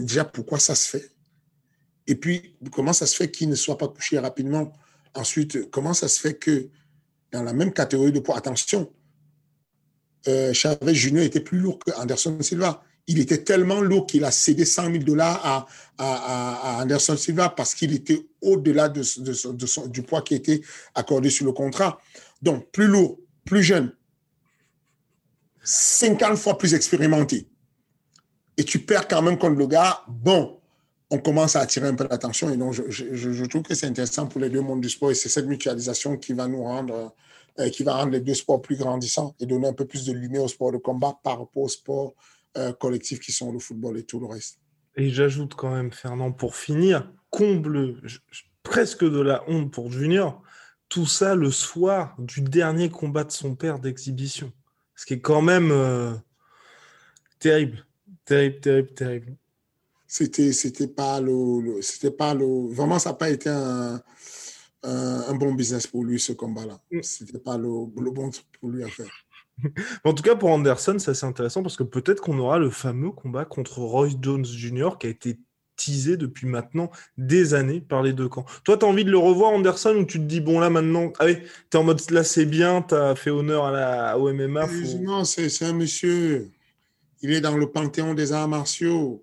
déjà, 0.00 0.24
pourquoi 0.24 0.58
ça 0.58 0.74
se 0.74 0.88
fait? 0.88 1.10
Et 2.06 2.14
puis, 2.14 2.56
comment 2.72 2.92
ça 2.92 3.06
se 3.06 3.16
fait 3.16 3.30
qu'il 3.30 3.48
ne 3.48 3.54
soit 3.54 3.78
pas 3.78 3.88
couché 3.88 4.18
rapidement? 4.18 4.72
Ensuite, 5.14 5.70
comment 5.70 5.94
ça 5.94 6.08
se 6.08 6.20
fait 6.20 6.34
que 6.34 6.68
dans 7.32 7.42
la 7.42 7.52
même 7.52 7.72
catégorie 7.72 8.12
de 8.12 8.20
poids, 8.20 8.36
attention, 8.36 8.90
Chavez 10.52 10.94
Junior 10.94 11.24
était 11.24 11.40
plus 11.40 11.58
lourd 11.58 11.78
que 11.78 11.90
Anderson 11.92 12.36
Silva. 12.40 12.82
Il 13.06 13.20
était 13.20 13.44
tellement 13.44 13.80
lourd 13.80 14.06
qu'il 14.06 14.24
a 14.24 14.32
cédé 14.32 14.64
100 14.64 14.92
000 14.92 14.98
dollars 15.04 15.68
à, 15.98 16.82
Anderson 16.82 17.16
Silva 17.16 17.48
parce 17.50 17.74
qu'il 17.74 17.94
était 17.94 18.26
au-delà 18.40 18.88
de, 18.88 19.02
de, 19.20 19.88
du 19.88 20.02
poids 20.02 20.22
qui 20.22 20.34
était 20.34 20.60
accordé 20.94 21.30
sur 21.30 21.46
le 21.46 21.52
contrat. 21.52 22.00
Donc, 22.42 22.70
plus 22.72 22.86
lourd, 22.86 23.18
plus 23.44 23.62
jeune, 23.62 23.92
50 25.66 26.36
fois 26.36 26.56
plus 26.56 26.74
expérimenté. 26.74 27.48
Et 28.56 28.64
tu 28.64 28.78
perds 28.78 29.08
quand 29.08 29.20
même 29.20 29.36
contre 29.36 29.56
le 29.56 29.66
gars. 29.66 30.02
Bon, 30.08 30.60
on 31.10 31.18
commence 31.18 31.56
à 31.56 31.60
attirer 31.60 31.88
un 31.88 31.94
peu 31.94 32.06
l'attention. 32.08 32.50
Et 32.50 32.56
donc, 32.56 32.72
je, 32.72 33.44
trouve 33.46 33.62
que 33.62 33.74
c'est 33.74 33.86
intéressant 33.86 34.26
pour 34.26 34.40
les 34.40 34.48
deux 34.48 34.60
mondes 34.60 34.80
du 34.80 34.88
sport. 34.88 35.10
Et 35.10 35.14
c'est 35.14 35.28
cette 35.28 35.46
mutualisation 35.46 36.16
qui 36.16 36.32
va 36.32 36.46
nous 36.46 36.62
rendre, 36.62 37.12
euh, 37.58 37.68
qui 37.68 37.82
va 37.82 37.96
rendre 37.96 38.12
les 38.12 38.20
deux 38.20 38.34
sports 38.34 38.62
plus 38.62 38.76
grandissants 38.76 39.34
et 39.40 39.46
donner 39.46 39.66
un 39.66 39.72
peu 39.72 39.86
plus 39.86 40.06
de 40.06 40.12
lumière 40.12 40.44
au 40.44 40.48
sport 40.48 40.70
de 40.70 40.78
combat 40.78 41.18
par 41.22 41.40
rapport 41.40 41.64
au 41.64 41.68
sport 41.68 42.14
euh, 42.56 42.72
collectifs 42.72 43.20
qui 43.20 43.32
sont 43.32 43.52
le 43.52 43.58
football 43.58 43.98
et 43.98 44.04
tout 44.04 44.20
le 44.20 44.26
reste. 44.26 44.58
Et 44.96 45.10
j'ajoute 45.10 45.54
quand 45.54 45.74
même, 45.74 45.92
Fernand, 45.92 46.32
pour 46.32 46.56
finir, 46.56 47.12
comble 47.30 48.00
presque 48.62 49.04
de 49.04 49.20
la 49.20 49.44
honte 49.48 49.72
pour 49.72 49.90
Junior, 49.90 50.42
tout 50.88 51.06
ça 51.06 51.34
le 51.34 51.50
soir 51.50 52.14
du 52.18 52.40
dernier 52.40 52.88
combat 52.88 53.24
de 53.24 53.32
son 53.32 53.56
père 53.56 53.78
d'exhibition. 53.78 54.52
Ce 54.96 55.04
qui 55.06 55.14
est 55.14 55.20
quand 55.20 55.42
même 55.42 55.70
euh, 55.70 56.14
terrible, 57.38 57.86
terrible, 58.24 58.60
terrible, 58.60 58.94
terrible. 58.94 59.36
C'était, 60.06 60.52
c'était 60.52 60.88
pas 60.88 61.20
le, 61.20 61.82
c'était 61.82 62.10
pas 62.10 62.32
le, 62.32 62.72
vraiment 62.72 62.98
ça 62.98 63.10
n'a 63.10 63.16
pas 63.16 63.28
été 63.28 63.50
un, 63.50 64.00
un, 64.82 65.34
bon 65.34 65.52
business 65.54 65.86
pour 65.86 66.04
lui 66.04 66.18
ce 66.18 66.32
combat-là. 66.32 66.80
Mm. 66.90 67.02
C'était 67.02 67.38
pas 67.38 67.58
le, 67.58 67.68
le 68.00 68.10
bon 68.10 68.30
truc 68.30 68.46
pour 68.58 68.70
lui 68.70 68.82
à 68.84 68.88
faire. 68.88 69.12
en 70.04 70.12
tout 70.12 70.22
cas, 70.22 70.36
pour 70.36 70.50
Anderson, 70.50 70.96
c'est 70.98 71.10
assez 71.10 71.26
intéressant 71.26 71.62
parce 71.62 71.76
que 71.76 71.82
peut-être 71.82 72.20
qu'on 72.20 72.38
aura 72.38 72.58
le 72.58 72.70
fameux 72.70 73.10
combat 73.10 73.44
contre 73.44 73.80
Royce 73.80 74.16
Jones 74.20 74.44
Jr. 74.44 74.90
qui 74.98 75.06
a 75.06 75.10
été 75.10 75.38
teasé 75.76 76.16
depuis 76.16 76.46
maintenant 76.46 76.90
des 77.18 77.54
années 77.54 77.80
par 77.80 78.02
les 78.02 78.12
deux 78.12 78.28
camps. 78.28 78.46
Toi, 78.64 78.76
tu 78.76 78.84
as 78.84 78.88
envie 78.88 79.04
de 79.04 79.10
le 79.10 79.18
revoir, 79.18 79.52
Anderson, 79.52 79.94
ou 79.96 80.04
tu 80.04 80.18
te 80.18 80.24
dis, 80.24 80.40
bon, 80.40 80.58
là, 80.58 80.70
maintenant, 80.70 81.12
allez, 81.18 81.42
tu 81.70 81.76
es 81.76 81.76
en 81.76 81.84
mode, 81.84 82.00
là, 82.10 82.24
c'est 82.24 82.46
bien, 82.46 82.82
tu 82.82 82.94
as 82.94 83.14
fait 83.14 83.30
honneur 83.30 83.66
à 83.66 83.70
la, 83.70 84.18
au 84.18 84.32
MMA 84.32 84.66
Non, 85.00 85.24
c'est 85.24 85.62
un 85.62 85.72
monsieur, 85.72 86.50
il 87.22 87.32
est 87.32 87.40
dans 87.40 87.56
le 87.56 87.70
panthéon 87.70 88.14
des 88.14 88.32
arts 88.32 88.48
martiaux. 88.48 89.22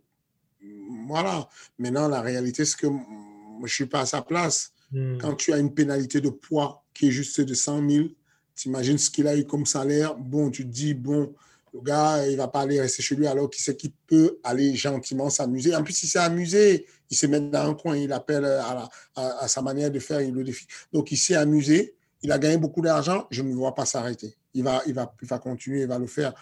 Voilà. 1.08 1.47
Maintenant, 1.78 2.08
la 2.08 2.22
réalité, 2.22 2.66
c'est 2.66 2.78
que 2.78 2.88
je 2.88 3.62
ne 3.64 3.68
suis 3.68 3.86
pas 3.86 4.01
à 4.01 4.06
sa 4.06 4.22
place. 4.22 4.72
Hmm. 4.91 5.18
Quand 5.18 5.36
tu 5.36 5.51
as 5.54 5.58
une 5.58 5.74
pénalité 5.74 6.22
de 6.22 6.30
poids 6.30 6.84
qui 6.93 7.08
est 7.08 7.12
juste 7.12 7.41
de 7.41 7.54
100 7.54 7.89
000, 7.89 8.08
T'imagines 8.56 8.97
ce 8.97 9.10
qu'il 9.10 9.28
a 9.28 9.36
eu 9.36 9.45
comme 9.45 9.66
salaire. 9.66 10.16
Bon, 10.16 10.51
tu 10.51 10.64
te 10.64 10.70
dis, 10.70 10.93
bon, 10.93 11.34
le 11.74 11.82
gars, 11.82 12.28
il 12.28 12.38
va 12.38 12.47
pas 12.47 12.61
aller 12.61 12.80
rester 12.80 13.01
chez 13.01 13.15
lui 13.15 13.26
alors 13.26 13.49
qu'il 13.49 13.63
sait 13.63 13.76
qu'il 13.76 13.91
peut 14.07 14.39
aller 14.43 14.76
gentiment 14.76 15.30
s'amuser. 15.30 15.76
En 15.76 15.84
plus, 15.84 16.03
il 16.03 16.07
s'est 16.07 16.19
amusé. 16.19 16.86
Il 17.09 17.17
se 17.17 17.26
met 17.26 17.39
dans 17.39 17.69
un 17.69 17.74
coin, 17.74 17.97
il 17.97 18.11
appelle 18.13 18.45
à, 18.45 19.47
sa 19.47 19.61
manière 19.61 19.89
de 19.89 19.99
faire, 19.99 20.21
il 20.21 20.34
le 20.34 20.43
défie. 20.43 20.67
Donc, 20.91 21.11
il 21.11 21.17
s'est 21.17 21.36
amusé. 21.36 21.95
Il 22.21 22.32
a 22.32 22.39
gagné 22.39 22.57
beaucoup 22.57 22.82
d'argent. 22.82 23.28
Je 23.32 23.41
ne 23.41 23.53
vois 23.53 23.74
pas 23.74 23.86
s'arrêter. 23.86 24.36
Il 24.53 24.63
va, 24.63 24.82
il, 24.86 24.93
va, 24.93 25.13
il 25.21 25.28
va 25.28 25.39
continuer, 25.39 25.82
il 25.82 25.88
va 25.88 25.97
le 25.97 26.07
faire. 26.07 26.34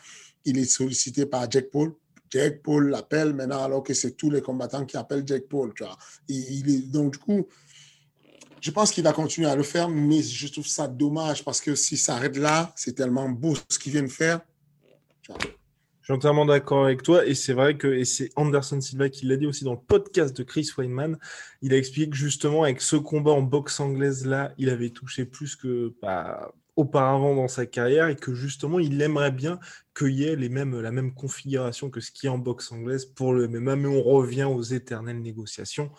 Il 0.44 0.58
est 0.58 0.66
sollicité 0.66 1.26
par 1.26 1.50
Jack 1.50 1.70
Paul. 1.70 1.94
Jack 2.30 2.62
Paul 2.62 2.90
l'appelle 2.90 3.34
maintenant 3.34 3.64
alors 3.64 3.84
que 3.84 3.94
c'est 3.94 4.12
tous 4.12 4.30
les 4.30 4.42
combattants 4.42 4.86
qui 4.86 4.98
appellent 4.98 5.24
Jack 5.26 5.44
Paul. 5.48 5.74
Tu 5.74 5.84
vois. 5.84 5.98
Donc, 6.90 7.14
du 7.14 7.20
coup, 7.20 7.48
je 8.60 8.70
pense 8.72 8.92
qu'il 8.92 9.04
va 9.04 9.14
continuer 9.14 9.50
à 9.50 9.56
le 9.56 9.64
faire, 9.64 9.90
mais 9.90 10.22
je 10.22 10.48
trouve 10.48 10.68
ça 10.68 10.88
dommage 10.88 11.44
parce 11.44 11.62
que 11.62 11.74
si 11.74 11.98
ça 11.98 12.16
arrête 12.16 12.38
là, 12.38 12.72
c'est 12.76 12.94
tellement 12.94 13.30
beau 13.30 13.56
ce 13.70 13.80
qu'il 13.80 13.94
vient 13.94 14.04
de 15.34 15.44
faire. 15.44 15.52
suis 16.04 16.14
entièrement 16.14 16.46
d'accord 16.46 16.86
avec 16.86 17.04
toi. 17.04 17.26
Et 17.26 17.36
c'est 17.36 17.54
vrai 17.54 17.78
que, 17.78 17.88
et 17.88 18.06
c'est 18.06 18.30
Anderson 18.36 18.82
Silva 18.82 19.10
qui 19.10 19.26
l'a 19.26 19.38
dit 19.38 19.48
aussi 19.48 19.64
dans 19.64 19.74
le 19.74 19.80
podcast 19.80 20.36
de 20.36 20.44
Chris 20.44 20.70
Weinman, 20.78 21.18
il 21.62 21.74
a 21.74 21.78
expliqué 21.78 22.10
que 22.10 22.16
justement, 22.18 22.64
avec 22.64 22.82
ce 22.82 22.96
combat 22.96 23.32
en 23.32 23.42
boxe 23.42 23.80
anglaise 23.80 24.26
là, 24.26 24.54
il 24.58 24.70
avait 24.70 24.90
touché 24.90 25.26
plus 25.26 25.56
que 25.56 25.94
bah, 26.02 26.54
auparavant 26.76 27.36
dans 27.36 27.48
sa 27.48 27.66
carrière 27.66 28.08
et 28.08 28.16
que 28.16 28.34
justement, 28.34 28.80
il 28.80 29.02
aimerait 29.02 29.32
bien 29.32 29.60
qu'il 29.98 30.12
y 30.12 30.24
ait 30.24 30.36
les 30.36 30.50
mêmes, 30.50 30.80
la 30.80 30.92
même 30.92 31.14
configuration 31.14 31.90
que 31.90 32.00
ce 32.00 32.12
qui 32.12 32.28
est 32.28 32.30
en 32.30 32.38
boxe 32.38 32.72
anglaise 32.72 33.06
pour 33.06 33.34
le 33.34 33.48
MMA. 33.48 33.76
Mais 33.76 33.88
on 33.88 34.04
revient 34.04 34.46
aux 34.46 34.62
éternelles 34.62 35.22
négociations, 35.22 35.92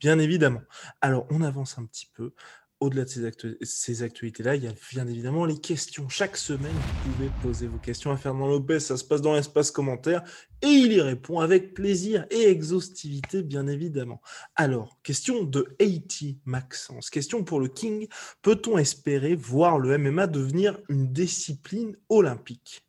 bien 0.00 0.18
évidemment. 0.18 0.62
Alors, 1.00 1.26
on 1.30 1.42
avance 1.42 1.78
un 1.78 1.84
petit 1.84 2.10
peu 2.14 2.32
au-delà 2.80 3.04
de 3.04 3.58
ces, 3.62 4.02
actualités-là, 4.02 4.54
il 4.54 4.64
y 4.64 4.68
a 4.68 4.74
bien 4.92 5.06
évidemment 5.08 5.44
les 5.44 5.58
questions. 5.58 6.08
Chaque 6.08 6.36
semaine, 6.36 6.72
vous 6.72 7.12
pouvez 7.12 7.30
poser 7.42 7.66
vos 7.66 7.78
questions 7.78 8.12
à 8.12 8.16
Fernand 8.16 8.46
Lopez. 8.46 8.80
Ça 8.80 8.96
se 8.96 9.04
passe 9.04 9.20
dans 9.20 9.34
l'espace 9.34 9.70
commentaire 9.70 10.22
et 10.62 10.68
il 10.68 10.92
y 10.92 11.00
répond 11.00 11.40
avec 11.40 11.74
plaisir 11.74 12.26
et 12.30 12.48
exhaustivité, 12.48 13.42
bien 13.42 13.66
évidemment. 13.66 14.20
Alors, 14.54 15.00
question 15.02 15.42
de 15.42 15.62
80 15.78 16.36
Maxence. 16.44 17.10
Question 17.10 17.42
pour 17.42 17.60
le 17.60 17.68
King. 17.68 18.06
Peut-on 18.42 18.78
espérer 18.78 19.34
voir 19.34 19.78
le 19.78 19.98
MMA 19.98 20.28
devenir 20.28 20.78
une 20.88 21.12
discipline 21.12 21.96
olympique? 22.08 22.86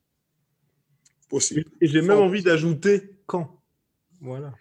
Possible. 1.29 1.65
Et 1.81 1.87
j'ai 1.87 2.01
même 2.01 2.19
envie 2.19 2.43
d'ajouter 2.43 3.17
quand? 3.25 3.59
Voilà. 4.21 4.53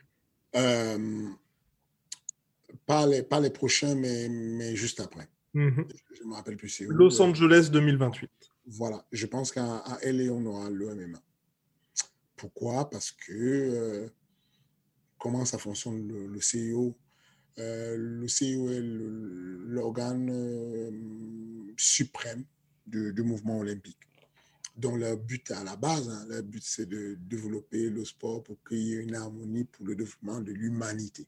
Euh, 0.57 1.29
pas 2.89 3.07
les, 3.07 3.22
pas 3.22 3.39
les 3.39 3.51
prochains, 3.51 3.95
mais, 3.95 4.28
mais 4.30 4.74
juste 4.74 4.99
après. 4.99 5.28
Mhm. 5.53 5.86
Je 6.14 6.22
ne 6.24 6.28
me 6.28 6.34
rappelle 6.34 6.57
plus. 6.57 6.82
Los 6.89 7.20
Angeles 7.20 7.68
2028. 7.70 8.30
Voilà. 8.66 9.07
Je 9.12 9.26
pense 9.26 9.53
qu'à 9.53 9.84
LA, 10.03 10.32
on 10.32 10.45
aura 10.47 10.70
le 10.70 10.95
MMA. 10.95 11.22
Pourquoi? 12.36 12.89
Parce 12.89 13.11
que 13.11 13.32
euh, 13.32 14.09
comment 15.18 15.45
ça 15.45 15.59
fonctionne 15.59 16.09
le, 16.09 16.28
le 16.28 16.41
CIO 16.41 16.97
euh, 17.59 17.97
Le 17.99 18.26
CIO 18.26 18.70
est 18.70 18.80
l'organe 18.82 20.30
euh, 20.30 20.91
suprême 21.76 22.45
du, 22.86 23.12
mouvement 23.22 23.59
olympique 23.59 23.99
dont 24.76 24.97
le 24.97 25.16
but 25.16 25.51
à 25.51 25.64
la 25.64 25.76
base, 25.76 26.09
hein, 26.09 26.43
but 26.43 26.62
c'est 26.64 26.89
de 26.89 27.18
développer 27.20 27.91
le 27.91 28.05
sport 28.05 28.45
pour 28.45 28.57
qu'il 28.66 28.78
y 28.78 28.95
ait 28.95 29.03
une 29.03 29.16
harmonie 29.16 29.64
pour 29.64 29.84
le 29.84 29.97
développement 29.97 30.41
de 30.41 30.53
l'humanité. 30.53 31.26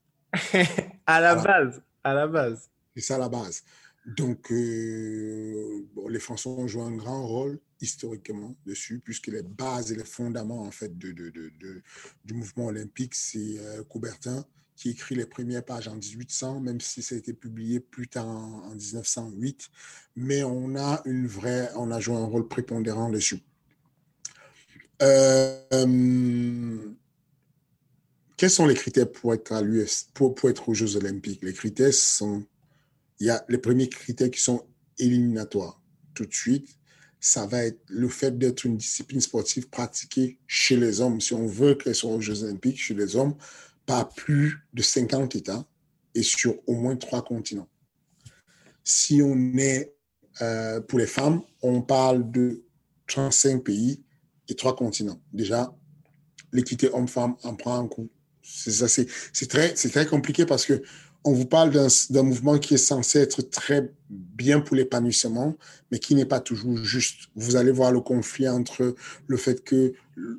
À 1.07 1.21
la 1.21 1.35
base, 1.37 1.83
à 2.05 2.15
la 2.15 2.27
base. 2.27 2.71
C'est 2.95 3.03
ça 3.03 3.19
la 3.19 3.29
base. 3.29 3.63
Donc, 4.07 4.51
euh, 4.51 5.87
les 6.09 6.19
Français 6.19 6.49
ont 6.49 6.67
joué 6.67 6.83
un 6.83 6.97
grand 6.97 7.27
rôle 7.27 7.61
historiquement 7.81 8.55
dessus, 8.67 9.01
puisque 9.03 9.29
les 9.29 9.43
bases 9.43 9.93
et 9.93 9.97
les 9.97 10.05
fondements 10.05 10.63
en 10.63 10.71
fait 10.71 10.99
de, 10.99 11.13
de, 11.13 11.31
de, 11.31 11.83
du 12.25 12.35
mouvement 12.35 12.67
olympique, 12.67 13.15
c'est 13.15 13.59
euh, 13.59 13.85
Coubertin 13.85 14.45
qui 14.81 14.89
écrit 14.89 15.15
les 15.15 15.27
premières 15.27 15.63
pages 15.63 15.89
en 15.89 15.95
1800, 15.95 16.61
même 16.61 16.81
si 16.81 17.03
ça 17.03 17.15
a 17.15 17.19
été 17.19 17.35
publié 17.35 17.81
plus 17.81 18.09
tard 18.09 18.27
en, 18.27 18.75
1908. 18.75 19.69
Mais 20.17 20.43
on 20.43 20.75
a 20.75 21.03
une 21.05 21.27
vraie, 21.27 21.69
on 21.77 21.91
a 21.91 22.01
joué 22.01 22.17
un 22.17 22.25
rôle 22.25 22.49
prépondérant 22.49 23.11
dessus. 23.11 23.43
Euh, 25.03 25.75
quels 28.41 28.49
sont 28.49 28.65
les 28.65 28.75
critères 28.75 29.13
pour 29.13 29.35
être 29.35 29.53
à 29.53 29.61
pour, 30.15 30.49
être 30.49 30.71
aux 30.71 30.73
Jeux 30.73 30.97
Olympiques? 30.97 31.45
Les 31.45 31.53
critères 31.53 31.93
sont, 31.93 32.43
il 33.19 33.27
y 33.27 33.31
a 33.31 33.45
les 33.51 33.59
premiers 33.59 33.91
critères 33.91 34.31
qui 34.31 34.41
sont 34.41 34.65
éliminatoires. 34.97 35.79
Tout 36.15 36.25
de 36.25 36.33
suite, 36.33 36.67
ça 37.21 37.45
va 37.45 37.65
être 37.65 37.83
le 37.89 38.09
fait 38.09 38.39
d'être 38.39 38.65
une 38.65 38.79
discipline 38.79 39.21
sportive 39.21 39.69
pratiquée 39.69 40.39
chez 40.47 40.79
les 40.79 41.03
hommes. 41.03 41.21
Si 41.21 41.35
on 41.35 41.47
veut 41.47 41.75
qu'elle 41.75 41.95
soit 41.95 42.13
aux 42.13 42.23
Jeux 42.23 42.43
Olympiques 42.43 42.81
chez 42.81 42.95
les 42.95 43.15
hommes, 43.15 43.37
pas 43.85 44.07
plus 44.07 44.57
de 44.73 44.81
50 44.81 45.37
États 45.37 45.69
et 46.15 46.23
sur 46.23 46.67
au 46.67 46.73
moins 46.73 46.97
trois 46.97 47.23
continents. 47.23 47.69
Si 48.83 49.21
on 49.21 49.37
est 49.59 49.95
euh, 50.41 50.81
pour 50.81 50.99
les 50.99 51.07
femmes, 51.07 51.43
on 51.61 51.83
parle 51.83 52.31
de 52.31 52.65
35 53.07 53.63
pays 53.63 54.03
et 54.49 54.55
trois 54.55 54.75
continents. 54.75 55.21
Déjà, 55.31 55.77
l'équité 56.53 56.89
homme-femme 56.91 57.37
en 57.43 57.55
prend 57.55 57.79
un 57.79 57.87
coup 57.87 58.09
c'est 58.51 59.49
très, 59.93 60.07
compliqué 60.07 60.47
parce 60.47 60.67
que 60.67 60.83
on 61.23 61.33
vous 61.33 61.47
parle 61.47 61.71
d'un 61.71 62.23
mouvement 62.23 62.59
qui 62.59 62.75
est 62.75 62.79
censé 62.79 63.19
être 63.19 63.43
très 63.43 63.93
bien 64.09 64.61
pour 64.61 64.75
l'épanouissement, 64.75 65.55
mais 65.91 65.99
qui 65.99 66.15
n'est 66.15 66.25
pas 66.25 66.41
toujours 66.41 66.79
juste. 66.79 67.29
Vous 67.37 67.57
allez 67.57 67.73
voir 67.73 67.93
le 67.93 68.01
conflit 68.01 68.49
entre 68.49 68.95
le 69.27 69.37
fait 69.37 69.63
que 69.63 69.93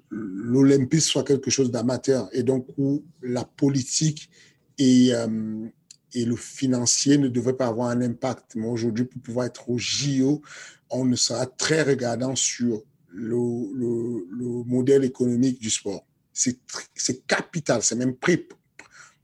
l'Olympisme 0.09 1.07
soit 1.07 1.23
quelque 1.23 1.51
chose 1.51 1.69
d'amateur 1.69 2.29
et 2.31 2.41
donc 2.41 2.67
où 2.77 3.03
la 3.21 3.43
politique 3.43 4.31
et, 4.79 5.13
euh, 5.13 5.67
et 6.13 6.25
le 6.25 6.35
financier 6.35 7.19
ne 7.19 7.27
devraient 7.27 7.57
pas 7.57 7.67
avoir 7.67 7.89
un 7.89 8.01
impact. 8.01 8.55
Mais 8.55 8.67
aujourd'hui, 8.67 9.05
pour 9.05 9.21
pouvoir 9.21 9.45
être 9.45 9.69
au 9.69 9.77
JO, 9.77 10.41
on 10.89 11.15
sera 11.15 11.45
très 11.45 11.83
regardant 11.83 12.35
sur 12.35 12.81
le 13.13 14.63
modèle 14.65 15.03
économique 15.03 15.59
du 15.59 15.69
sport. 15.69 16.05
C'est 16.33 17.27
capital, 17.27 17.83
c'est 17.83 17.95
même 17.95 18.15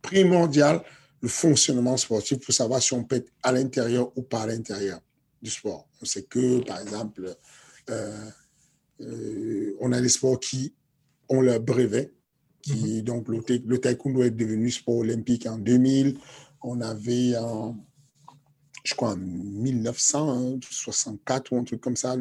primordial 0.01 0.83
le 1.21 1.27
fonctionnement 1.27 1.97
sportif 1.97 2.39
pour 2.39 2.53
savoir 2.53 2.81
si 2.81 2.93
on 2.93 3.03
peut 3.03 3.17
être 3.17 3.31
à 3.43 3.51
l'intérieur 3.51 4.15
ou 4.17 4.21
pas 4.21 4.41
à 4.41 4.47
l'intérieur 4.47 5.01
du 5.41 5.49
sport. 5.49 5.87
On 6.01 6.05
sait 6.05 6.23
que, 6.23 6.63
par 6.63 6.79
exemple, 6.79 7.35
euh, 7.89 8.29
euh, 9.01 9.75
on 9.79 9.91
a 9.91 9.99
des 10.01 10.09
sports 10.09 10.39
qui 10.39 10.73
ont 11.29 11.41
leur 11.41 11.59
brevet, 11.59 12.13
qui, 12.61 12.97
mhm. 12.97 13.01
donc 13.01 13.27
le, 13.29 13.41
le, 13.65 13.79
taekwondo 13.79 14.21
est 14.23 14.31
devenu 14.31 14.71
sport 14.71 14.97
olympique 14.97 15.47
en 15.47 15.57
2000. 15.57 16.17
On 16.63 16.81
avait 16.81 17.37
en, 17.37 17.77
je 18.83 18.95
crois, 18.95 19.11
en 19.11 19.17
1964 19.17 21.51
ou 21.51 21.57
un 21.57 21.63
truc 21.63 21.81
comme 21.81 21.95
ça, 21.95 22.15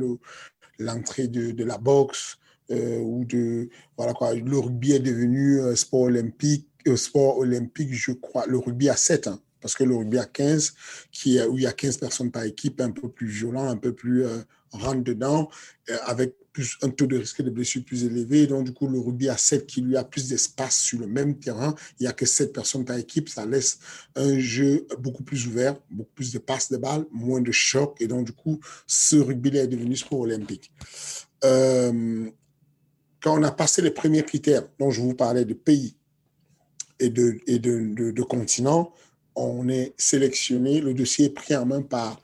l'entrée 0.79 1.29
de, 1.29 1.53
de, 1.53 1.65
la 1.65 1.79
boxe. 1.79 2.37
Euh, 2.73 2.99
ou 2.99 3.25
de 3.25 3.69
voilà 3.97 4.13
quoi 4.13 4.35
le 4.35 4.59
rugby 4.59 4.91
est 4.91 4.99
devenu 4.99 5.61
sport 5.77 6.01
olympique 6.01 6.69
euh, 6.89 6.97
sport 6.97 7.39
olympique 7.39 7.91
je 7.93 8.11
crois 8.11 8.45
le 8.47 8.59
rugby 8.59 8.89
à 8.89 8.97
7 8.97 9.29
hein, 9.29 9.41
parce 9.61 9.77
que 9.77 9.85
le 9.85 9.95
rugby 9.95 10.19
à 10.19 10.25
15 10.25 10.75
qui 11.13 11.41
où 11.43 11.59
il 11.59 11.63
y 11.63 11.67
a 11.69 11.73
15 11.73 11.99
personnes 11.99 12.33
par 12.33 12.43
équipe 12.43 12.81
un 12.81 12.91
peu 12.91 13.09
plus 13.09 13.29
violent 13.29 13.69
un 13.69 13.77
peu 13.77 13.93
plus 13.93 14.25
euh, 14.25 14.41
rentre 14.73 15.05
dedans 15.05 15.49
avec 16.07 16.35
plus 16.53 16.77
un 16.83 16.89
taux 16.89 17.07
de 17.07 17.19
risque 17.19 17.41
de 17.41 17.51
blessure 17.51 17.85
plus 17.85 18.05
élevé. 18.05 18.49
Donc 18.49 18.65
du 18.65 18.73
coup 18.73 18.89
le 18.89 18.99
rugby 18.99 19.29
à 19.29 19.37
7 19.37 19.65
qui 19.65 19.81
lui 19.81 19.97
a 19.97 20.03
plus 20.03 20.29
d'espace 20.29 20.77
sur 20.81 20.99
le 20.99 21.07
même 21.07 21.39
terrain 21.39 21.73
il 22.01 22.05
y 22.05 22.07
a 22.09 22.13
que 22.13 22.27
7 22.27 22.53
personnes 22.53 22.85
par 22.85 22.97
équipe 22.97 23.29
ça 23.29 23.47
laisse 23.47 23.79
un 24.17 24.41
jeu 24.41 24.89
beaucoup 24.99 25.23
plus 25.23 25.47
ouvert 25.47 25.77
beaucoup 25.89 26.15
plus 26.17 26.33
de 26.33 26.41
passes 26.41 26.73
de 26.73 26.79
balles 26.79 27.07
moins 27.13 27.41
de 27.41 27.53
choc 27.53 27.97
et 28.01 28.09
donc 28.09 28.27
du 28.27 28.33
coup 28.33 28.59
ce 28.89 29.15
rugby 29.15 29.53
là 29.53 29.63
est 29.63 29.69
devenu 29.69 29.95
sport 29.95 30.21
olympique 30.21 30.73
quand 33.23 33.39
on 33.39 33.43
a 33.43 33.51
passé 33.51 33.83
les 33.83 33.91
premiers 33.91 34.23
critères 34.23 34.63
dont 34.79 34.91
je 34.91 35.01
vous 35.01 35.15
parlais 35.15 35.45
de 35.45 35.55
pays 35.55 35.97
et 37.01 37.11
de, 37.11 37.39
et 37.47 37.59
de, 37.59 38.11
de, 38.11 38.23
continents, 38.23 38.93
on 39.35 39.69
est 39.69 39.95
sélectionné, 39.97 40.81
le 40.81 40.95
dossier 40.95 41.27
est 41.27 41.31
pris 41.31 41.55
en 41.57 41.67
main 41.67 41.83
par 41.83 42.21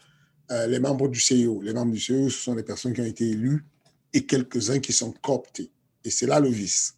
euh, 0.51 0.67
les 0.67 0.79
membres 0.79 1.09
du 1.09 1.21
CIO. 1.21 1.61
Les 1.63 1.73
membres 1.73 1.93
du 1.93 2.01
CIO, 2.01 2.29
ce 2.31 2.39
sont 2.39 2.55
des 2.55 2.63
personnes 2.63 2.95
qui 2.95 3.01
ont 3.01 3.07
été 3.07 3.29
élues 3.29 3.65
et 4.13 4.25
quelques-uns 4.25 4.81
qui 4.81 4.93
sont 4.93 5.13
cooptés. 5.13 5.71
Et 6.05 6.11
c'est 6.11 6.27
là 6.27 6.41
le 6.41 6.49
vice. 6.49 6.97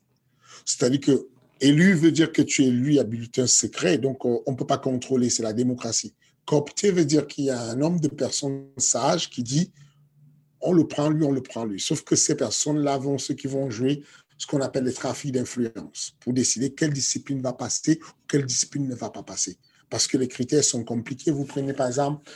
C'est-à-dire 0.65 1.01
que 1.01 1.29
élu 1.61 1.95
veut 1.95 2.13
dire 2.13 2.33
que 2.33 2.43
tu 2.43 2.65
es 2.65 2.69
élu 2.69 2.99
à 2.99 3.05
bulletin 3.05 3.47
secret, 3.47 3.99
donc 3.99 4.25
euh, 4.25 4.39
on 4.47 4.53
ne 4.53 4.57
peut 4.57 4.67
pas 4.67 4.79
contrôler, 4.79 5.31
c'est 5.31 5.43
la 5.43 5.53
démocratie. 5.53 6.15
Coopté 6.47 6.91
veut 6.91 7.05
dire 7.05 7.27
qu'il 7.27 7.45
y 7.45 7.51
a 7.51 7.61
un 7.61 7.77
nombre 7.77 8.01
de 8.01 8.09
personnes 8.09 8.67
sages 8.77 9.31
qui 9.31 9.43
dit 9.43 9.73
on 10.65 10.73
le 10.73 10.87
prend 10.87 11.11
lui, 11.11 11.25
on 11.25 11.31
le 11.31 11.43
prend 11.43 11.65
lui. 11.65 11.79
Sauf 11.79 12.03
que 12.03 12.17
ces 12.17 12.37
personnes-là 12.37 12.99
vont, 12.99 13.19
ceux 13.19 13.35
qui 13.35 13.47
vont 13.47 13.71
jouer 13.71 14.03
ce 14.39 14.47
qu'on 14.47 14.61
appelle 14.61 14.85
les 14.85 14.93
trafics 14.93 15.33
d'influence 15.33 16.17
pour 16.21 16.33
décider 16.33 16.73
quelle 16.73 16.93
discipline 16.93 17.41
va 17.41 17.53
passer 17.53 18.01
ou 18.03 18.13
quelle 18.27 18.45
discipline 18.47 18.89
ne 18.89 18.95
va 18.95 19.11
pas 19.11 19.23
passer. 19.23 19.59
Parce 19.91 20.07
que 20.07 20.17
les 20.17 20.27
critères 20.27 20.65
sont 20.65 20.83
compliqués. 20.83 21.31
Vous 21.31 21.45
prenez 21.45 21.73
par 21.73 21.87
exemple, 21.87 22.29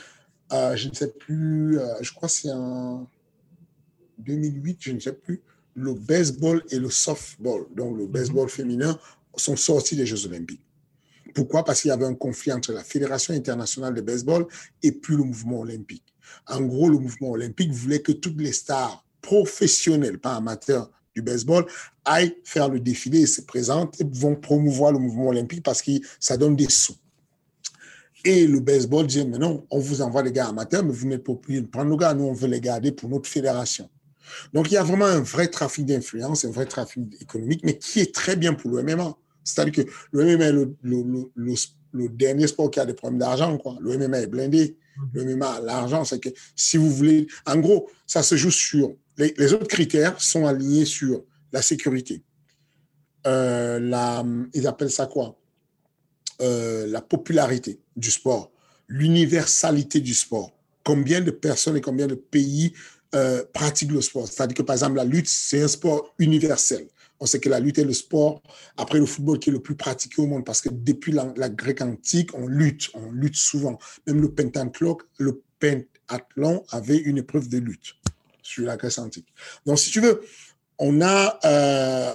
euh, 0.53 0.75
je 0.75 0.89
ne 0.89 0.93
sais 0.93 1.11
plus, 1.11 1.79
euh, 1.79 1.95
je 2.01 2.13
crois 2.13 2.29
que 2.29 2.35
c'est 2.35 2.51
en 2.51 3.07
2008, 4.19 4.77
je 4.79 4.91
ne 4.91 4.99
sais 4.99 5.13
plus, 5.13 5.41
le 5.75 5.93
baseball 5.93 6.63
et 6.71 6.79
le 6.79 6.89
softball, 6.89 7.65
donc 7.75 7.97
le 7.97 8.07
baseball 8.07 8.45
mhm. 8.45 8.49
féminin, 8.49 8.99
sont 9.35 9.55
sortis 9.55 9.95
des 9.95 10.05
Jeux 10.05 10.25
olympiques. 10.25 10.63
Pourquoi? 11.33 11.63
Parce 11.63 11.81
qu'il 11.81 11.89
y 11.89 11.91
avait 11.91 12.05
un 12.05 12.15
conflit 12.15 12.51
entre 12.51 12.73
la 12.73 12.83
Fédération 12.83 13.33
internationale 13.33 13.93
de 13.93 14.01
baseball 14.01 14.47
et 14.83 14.91
puis 14.91 15.15
le 15.15 15.23
mouvement 15.23 15.59
olympique. 15.59 16.03
En 16.47 16.61
gros, 16.61 16.89
le 16.89 16.97
mouvement 16.97 17.31
olympique 17.31 17.71
voulait 17.71 18.01
que 18.01 18.11
toutes 18.11 18.39
les 18.39 18.51
stars 18.51 19.03
professionnelles, 19.21 20.19
pas 20.19 20.35
amateurs 20.35 20.89
du 21.15 21.21
baseball, 21.21 21.65
aillent 22.05 22.35
faire 22.43 22.69
le 22.69 22.79
défilé 22.79 23.21
et 23.21 23.27
se 23.27 23.41
présentent 23.41 23.99
et 23.99 24.05
vont 24.11 24.35
promouvoir 24.35 24.91
le 24.91 24.99
mouvement 24.99 25.27
olympique 25.27 25.63
parce 25.63 25.81
que 25.81 25.91
ça 26.19 26.37
donne 26.37 26.55
des 26.55 26.69
sous. 26.69 26.95
Et 28.25 28.47
le 28.47 28.59
baseball 28.59 29.07
dit, 29.07 29.25
mais 29.25 29.37
non, 29.37 29.65
on 29.69 29.79
vous 29.79 30.01
envoie 30.01 30.23
les 30.23 30.31
gars 30.31 30.47
amateurs, 30.47 30.83
mais 30.83 30.91
vous 30.91 31.07
n'êtes 31.07 31.23
pas 31.23 31.31
obligé 31.31 31.61
de 31.61 31.67
prendre 31.67 31.89
nos 31.89 31.97
gars, 31.97 32.13
nous 32.13 32.25
on 32.25 32.33
veut 32.33 32.47
les 32.47 32.59
garder 32.59 32.91
pour 32.91 33.09
notre 33.09 33.29
fédération. 33.29 33.89
Donc, 34.53 34.71
il 34.71 34.75
y 34.75 34.77
a 34.77 34.83
vraiment 34.83 35.05
un 35.05 35.21
vrai 35.21 35.47
trafic 35.47 35.85
d'influence, 35.85 36.45
un 36.45 36.51
vrai 36.51 36.65
trafic 36.65 37.03
économique, 37.21 37.61
mais 37.63 37.77
qui 37.77 37.99
est 37.99 38.13
très 38.13 38.35
bien 38.35 38.53
pour 38.53 38.71
le 38.71 38.83
MMA. 38.83 39.15
C'est-à-dire 39.43 39.85
que 39.85 39.91
le 40.11 40.37
MMA 40.37 40.45
est 40.45 40.51
le, 40.51 40.75
le, 41.93 42.09
dernier 42.09 42.47
sport 42.47 42.69
qui 42.69 42.79
a 42.79 42.85
des 42.85 42.93
problèmes 42.93 43.19
d'argent. 43.19 43.57
Quoi. 43.57 43.77
Le 43.81 43.97
MMA 43.97 44.21
est 44.21 44.27
blindé. 44.27 44.77
Mhm. 45.13 45.25
Le 45.25 45.65
l'argent, 45.65 46.03
c'est 46.05 46.19
que 46.19 46.29
si 46.55 46.77
vous 46.77 46.91
voulez... 46.91 47.27
En 47.45 47.57
gros, 47.57 47.89
ça 48.05 48.23
se 48.23 48.35
joue 48.35 48.51
sur... 48.51 48.95
Les, 49.17 49.33
les 49.37 49.53
autres 49.53 49.67
critères 49.67 50.19
sont 50.21 50.45
alignés 50.45 50.85
sur 50.85 51.23
la 51.51 51.61
sécurité. 51.61 52.23
Euh, 53.27 53.79
la, 53.79 54.25
ils 54.53 54.67
appellent 54.67 54.91
ça 54.91 55.05
quoi? 55.07 55.37
Euh, 56.41 56.87
La 56.87 57.01
popularité 57.01 57.79
du 57.95 58.11
sport, 58.11 58.51
l'universalité 58.87 59.99
du 59.99 60.13
sport. 60.13 60.51
Combien 60.85 61.21
de 61.21 61.31
personnes 61.31 61.75
et 61.75 61.81
combien 61.81 62.07
de 62.07 62.15
pays 62.15 62.73
euh, 63.13 63.43
pratiquent 63.53 63.91
le 63.91 64.01
sport? 64.01 64.27
C'est-à-dire 64.27 64.55
que, 64.55 64.61
par 64.61 64.75
exemple, 64.75 64.95
la 64.95 65.03
lutte, 65.03 65.27
c'est 65.27 65.61
un 65.61 65.67
sport 65.67 66.13
universel. 66.17 66.87
On 67.19 67.25
sait 67.25 67.39
que 67.39 67.49
la 67.49 67.59
lutte 67.59 67.77
est 67.77 67.83
le 67.83 67.93
sport, 67.93 68.41
après 68.77 68.99
le 68.99 69.05
football, 69.05 69.39
qui 69.39 69.49
est 69.49 69.53
le 69.53 69.61
plus 69.61 69.75
pratiqué 69.75 70.21
au 70.21 70.27
monde, 70.27 70.45
parce 70.45 70.61
que 70.61 70.69
depuis 70.71 71.11
la, 71.11 71.33
la 71.35 71.49
grecque 71.49 71.81
antique, 71.81 72.31
on 72.33 72.47
lutte, 72.47 72.89
on 72.93 73.11
lutte 73.11 73.35
souvent. 73.35 73.77
Même 74.07 74.21
le 74.21 74.31
pentathlon, 74.31 74.97
le 75.17 75.41
pentathlon 75.59 76.63
avait 76.69 76.97
une 76.97 77.17
épreuve 77.17 77.49
de 77.49 77.57
lutte 77.57 77.95
sur 78.41 78.65
la 78.65 78.77
Grèce 78.77 78.97
antique. 78.97 79.27
Donc, 79.65 79.79
si 79.79 79.91
tu 79.91 80.01
veux, 80.01 80.21
on 80.79 81.01
a, 81.01 81.39
euh, 81.45 82.13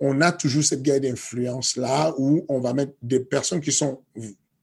on, 0.00 0.20
a 0.20 0.32
toujours 0.32 0.64
cette 0.64 0.82
guerre 0.82 1.00
d'influence-là 1.00 2.14
où 2.18 2.44
on 2.48 2.60
va 2.60 2.72
mettre 2.72 2.92
des 3.02 3.20
personnes 3.20 3.60
qui 3.60 3.72
sont 3.72 4.00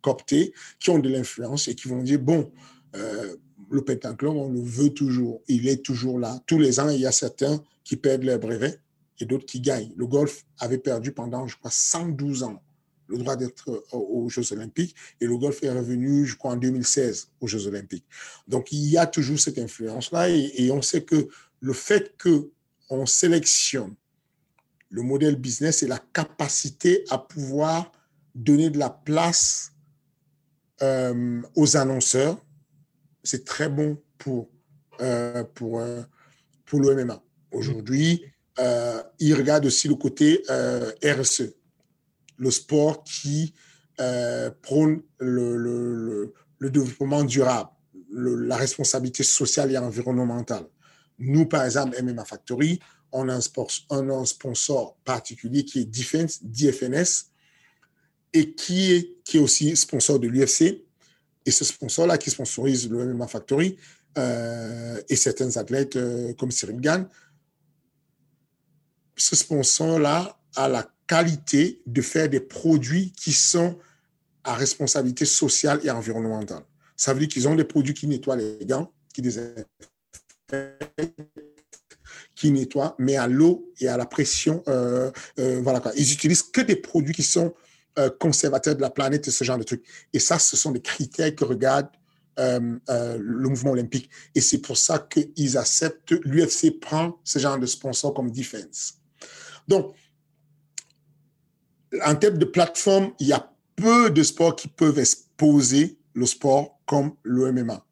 coptées, 0.01 0.53
qui 0.79 0.89
ont 0.89 0.99
de 0.99 1.09
l'influence 1.09 1.67
et 1.67 1.75
qui 1.75 1.87
vont 1.87 2.01
dire, 2.01 2.19
bon, 2.19 2.51
euh, 2.95 3.35
le 3.69 3.81
pentathlon, 3.83 4.45
on 4.45 4.51
le 4.51 4.61
veut 4.61 4.89
toujours, 4.89 5.41
il 5.47 5.67
est 5.67 5.83
toujours 5.83 6.19
là. 6.19 6.39
Tous 6.45 6.59
les 6.59 6.79
ans, 6.79 6.89
il 6.89 7.01
y 7.01 7.05
a 7.05 7.11
certains 7.11 7.61
qui 7.83 7.95
perdent 7.95 8.23
leur 8.23 8.39
brevet 8.39 8.79
et 9.19 9.25
d'autres 9.25 9.45
qui 9.45 9.61
gagnent. 9.61 9.93
Le 9.95 10.07
golf 10.07 10.45
avait 10.59 10.77
perdu 10.77 11.11
pendant, 11.11 11.47
je 11.47 11.57
crois, 11.57 11.71
112 11.71 12.43
ans 12.43 12.61
le 13.07 13.17
droit 13.17 13.35
d'être 13.35 13.85
aux 13.91 14.29
Jeux 14.29 14.51
olympiques 14.53 14.95
et 15.21 15.25
le 15.25 15.37
golf 15.37 15.63
est 15.63 15.71
revenu, 15.71 16.25
je 16.25 16.35
crois, 16.35 16.51
en 16.51 16.57
2016 16.57 17.29
aux 17.39 17.47
Jeux 17.47 17.67
olympiques. 17.67 18.05
Donc, 18.47 18.71
il 18.71 18.85
y 18.85 18.97
a 18.97 19.07
toujours 19.07 19.39
cette 19.39 19.57
influence-là 19.57 20.29
et, 20.29 20.71
on 20.71 20.81
sait 20.81 21.03
que 21.03 21.27
le 21.59 21.73
fait 21.73 22.15
que 22.17 22.51
on 22.89 23.05
sélectionne 23.05 23.95
le 24.89 25.01
modèle 25.01 25.35
business 25.35 25.83
et 25.83 25.87
la 25.87 25.99
capacité 25.99 27.03
à 27.09 27.17
pouvoir 27.17 27.91
donner 28.35 28.69
de 28.69 28.77
la 28.77 28.89
place 28.89 29.73
euh, 30.81 31.41
aux 31.55 31.75
annonceurs, 31.75 32.37
c'est 33.23 33.43
très 33.43 33.67
bon 33.67 34.01
pour, 34.17 34.49
euh, 35.01 35.43
pour, 35.43 35.79
euh, 35.79 36.03
pour 36.65 36.79
le 36.79 36.95
MMA. 36.95 37.21
Aujourd'hui, 37.51 38.23
il 38.59 39.33
regarde 39.35 39.65
aussi 39.65 39.87
le 39.87 39.95
côté 39.95 40.43
RSE, 41.03 41.53
le 42.37 42.51
sport 42.51 43.03
qui 43.03 43.53
prône 44.61 45.01
le, 45.19 46.33
développement 46.61 47.23
durable, 47.23 47.69
la 48.11 48.55
responsabilité 48.55 49.23
sociale 49.23 49.71
et 49.71 49.77
environnementale. 49.77 50.65
Nous, 51.19 51.45
par 51.45 51.65
exemple, 51.65 52.01
MMA 52.01 52.25
Factory, 52.25 52.79
on 53.11 53.29
a 53.29 53.35
un, 53.35 54.25
sponsor, 54.25 54.97
particulier 55.03 55.63
qui 55.63 55.79
est 55.79 55.85
Defense, 55.85 56.39
DFNS, 56.43 57.31
et 58.33 58.53
qui 58.53 58.93
est, 58.93 59.23
qui 59.23 59.37
est 59.37 59.39
aussi 59.39 59.75
sponsor 59.75 60.19
de 60.19 60.27
l'UFC. 60.27 60.83
Et 61.45 61.51
ce 61.51 61.63
sponsor-là 61.63 62.17
qui 62.17 62.29
sponsorise 62.29 62.89
le 62.89 63.13
MMA 63.13 63.27
Factory 63.27 63.77
euh, 64.17 65.01
et 65.07 65.15
certains 65.15 65.55
athlètes 65.57 65.95
euh, 65.95 66.33
comme 66.33 66.51
Cyril 66.51 66.81
Gann, 66.81 67.07
ce 69.17 69.35
sponsor-là 69.35 70.39
a 70.55 70.69
la 70.69 70.89
qualité 71.07 71.81
de 71.85 72.01
faire 72.01 72.29
des 72.29 72.39
produits 72.39 73.11
qui 73.13 73.33
sont 73.33 73.77
à 74.43 74.53
responsabilité 74.53 75.25
sociale 75.25 75.79
et 75.83 75.91
environnementale. 75.91 76.63
Ça 76.95 77.13
veut 77.13 77.19
dire 77.19 77.29
qu'ils 77.29 77.47
ont 77.47 77.55
des 77.55 77.63
produits 77.63 77.93
qui 77.93 78.07
nettoient 78.07 78.35
les 78.35 78.59
gants, 78.65 78.91
qui 79.13 79.21
qui 82.35 82.51
nettoient, 82.51 82.95
mais 82.99 83.17
à 83.17 83.27
l'eau 83.27 83.71
et 83.79 83.87
à 83.87 83.97
la 83.97 84.05
pression. 84.05 84.63
Euh, 84.67 85.11
euh. 85.39 85.91
Ils 85.95 86.13
utilisent 86.13 86.43
que 86.43 86.61
des 86.61 86.75
produits 86.75 87.13
qui 87.13 87.23
sont 87.23 87.53
euh, 87.97 88.09
conservateurs 88.19 88.75
de 88.75 88.81
la 88.81 88.91
planète 88.91 89.27
et 89.27 89.31
ce 89.31 89.43
genre 89.43 89.57
de 89.57 89.63
trucs. 89.63 89.83
Et 90.13 90.19
ça, 90.19 90.37
ce 90.37 90.55
sont 90.55 90.71
des 90.71 90.81
critères 90.81 91.35
que 91.35 91.43
regarde 91.43 91.87
le 92.39 93.49
mouvement 93.49 93.71
olympique. 93.71 94.11
Et 94.35 94.41
c'est 94.41 94.59
pour 94.59 94.77
ça 94.77 94.99
qu'ils 94.99 95.57
acceptent, 95.57 96.11
l'UFC 96.23 96.79
prend 96.79 97.19
ce 97.23 97.39
genre 97.39 97.57
de 97.57 97.65
sponsor 97.65 98.13
comme 98.13 98.29
Defense. 98.29 98.96
Donc, 99.67 99.93
en 102.05 102.15
termes 102.15 102.37
de 102.37 102.45
plateforme, 102.45 103.11
il 103.19 103.27
y 103.27 103.33
a 103.33 103.51
peu 103.75 104.09
de 104.09 104.23
sports 104.23 104.55
qui 104.55 104.67
peuvent 104.67 104.99
exposer 104.99 105.97
le 106.13 106.25
sport 106.25 106.79
comme 106.85 107.13
le 107.23 107.51
MMA. 107.51 107.83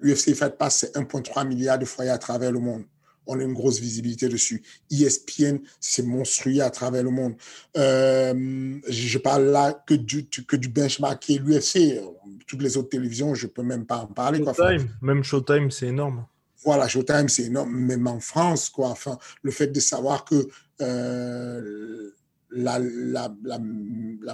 L'UFC 0.00 0.34
fait 0.34 0.56
pas, 0.56 0.70
c'est 0.70 0.96
1,3 0.96 1.46
milliard 1.46 1.78
de 1.78 1.84
foyers 1.84 2.10
à 2.10 2.18
travers 2.18 2.52
le 2.52 2.58
monde. 2.58 2.84
On 3.26 3.38
a 3.38 3.42
une 3.42 3.52
grosse 3.52 3.78
visibilité 3.78 4.28
dessus. 4.28 4.62
ESPN, 4.90 5.58
c'est 5.78 6.02
monstrueux 6.02 6.62
à 6.62 6.70
travers 6.70 7.02
le 7.02 7.10
monde. 7.10 7.34
Euh, 7.76 8.78
je 8.88 9.18
parle 9.18 9.44
là 9.44 9.84
que 9.86 9.94
du, 9.94 10.26
que 10.26 10.56
du 10.56 10.68
benchmark 10.68 11.20
qui 11.20 11.36
est 11.36 11.38
l'UFC. 11.38 12.00
Toutes 12.46 12.62
les 12.62 12.76
autres 12.76 12.88
télévisions, 12.88 13.34
je 13.34 13.46
ne 13.46 13.52
peux 13.52 13.62
même 13.62 13.84
pas 13.84 13.98
en 13.98 14.06
parler. 14.06 14.42
Showtime, 14.42 14.88
même 15.02 15.22
Showtime, 15.22 15.70
c'est 15.70 15.88
énorme. 15.88 16.26
Voilà, 16.64 16.88
Showtime, 16.88 17.28
c'est 17.28 17.44
énorme. 17.44 17.70
Même 17.70 18.06
en 18.06 18.20
France, 18.20 18.70
quoi. 18.70 18.88
Enfin, 18.88 19.18
le 19.42 19.50
fait 19.50 19.68
de 19.68 19.80
savoir 19.80 20.24
que 20.24 20.48
euh, 20.80 22.10
la, 22.50 22.80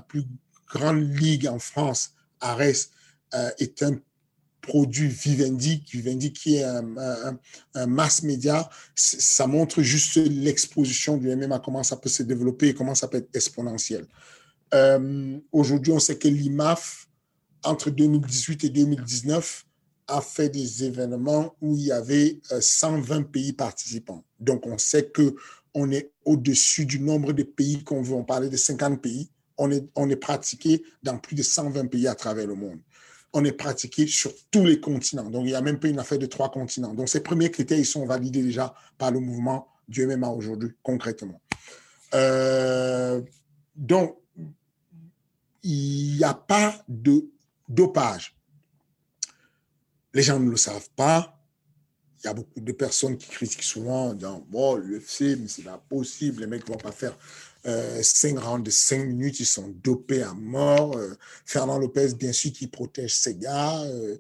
plus 0.06 0.24
grande 0.68 1.02
ligue 1.18 1.46
en 1.46 1.58
France, 1.58 2.14
Ares, 2.40 2.90
euh, 3.34 3.50
est 3.58 3.82
un 3.82 3.98
produit 4.60 5.08
Vivendi, 5.08 5.82
Vivendi 5.92 6.32
qui 6.32 6.56
est 6.56 6.64
un, 6.64 7.38
un, 7.74 7.86
mass 7.86 8.22
média, 8.22 8.68
ça 8.94 9.46
montre 9.46 9.82
juste 9.82 10.16
l'exposition 10.16 11.16
du 11.16 11.34
MMA, 11.34 11.60
comment 11.60 11.82
ça 11.82 11.96
peut 11.96 12.08
se 12.08 12.24
développer 12.24 12.68
et 12.68 12.74
comment 12.74 12.94
ça 12.94 13.08
peut 13.08 13.18
être 13.18 13.34
exponentiel. 13.34 14.06
Euh, 14.74 15.38
aujourd'hui, 15.52 15.92
on 15.92 16.00
sait 16.00 16.18
que 16.18 16.28
l'IMAF, 16.28 17.06
entre 17.64 17.90
2018 17.90 18.64
et 18.64 18.68
2019, 18.70 19.64
a 20.08 20.20
fait 20.20 20.48
des 20.48 20.84
événements 20.84 21.56
où 21.60 21.76
il 21.76 21.84
y 21.84 21.92
avait 21.92 22.38
120 22.60 23.20
euh, 23.20 23.24
pays 23.24 23.52
participants. 23.52 24.24
Donc, 24.38 24.66
on 24.66 24.78
sait 24.78 25.08
que 25.08 25.34
on 25.76 25.90
est 25.90 26.10
au-dessus 26.24 26.86
du 26.86 26.98
nombre 26.98 27.32
de 27.32 27.42
pays 27.42 27.84
qu'on 27.84 28.02
veut. 28.02 28.14
On 28.14 28.24
parlait 28.24 28.48
de 28.48 28.56
50 28.56 29.00
pays. 29.00 29.30
On 29.58 29.70
est, 29.70 29.86
on 29.94 30.08
pratiqué 30.16 30.82
dans 31.02 31.18
plus 31.18 31.36
de 31.36 31.42
120 31.42 31.86
pays 31.86 32.08
à 32.08 32.14
travers 32.14 32.46
le 32.46 32.54
monde 32.54 32.80
on 33.36 33.44
est 33.44 33.52
pratiqué 33.52 34.06
sur 34.06 34.32
tous 34.50 34.64
les 34.64 34.80
continents. 34.80 35.28
Donc, 35.28 35.44
il 35.44 35.48
n'y 35.48 35.54
a 35.54 35.60
même 35.60 35.78
pas 35.78 35.88
une 35.88 35.98
affaire 35.98 36.18
de 36.18 36.24
trois 36.24 36.50
continents. 36.50 36.94
Donc, 36.94 37.10
ces 37.10 37.20
premiers 37.20 37.50
critères, 37.50 37.78
ils 37.78 37.84
sont 37.84 38.06
validés 38.06 38.42
déjà 38.42 38.74
par 38.96 39.10
le 39.10 39.20
mouvement 39.20 39.68
du 39.86 40.06
MMA 40.06 40.28
aujourd'hui, 40.28 40.70
concrètement. 40.82 41.38
Euh, 42.14 43.20
donc, 43.74 44.16
il 45.62 46.16
n'y 46.16 46.24
a 46.24 46.32
pas 46.32 46.82
de 46.88 47.28
dopage. 47.68 48.34
Les 50.14 50.22
gens 50.22 50.40
ne 50.40 50.48
le 50.48 50.56
savent 50.56 50.88
pas. 50.96 51.35
Y 52.26 52.28
a 52.28 52.34
beaucoup 52.34 52.60
de 52.60 52.72
personnes 52.72 53.16
qui 53.16 53.28
critiquent 53.28 53.62
souvent 53.62 54.08
en 54.08 54.14
disant 54.14 54.44
Bon, 54.50 54.74
l'UFC, 54.74 55.38
mais 55.38 55.48
c'est 55.48 55.62
pas 55.62 55.82
possible, 55.88 56.40
les 56.40 56.46
mecs 56.46 56.66
ne 56.68 56.72
vont 56.72 56.78
pas 56.78 56.92
faire 56.92 57.16
euh, 57.66 58.00
cinq 58.02 58.38
rounds 58.38 58.62
de 58.64 58.70
cinq 58.70 59.04
minutes, 59.06 59.40
ils 59.40 59.46
sont 59.46 59.68
dopés 59.82 60.22
à 60.22 60.32
mort. 60.34 60.96
Euh, 60.96 61.14
Fernand 61.44 61.78
Lopez, 61.78 62.14
bien 62.14 62.32
sûr, 62.32 62.52
qui 62.52 62.68
protège 62.68 63.14
ses 63.14 63.34
gars. 63.34 63.82
Euh, 63.82 64.16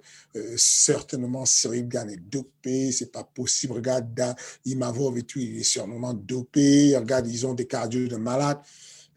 certainement, 0.56 1.44
Cyril 1.46 1.86
Gann 1.88 2.10
est 2.10 2.16
dopé, 2.16 2.90
c'est 2.90 3.12
pas 3.12 3.22
possible. 3.22 3.74
Regarde, 3.74 4.36
Imavov 4.64 5.16
et 5.18 5.22
tout, 5.22 5.38
il 5.38 5.58
est 5.58 5.62
sûrement 5.62 6.12
dopé. 6.12 6.96
Regarde, 6.96 7.28
ils 7.28 7.46
ont 7.46 7.54
des 7.54 7.66
cardio 7.66 8.08
de 8.08 8.16
malades. 8.16 8.60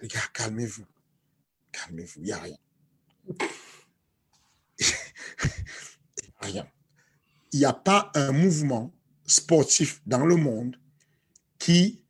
Les 0.02 0.08
gars, 0.08 0.20
calmez-vous. 0.34 0.86
Calmez-vous, 1.72 2.22
il 2.22 2.26
n'y 2.26 2.32
a 2.32 2.40
rien. 2.40 2.58
rien. 6.42 6.68
Il 7.52 7.60
n'y 7.60 7.66
a 7.66 7.74
pas 7.74 8.12
un 8.16 8.32
mouvement 8.32 8.94
sportif 9.26 10.02
dans 10.06 10.26
le 10.26 10.36
monde 10.36 10.76
qui 11.58 12.04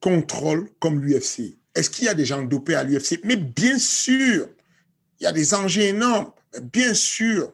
contrôle 0.00 0.70
comme 0.78 1.00
l'UFC. 1.00 1.58
Est-ce 1.74 1.90
qu'il 1.90 2.04
y 2.04 2.08
a 2.08 2.14
des 2.14 2.24
gens 2.24 2.42
dopés 2.42 2.74
à 2.74 2.84
l'UFC 2.84 3.20
Mais 3.24 3.36
bien 3.36 3.78
sûr, 3.78 4.48
il 5.20 5.24
y 5.24 5.26
a 5.26 5.32
des 5.32 5.54
enjeux 5.54 5.82
énormes, 5.82 6.30
bien 6.62 6.94
sûr. 6.94 7.52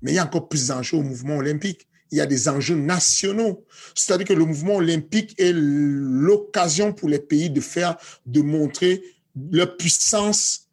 Mais 0.00 0.12
il 0.12 0.14
y 0.14 0.18
a 0.18 0.24
encore 0.24 0.48
plus 0.48 0.68
d'enjeux 0.68 0.98
au 0.98 1.02
mouvement 1.02 1.36
olympique. 1.36 1.86
Il 2.10 2.18
y 2.18 2.20
a 2.20 2.26
des 2.26 2.48
enjeux 2.48 2.74
nationaux. 2.74 3.64
C'est-à-dire 3.94 4.26
que 4.26 4.32
le 4.32 4.44
mouvement 4.44 4.76
olympique 4.76 5.34
est 5.40 5.52
l'occasion 5.54 6.92
pour 6.92 7.08
les 7.08 7.20
pays 7.20 7.48
de 7.48 7.60
faire, 7.60 7.96
de 8.26 8.42
montrer 8.42 9.02
leur 9.50 9.76
puissance 9.76 10.68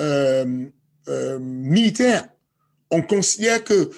euh, 0.00 0.66
euh, 1.08 1.38
militaire. 1.38 2.28
On 2.90 3.02
considère 3.02 3.62
que 3.64 3.90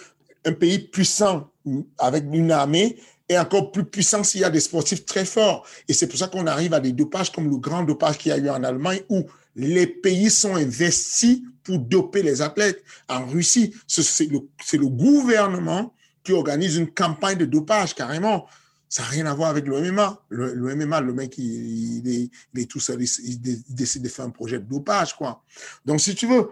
un 0.44 0.52
pays 0.52 0.78
puissant 0.80 1.50
avec 1.98 2.24
une 2.32 2.50
armée 2.50 2.98
est 3.28 3.38
encore 3.38 3.70
plus 3.72 3.84
puissant 3.84 4.24
s'il 4.24 4.40
y 4.40 4.44
a 4.44 4.50
des 4.50 4.60
sportifs 4.60 5.04
très 5.04 5.24
forts. 5.24 5.66
Et 5.88 5.92
c'est 5.92 6.06
pour 6.06 6.18
ça 6.18 6.28
qu'on 6.28 6.46
arrive 6.46 6.74
à 6.74 6.80
des 6.80 6.92
dopages 6.92 7.30
comme 7.30 7.48
le 7.48 7.56
grand 7.56 7.82
dopage 7.82 8.18
qu'il 8.18 8.30
y 8.30 8.34
a 8.34 8.38
eu 8.38 8.48
en 8.48 8.62
Allemagne 8.64 9.00
où 9.08 9.24
les 9.54 9.86
pays 9.86 10.30
sont 10.30 10.56
investis 10.56 11.40
pour 11.62 11.78
doper 11.78 12.22
les 12.22 12.42
athlètes. 12.42 12.82
En 13.08 13.26
Russie, 13.26 13.74
c'est 13.86 14.28
le, 14.28 14.88
gouvernement 14.88 15.94
qui 16.24 16.32
organise 16.32 16.76
une 16.76 16.90
campagne 16.90 17.38
de 17.38 17.44
dopage 17.44 17.94
carrément. 17.94 18.46
Ça 18.88 19.02
n'a 19.02 19.08
rien 19.08 19.26
à 19.26 19.34
voir 19.34 19.50
avec 19.50 19.66
le 19.66 19.80
MMA. 19.80 20.22
Le, 20.28 20.74
MMA, 20.74 21.00
le 21.00 21.14
mec, 21.14 21.38
il, 21.38 22.30
est, 22.54 22.66
tout 22.66 22.80
seul, 22.80 23.02
il, 23.02 23.40
décide 23.68 24.02
de 24.02 24.08
faire 24.08 24.24
un 24.24 24.30
projet 24.30 24.58
de 24.58 24.64
dopage, 24.64 25.16
quoi. 25.16 25.42
Donc, 25.86 26.00
si 26.00 26.14
tu 26.14 26.26
veux, 26.26 26.50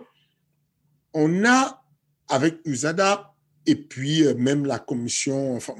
on 1.13 1.45
a, 1.45 1.80
avec 2.31 2.61
USADA, 2.65 3.35
et 3.67 3.77
puis 3.77 4.25
euh, 4.25 4.35
même 4.35 4.65
la 4.65 4.79
commission, 4.79 5.57
enfin, 5.57 5.75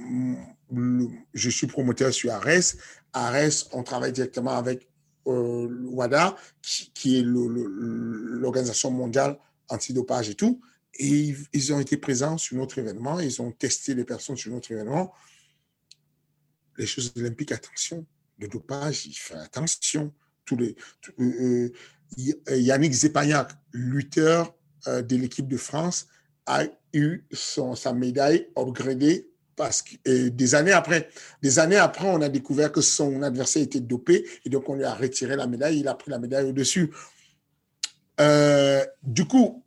je 1.35 1.51
suis 1.51 1.67
promoteur 1.67 2.13
sur 2.13 2.33
ARES. 2.33 2.77
ARES, 3.13 3.69
on 3.73 3.83
travaille 3.83 4.13
directement 4.13 4.53
avec 4.53 4.89
euh, 5.27 5.69
WADA, 5.85 6.37
qui, 6.63 7.19
est 7.19 7.23
l'Organisation 7.23 8.91
mondiale 8.91 9.39
antidopage 9.69 10.31
et 10.31 10.35
tout. 10.35 10.61
Et 10.95 11.35
ils, 11.53 11.73
ont 11.73 11.81
été 11.81 11.97
présents 11.97 12.37
sur 12.37 12.57
notre 12.57 12.79
événement, 12.79 13.21
ils 13.21 13.41
ont 13.41 13.53
testé 13.53 13.95
les 13.95 14.05
personnes 14.05 14.37
sur 14.37 14.53
notre 14.53 14.73
événement. 14.73 15.15
Les 16.77 16.87
choses 16.87 17.13
olympiques, 17.17 17.53
attention. 17.53 18.07
Le 18.39 18.49
dopage, 18.49 19.07
il 19.07 19.15
fait 19.15 19.35
attention. 19.35 20.13
Euh, 20.53 20.75
euh, 21.21 21.71
Yannick 22.51 22.93
Zepagnac, 22.93 23.53
lutteur 23.73 24.55
de 24.87 25.17
l'équipe 25.17 25.47
de 25.47 25.59
France, 25.59 26.07
a 26.51 26.65
eu 26.93 27.25
son, 27.33 27.75
sa 27.75 27.93
médaille 27.93 28.49
upgradée 28.57 29.31
parce 29.57 29.83
que 29.83 30.29
des 30.29 30.55
années 30.55 30.73
après, 30.73 31.11
des 31.43 31.59
années 31.59 31.77
après, 31.77 32.09
on 32.09 32.23
a 32.23 32.29
découvert 32.29 32.73
que 32.73 32.81
son 32.81 33.23
adversaire 33.23 33.63
était 33.63 33.81
dopé 33.81 34.27
et 34.45 34.49
donc 34.49 34.69
on 34.69 34.75
lui 34.75 34.85
a 34.85 34.95
retiré 34.95 35.37
la 35.37 35.47
médaille. 35.47 35.81
Il 35.81 35.89
a 35.89 35.95
pris 35.95 36.11
la 36.11 36.19
médaille 36.19 36.47
au-dessus. 36.47 36.91
Euh, 38.21 38.83
du 39.03 39.27
coup, 39.27 39.63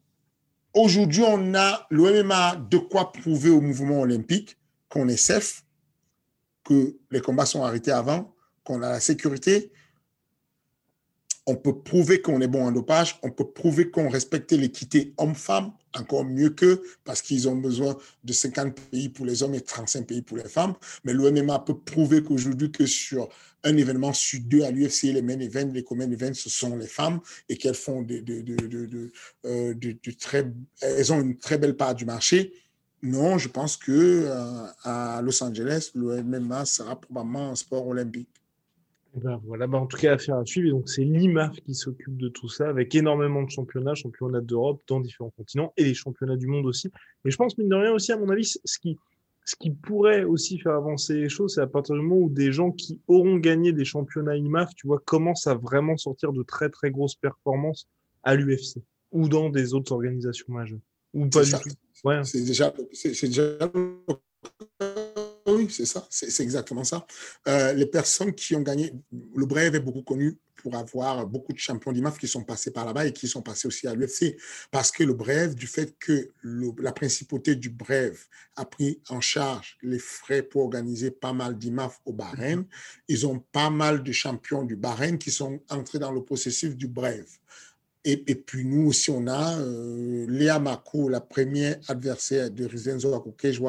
aujourd'hui, 0.73 1.23
on 1.25 1.53
a 1.53 1.85
l'OMMA 1.91 2.55
de 2.69 2.77
quoi 2.77 3.11
prouver 3.11 3.49
au 3.49 3.61
mouvement 3.61 4.01
olympique 4.01 4.57
qu'on 4.89 5.07
est 5.07 5.17
safe, 5.17 5.63
que 6.63 6.97
les 7.11 7.21
combats 7.21 7.45
sont 7.45 7.63
arrêtés 7.63 7.91
avant, 7.91 8.33
qu'on 8.63 8.81
a 8.81 8.89
la 8.89 8.99
sécurité. 8.99 9.71
On 11.45 11.55
peut 11.55 11.77
prouver 11.77 12.21
qu'on 12.21 12.39
est 12.41 12.47
bon 12.47 12.65
en 12.65 12.71
dopage, 12.71 13.19
on 13.21 13.29
peut 13.29 13.47
prouver 13.47 13.89
qu'on 13.91 14.09
respecte 14.09 14.53
l'équité 14.53 15.13
homme-femme, 15.17 15.73
encore 15.93 16.25
mieux 16.25 16.49
qu'eux 16.49 16.81
parce 17.03 17.21
qu'ils 17.21 17.47
ont 17.47 17.55
besoin 17.55 17.97
de 18.23 18.33
50 18.33 18.79
pays 18.91 19.09
pour 19.09 19.25
les 19.25 19.43
hommes 19.43 19.53
et 19.53 19.61
35 19.61 20.07
pays 20.07 20.21
pour 20.21 20.37
les 20.37 20.47
femmes. 20.47 20.73
Mais 21.03 21.13
l'OMMA 21.13 21.59
peut 21.59 21.77
prouver 21.77 22.23
qu'aujourd'hui, 22.23 22.71
que 22.71 22.85
sur 22.85 23.29
un 23.63 23.77
événement 23.77 24.13
sur 24.13 24.39
deux 24.41 24.63
à 24.63 24.71
l'UFC, 24.71 25.03
les 25.13 25.21
main 25.21 25.39
events, 25.39 25.71
les 25.73 25.83
common 25.83 26.11
events, 26.11 26.33
ce 26.33 26.49
sont 26.49 26.75
les 26.75 26.87
femmes 26.87 27.19
et 27.49 27.57
qu'elles 27.57 27.75
font 27.75 28.01
de, 28.01 28.19
de, 28.19 29.11
euh, 29.45 29.73
très, 30.19 30.51
elles 30.81 31.13
ont 31.13 31.21
une 31.21 31.37
très 31.37 31.57
belle 31.57 31.75
part 31.75 31.95
du 31.95 32.05
marché. 32.05 32.53
Non, 33.01 33.37
je 33.37 33.49
pense 33.49 33.75
que 33.75 33.91
euh, 33.91 34.65
à 34.83 35.21
Los 35.21 35.43
Angeles, 35.43 35.91
l'OMMA 35.93 36.65
sera 36.65 36.99
probablement 36.99 37.51
un 37.51 37.55
sport 37.55 37.87
olympique. 37.87 38.29
Eh 39.15 39.19
ben 39.19 39.39
voilà, 39.45 39.67
bah 39.67 39.77
en 39.77 39.85
tout 39.85 39.97
cas, 39.97 40.13
affaire 40.13 40.37
à 40.37 40.45
suivre. 40.45 40.67
Et 40.67 40.71
donc, 40.71 40.89
c'est 40.89 41.03
l'IMAF 41.03 41.55
qui 41.61 41.75
s'occupe 41.75 42.17
de 42.17 42.29
tout 42.29 42.49
ça, 42.49 42.67
avec 42.67 42.95
énormément 42.95 43.43
de 43.43 43.49
championnats, 43.49 43.93
championnats 43.93 44.41
d'Europe 44.41 44.81
dans 44.87 44.99
différents 44.99 45.29
continents 45.29 45.71
et 45.77 45.83
les 45.83 45.93
championnats 45.93 46.35
du 46.35 46.47
monde 46.47 46.65
aussi. 46.65 46.89
Mais 47.23 47.29
je 47.29 47.37
pense, 47.37 47.57
mine 47.57 47.69
de 47.69 47.75
rien 47.75 47.91
aussi, 47.91 48.11
à 48.11 48.17
mon 48.17 48.29
avis, 48.29 48.45
ce 48.45 48.79
qui, 48.79 48.97
ce 49.45 49.55
qui 49.55 49.69
pourrait 49.69 50.23
aussi 50.23 50.57
faire 50.57 50.73
avancer 50.73 51.13
les 51.13 51.29
choses, 51.29 51.55
c'est 51.55 51.61
à 51.61 51.67
partir 51.67 51.95
du 51.95 52.01
moment 52.01 52.21
où 52.21 52.29
des 52.29 52.51
gens 52.51 52.71
qui 52.71 52.99
auront 53.07 53.37
gagné 53.37 53.71
des 53.71 53.85
championnats 53.85 54.35
IMAF, 54.35 54.73
tu 54.75 54.87
vois, 54.87 54.99
commencent 55.05 55.47
à 55.47 55.53
vraiment 55.53 55.95
sortir 55.95 56.33
de 56.33 56.41
très, 56.41 56.69
très 56.69 56.89
grosses 56.89 57.15
performances 57.15 57.87
à 58.23 58.35
l'UFC 58.35 58.81
ou 59.11 59.29
dans 59.29 59.49
des 59.49 59.75
autres 59.75 59.91
organisations 59.91 60.47
majeures. 60.49 60.79
Ou 61.13 61.27
pas 61.27 61.43
du 61.43 61.51
tout. 61.51 61.69
Ouais. 62.03 62.23
C'est 62.23 62.43
déjà, 62.43 62.73
c'est 62.91 63.27
déjà 63.27 63.59
c'est 65.69 65.85
ça, 65.85 66.05
c'est 66.09 66.43
exactement 66.43 66.83
ça. 66.83 67.05
Euh, 67.47 67.73
les 67.73 67.85
personnes 67.85 68.33
qui 68.33 68.55
ont 68.55 68.61
gagné, 68.61 68.93
le 69.35 69.45
Brave 69.45 69.75
est 69.75 69.79
beaucoup 69.79 70.03
connu 70.03 70.37
pour 70.63 70.75
avoir 70.75 71.27
beaucoup 71.27 71.51
de 71.51 71.57
champions 71.59 71.91
d'IMAF 71.91 72.17
qui 72.17 72.27
sont 72.27 72.43
passés 72.43 72.71
par 72.71 72.85
là-bas 72.85 73.05
et 73.05 73.11
qui 73.11 73.27
sont 73.27 73.41
passés 73.41 73.67
aussi 73.67 73.85
à 73.85 73.93
l'UFC. 73.93 74.37
Parce 74.71 74.91
que 74.91 75.03
le 75.03 75.13
Brave, 75.13 75.55
du 75.55 75.67
fait 75.67 75.93
que 75.99 76.29
la 76.79 76.93
principauté 76.93 77.55
du 77.55 77.69
Brave 77.69 78.17
a 78.55 78.63
pris 78.65 79.01
en 79.09 79.19
charge 79.19 79.77
les 79.81 79.99
frais 79.99 80.41
pour 80.41 80.63
organiser 80.63 81.11
pas 81.11 81.33
mal 81.33 81.57
d'IMAF 81.57 81.99
au 82.05 82.13
Bahreïn, 82.13 82.65
ils 83.09 83.27
ont 83.27 83.39
pas 83.51 83.69
mal 83.69 84.03
de 84.03 84.11
champions 84.13 84.63
du 84.63 84.77
Bahreïn 84.77 85.17
qui 85.17 85.31
sont 85.31 85.59
entrés 85.69 85.99
dans 85.99 86.13
le 86.13 86.23
processus 86.23 86.75
du 86.75 86.87
Brave. 86.87 87.27
Et, 88.05 88.17
puis 88.17 88.65
nous 88.65 88.87
aussi, 88.87 89.11
on 89.11 89.27
a 89.27 89.59
euh, 89.59 90.25
Léa 90.27 90.59
Mako, 90.59 91.07
la 91.07 91.21
première 91.21 91.77
adversaire 91.87 92.51
de 92.51 92.65
Rizenzo 92.65 93.17
Cage 93.37 93.61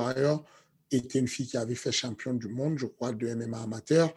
Était 0.97 1.19
une 1.19 1.29
fille 1.29 1.47
qui 1.47 1.57
avait 1.57 1.75
fait 1.75 1.93
championne 1.93 2.39
du 2.39 2.49
monde, 2.49 2.79
je 2.79 2.87
crois, 2.87 3.13
de 3.13 3.35
MMA 3.35 3.63
amateur. 3.63 4.15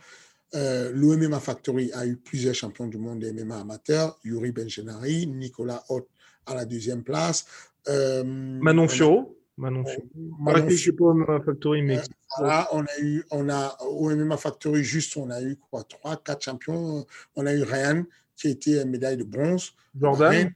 Euh, 0.56 0.92
L'OMMA 0.94 1.40
Factory 1.40 1.92
a 1.94 2.06
eu 2.06 2.16
plusieurs 2.16 2.56
champions 2.56 2.88
du 2.88 2.98
monde 2.98 3.20
de 3.20 3.32
MMA 3.32 3.60
amateur. 3.60 4.18
Yuri 4.24 4.52
Benjenari, 4.52 5.28
Nicolas 5.28 5.84
Hott 5.90 6.08
à 6.46 6.56
la 6.56 6.66
deuxième 6.66 7.04
place. 7.04 7.46
Euh, 7.88 8.24
Manon 8.24 8.88
Fioro. 8.88 9.38
Manon 9.58 9.84
Fioro. 9.86 10.08
Manon 10.40 10.70
Fioro. 10.70 11.44
Factory, 11.46 11.82
mais. 11.82 11.98
Euh, 11.98 12.62
on 12.72 12.84
a 12.84 13.00
eu, 13.00 13.24
on 13.32 13.50
a, 13.50 13.78
au 13.84 14.10
MMA 14.10 14.38
Factory, 14.38 14.84
juste, 14.84 15.18
on 15.18 15.30
a 15.30 15.42
eu 15.42 15.58
quoi, 15.70 15.84
trois, 15.84 16.18
quatre 16.18 16.44
champions. 16.44 17.06
On 17.36 17.46
a 17.46 17.54
eu 17.54 17.64
Ryan, 17.64 18.04
qui 18.36 18.48
a 18.48 18.50
été 18.52 18.82
une 18.82 18.90
médaille 18.90 19.18
de 19.18 19.24
bronze. 19.24 19.74
Jordan. 20.00 20.54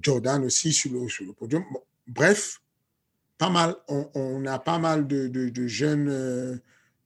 Jordan 0.00 0.44
aussi 0.44 0.72
sur 0.72 0.92
le, 0.92 1.08
sur 1.08 1.24
le 1.24 1.32
podium. 1.32 1.64
bref, 2.06 2.60
pas 3.40 3.48
mal. 3.48 3.74
On, 3.88 4.44
a 4.44 4.58
pas 4.58 4.78
mal 4.78 5.06
de, 5.06 5.66
jeunes 5.66 6.08
euh, 6.10 6.56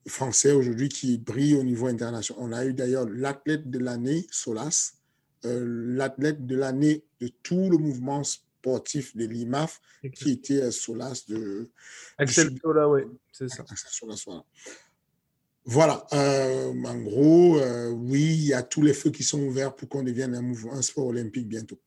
Français 0.06 0.50
aujourd'hui 0.50 0.88
qui 0.88 1.16
brillent 1.16 1.54
au 1.54 1.62
niveau 1.62 1.86
international. 1.86 2.42
On 2.44 2.52
a 2.52 2.64
eu 2.64 2.74
d'ailleurs 2.74 3.08
l'athlète 3.08 3.70
de 3.70 3.78
l'année, 3.78 4.26
Solas, 4.32 4.94
euh, 5.44 5.64
l'athlète 5.64 6.44
de 6.44 6.56
l'année 6.56 7.04
de 7.20 7.28
tout 7.44 7.70
le 7.70 7.78
mouvement 7.78 8.24
sportif 8.24 9.16
de 9.16 9.26
l'IMAF, 9.26 9.80
qui 10.12 10.32
était 10.32 10.60
euh, 10.60 10.70
Solas 10.72 11.22
de... 11.28 11.70
Axel 12.18 12.50
Sola, 12.60 12.88
oui, 12.88 13.02
c'est 13.30 13.48
ça. 13.48 13.64
Solas, 13.76 14.26
voilà. 15.64 16.04
en 16.10 16.98
gros, 17.02 17.60
oui, 17.92 18.24
il 18.24 18.46
y 18.46 18.54
a 18.54 18.64
tous 18.64 18.82
les 18.82 18.92
feux 18.92 19.10
qui 19.10 19.22
sont 19.22 19.40
ouverts 19.40 19.76
pour 19.76 19.88
qu'on 19.88 20.02
devienne 20.02 20.34
un, 20.34 20.42
mouvement, 20.42 20.72
un 20.74 20.82
sport 20.82 21.06
olympique 21.06 21.46
bientôt. 21.46 21.78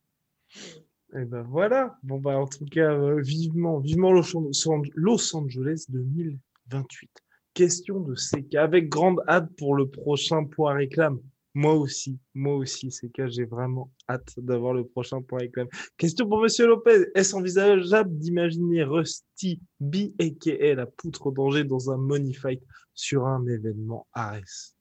Et 1.17 1.21
eh 1.21 1.25
ben 1.25 1.41
voilà. 1.41 1.97
Bon 2.03 2.19
bah 2.19 2.37
en 2.37 2.45
tout 2.45 2.65
cas, 2.65 2.93
euh, 2.93 3.19
vivement, 3.19 3.79
vivement 3.79 4.11
Los 4.11 5.35
Angeles 5.35 5.85
2028. 5.89 7.09
Question 7.55 8.01
de 8.01 8.13
CK 8.13 8.53
avec 8.53 8.87
grande 8.87 9.23
hâte 9.27 9.49
pour 9.57 9.73
le 9.73 9.89
prochain 9.89 10.45
point 10.45 10.75
réclame. 10.75 11.19
Moi 11.55 11.73
aussi, 11.73 12.19
moi 12.35 12.55
aussi, 12.55 12.89
CK, 12.89 13.29
j'ai 13.29 13.45
vraiment 13.45 13.89
hâte 14.07 14.31
d'avoir 14.37 14.75
le 14.75 14.85
prochain 14.85 15.23
point 15.23 15.39
réclame. 15.39 15.67
Question 15.97 16.29
pour 16.29 16.39
Monsieur 16.39 16.67
Lopez. 16.67 17.07
Est-ce 17.15 17.35
envisageable 17.35 18.15
d'imaginer 18.15 18.83
Rusty 18.83 19.59
B, 19.79 20.11
a.k.a. 20.19 20.75
la 20.75 20.85
poutre 20.85 21.31
danger 21.31 21.63
dans 21.63 21.89
un 21.89 21.97
money 21.97 22.33
fight 22.33 22.61
sur 22.93 23.25
un 23.25 23.43
événement 23.47 24.05
Ares 24.13 24.75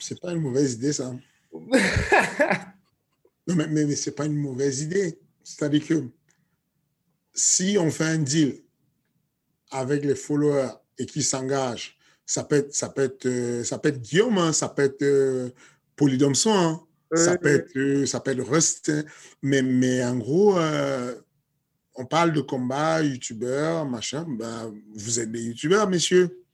C'est 0.00 0.20
pas 0.20 0.32
une 0.32 0.40
mauvaise 0.40 0.74
idée, 0.74 0.92
ça. 0.92 1.14
Non, 3.48 3.54
mais, 3.54 3.66
mais, 3.66 3.96
ce 3.96 4.10
n'est 4.10 4.14
pas 4.14 4.26
une 4.26 4.36
mauvaise 4.36 4.82
idée. 4.82 5.18
C'est-à-dire 5.42 5.86
que 5.86 6.04
si 7.32 7.76
on 7.78 7.90
fait 7.90 8.04
un 8.04 8.18
deal 8.18 8.62
avec 9.70 10.04
les 10.04 10.14
followers 10.14 10.72
et 10.98 11.06
qui 11.06 11.22
s'engagent, 11.22 11.96
ça 12.26 12.44
peut 12.44 12.56
être, 12.56 12.74
ça 12.74 12.90
peut 12.90 13.04
être, 13.04 13.26
euh, 13.26 13.64
ça 13.64 13.78
peut 13.78 13.88
être 13.88 14.02
Guillaume, 14.02 14.36
hein, 14.36 14.52
ça 14.52 14.68
peut 14.68 14.82
être 14.82 15.02
euh, 15.02 15.48
hein, 16.46 16.80
ça, 17.14 17.38
peut 17.38 17.48
être, 17.48 17.76
euh, 17.76 18.04
ça 18.04 18.20
peut 18.20 18.32
être 18.32 18.42
Rust, 18.42 18.90
hein. 18.90 19.02
mais, 19.40 19.62
mais 19.62 20.04
en 20.04 20.16
gros, 20.16 20.58
euh, 20.58 21.14
on 21.94 22.04
parle 22.04 22.32
de 22.32 22.42
combat, 22.42 23.02
youtubeur, 23.02 23.86
machin. 23.86 24.26
Ben, 24.28 24.74
vous 24.94 25.20
êtes 25.20 25.32
des 25.32 25.42
youtubeurs, 25.42 25.88
messieurs. 25.88 26.44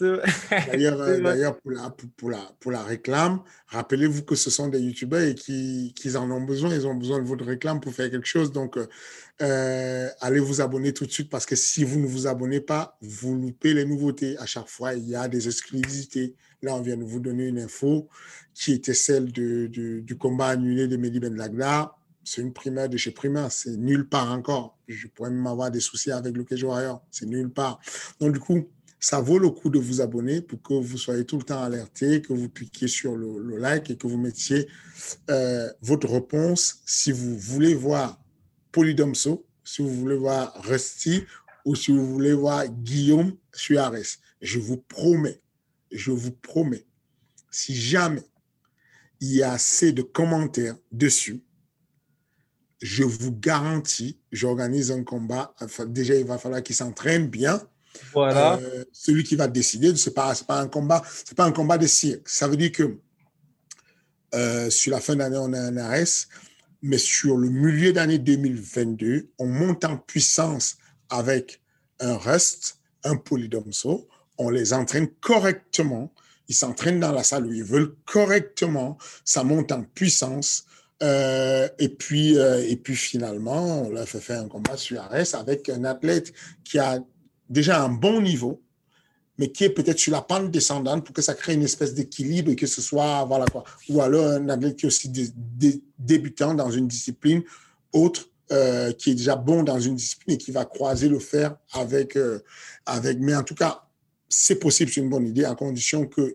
D'ailleurs, 0.00 1.00
euh, 1.00 1.50
pour, 1.62 1.70
la, 1.70 1.90
pour, 1.90 2.30
la, 2.30 2.52
pour 2.60 2.72
la 2.72 2.82
réclame, 2.82 3.40
rappelez-vous 3.68 4.22
que 4.22 4.34
ce 4.34 4.50
sont 4.50 4.68
des 4.68 4.80
youtubeurs 4.80 5.22
et 5.22 5.34
qu'ils 5.34 6.16
en 6.16 6.30
ont 6.30 6.40
besoin. 6.40 6.74
Ils 6.74 6.86
ont 6.86 6.94
besoin 6.94 7.20
de 7.20 7.26
votre 7.26 7.44
réclame 7.44 7.80
pour 7.80 7.92
faire 7.92 8.10
quelque 8.10 8.26
chose. 8.26 8.52
Donc, 8.52 8.76
euh, 8.76 8.86
euh, 9.42 10.08
allez 10.20 10.40
vous 10.40 10.60
abonner 10.60 10.92
tout 10.92 11.06
de 11.06 11.10
suite 11.10 11.30
parce 11.30 11.46
que 11.46 11.56
si 11.56 11.84
vous 11.84 11.98
ne 11.98 12.06
vous 12.06 12.26
abonnez 12.26 12.60
pas, 12.60 12.96
vous 13.00 13.34
loupez 13.34 13.74
les 13.74 13.84
nouveautés. 13.84 14.36
À 14.38 14.46
chaque 14.46 14.68
fois, 14.68 14.94
il 14.94 15.08
y 15.08 15.14
a 15.14 15.28
des 15.28 15.46
exclusivités. 15.46 16.34
Là, 16.62 16.74
on 16.74 16.80
vient 16.80 16.96
de 16.96 17.04
vous 17.04 17.20
donner 17.20 17.48
une 17.48 17.58
info 17.58 18.08
qui 18.54 18.72
était 18.72 18.94
celle 18.94 19.32
de, 19.32 19.66
du 19.66 20.16
combat 20.16 20.48
annulé 20.48 20.86
de 20.86 20.96
Mehdi 20.96 21.20
Ben 21.20 21.34
Lagda. 21.36 21.94
C'est 22.24 22.40
une 22.40 22.52
primaire 22.52 22.88
de 22.88 22.96
chez 22.96 23.10
Primaire. 23.10 23.50
C'est 23.50 23.76
nulle 23.76 24.08
part 24.08 24.30
encore. 24.30 24.78
Je 24.86 25.08
pourrais 25.08 25.30
même 25.30 25.46
avoir 25.46 25.72
des 25.72 25.80
soucis 25.80 26.12
avec 26.12 26.36
le 26.36 26.44
Cage 26.44 26.62
Warrior. 26.62 27.02
C'est 27.10 27.26
nulle 27.26 27.50
part. 27.50 27.80
Donc, 28.20 28.32
du 28.32 28.38
coup, 28.38 28.68
ça 29.02 29.20
vaut 29.20 29.40
le 29.40 29.50
coup 29.50 29.68
de 29.68 29.80
vous 29.80 30.00
abonner 30.00 30.40
pour 30.40 30.62
que 30.62 30.74
vous 30.74 30.96
soyez 30.96 31.24
tout 31.24 31.36
le 31.36 31.42
temps 31.42 31.60
alerté, 31.60 32.22
que 32.22 32.32
vous 32.32 32.48
cliquiez 32.48 32.86
sur 32.86 33.16
le, 33.16 33.56
like 33.58 33.90
et 33.90 33.96
que 33.96 34.06
vous 34.06 34.16
mettiez 34.16 34.68
euh, 35.28 35.68
votre 35.82 36.08
réponse 36.08 36.82
si 36.86 37.10
vous 37.10 37.36
voulez 37.36 37.74
voir 37.74 38.22
Polydomso, 38.70 39.44
si 39.64 39.82
vous 39.82 39.92
voulez 39.92 40.14
voir 40.14 40.54
Rusty 40.62 41.24
ou 41.64 41.74
si 41.74 41.90
vous 41.90 42.06
voulez 42.06 42.32
voir 42.32 42.68
Guillaume 42.68 43.36
Suarez. 43.52 44.06
Je 44.40 44.60
vous 44.60 44.76
promets, 44.76 45.40
je 45.90 46.12
vous 46.12 46.30
promets, 46.30 46.86
si 47.50 47.74
jamais 47.74 48.24
il 49.20 49.32
y 49.32 49.42
a 49.42 49.52
assez 49.52 49.92
de 49.92 50.02
commentaires 50.02 50.76
dessus, 50.92 51.42
je 52.80 53.02
vous 53.02 53.32
garantis, 53.32 54.20
j'organise 54.30 54.92
un 54.92 55.02
combat. 55.02 55.56
Déjà, 55.88 56.14
il 56.14 56.24
va 56.24 56.38
falloir 56.38 56.62
qu'il 56.62 56.76
s'entraîne 56.76 57.26
bien 57.26 57.60
voilà. 58.12 58.58
Euh, 58.58 58.84
celui 58.92 59.24
qui 59.24 59.36
va 59.36 59.48
décider, 59.48 59.94
ce 59.96 60.08
n'est 60.08 60.14
pas, 60.14 60.34
un 60.48 60.68
combat, 60.68 61.02
pas 61.36 61.44
un 61.44 61.52
combat 61.52 61.78
de 61.78 61.86
cirque. 61.86 62.28
Ça 62.28 62.48
veut 62.48 62.56
dire 62.56 62.72
que 62.72 62.98
euh, 64.34 64.70
sur 64.70 64.92
la 64.92 65.00
fin 65.00 65.16
d'année, 65.16 65.38
on 65.38 65.52
a 65.52 65.60
un 65.60 65.76
arrêt, 65.76 66.04
mais 66.82 66.98
sur 66.98 67.36
le 67.36 67.48
milieu 67.48 67.92
d'année 67.92 68.18
2022, 68.18 69.30
on 69.38 69.46
monte 69.46 69.84
en 69.84 69.98
puissance 69.98 70.76
avec 71.10 71.60
un 72.00 72.16
reste, 72.16 72.78
un 73.04 73.16
polydomso, 73.16 74.08
on 74.38 74.50
les 74.50 74.72
entraîne 74.72 75.08
correctement, 75.20 76.12
ils 76.48 76.54
s'entraînent 76.54 77.00
dans 77.00 77.12
la 77.12 77.22
salle 77.22 77.46
où 77.46 77.52
ils 77.52 77.64
veulent 77.64 77.94
correctement, 78.06 78.98
ça 79.24 79.44
monte 79.44 79.72
en 79.72 79.82
puissance. 79.82 80.66
Euh, 81.02 81.68
et 81.80 81.88
puis, 81.88 82.36
et 82.36 82.76
puis 82.76 82.94
finalement, 82.94 83.82
on 83.82 83.90
leur 83.90 84.08
fait 84.08 84.20
faire 84.20 84.40
un 84.40 84.48
combat 84.48 84.76
sur 84.76 85.00
Arès 85.00 85.34
avec 85.34 85.68
un 85.68 85.84
athlète 85.84 86.32
qui 86.64 86.78
a 86.78 87.00
déjà 87.52 87.82
un 87.82 87.90
bon 87.90 88.20
niveau, 88.20 88.62
mais 89.38 89.50
qui 89.50 89.64
est 89.64 89.70
peut-être 89.70 89.98
sur 89.98 90.12
la 90.12 90.22
pente 90.22 90.50
descendante 90.50 91.04
pour 91.04 91.14
que 91.14 91.22
ça 91.22 91.34
crée 91.34 91.54
une 91.54 91.62
espèce 91.62 91.94
d'équilibre 91.94 92.50
et 92.50 92.56
que 92.56 92.66
ce 92.66 92.80
soit, 92.80 93.24
voilà 93.24 93.46
quoi. 93.46 93.64
Ou 93.88 94.00
alors 94.00 94.26
un 94.26 94.48
athlète 94.48 94.76
qui 94.76 94.86
est 94.86 94.88
aussi 94.88 95.10
débutant 95.98 96.54
dans 96.54 96.70
une 96.70 96.88
discipline 96.88 97.42
autre, 97.92 98.28
euh, 98.50 98.92
qui 98.92 99.10
est 99.10 99.14
déjà 99.14 99.36
bon 99.36 99.62
dans 99.62 99.80
une 99.80 99.96
discipline 99.96 100.34
et 100.34 100.38
qui 100.38 100.50
va 100.50 100.64
croiser 100.64 101.08
le 101.08 101.18
fer 101.18 101.56
avec, 101.72 102.16
euh, 102.16 102.40
avec. 102.86 103.18
Mais 103.18 103.34
en 103.34 103.42
tout 103.42 103.54
cas, 103.54 103.84
c'est 104.28 104.56
possible, 104.56 104.90
c'est 104.90 105.00
une 105.00 105.10
bonne 105.10 105.26
idée, 105.26 105.44
à 105.44 105.54
condition 105.54 106.06
qu'il 106.06 106.34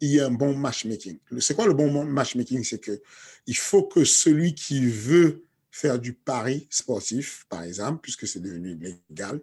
y 0.00 0.18
ait 0.18 0.22
un 0.22 0.30
bon 0.30 0.54
matchmaking. 0.56 1.18
C'est 1.40 1.54
quoi 1.54 1.66
le 1.66 1.74
bon 1.74 2.04
matchmaking? 2.04 2.64
C'est 2.64 2.78
que 2.78 3.00
il 3.46 3.56
faut 3.56 3.84
que 3.84 4.04
celui 4.04 4.54
qui 4.54 4.86
veut 4.86 5.44
faire 5.70 5.98
du 5.98 6.14
pari 6.14 6.66
sportif, 6.70 7.46
par 7.48 7.62
exemple, 7.62 8.00
puisque 8.02 8.26
c'est 8.26 8.40
devenu 8.40 8.74
légal, 8.74 9.40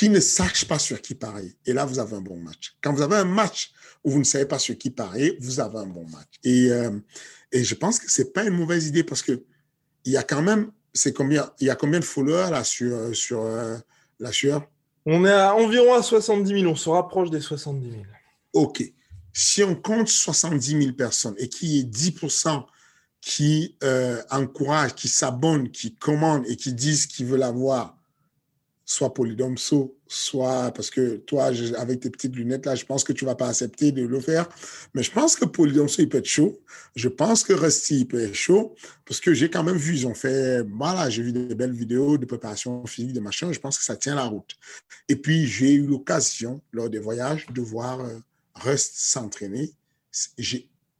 qui 0.00 0.08
ne 0.08 0.18
sache 0.18 0.64
pas 0.64 0.78
sur 0.78 1.02
qui 1.02 1.14
parier. 1.14 1.54
Et 1.66 1.74
là, 1.74 1.84
vous 1.84 1.98
avez 1.98 2.16
un 2.16 2.22
bon 2.22 2.38
match. 2.38 2.74
Quand 2.80 2.90
vous 2.94 3.02
avez 3.02 3.16
un 3.16 3.26
match 3.26 3.70
où 4.02 4.10
vous 4.10 4.18
ne 4.18 4.24
savez 4.24 4.46
pas 4.46 4.58
sur 4.58 4.78
qui 4.78 4.88
parier, 4.88 5.36
vous 5.42 5.60
avez 5.60 5.76
un 5.76 5.88
bon 5.88 6.06
match. 6.08 6.40
Et, 6.42 6.72
euh, 6.72 6.98
et 7.52 7.62
je 7.62 7.74
pense 7.74 7.98
que 7.98 8.10
c'est 8.10 8.32
pas 8.32 8.44
une 8.44 8.56
mauvaise 8.56 8.86
idée 8.86 9.04
parce 9.04 9.20
que 9.20 9.44
il 10.06 10.12
y 10.12 10.16
a 10.16 10.22
quand 10.22 10.40
même, 10.40 10.70
c'est 10.94 11.12
combien, 11.12 11.50
il 11.60 11.66
y 11.66 11.70
a 11.70 11.74
combien 11.74 12.00
de 12.00 12.06
followers 12.06 12.48
là 12.50 12.64
sur, 12.64 13.14
sur 13.14 13.42
euh, 13.42 13.76
la 14.20 14.32
sueur? 14.32 14.66
On 15.04 15.26
est 15.26 15.32
à 15.32 15.54
environ 15.54 15.92
à 15.92 16.02
70 16.02 16.48
000, 16.48 16.72
on 16.72 16.76
se 16.76 16.88
rapproche 16.88 17.28
des 17.28 17.42
70 17.42 17.90
000. 17.90 18.02
OK. 18.54 18.82
Si 19.34 19.62
on 19.62 19.74
compte 19.74 20.08
70 20.08 20.82
000 20.82 20.92
personnes 20.94 21.34
et 21.36 21.50
qu'il 21.50 21.68
y 21.68 21.80
ait 21.80 21.84
10 21.84 22.14
qui 23.20 23.76
euh, 23.84 24.22
encouragent, 24.30 24.94
qui 24.94 25.08
s'abonnent, 25.08 25.70
qui 25.70 25.94
commandent 25.94 26.46
et 26.46 26.56
qui 26.56 26.72
disent 26.72 27.04
qu'ils 27.04 27.26
veulent 27.26 27.42
avoir 27.42 27.99
soit 28.90 29.14
Polydomso, 29.14 29.96
soit 30.08 30.72
parce 30.72 30.90
que 30.90 31.18
toi, 31.18 31.52
avec 31.78 32.00
tes 32.00 32.10
petites 32.10 32.34
lunettes 32.34 32.66
là, 32.66 32.74
je 32.74 32.84
pense 32.84 33.04
que 33.04 33.12
tu 33.12 33.24
vas 33.24 33.36
pas 33.36 33.46
accepter 33.46 33.92
de 33.92 34.04
le 34.04 34.18
faire. 34.18 34.48
Mais 34.94 35.04
je 35.04 35.12
pense 35.12 35.36
que 35.36 35.44
Polydomso, 35.44 36.02
il 36.02 36.08
peut 36.08 36.18
être 36.18 36.26
chaud. 36.26 36.58
Je 36.96 37.08
pense 37.08 37.44
que 37.44 37.52
Rusty, 37.52 38.00
il 38.00 38.08
peut 38.08 38.20
être 38.20 38.34
chaud 38.34 38.74
parce 39.06 39.20
que 39.20 39.32
j'ai 39.32 39.48
quand 39.48 39.62
même 39.62 39.76
vu, 39.76 39.94
ils 39.94 40.06
ont 40.08 40.14
fait, 40.14 40.62
voilà, 40.62 41.08
j'ai 41.08 41.22
vu 41.22 41.32
des 41.32 41.54
belles 41.54 41.72
vidéos 41.72 42.18
de 42.18 42.26
préparation 42.26 42.84
physique, 42.84 43.12
de 43.12 43.20
machin. 43.20 43.52
Je 43.52 43.60
pense 43.60 43.78
que 43.78 43.84
ça 43.84 43.94
tient 43.94 44.16
la 44.16 44.24
route. 44.24 44.56
Et 45.08 45.14
puis, 45.14 45.46
j'ai 45.46 45.72
eu 45.72 45.86
l'occasion, 45.86 46.60
lors 46.72 46.90
des 46.90 46.98
voyages, 46.98 47.46
de 47.46 47.60
voir 47.60 48.00
euh, 48.00 48.18
Rust 48.56 48.94
s'entraîner. 48.96 49.70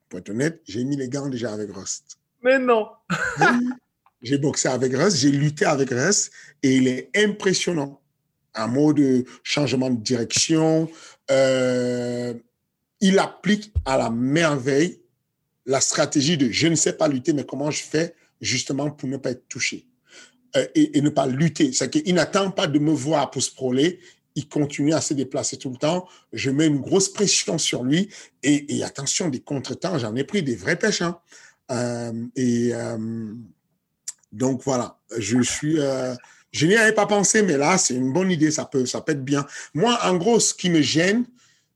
Pour 0.09 0.21
être 0.21 0.31
honnête, 0.31 0.61
j'ai 0.65 0.85
mis 0.85 0.97
les 0.97 1.09
gants 1.09 1.29
déjà 1.29 1.53
avec 1.53 1.75
Rust. 1.75 2.19
Mais 2.45 2.61
non! 2.61 2.87
J'ai 4.23 4.39
boxé 4.39 4.69
avec 4.69 4.95
Russ, 4.95 5.17
j'ai 5.17 5.31
lutté 5.31 5.65
avec 5.65 5.91
Russ 5.91 6.31
et 6.63 6.77
il 6.77 6.89
est 6.89 7.11
impressionnant. 7.17 8.01
Un 8.55 8.67
mot 8.67 8.93
de 8.93 9.25
changement 9.43 9.91
de 9.91 10.01
direction. 10.01 10.91
Euh, 11.31 12.35
il 13.01 13.19
applique 13.19 13.73
à 13.85 13.97
la 13.97 14.11
merveille 14.11 15.01
la 15.67 15.81
stratégie 15.81 16.37
de 16.37 16.51
je 16.51 16.67
ne 16.67 16.75
sais 16.75 16.93
pas 16.93 17.09
lutter, 17.09 17.33
mais 17.33 17.45
comment 17.45 17.71
je 17.71 17.83
fais 17.83 18.15
justement 18.41 18.91
pour 18.91 19.09
ne 19.09 19.17
pas 19.17 19.31
être 19.31 19.49
touché 19.49 19.87
euh, 20.57 20.67
et, 20.75 21.01
ne 21.01 21.11
pas 21.11 21.27
lutter. 21.27 21.73
C'est 21.73 21.89
qu'il 21.91 22.15
n'attend 22.15 22.51
pas 22.51 22.67
de 22.67 22.79
me 22.79 22.93
voir 22.93 23.31
pour 23.31 23.43
se 23.43 23.53
proler. 23.53 24.01
Il 24.35 24.49
continue 24.49 24.93
à 24.93 25.01
se 25.01 25.15
déplacer 25.15 25.57
tout 25.57 25.71
le 25.71 25.77
temps. 25.77 26.09
Je 26.33 26.51
mets 26.51 26.67
une 26.67 26.81
grosse 26.81 27.09
pression 27.09 27.57
sur 27.59 27.85
lui. 27.85 28.09
Et, 28.43 28.83
attention, 28.83 29.29
des 29.29 29.41
contretemps, 29.41 29.99
j'en 29.99 30.15
ai 30.17 30.25
pris 30.25 30.43
des 30.43 30.57
vrais 30.57 30.77
pêches. 30.77 31.03
Hein. 31.03 31.21
Euh, 31.71 32.27
et 32.35 32.73
donc 34.33 34.63
voilà, 34.65 34.99
je 35.17 35.41
suis. 35.43 35.79
Euh, 35.79 36.15
je 36.53 36.67
n'y 36.67 36.75
avais 36.75 36.93
pas 36.93 37.07
pensé, 37.07 37.43
mais 37.43 37.57
là, 37.57 37.79
c'est 37.79 37.95
une 37.95 38.13
bonne 38.13 38.31
idée, 38.31 38.51
ça 38.51 38.65
peut, 38.65 38.85
ça 38.85 39.01
peut 39.01 39.13
être 39.13 39.25
bien. 39.25 39.47
Moi, 39.73 39.97
en 40.03 40.17
gros, 40.17 40.41
ce 40.41 40.53
qui 40.53 40.69
me 40.69 40.83
gêne, 40.83 41.25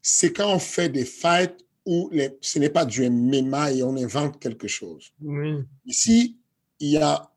c'est 0.02 0.32
quand 0.32 0.52
on 0.52 0.58
fait 0.58 0.88
des 0.88 1.04
fights 1.04 1.64
où 1.86 2.08
les, 2.12 2.36
ce 2.40 2.58
n'est 2.58 2.70
pas 2.70 2.84
du 2.84 3.08
MMA 3.08 3.72
et 3.72 3.82
on 3.84 3.96
invente 3.96 4.40
quelque 4.40 4.66
chose. 4.66 5.12
Oui. 5.22 5.64
Ici, 5.86 6.38
il 6.80 6.90
y 6.90 6.96
a 6.96 7.30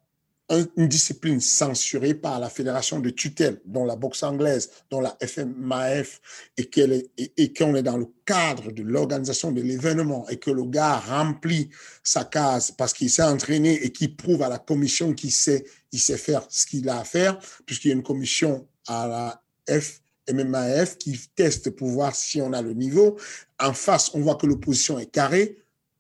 une 0.49 0.87
discipline 0.87 1.41
censurée 1.41 2.13
par 2.13 2.39
la 2.39 2.49
fédération 2.49 2.99
de 2.99 3.09
tutelle, 3.09 3.59
dont 3.65 3.85
la 3.85 3.95
boxe 3.95 4.23
anglaise, 4.23 4.69
dont 4.89 5.01
la 5.01 5.17
FMAF, 5.21 6.21
et 6.57 6.69
qu'on 6.69 6.91
est, 6.91 7.09
et, 7.17 7.53
qu'on 7.53 7.75
est 7.75 7.83
dans 7.83 7.97
le 7.97 8.07
cadre 8.25 8.71
de 8.71 8.81
l'organisation 8.81 9.51
de 9.51 9.61
l'événement 9.61 10.27
et 10.29 10.37
que 10.37 10.51
le 10.51 10.63
gars 10.63 10.97
remplit 10.99 11.69
sa 12.01 12.23
case 12.23 12.71
parce 12.71 12.93
qu'il 12.93 13.09
s'est 13.09 13.23
entraîné 13.23 13.73
et 13.83 13.91
qui 13.91 14.07
prouve 14.07 14.41
à 14.41 14.49
la 14.49 14.57
commission 14.57 15.13
qu'il 15.13 15.31
sait, 15.31 15.65
il 15.91 15.99
sait 15.99 16.17
faire 16.17 16.45
ce 16.49 16.65
qu'il 16.65 16.87
a 16.87 16.99
à 16.99 17.03
faire, 17.03 17.37
puisqu'il 17.65 17.89
y 17.89 17.91
a 17.91 17.95
une 17.95 18.03
commission 18.03 18.67
à 18.87 19.41
la 19.67 19.81
FMAF 20.29 20.97
qui 20.97 21.19
teste 21.35 21.71
pour 21.71 21.89
voir 21.89 22.15
si 22.15 22.41
on 22.41 22.53
a 22.53 22.61
le 22.61 22.73
niveau. 22.73 23.17
En 23.59 23.73
face, 23.73 24.11
on 24.13 24.21
voit 24.21 24.35
que 24.35 24.45
l'opposition 24.45 24.97
est 24.97 25.11
carrée 25.11 25.57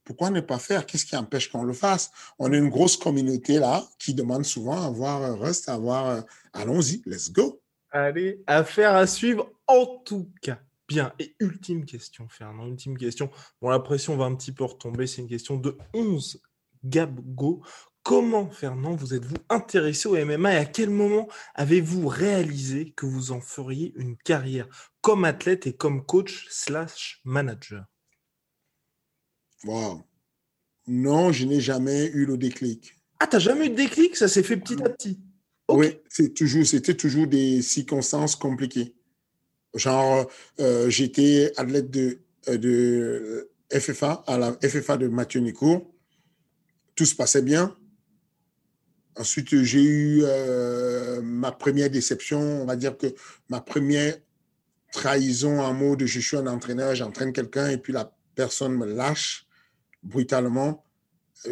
pourquoi 0.07 0.29
ne 0.29 0.39
pas 0.39 0.57
faire? 0.57 0.85
Qu'est-ce 0.85 1.05
qui 1.05 1.17
empêche 1.17 1.51
qu'on 1.51 1.63
le 1.63 1.73
fasse? 1.73 2.11
On 2.39 2.53
a 2.53 2.55
une 2.55 2.69
grosse 2.69 2.95
communauté 2.95 3.59
là 3.59 3.83
qui 3.99 4.13
demande 4.13 4.45
souvent 4.45 4.81
à 4.81 4.89
voir 4.89 5.37
Rust, 5.37 5.67
à 5.67 5.77
voir. 5.77 6.07
Euh, 6.07 6.21
allons-y, 6.53 7.01
let's 7.05 7.29
go. 7.29 7.61
Allez, 7.91 8.41
affaire 8.47 8.95
à 8.95 9.05
suivre 9.05 9.51
en 9.67 9.85
tout 10.05 10.31
cas. 10.41 10.59
Bien. 10.87 11.11
Et 11.19 11.35
ultime 11.41 11.83
question, 11.83 12.29
Fernand, 12.29 12.67
ultime 12.67 12.97
question. 12.97 13.29
Bon, 13.61 13.69
la 13.69 13.79
pression 13.79 14.15
va 14.15 14.23
un 14.23 14.35
petit 14.35 14.53
peu 14.53 14.63
retomber. 14.63 15.07
C'est 15.07 15.21
une 15.21 15.27
question 15.27 15.57
de 15.57 15.77
11 15.93 16.41
Gabgo. 16.85 17.61
Comment, 18.01 18.49
Fernand, 18.49 18.95
vous 18.95 19.13
êtes-vous 19.13 19.35
intéressé 19.49 20.07
au 20.07 20.15
MMA 20.15 20.53
et 20.53 20.57
à 20.57 20.65
quel 20.65 20.89
moment 20.89 21.27
avez-vous 21.53 22.07
réalisé 22.07 22.93
que 22.95 23.05
vous 23.05 23.33
en 23.33 23.41
feriez 23.41 23.91
une 23.97 24.15
carrière 24.15 24.69
comme 25.01 25.25
athlète 25.25 25.67
et 25.67 25.73
comme 25.75 26.05
coach 26.05 26.47
slash 26.49 27.19
manager? 27.25 27.83
Wow. 29.63 30.03
Non, 30.87 31.31
je 31.31 31.45
n'ai 31.45 31.59
jamais 31.59 32.07
eu 32.07 32.25
le 32.25 32.37
déclic. 32.37 32.95
Ah, 33.19 33.27
t'as 33.27 33.39
jamais 33.39 33.67
eu 33.67 33.69
de 33.69 33.75
déclic? 33.75 34.15
Ça 34.15 34.27
s'est 34.27 34.43
fait 34.43 34.57
petit 34.57 34.81
à 34.83 34.89
petit 34.89 35.19
Oui, 35.69 35.99
c'est 36.09 36.33
toujours, 36.33 36.65
c'était 36.65 36.93
toujours 36.93 37.27
des 37.27 37.61
circonstances 37.61 38.35
compliquées. 38.35 38.95
Genre, 39.73 40.29
euh, 40.59 40.89
j'étais 40.89 41.51
athlète 41.57 41.91
de, 41.91 42.19
euh, 42.47 42.57
de 42.57 43.51
FFA, 43.71 44.23
à 44.27 44.37
la 44.37 44.53
FFA 44.63 44.97
de 44.97 45.07
Mathieu 45.07 45.41
Nicourt. 45.41 45.91
Tout 46.95 47.05
se 47.05 47.15
passait 47.15 47.41
bien. 47.41 47.75
Ensuite, 49.17 49.63
j'ai 49.63 49.81
eu 49.81 50.21
euh, 50.23 51.21
ma 51.21 51.51
première 51.51 51.89
déception, 51.89 52.39
on 52.39 52.65
va 52.65 52.75
dire 52.75 52.97
que 52.97 53.07
ma 53.49 53.61
première 53.61 54.15
trahison 54.91 55.59
en 55.59 55.73
mode 55.73 56.05
je 56.05 56.19
suis 56.19 56.37
un 56.37 56.47
entraîneur, 56.47 56.95
j'entraîne 56.95 57.33
quelqu'un 57.33 57.69
et 57.69 57.77
puis 57.77 57.93
la 57.93 58.15
personne 58.35 58.73
me 58.73 58.85
lâche 58.85 59.46
brutalement. 60.03 60.83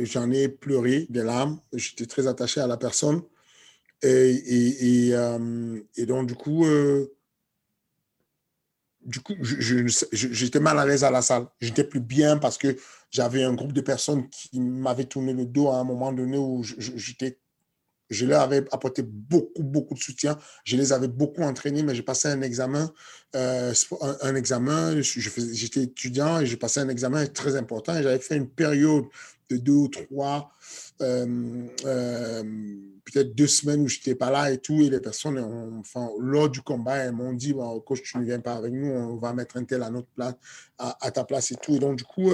J'en 0.02 0.32
ai 0.32 0.50
pleuré 0.50 1.06
des 1.10 1.24
larmes. 1.24 1.60
J'étais 1.74 2.06
très 2.06 2.28
attaché 2.28 2.60
à 2.62 2.68
la 2.68 2.78
personne. 2.78 3.22
Et, 4.02 4.08
et, 4.08 5.08
et, 5.08 5.16
euh, 5.16 5.80
donc, 6.06 6.28
du 6.28 6.36
coup, 6.36 6.66
euh, 6.66 7.16
du 9.06 9.20
coup, 9.20 9.36
j'étais 9.42 10.60
mal 10.60 10.80
à 10.80 10.86
l'aise 10.86 11.04
à 11.04 11.12
la 11.12 11.22
salle. 11.22 11.48
J'étais 11.62 11.84
plus 11.84 12.00
bien 12.00 12.38
parce 12.38 12.58
que 12.58 12.76
j'avais 13.12 13.44
un 13.44 13.54
groupe 13.54 13.74
de 13.74 13.82
personnes 13.82 14.30
qui 14.30 14.60
m'avaient 14.60 15.06
tourné 15.06 15.34
le 15.34 15.46
dos 15.46 15.70
à 15.70 15.78
un 15.78 15.84
moment 15.84 16.12
donné 16.12 16.38
où 16.38 16.64
j'étais 16.64 17.40
je 18.10 18.26
leur 18.26 18.42
avais 18.42 18.64
apporté 18.72 19.02
beaucoup, 19.02 19.64
beaucoup 19.64 19.94
de 19.94 20.00
soutien. 20.00 20.38
Je 20.64 20.78
les 20.78 20.94
avais 20.94 21.08
beaucoup 21.08 21.42
entraînés, 21.42 21.84
mais 21.84 21.96
j'ai 21.96 22.04
passé 22.04 22.28
un 22.28 22.42
examen, 22.42 22.92
euh, 23.36 23.74
un, 24.22 24.36
examen, 24.36 25.02
j'étais 25.02 25.84
étudiant 25.84 26.40
et 26.40 26.46
j'ai 26.46 26.58
passé 26.58 26.80
un 26.80 26.90
examen 26.90 27.26
très 27.28 27.56
important. 27.56 27.94
J'avais 28.02 28.20
fait 28.20 28.38
une 28.38 28.50
période 28.50 29.06
de 29.50 29.58
deux 29.58 29.74
ou 29.74 29.88
trois, 29.88 30.52
euh, 31.02 31.68
euh, 31.86 32.44
peut-être 33.06 33.36
deux 33.36 33.48
semaines 33.48 33.82
où 33.82 33.88
je 33.88 33.98
n'étais 33.98 34.16
pas 34.16 34.32
là 34.32 34.52
et 34.52 34.58
tout. 34.60 34.82
Et 34.82 34.90
les 34.90 35.00
personnes, 35.00 35.84
lors 36.20 36.50
du 36.50 36.62
combat, 36.62 36.98
elles 36.98 37.12
m'ont 37.12 37.34
dit, 37.34 37.56
coach, 37.86 38.04
tu 38.04 38.18
ne 38.18 38.24
viens 38.24 38.40
pas 38.40 38.54
avec 38.54 38.74
nous, 38.74 38.88
on 38.88 39.18
va 39.18 39.34
mettre 39.34 39.58
un 39.58 39.64
tel 39.64 39.84
à 39.84 39.90
notre 39.90 40.08
place, 40.10 40.36
à, 40.78 41.12
ta 41.12 41.24
place 41.24 41.52
et 41.52 41.56
tout. 41.56 41.76
Et 41.76 41.80
donc, 41.80 41.98
du 41.98 42.04
coup, 42.04 42.32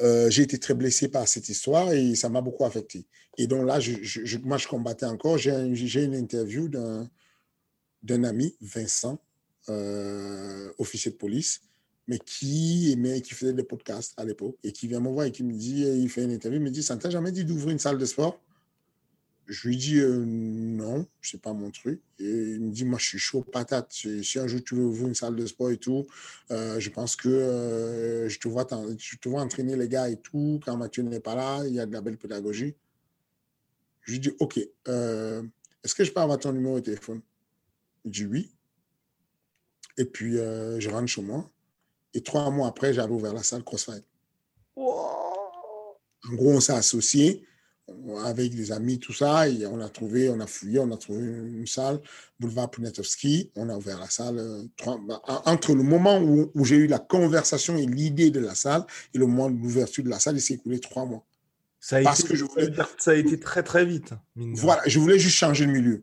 j'ai 0.00 0.42
été 0.42 0.58
très 0.58 0.74
blessé 0.74 1.08
par 1.08 1.26
cette 1.26 1.48
histoire 1.48 1.92
et 1.92 2.14
ça 2.14 2.28
m'a 2.28 2.40
beaucoup 2.40 2.64
affecté. 2.64 3.06
Et 3.38 3.46
donc 3.46 3.64
là, 3.66 3.78
je, 3.78 4.38
moi, 4.38 4.58
je 4.58 4.66
combattais 4.66 5.06
encore. 5.06 5.38
J'ai 5.38 6.04
une 6.04 6.14
interview 6.14 6.68
d'un 6.68 8.24
ami, 8.24 8.56
Vincent, 8.60 9.18
euh, 9.68 10.72
officier 10.78 11.12
de 11.12 11.16
police, 11.16 11.60
mais 12.08 12.18
qui 12.18 12.90
aimait, 12.92 13.20
qui 13.20 13.34
faisait 13.34 13.52
des 13.52 13.62
podcasts 13.62 14.12
à 14.16 14.24
l'époque 14.24 14.56
et 14.64 14.72
qui 14.72 14.88
vient 14.88 15.00
me 15.00 15.08
voir 15.08 15.26
et 15.26 15.32
qui 15.32 15.44
me 15.44 15.52
dit, 15.52 15.82
il 15.82 16.08
fait 16.08 16.24
une 16.24 16.32
interview, 16.32 16.58
il 16.58 16.64
me 16.64 16.70
dit, 16.70 16.82
ça 16.82 16.96
ne 16.96 17.00
t'a 17.00 17.10
jamais 17.10 17.30
dit 17.30 17.44
d'ouvrir 17.44 17.70
une 17.70 17.78
salle 17.78 17.96
de 17.96 18.04
sport? 18.06 18.40
Je 19.46 19.68
lui 19.68 19.76
dis, 19.76 20.00
euh, 20.00 20.24
non, 20.26 21.06
ce 21.22 21.36
n'est 21.36 21.40
pas 21.40 21.52
mon 21.52 21.70
truc. 21.70 22.02
Et 22.18 22.28
il 22.28 22.60
me 22.60 22.70
dit, 22.72 22.84
moi, 22.84 22.98
je 22.98 23.06
suis 23.06 23.18
chaud 23.18 23.42
patate. 23.42 23.92
Si 23.92 24.38
un 24.38 24.48
jour 24.48 24.60
tu 24.64 24.74
veux 24.74 24.84
ouvrir 24.84 25.06
une 25.06 25.14
salle 25.14 25.36
de 25.36 25.46
sport 25.46 25.70
et 25.70 25.78
tout, 25.78 26.06
euh, 26.50 26.80
je 26.80 26.90
pense 26.90 27.14
que 27.14 28.26
je, 28.28 28.38
te 28.38 28.48
vois 28.48 28.66
je 28.98 29.16
te 29.16 29.28
vois 29.28 29.42
entraîner 29.42 29.76
les 29.76 29.88
gars 29.88 30.10
et 30.10 30.16
tout. 30.16 30.60
Quand 30.64 30.76
Mathieu 30.76 31.04
n'est 31.04 31.20
pas 31.20 31.36
là, 31.36 31.64
il 31.66 31.74
y 31.74 31.80
a 31.80 31.86
de 31.86 31.92
la 31.92 32.00
belle 32.00 32.18
pédagogie. 32.18 32.74
Je 34.08 34.14
lui 34.14 34.20
dis, 34.20 34.30
OK, 34.40 34.58
euh, 34.88 35.42
est-ce 35.84 35.94
que 35.94 36.02
je 36.02 36.10
peux 36.10 36.20
avoir 36.22 36.38
ton 36.38 36.50
numéro 36.50 36.76
de 36.76 36.84
téléphone? 36.86 37.20
Il 38.06 38.10
dit 38.10 38.24
oui. 38.24 38.50
Et 39.98 40.06
puis, 40.06 40.38
euh, 40.38 40.80
je 40.80 40.88
rentre 40.88 41.08
chez 41.08 41.20
moi. 41.20 41.50
Et 42.14 42.22
trois 42.22 42.48
mois 42.50 42.68
après, 42.68 42.94
j'avais 42.94 43.12
ouvert 43.12 43.34
la 43.34 43.42
salle 43.42 43.62
CrossFit. 43.64 44.02
En 44.76 46.32
gros, 46.32 46.52
on 46.52 46.60
s'est 46.60 46.72
associés 46.72 47.44
avec 48.24 48.54
des 48.54 48.72
amis, 48.72 48.98
tout 48.98 49.12
ça. 49.12 49.46
Et 49.46 49.66
on 49.66 49.78
a 49.82 49.90
trouvé, 49.90 50.30
on 50.30 50.40
a 50.40 50.46
fouillé, 50.46 50.78
on 50.78 50.90
a 50.90 50.96
trouvé 50.96 51.20
une 51.20 51.66
salle, 51.66 52.00
boulevard 52.40 52.70
Punetovski. 52.70 53.52
On 53.56 53.68
a 53.68 53.76
ouvert 53.76 54.00
la 54.00 54.08
salle. 54.08 54.38
Euh, 54.38 54.62
bah, 55.06 55.20
entre 55.44 55.74
le 55.74 55.82
moment 55.82 56.18
où, 56.18 56.50
où 56.54 56.64
j'ai 56.64 56.76
eu 56.76 56.86
la 56.86 56.98
conversation 56.98 57.76
et 57.76 57.84
l'idée 57.84 58.30
de 58.30 58.40
la 58.40 58.54
salle 58.54 58.86
et 59.12 59.18
le 59.18 59.26
moment 59.26 59.50
de 59.50 59.60
l'ouverture 59.60 60.02
de 60.02 60.08
la 60.08 60.18
salle, 60.18 60.36
il 60.36 60.40
s'est 60.40 60.54
écoulé 60.54 60.80
trois 60.80 61.04
mois. 61.04 61.26
Ça 61.80 61.96
a, 61.96 62.00
été, 62.00 62.22
que 62.24 62.34
je 62.34 62.44
voulais... 62.44 62.72
ça 62.98 63.12
a 63.12 63.14
été 63.14 63.38
très 63.38 63.62
très 63.62 63.84
vite. 63.84 64.12
Voilà, 64.34 64.82
je 64.86 64.98
voulais 64.98 65.18
juste 65.18 65.36
changer 65.36 65.64
de 65.66 65.70
milieu. 65.70 66.02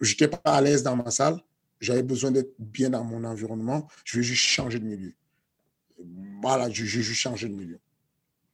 Je 0.00 0.10
n'étais 0.10 0.28
pas 0.28 0.40
à 0.44 0.60
l'aise 0.60 0.82
dans 0.82 0.96
ma 0.96 1.10
salle. 1.10 1.40
J'avais 1.80 2.02
besoin 2.02 2.30
d'être 2.30 2.54
bien 2.58 2.90
dans 2.90 3.04
mon 3.04 3.24
environnement. 3.24 3.88
Je 4.04 4.16
veux 4.16 4.22
juste 4.22 4.42
changer 4.42 4.78
de 4.78 4.84
milieu. 4.84 5.14
Voilà, 6.42 6.68
j'ai 6.70 6.84
juste 6.84 7.20
changé 7.20 7.48
de 7.48 7.54
milieu. 7.54 7.78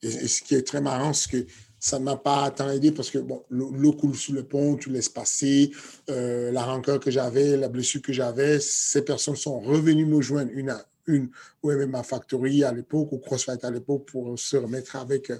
Et, 0.02 0.28
ce 0.28 0.42
qui 0.42 0.54
est 0.54 0.66
très 0.66 0.80
marrant, 0.80 1.12
c'est 1.12 1.30
que 1.30 1.46
ça 1.78 1.98
ne 1.98 2.04
m'a 2.04 2.16
pas 2.16 2.50
tant 2.50 2.70
aidé 2.70 2.92
parce 2.92 3.10
que 3.10 3.18
bon, 3.18 3.42
l'eau 3.50 3.92
coule 3.92 4.14
sous 4.14 4.32
le 4.32 4.42
pont, 4.42 4.76
tu 4.76 4.90
laisses 4.90 5.08
passer. 5.08 5.70
Euh, 6.10 6.50
la 6.50 6.64
rancœur 6.64 7.00
que 7.00 7.10
j'avais, 7.10 7.56
la 7.56 7.68
blessure 7.68 8.02
que 8.02 8.12
j'avais, 8.12 8.60
ces 8.60 9.02
personnes 9.02 9.36
sont 9.36 9.60
revenues 9.60 10.06
me 10.06 10.20
joindre 10.20 10.50
une 10.54 10.70
à, 10.70 10.86
une 11.06 11.28
au 11.62 11.72
MMA 11.72 12.02
Factory 12.02 12.64
à 12.64 12.72
l'époque, 12.72 13.12
au 13.12 13.18
CrossFit 13.18 13.58
à 13.62 13.70
l'époque, 13.70 14.06
pour 14.06 14.38
se 14.38 14.56
remettre 14.56 14.96
avec, 14.96 15.32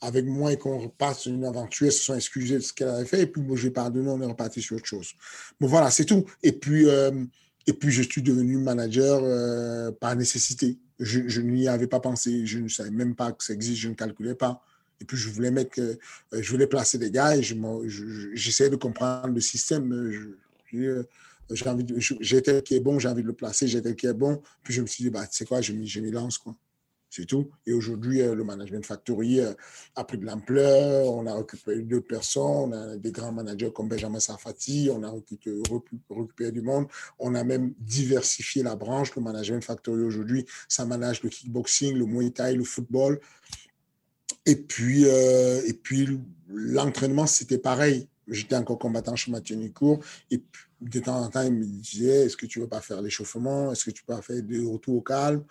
avec 0.00 0.24
moi 0.24 0.52
et 0.52 0.56
qu'on 0.56 0.78
repasse 0.78 1.26
une 1.26 1.44
aventure. 1.44 1.86
Elles 1.86 1.92
se 1.92 2.04
sont 2.04 2.14
excusées 2.14 2.56
de 2.56 2.60
ce 2.60 2.72
qu'elle 2.72 2.88
avait 2.88 3.04
fait. 3.04 3.22
Et 3.22 3.26
puis, 3.26 3.42
moi, 3.42 3.56
j'ai 3.56 3.70
pardonné, 3.70 4.08
on 4.08 4.20
est 4.20 4.26
reparti 4.26 4.62
sur 4.62 4.76
autre 4.76 4.86
chose. 4.86 5.12
Bon, 5.60 5.66
voilà, 5.66 5.90
c'est 5.90 6.04
tout. 6.04 6.24
Et 6.42 6.52
puis, 6.52 6.88
euh, 6.88 7.24
et 7.66 7.72
puis, 7.72 7.90
je 7.90 8.02
suis 8.02 8.22
devenu 8.22 8.56
manager 8.58 9.20
euh, 9.22 9.90
par 9.92 10.16
nécessité. 10.16 10.78
Je, 10.98 11.28
je 11.28 11.40
n'y 11.40 11.68
avais 11.68 11.86
pas 11.86 12.00
pensé. 12.00 12.46
Je 12.46 12.58
ne 12.58 12.68
savais 12.68 12.90
même 12.90 13.14
pas 13.14 13.32
que 13.32 13.44
ça 13.44 13.52
existe. 13.52 13.80
Je 13.80 13.88
ne 13.88 13.94
calculais 13.94 14.34
pas. 14.34 14.62
Et 15.00 15.04
puis, 15.04 15.16
je 15.16 15.30
voulais 15.30 15.50
mettre, 15.50 15.80
euh, 15.80 15.96
je 16.32 16.50
voulais 16.50 16.66
placer 16.66 16.98
des 16.98 17.10
gars 17.10 17.36
et 17.36 17.42
j'essayais 17.42 18.70
de 18.70 18.76
comprendre 18.76 19.34
le 19.34 19.40
système. 19.40 20.10
Je, 20.72 21.02
j'ai 21.54 22.42
tel 22.42 22.62
qui 22.62 22.76
est 22.76 22.80
bon, 22.80 22.98
j'ai 22.98 23.08
envie 23.08 23.22
de 23.22 23.26
le 23.26 23.32
placer, 23.32 23.66
j'ai 23.66 23.82
tel 23.82 23.96
qui 23.96 24.06
est 24.06 24.14
bon. 24.14 24.40
Puis 24.62 24.74
je 24.74 24.82
me 24.82 24.86
suis 24.86 25.04
dit, 25.04 25.10
bah, 25.10 25.26
tu 25.26 25.36
sais 25.36 25.44
quoi, 25.44 25.60
je 25.60 25.72
m'y 25.72 26.10
lance, 26.10 26.38
quoi. 26.38 26.54
C'est 27.10 27.26
tout. 27.26 27.50
Et 27.66 27.72
aujourd'hui, 27.72 28.22
euh, 28.22 28.36
le 28.36 28.44
management 28.44 28.86
factory 28.86 29.40
euh, 29.40 29.52
a 29.96 30.04
pris 30.04 30.16
de 30.16 30.24
l'ampleur. 30.24 31.12
On 31.12 31.26
a 31.26 31.34
récupéré 31.34 31.80
d'autres 31.82 32.06
personnes. 32.06 32.42
On 32.42 32.72
a 32.72 32.96
des 32.96 33.10
grands 33.10 33.32
managers 33.32 33.72
comme 33.74 33.88
Benjamin 33.88 34.20
Safati. 34.20 34.88
On 34.92 35.02
a 35.02 35.10
récupéré, 35.10 36.52
du 36.52 36.62
monde. 36.62 36.86
On 37.18 37.34
a 37.34 37.42
même 37.42 37.74
diversifié 37.80 38.62
la 38.62 38.76
branche. 38.76 39.16
Le 39.16 39.22
management 39.22 39.64
factory 39.64 40.02
aujourd'hui, 40.02 40.46
ça 40.68 40.84
manage 40.86 41.24
le 41.24 41.30
kickboxing, 41.30 41.96
le 41.96 42.06
muay 42.06 42.30
thai, 42.30 42.54
le 42.54 42.62
football. 42.62 43.18
Et 44.46 44.54
puis, 44.54 45.04
euh, 45.06 45.60
et 45.66 45.72
puis 45.72 46.20
l'entraînement, 46.48 47.26
c'était 47.26 47.58
pareil. 47.58 48.08
J'étais 48.28 48.54
encore 48.54 48.78
combattant 48.78 49.16
chez 49.16 49.32
Mathieu 49.32 49.56
Nicourt. 49.56 49.98
Et 50.30 50.38
puis, 50.38 50.69
de 50.80 51.00
temps 51.00 51.22
en 51.22 51.28
temps, 51.28 51.42
il 51.42 51.52
me 51.52 51.64
disait, 51.64 52.26
est-ce 52.26 52.36
que 52.36 52.46
tu 52.46 52.60
veux 52.60 52.68
pas 52.68 52.80
faire 52.80 53.02
l'échauffement? 53.02 53.72
Est-ce 53.72 53.84
que 53.84 53.90
tu 53.90 54.02
peux 54.04 54.14
pas 54.14 54.22
faire 54.22 54.42
des 54.42 54.64
retours 54.64 54.96
au 54.96 55.02
calme? 55.02 55.44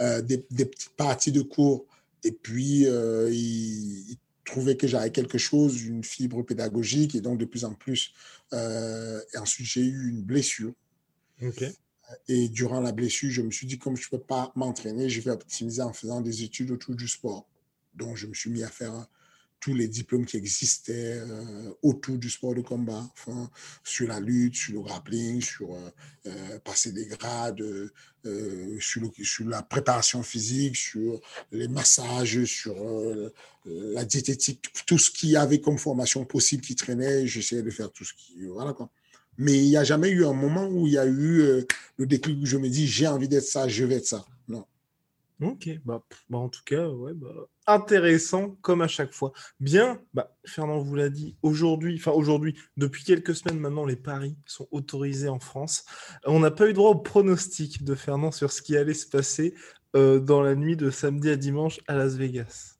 Euh, 0.00 0.22
des, 0.22 0.38
petites 0.38 0.94
parties 0.96 1.32
de 1.32 1.42
cours. 1.42 1.86
Et 2.22 2.30
puis, 2.30 2.86
euh, 2.86 3.28
il, 3.32 4.16
trouvait 4.44 4.76
que 4.76 4.86
j'avais 4.86 5.10
quelque 5.10 5.36
chose, 5.36 5.82
une 5.82 6.02
fibre 6.02 6.42
pédagogique, 6.42 7.14
et 7.14 7.20
donc 7.20 7.38
de 7.38 7.44
plus 7.44 7.64
en 7.64 7.74
plus. 7.74 8.12
Euh, 8.54 9.20
et 9.34 9.38
ensuite, 9.38 9.66
j'ai 9.66 9.82
eu 9.82 10.08
une 10.08 10.22
blessure. 10.22 10.72
Et 12.28 12.48
durant 12.48 12.80
la 12.80 12.92
blessure, 12.92 13.30
je 13.30 13.42
me 13.42 13.50
suis 13.50 13.66
dit, 13.66 13.78
comme 13.78 13.96
je 13.96 14.06
ne 14.06 14.10
peux 14.16 14.24
pas 14.24 14.52
m'entraîner, 14.54 15.10
je 15.10 15.20
vais 15.20 15.32
optimiser 15.32 15.82
en 15.82 15.92
faisant 15.92 16.22
des 16.22 16.44
études 16.44 16.70
autour 16.70 16.94
du 16.94 17.08
sport. 17.08 17.46
Donc, 17.94 18.16
je 18.16 18.26
me 18.26 18.34
suis 18.34 18.48
mis 18.48 18.62
à 18.62 18.68
faire 18.68 19.06
tous 19.60 19.74
les 19.74 19.88
diplômes 19.88 20.24
qui 20.24 20.36
existaient 20.36 21.18
euh, 21.18 21.72
autour 21.82 22.16
du 22.16 22.30
sport 22.30 22.54
de 22.54 22.60
combat, 22.60 23.08
sur 23.82 24.08
la 24.08 24.20
lutte, 24.20 24.56
sur 24.56 24.74
le 24.74 24.80
grappling, 24.80 25.40
sur 25.40 25.74
euh, 25.74 25.90
euh, 26.26 26.58
passer 26.60 26.92
des 26.92 27.06
grades, 27.06 27.62
sur, 28.78 29.10
sur, 29.22 29.48
la 29.48 29.62
préparation 29.62 30.22
physique, 30.22 30.76
sur 30.76 31.20
les 31.50 31.66
massages, 31.66 32.44
sur 32.44 32.76
la 33.64 34.04
diététique, 34.04 34.66
tout 34.86 34.98
ce 34.98 35.10
qu'il 35.10 35.30
y 35.30 35.36
avait 35.36 35.62
comme 35.62 35.78
formation 35.78 36.26
possible 36.26 36.62
qui 36.62 36.76
traînait, 36.76 37.26
j'essayais 37.26 37.62
de 37.62 37.70
faire 37.70 37.90
tout 37.90 38.04
ce 38.04 38.12
qui... 38.12 38.44
Voilà 38.44 38.74
quoi. 38.74 38.90
Mais 39.38 39.56
il 39.56 39.68
n'y 39.68 39.78
a 39.78 39.84
jamais 39.84 40.10
eu 40.10 40.26
un 40.26 40.34
moment 40.34 40.68
où 40.68 40.86
il 40.86 40.92
y 40.92 40.98
a 40.98 41.06
eu 41.06 41.64
le 41.96 42.06
déclic 42.06 42.42
où 42.42 42.44
je 42.44 42.58
me 42.58 42.68
dis, 42.68 42.86
j'ai 42.86 43.06
envie 43.06 43.28
d'être 43.28 43.46
ça, 43.46 43.66
je 43.66 43.84
vais 43.84 43.94
être 43.94 44.06
ça. 44.06 44.26
Ok, 45.40 45.68
bah, 45.84 46.02
bah, 46.28 46.38
en 46.38 46.48
tout 46.48 46.62
cas, 46.64 46.88
ouais, 46.88 47.12
bah, 47.14 47.28
intéressant 47.68 48.56
comme 48.60 48.82
à 48.82 48.88
chaque 48.88 49.12
fois. 49.12 49.32
Bien, 49.60 50.02
bah, 50.12 50.36
Fernand 50.44 50.80
vous 50.80 50.96
l'a 50.96 51.10
dit, 51.10 51.36
aujourd'hui, 51.42 51.96
enfin 51.96 52.10
aujourd'hui, 52.10 52.58
depuis 52.76 53.04
quelques 53.04 53.36
semaines 53.36 53.60
maintenant, 53.60 53.86
les 53.86 53.94
paris 53.96 54.36
sont 54.46 54.66
autorisés 54.72 55.28
en 55.28 55.38
France. 55.38 55.84
On 56.24 56.40
n'a 56.40 56.50
pas 56.50 56.68
eu 56.68 56.72
droit 56.72 56.90
au 56.90 56.96
pronostic 56.96 57.84
de 57.84 57.94
Fernand 57.94 58.32
sur 58.32 58.50
ce 58.50 58.62
qui 58.62 58.76
allait 58.76 58.94
se 58.94 59.06
passer 59.06 59.54
euh, 59.94 60.18
dans 60.18 60.42
la 60.42 60.56
nuit 60.56 60.76
de 60.76 60.90
samedi 60.90 61.30
à 61.30 61.36
dimanche 61.36 61.78
à 61.86 61.94
Las 61.94 62.16
Vegas. 62.16 62.78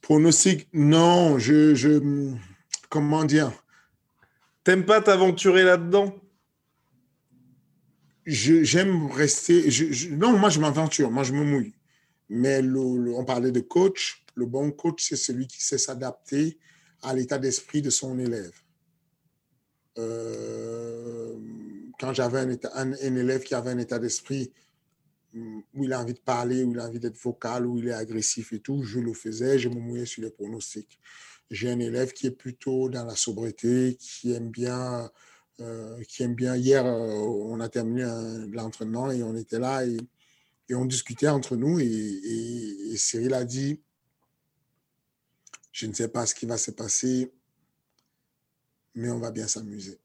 Pronostic, 0.00 0.68
non, 0.72 1.38
je, 1.38 1.76
je 1.76 2.34
comment 2.88 3.24
dire? 3.24 3.52
T'aimes 4.64 4.84
pas 4.84 5.00
t'aventurer 5.00 5.62
là-dedans? 5.62 6.23
J'aime 8.26 9.10
rester. 9.10 9.68
non, 10.10 10.38
moi, 10.38 10.48
je 10.50 10.60
m'aventure, 10.60 11.10
moi, 11.10 11.22
je 11.24 11.32
me 11.32 11.44
mouille. 11.44 11.74
Mais 12.28 12.62
on 12.62 13.24
parlait 13.24 13.52
de 13.52 13.60
coach. 13.60 14.24
Le 14.34 14.46
bon 14.46 14.70
coach, 14.72 15.04
c'est 15.08 15.16
celui 15.16 15.46
qui 15.46 15.62
sait 15.62 15.78
s'adapter 15.78 16.58
à 17.02 17.14
l'état 17.14 17.38
d'esprit 17.38 17.82
de 17.82 17.90
son 17.90 18.18
élève. 18.18 18.52
Euh, 19.98 21.36
quand 22.00 22.12
j'avais 22.12 22.40
un, 22.40 22.58
un, 22.74 22.92
élève 22.94 23.42
qui 23.44 23.54
avait 23.54 23.70
un 23.70 23.78
état 23.78 23.98
d'esprit 23.98 24.52
où 25.34 25.84
il 25.84 25.92
a 25.92 26.00
envie 26.00 26.14
de 26.14 26.20
parler, 26.20 26.64
où 26.64 26.72
il 26.72 26.80
a 26.80 26.86
envie 26.86 26.98
d'être 26.98 27.18
vocal, 27.18 27.66
où 27.66 27.78
il 27.78 27.88
est 27.88 27.92
agressif 27.92 28.52
et 28.52 28.60
tout, 28.60 28.82
je 28.82 28.98
le 28.98 29.12
faisais, 29.12 29.58
je 29.58 29.68
me 29.68 29.76
mouillais 29.80 30.06
sur 30.06 30.22
les 30.22 30.30
pronostics. 30.30 30.98
J'ai 31.50 31.70
un 31.70 31.78
élève 31.78 32.12
qui 32.12 32.26
est 32.26 32.32
plutôt 32.32 32.88
dans 32.88 33.04
la 33.04 33.16
sobriété, 33.16 33.96
qui 34.00 34.32
aime 34.32 34.50
bien 34.50 35.10
euh, 35.60 36.02
qui 36.08 36.22
aime 36.22 36.34
bien. 36.34 36.56
Hier, 36.56 36.84
euh, 36.84 37.12
on 37.12 37.60
a 37.60 37.68
terminé 37.68 38.04
l'entraînement 38.52 39.10
et 39.10 39.22
on 39.22 39.36
était 39.36 39.58
là 39.58 39.86
et, 39.86 39.96
et, 40.68 40.74
on 40.74 40.84
discutait 40.84 41.28
entre 41.28 41.56
nous. 41.56 41.78
Et, 41.78 41.84
et, 41.84 42.96
Cyril 42.96 43.34
a 43.34 43.44
dit 43.44 43.80
Je 45.72 45.86
ne 45.86 45.92
sais 45.92 46.08
pas 46.08 46.26
ce 46.26 46.34
qui 46.34 46.46
va 46.46 46.58
se 46.58 46.70
passer, 46.70 47.32
mais 48.94 49.10
on 49.10 49.18
va 49.18 49.30
bien 49.30 49.46
s'amuser. 49.46 49.98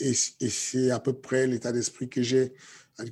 et, 0.00 0.14
c'est 0.14 0.90
à 0.90 1.00
peu 1.00 1.12
près 1.12 1.46
l'état 1.46 1.72
d'esprit 1.72 2.08
que 2.08 2.22
j'ai, 2.22 2.54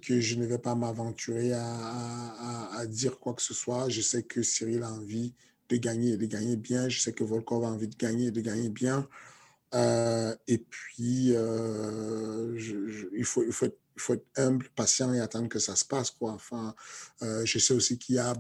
que 0.03 0.20
je 0.20 0.37
ne 0.37 0.47
vais 0.47 0.59
pas 0.59 0.74
m'aventurer 0.74 1.53
à, 1.53 2.70
à, 2.73 2.87
dire 2.87 3.19
quoi 3.19 3.35
que 3.35 3.43
ce 3.43 3.55
soit. 3.55 3.89
Je 3.89 4.01
sais 4.01 4.23
que 4.23 4.43
Cyril 4.43 4.82
a 4.82 4.93
envie 4.93 5.35
de 5.69 5.77
gagner, 5.77 6.16
de 6.16 6.27
gagner 6.27 6.57
bien. 6.57 6.89
Je 6.89 7.01
sais 7.01 7.12
que 7.12 7.24
Volkov 7.24 7.65
a 7.65 7.69
envie 7.69 7.89
de 7.89 7.97
gagner, 7.97 8.31
de 8.31 8.41
gagner 8.41 8.69
bien. 8.69 9.09
Euh, 9.75 10.35
et 10.49 10.59
puis, 10.59 11.33
euh, 11.35 12.59
il, 13.17 13.25
faut, 13.25 13.45
il, 13.45 13.53
faut 13.53 13.67
être, 13.67 14.27
humble, 14.37 14.69
patient 14.75 15.13
et 15.13 15.21
attendre 15.21 15.49
que 15.49 15.59
ça 15.59 15.77
se 15.77 15.85
passe. 15.85 16.11
Quoi. 16.11 16.33
Enfin, 16.33 16.75
euh, 17.23 17.45
je 17.45 17.59
sais 17.59 17.75
aussi 17.75 17.99
qu'il 17.99 18.17
y 18.17 18.19
a 18.19 18.35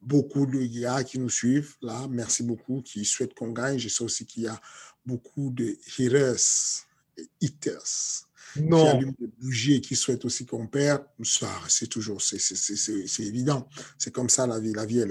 beaucoup 0.00 0.46
de 0.46 0.64
gars 0.80 1.04
qui 1.04 1.18
nous 1.18 1.28
suivent 1.28 1.76
là. 1.82 2.06
Merci 2.08 2.42
beaucoup, 2.42 2.82
qui 2.82 3.04
souhaitent 3.04 3.34
qu'on 3.34 3.52
gagne. 3.52 3.78
Je 3.78 3.88
sais 3.88 4.02
aussi 4.02 4.26
qu'il 4.26 4.44
y 4.44 4.48
a 4.48 4.60
beaucoup 5.04 5.50
de 5.50 5.76
haters, 5.98 6.86
haters 7.42 8.27
non. 8.56 8.82
qui 8.82 8.88
allument 8.88 9.14
des 9.18 9.26
bougies 9.40 9.74
et 9.74 9.80
qui 9.80 9.96
souhaitent 9.96 10.24
aussi 10.24 10.46
qu'on 10.46 10.66
perde. 10.66 11.02
Ça, 11.22 11.48
c'est 11.68 11.86
toujours, 11.86 12.20
c'est 12.20 13.22
évident. 13.22 13.68
C'est 13.96 14.12
comme 14.12 14.28
ça 14.28 14.46
la 14.46 14.60
vie. 14.60 14.72
La 14.72 14.86
vie, 14.86 15.04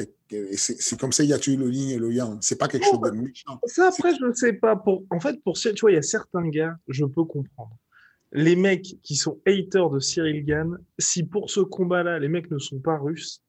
c'est 0.56 1.00
comme 1.00 1.12
ça, 1.12 1.24
il 1.24 1.30
y 1.30 1.34
a 1.34 1.40
toujours 1.40 1.60
le 1.60 1.72
yin 1.72 1.90
et 1.90 1.98
le 1.98 2.12
yang. 2.12 2.38
C'est 2.42 2.58
pas 2.58 2.68
quelque 2.68 2.86
chose 2.86 3.02
de 3.02 3.12
méchant. 3.12 3.60
Ça, 3.66 3.90
après, 3.90 4.16
je 4.16 4.26
ne 4.26 4.34
sais 4.34 4.54
pas. 4.54 4.76
Pour, 4.76 5.04
en 5.10 5.20
fait, 5.20 5.42
pour, 5.44 5.58
tu 5.58 5.72
vois, 5.80 5.92
il 5.92 5.96
y 5.96 5.98
a 5.98 6.02
certains 6.02 6.48
gars, 6.50 6.76
je 6.88 7.06
peux 7.06 7.24
comprendre. 7.24 7.76
Les 8.34 8.56
mecs 8.56 8.98
qui 9.04 9.16
sont 9.16 9.40
haters 9.46 9.90
de 9.90 10.00
Cyril 10.00 10.44
Gann, 10.44 10.78
si 11.00 11.24
pour 11.24 11.50
ce 11.50 11.62
combat-là, 11.62 12.20
les 12.20 12.28
mecs 12.28 12.52
ne 12.52 12.60
sont 12.60 12.80
pas 12.80 12.98
russes, 12.98 13.42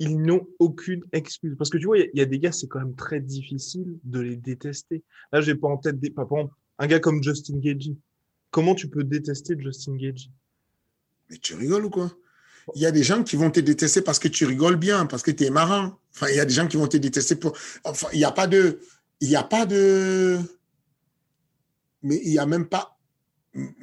ils 0.00 0.18
n'ont 0.20 0.46
aucune 0.58 1.02
excuse. 1.12 1.54
Parce 1.58 1.68
que 1.68 1.78
tu 1.78 1.86
vois, 1.86 1.98
il 1.98 2.10
y, 2.14 2.20
a 2.20 2.24
des 2.24 2.38
gars, 2.38 2.52
c'est 2.52 2.68
quand 2.68 2.78
même 2.78 2.94
très 2.94 3.20
difficile 3.20 3.98
de 4.02 4.20
les 4.20 4.36
détester. 4.36 5.04
Là, 5.32 5.40
j'ai 5.40 5.54
pas 5.54 5.68
en 5.68 5.76
tête 5.76 6.00
des, 6.00 6.10
par 6.10 6.24
exemple, 6.24 6.54
un 6.78 6.86
gars 6.86 7.00
comme 7.00 7.22
Justin 7.22 7.58
Gagey. 7.58 7.94
Comment 8.50 8.74
tu 8.74 8.88
peux 8.88 9.04
détester 9.04 9.54
Justin 9.58 9.96
Gage? 9.96 10.30
Mais 11.28 11.36
tu 11.36 11.54
rigoles 11.54 11.84
ou 11.84 11.90
quoi? 11.90 12.10
Il 12.74 12.82
y 12.82 12.86
a 12.86 12.90
des 12.90 13.02
gens 13.02 13.22
qui 13.22 13.36
vont 13.36 13.50
te 13.50 13.60
détester 13.60 14.02
parce 14.02 14.18
que 14.18 14.28
tu 14.28 14.44
rigoles 14.44 14.76
bien, 14.76 15.06
parce 15.06 15.22
que 15.22 15.30
tu 15.30 15.44
es 15.44 15.50
marrant. 15.50 15.98
Enfin, 16.14 16.28
il 16.28 16.36
y 16.36 16.40
a 16.40 16.44
des 16.44 16.54
gens 16.54 16.66
qui 16.66 16.76
vont 16.76 16.86
te 16.86 16.96
détester 16.96 17.36
pour. 17.36 17.56
Enfin, 17.84 18.08
il 18.12 18.18
n'y 18.18 18.24
a 18.24 18.32
pas 18.32 18.46
de. 18.46 18.80
Il 19.20 19.28
n'y 19.28 19.36
a 19.36 19.42
pas 19.42 19.66
de. 19.66 20.38
Mais 22.02 22.20
il 22.24 22.30
n'y 22.30 22.38
a 22.38 22.46
même 22.46 22.66
pas. 22.66 22.98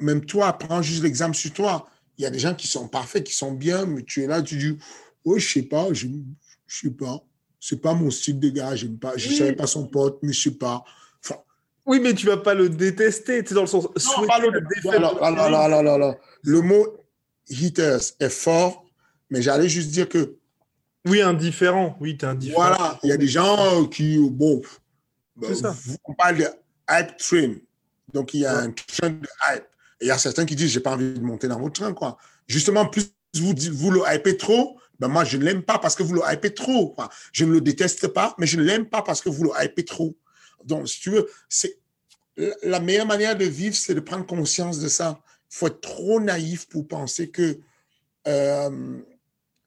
Même 0.00 0.24
toi, 0.24 0.52
prends 0.52 0.82
juste 0.82 1.02
l'exemple 1.02 1.36
sur 1.36 1.52
toi. 1.52 1.88
Il 2.16 2.22
y 2.22 2.26
a 2.26 2.30
des 2.30 2.38
gens 2.38 2.54
qui 2.54 2.66
sont 2.66 2.88
parfaits, 2.88 3.24
qui 3.24 3.34
sont 3.34 3.52
bien, 3.52 3.86
mais 3.86 4.02
tu 4.02 4.22
es 4.22 4.26
là, 4.26 4.42
tu 4.42 4.56
dis 4.56 4.78
Oui, 5.24 5.40
je 5.40 5.52
sais 5.52 5.62
pas, 5.62 5.92
je 5.92 6.06
ne 6.06 6.22
sais 6.66 6.90
pas. 6.90 7.24
C'est 7.60 7.80
pas 7.80 7.94
mon 7.94 8.10
style 8.10 8.38
de 8.38 8.50
gars, 8.50 8.74
j'aime 8.76 8.98
pas. 8.98 9.16
Je 9.16 9.30
ne 9.30 9.34
savais 9.34 9.52
pas 9.54 9.66
son 9.66 9.86
pote, 9.86 10.18
mais 10.22 10.32
je 10.32 10.42
sais 10.42 10.56
pas. 10.56 10.84
Oui, 11.88 12.00
mais 12.00 12.12
tu 12.12 12.26
vas 12.26 12.36
pas 12.36 12.52
le 12.52 12.68
détester, 12.68 13.42
tu 13.42 13.54
dans 13.54 13.62
le 13.62 13.66
sens. 13.66 13.84
Non, 13.84 14.26
pas 14.26 14.38
le... 14.38 14.50
le 16.42 16.60
mot 16.60 16.86
haters 17.50 18.02
est 18.20 18.28
fort, 18.28 18.84
mais 19.30 19.40
j'allais 19.40 19.70
juste 19.70 19.90
dire 19.90 20.06
que. 20.06 20.36
Oui, 21.06 21.22
indifférent. 21.22 21.96
Oui, 21.98 22.18
tu 22.18 22.26
es 22.26 22.28
indifférent. 22.28 22.60
Voilà, 22.60 22.98
il 23.02 23.08
y 23.08 23.12
a 23.12 23.16
des 23.16 23.26
gens 23.26 23.86
qui. 23.86 24.18
Bon, 24.18 24.60
bah, 25.34 25.48
on 26.04 26.12
parle 26.12 26.36
de 26.36 26.46
hype 26.90 27.16
train. 27.16 27.54
Donc, 28.12 28.34
il 28.34 28.40
y 28.40 28.46
a 28.46 28.58
un 28.58 28.70
train 28.70 29.08
de 29.08 29.26
hype. 29.50 29.64
Et 30.00 30.04
il 30.04 30.08
y 30.08 30.10
a 30.10 30.18
certains 30.18 30.44
qui 30.44 30.56
disent 30.56 30.70
j'ai 30.70 30.80
pas 30.80 30.92
envie 30.92 31.14
de 31.14 31.24
monter 31.24 31.48
dans 31.48 31.58
votre 31.58 31.80
train. 31.80 31.94
Quoi. 31.94 32.18
Justement, 32.46 32.84
plus 32.84 33.10
vous, 33.34 33.54
vous 33.72 33.90
le 33.90 34.02
hypez 34.06 34.36
trop, 34.36 34.78
ben 34.98 35.08
moi, 35.08 35.24
je 35.24 35.38
ne 35.38 35.44
l'aime 35.44 35.62
pas 35.62 35.78
parce 35.78 35.96
que 35.96 36.02
vous 36.02 36.12
le 36.12 36.20
hypez 36.30 36.52
trop. 36.52 36.94
Je 37.32 37.46
ne 37.46 37.52
le 37.52 37.62
déteste 37.62 38.08
pas, 38.08 38.34
mais 38.36 38.46
je 38.46 38.58
ne 38.58 38.62
l'aime 38.62 38.84
pas 38.84 39.00
parce 39.00 39.22
que 39.22 39.30
vous 39.30 39.44
le 39.44 39.50
hypez 39.58 39.86
trop. 39.86 40.14
Donc, 40.64 40.88
si 40.88 41.00
tu 41.00 41.10
veux, 41.10 41.28
c'est 41.48 41.78
la 42.62 42.80
meilleure 42.80 43.06
manière 43.06 43.36
de 43.36 43.44
vivre, 43.44 43.74
c'est 43.74 43.94
de 43.94 44.00
prendre 44.00 44.26
conscience 44.26 44.78
de 44.78 44.88
ça. 44.88 45.20
Il 45.50 45.56
faut 45.56 45.66
être 45.66 45.80
trop 45.80 46.20
naïf 46.20 46.68
pour 46.68 46.86
penser 46.86 47.30
que 47.30 47.58
euh, 48.26 49.00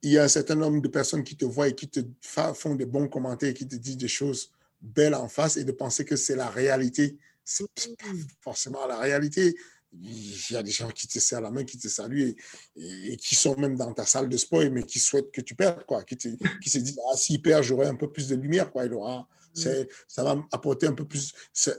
il 0.02 0.12
y 0.12 0.18
a 0.18 0.24
un 0.24 0.28
certain 0.28 0.56
nombre 0.56 0.82
de 0.82 0.88
personnes 0.88 1.24
qui 1.24 1.36
te 1.36 1.46
voient 1.46 1.68
et 1.68 1.76
qui 1.76 1.90
te 1.90 2.00
font 2.22 2.76
des 2.76 2.86
bons 2.86 3.08
commentaires 3.08 3.50
et 3.50 3.54
qui 3.54 3.68
te 3.68 3.76
disent 3.76 3.98
des 3.98 4.08
choses 4.08 4.52
belles 4.82 5.16
en 5.16 5.28
face 5.28 5.58
et 5.58 5.64
de 5.64 5.72
penser 5.72 6.06
que 6.06 6.16
c'est 6.16 6.36
la 6.36 6.50
réalité. 6.50 7.18
C'est 7.44 7.66
pas 7.98 8.06
forcément 8.42 8.86
la 8.88 8.98
réalité. 8.98 9.56
Il 9.94 10.52
y 10.52 10.56
a 10.56 10.64
des 10.64 10.72
gens 10.72 10.90
qui 10.90 11.08
te 11.08 11.20
serrent 11.20 11.42
la 11.42 11.52
main, 11.52 11.66
qui 11.66 11.78
te 11.78 11.90
saluent 11.90 12.36
et, 12.78 13.18
qui 13.18 13.36
sont 13.36 13.58
même 13.58 13.76
dans 13.76 13.94
ta 13.94 14.06
salle 14.06 14.30
de 14.30 14.38
sport, 14.38 14.64
mais 14.72 14.84
qui 14.84 15.00
souhaitent 15.00 15.32
que 15.32 15.42
tu 15.42 15.54
perdes, 15.54 15.86
quoi. 15.86 16.04
Qui, 16.04 16.16
qui 16.16 16.70
se 16.70 16.78
disent, 16.78 17.00
ah, 17.12 17.18
s'il 17.18 17.42
perd, 17.42 17.64
j'aurai 17.64 17.88
un 17.88 17.96
peu 17.96 18.10
plus 18.10 18.30
de 18.30 18.36
lumière, 18.36 18.72
quoi. 18.72 18.86
Il 18.86 18.94
aura, 18.94 19.28
ça 19.54 20.24
va 20.24 20.38
apporter 20.52 20.88
un 20.88 20.94
peu 20.94 21.06
plus, 21.06 21.34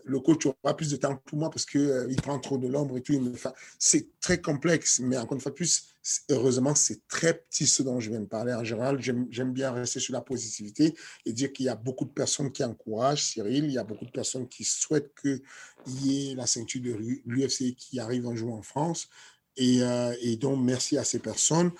le 0.05 0.20
coach 0.20 0.47
aura 0.47 0.77
plus 0.77 0.90
de 0.90 0.97
temps 0.97 1.16
pour 1.24 1.39
moi 1.39 1.51
parce 1.51 1.65
qu'il 1.66 1.81
euh, 1.81 2.15
prend 2.23 2.39
trop 2.39 2.59
de 2.59 2.69
l'ombre 2.69 2.97
et 2.97 3.03
tout. 3.03 3.32
C'est 3.78 4.09
très 4.20 4.40
complexe, 4.40 5.01
mais 5.01 5.16
encore 5.16 5.35
une 5.35 5.40
fois 5.40 5.53
heureusement, 6.31 6.74
c'est 6.74 7.07
très 7.09 7.35
petit 7.35 7.66
ce 7.66 7.82
dont 7.82 8.01
je 8.01 8.11
viens 8.11 8.20
de 8.20 8.27
parler. 8.27 8.53
En 8.53 8.65
général, 8.65 9.01
j'aime 9.01 9.53
bien 9.53 9.73
rester 9.73 10.01
sur 10.01 10.12
la 10.12 10.20
positivité 10.20 10.94
et 11.24 11.32
dire 11.32 11.53
qu'il 11.53 11.66
y 11.66 11.69
a 11.69 11.77
beaucoup 11.77 12.05
de 12.05 12.11
personnes 12.11 12.51
qui 12.51 12.65
encouragent 12.65 13.24
Cyril, 13.24 13.65
il 13.65 13.73
y 13.73 13.78
a 13.78 13.85
beaucoup 13.85 14.05
de 14.05 14.11
personnes 14.11 14.49
qui 14.49 14.65
souhaitent 14.65 15.12
qu'il 15.20 15.40
y 15.86 16.31
ait 16.31 16.35
la 16.35 16.47
ceinture 16.47 16.82
de 16.82 16.97
l'UFC 17.27 17.74
qui 17.77 18.01
arrive 18.01 18.27
un 18.27 18.35
jour 18.35 18.55
en 18.55 18.62
France. 18.62 19.09
Et, 19.57 19.82
euh, 19.82 20.15
et, 20.20 20.36
donc, 20.36 20.65
merci 20.65 20.97
à 20.97 21.05
ces 21.05 21.19
personnes. 21.19 21.73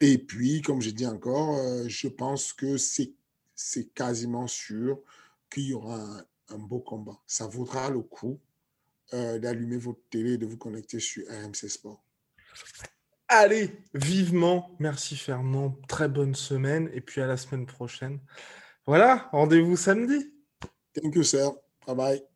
Et 0.00 0.18
puis, 0.18 0.60
comme 0.60 0.82
j'ai 0.82 0.92
dit 0.92 1.06
encore, 1.06 1.56
euh, 1.56 1.84
je 1.86 2.08
pense 2.08 2.52
que 2.52 2.76
c'est 2.76 3.12
quasiment 3.94 4.46
sûr 4.46 5.00
qu'il 5.50 5.64
y 5.64 5.74
aura 5.74 5.98
un, 6.48 6.58
beau 6.58 6.80
combat. 6.80 7.18
Ça 7.26 7.46
vaudra 7.46 7.90
le 7.90 8.00
coup 8.00 8.38
euh, 9.14 9.38
d'allumer 9.38 9.76
votre 9.76 10.00
télé 10.10 10.34
et 10.34 10.38
de 10.38 10.46
vous 10.46 10.58
connecter 10.58 11.00
sur 11.00 11.24
RMC 11.26 11.68
Sport. 11.68 12.02
Allez, 13.28 13.82
vivement. 13.94 14.76
Merci 14.78 15.16
Fernand. 15.16 15.76
Très 15.88 16.08
bonne 16.08 16.34
semaine. 16.34 16.88
Et 16.92 17.00
puis 17.00 17.20
à 17.20 17.26
la 17.26 17.36
semaine 17.36 17.66
prochaine. 17.66 18.20
Voilà, 18.86 19.28
rendez-vous 19.32 19.76
samedi. 19.76 20.32
Thank 20.94 21.16
you, 21.16 21.24
sir. 21.24 21.52
Bye 21.86 21.96
bye. 21.96 22.35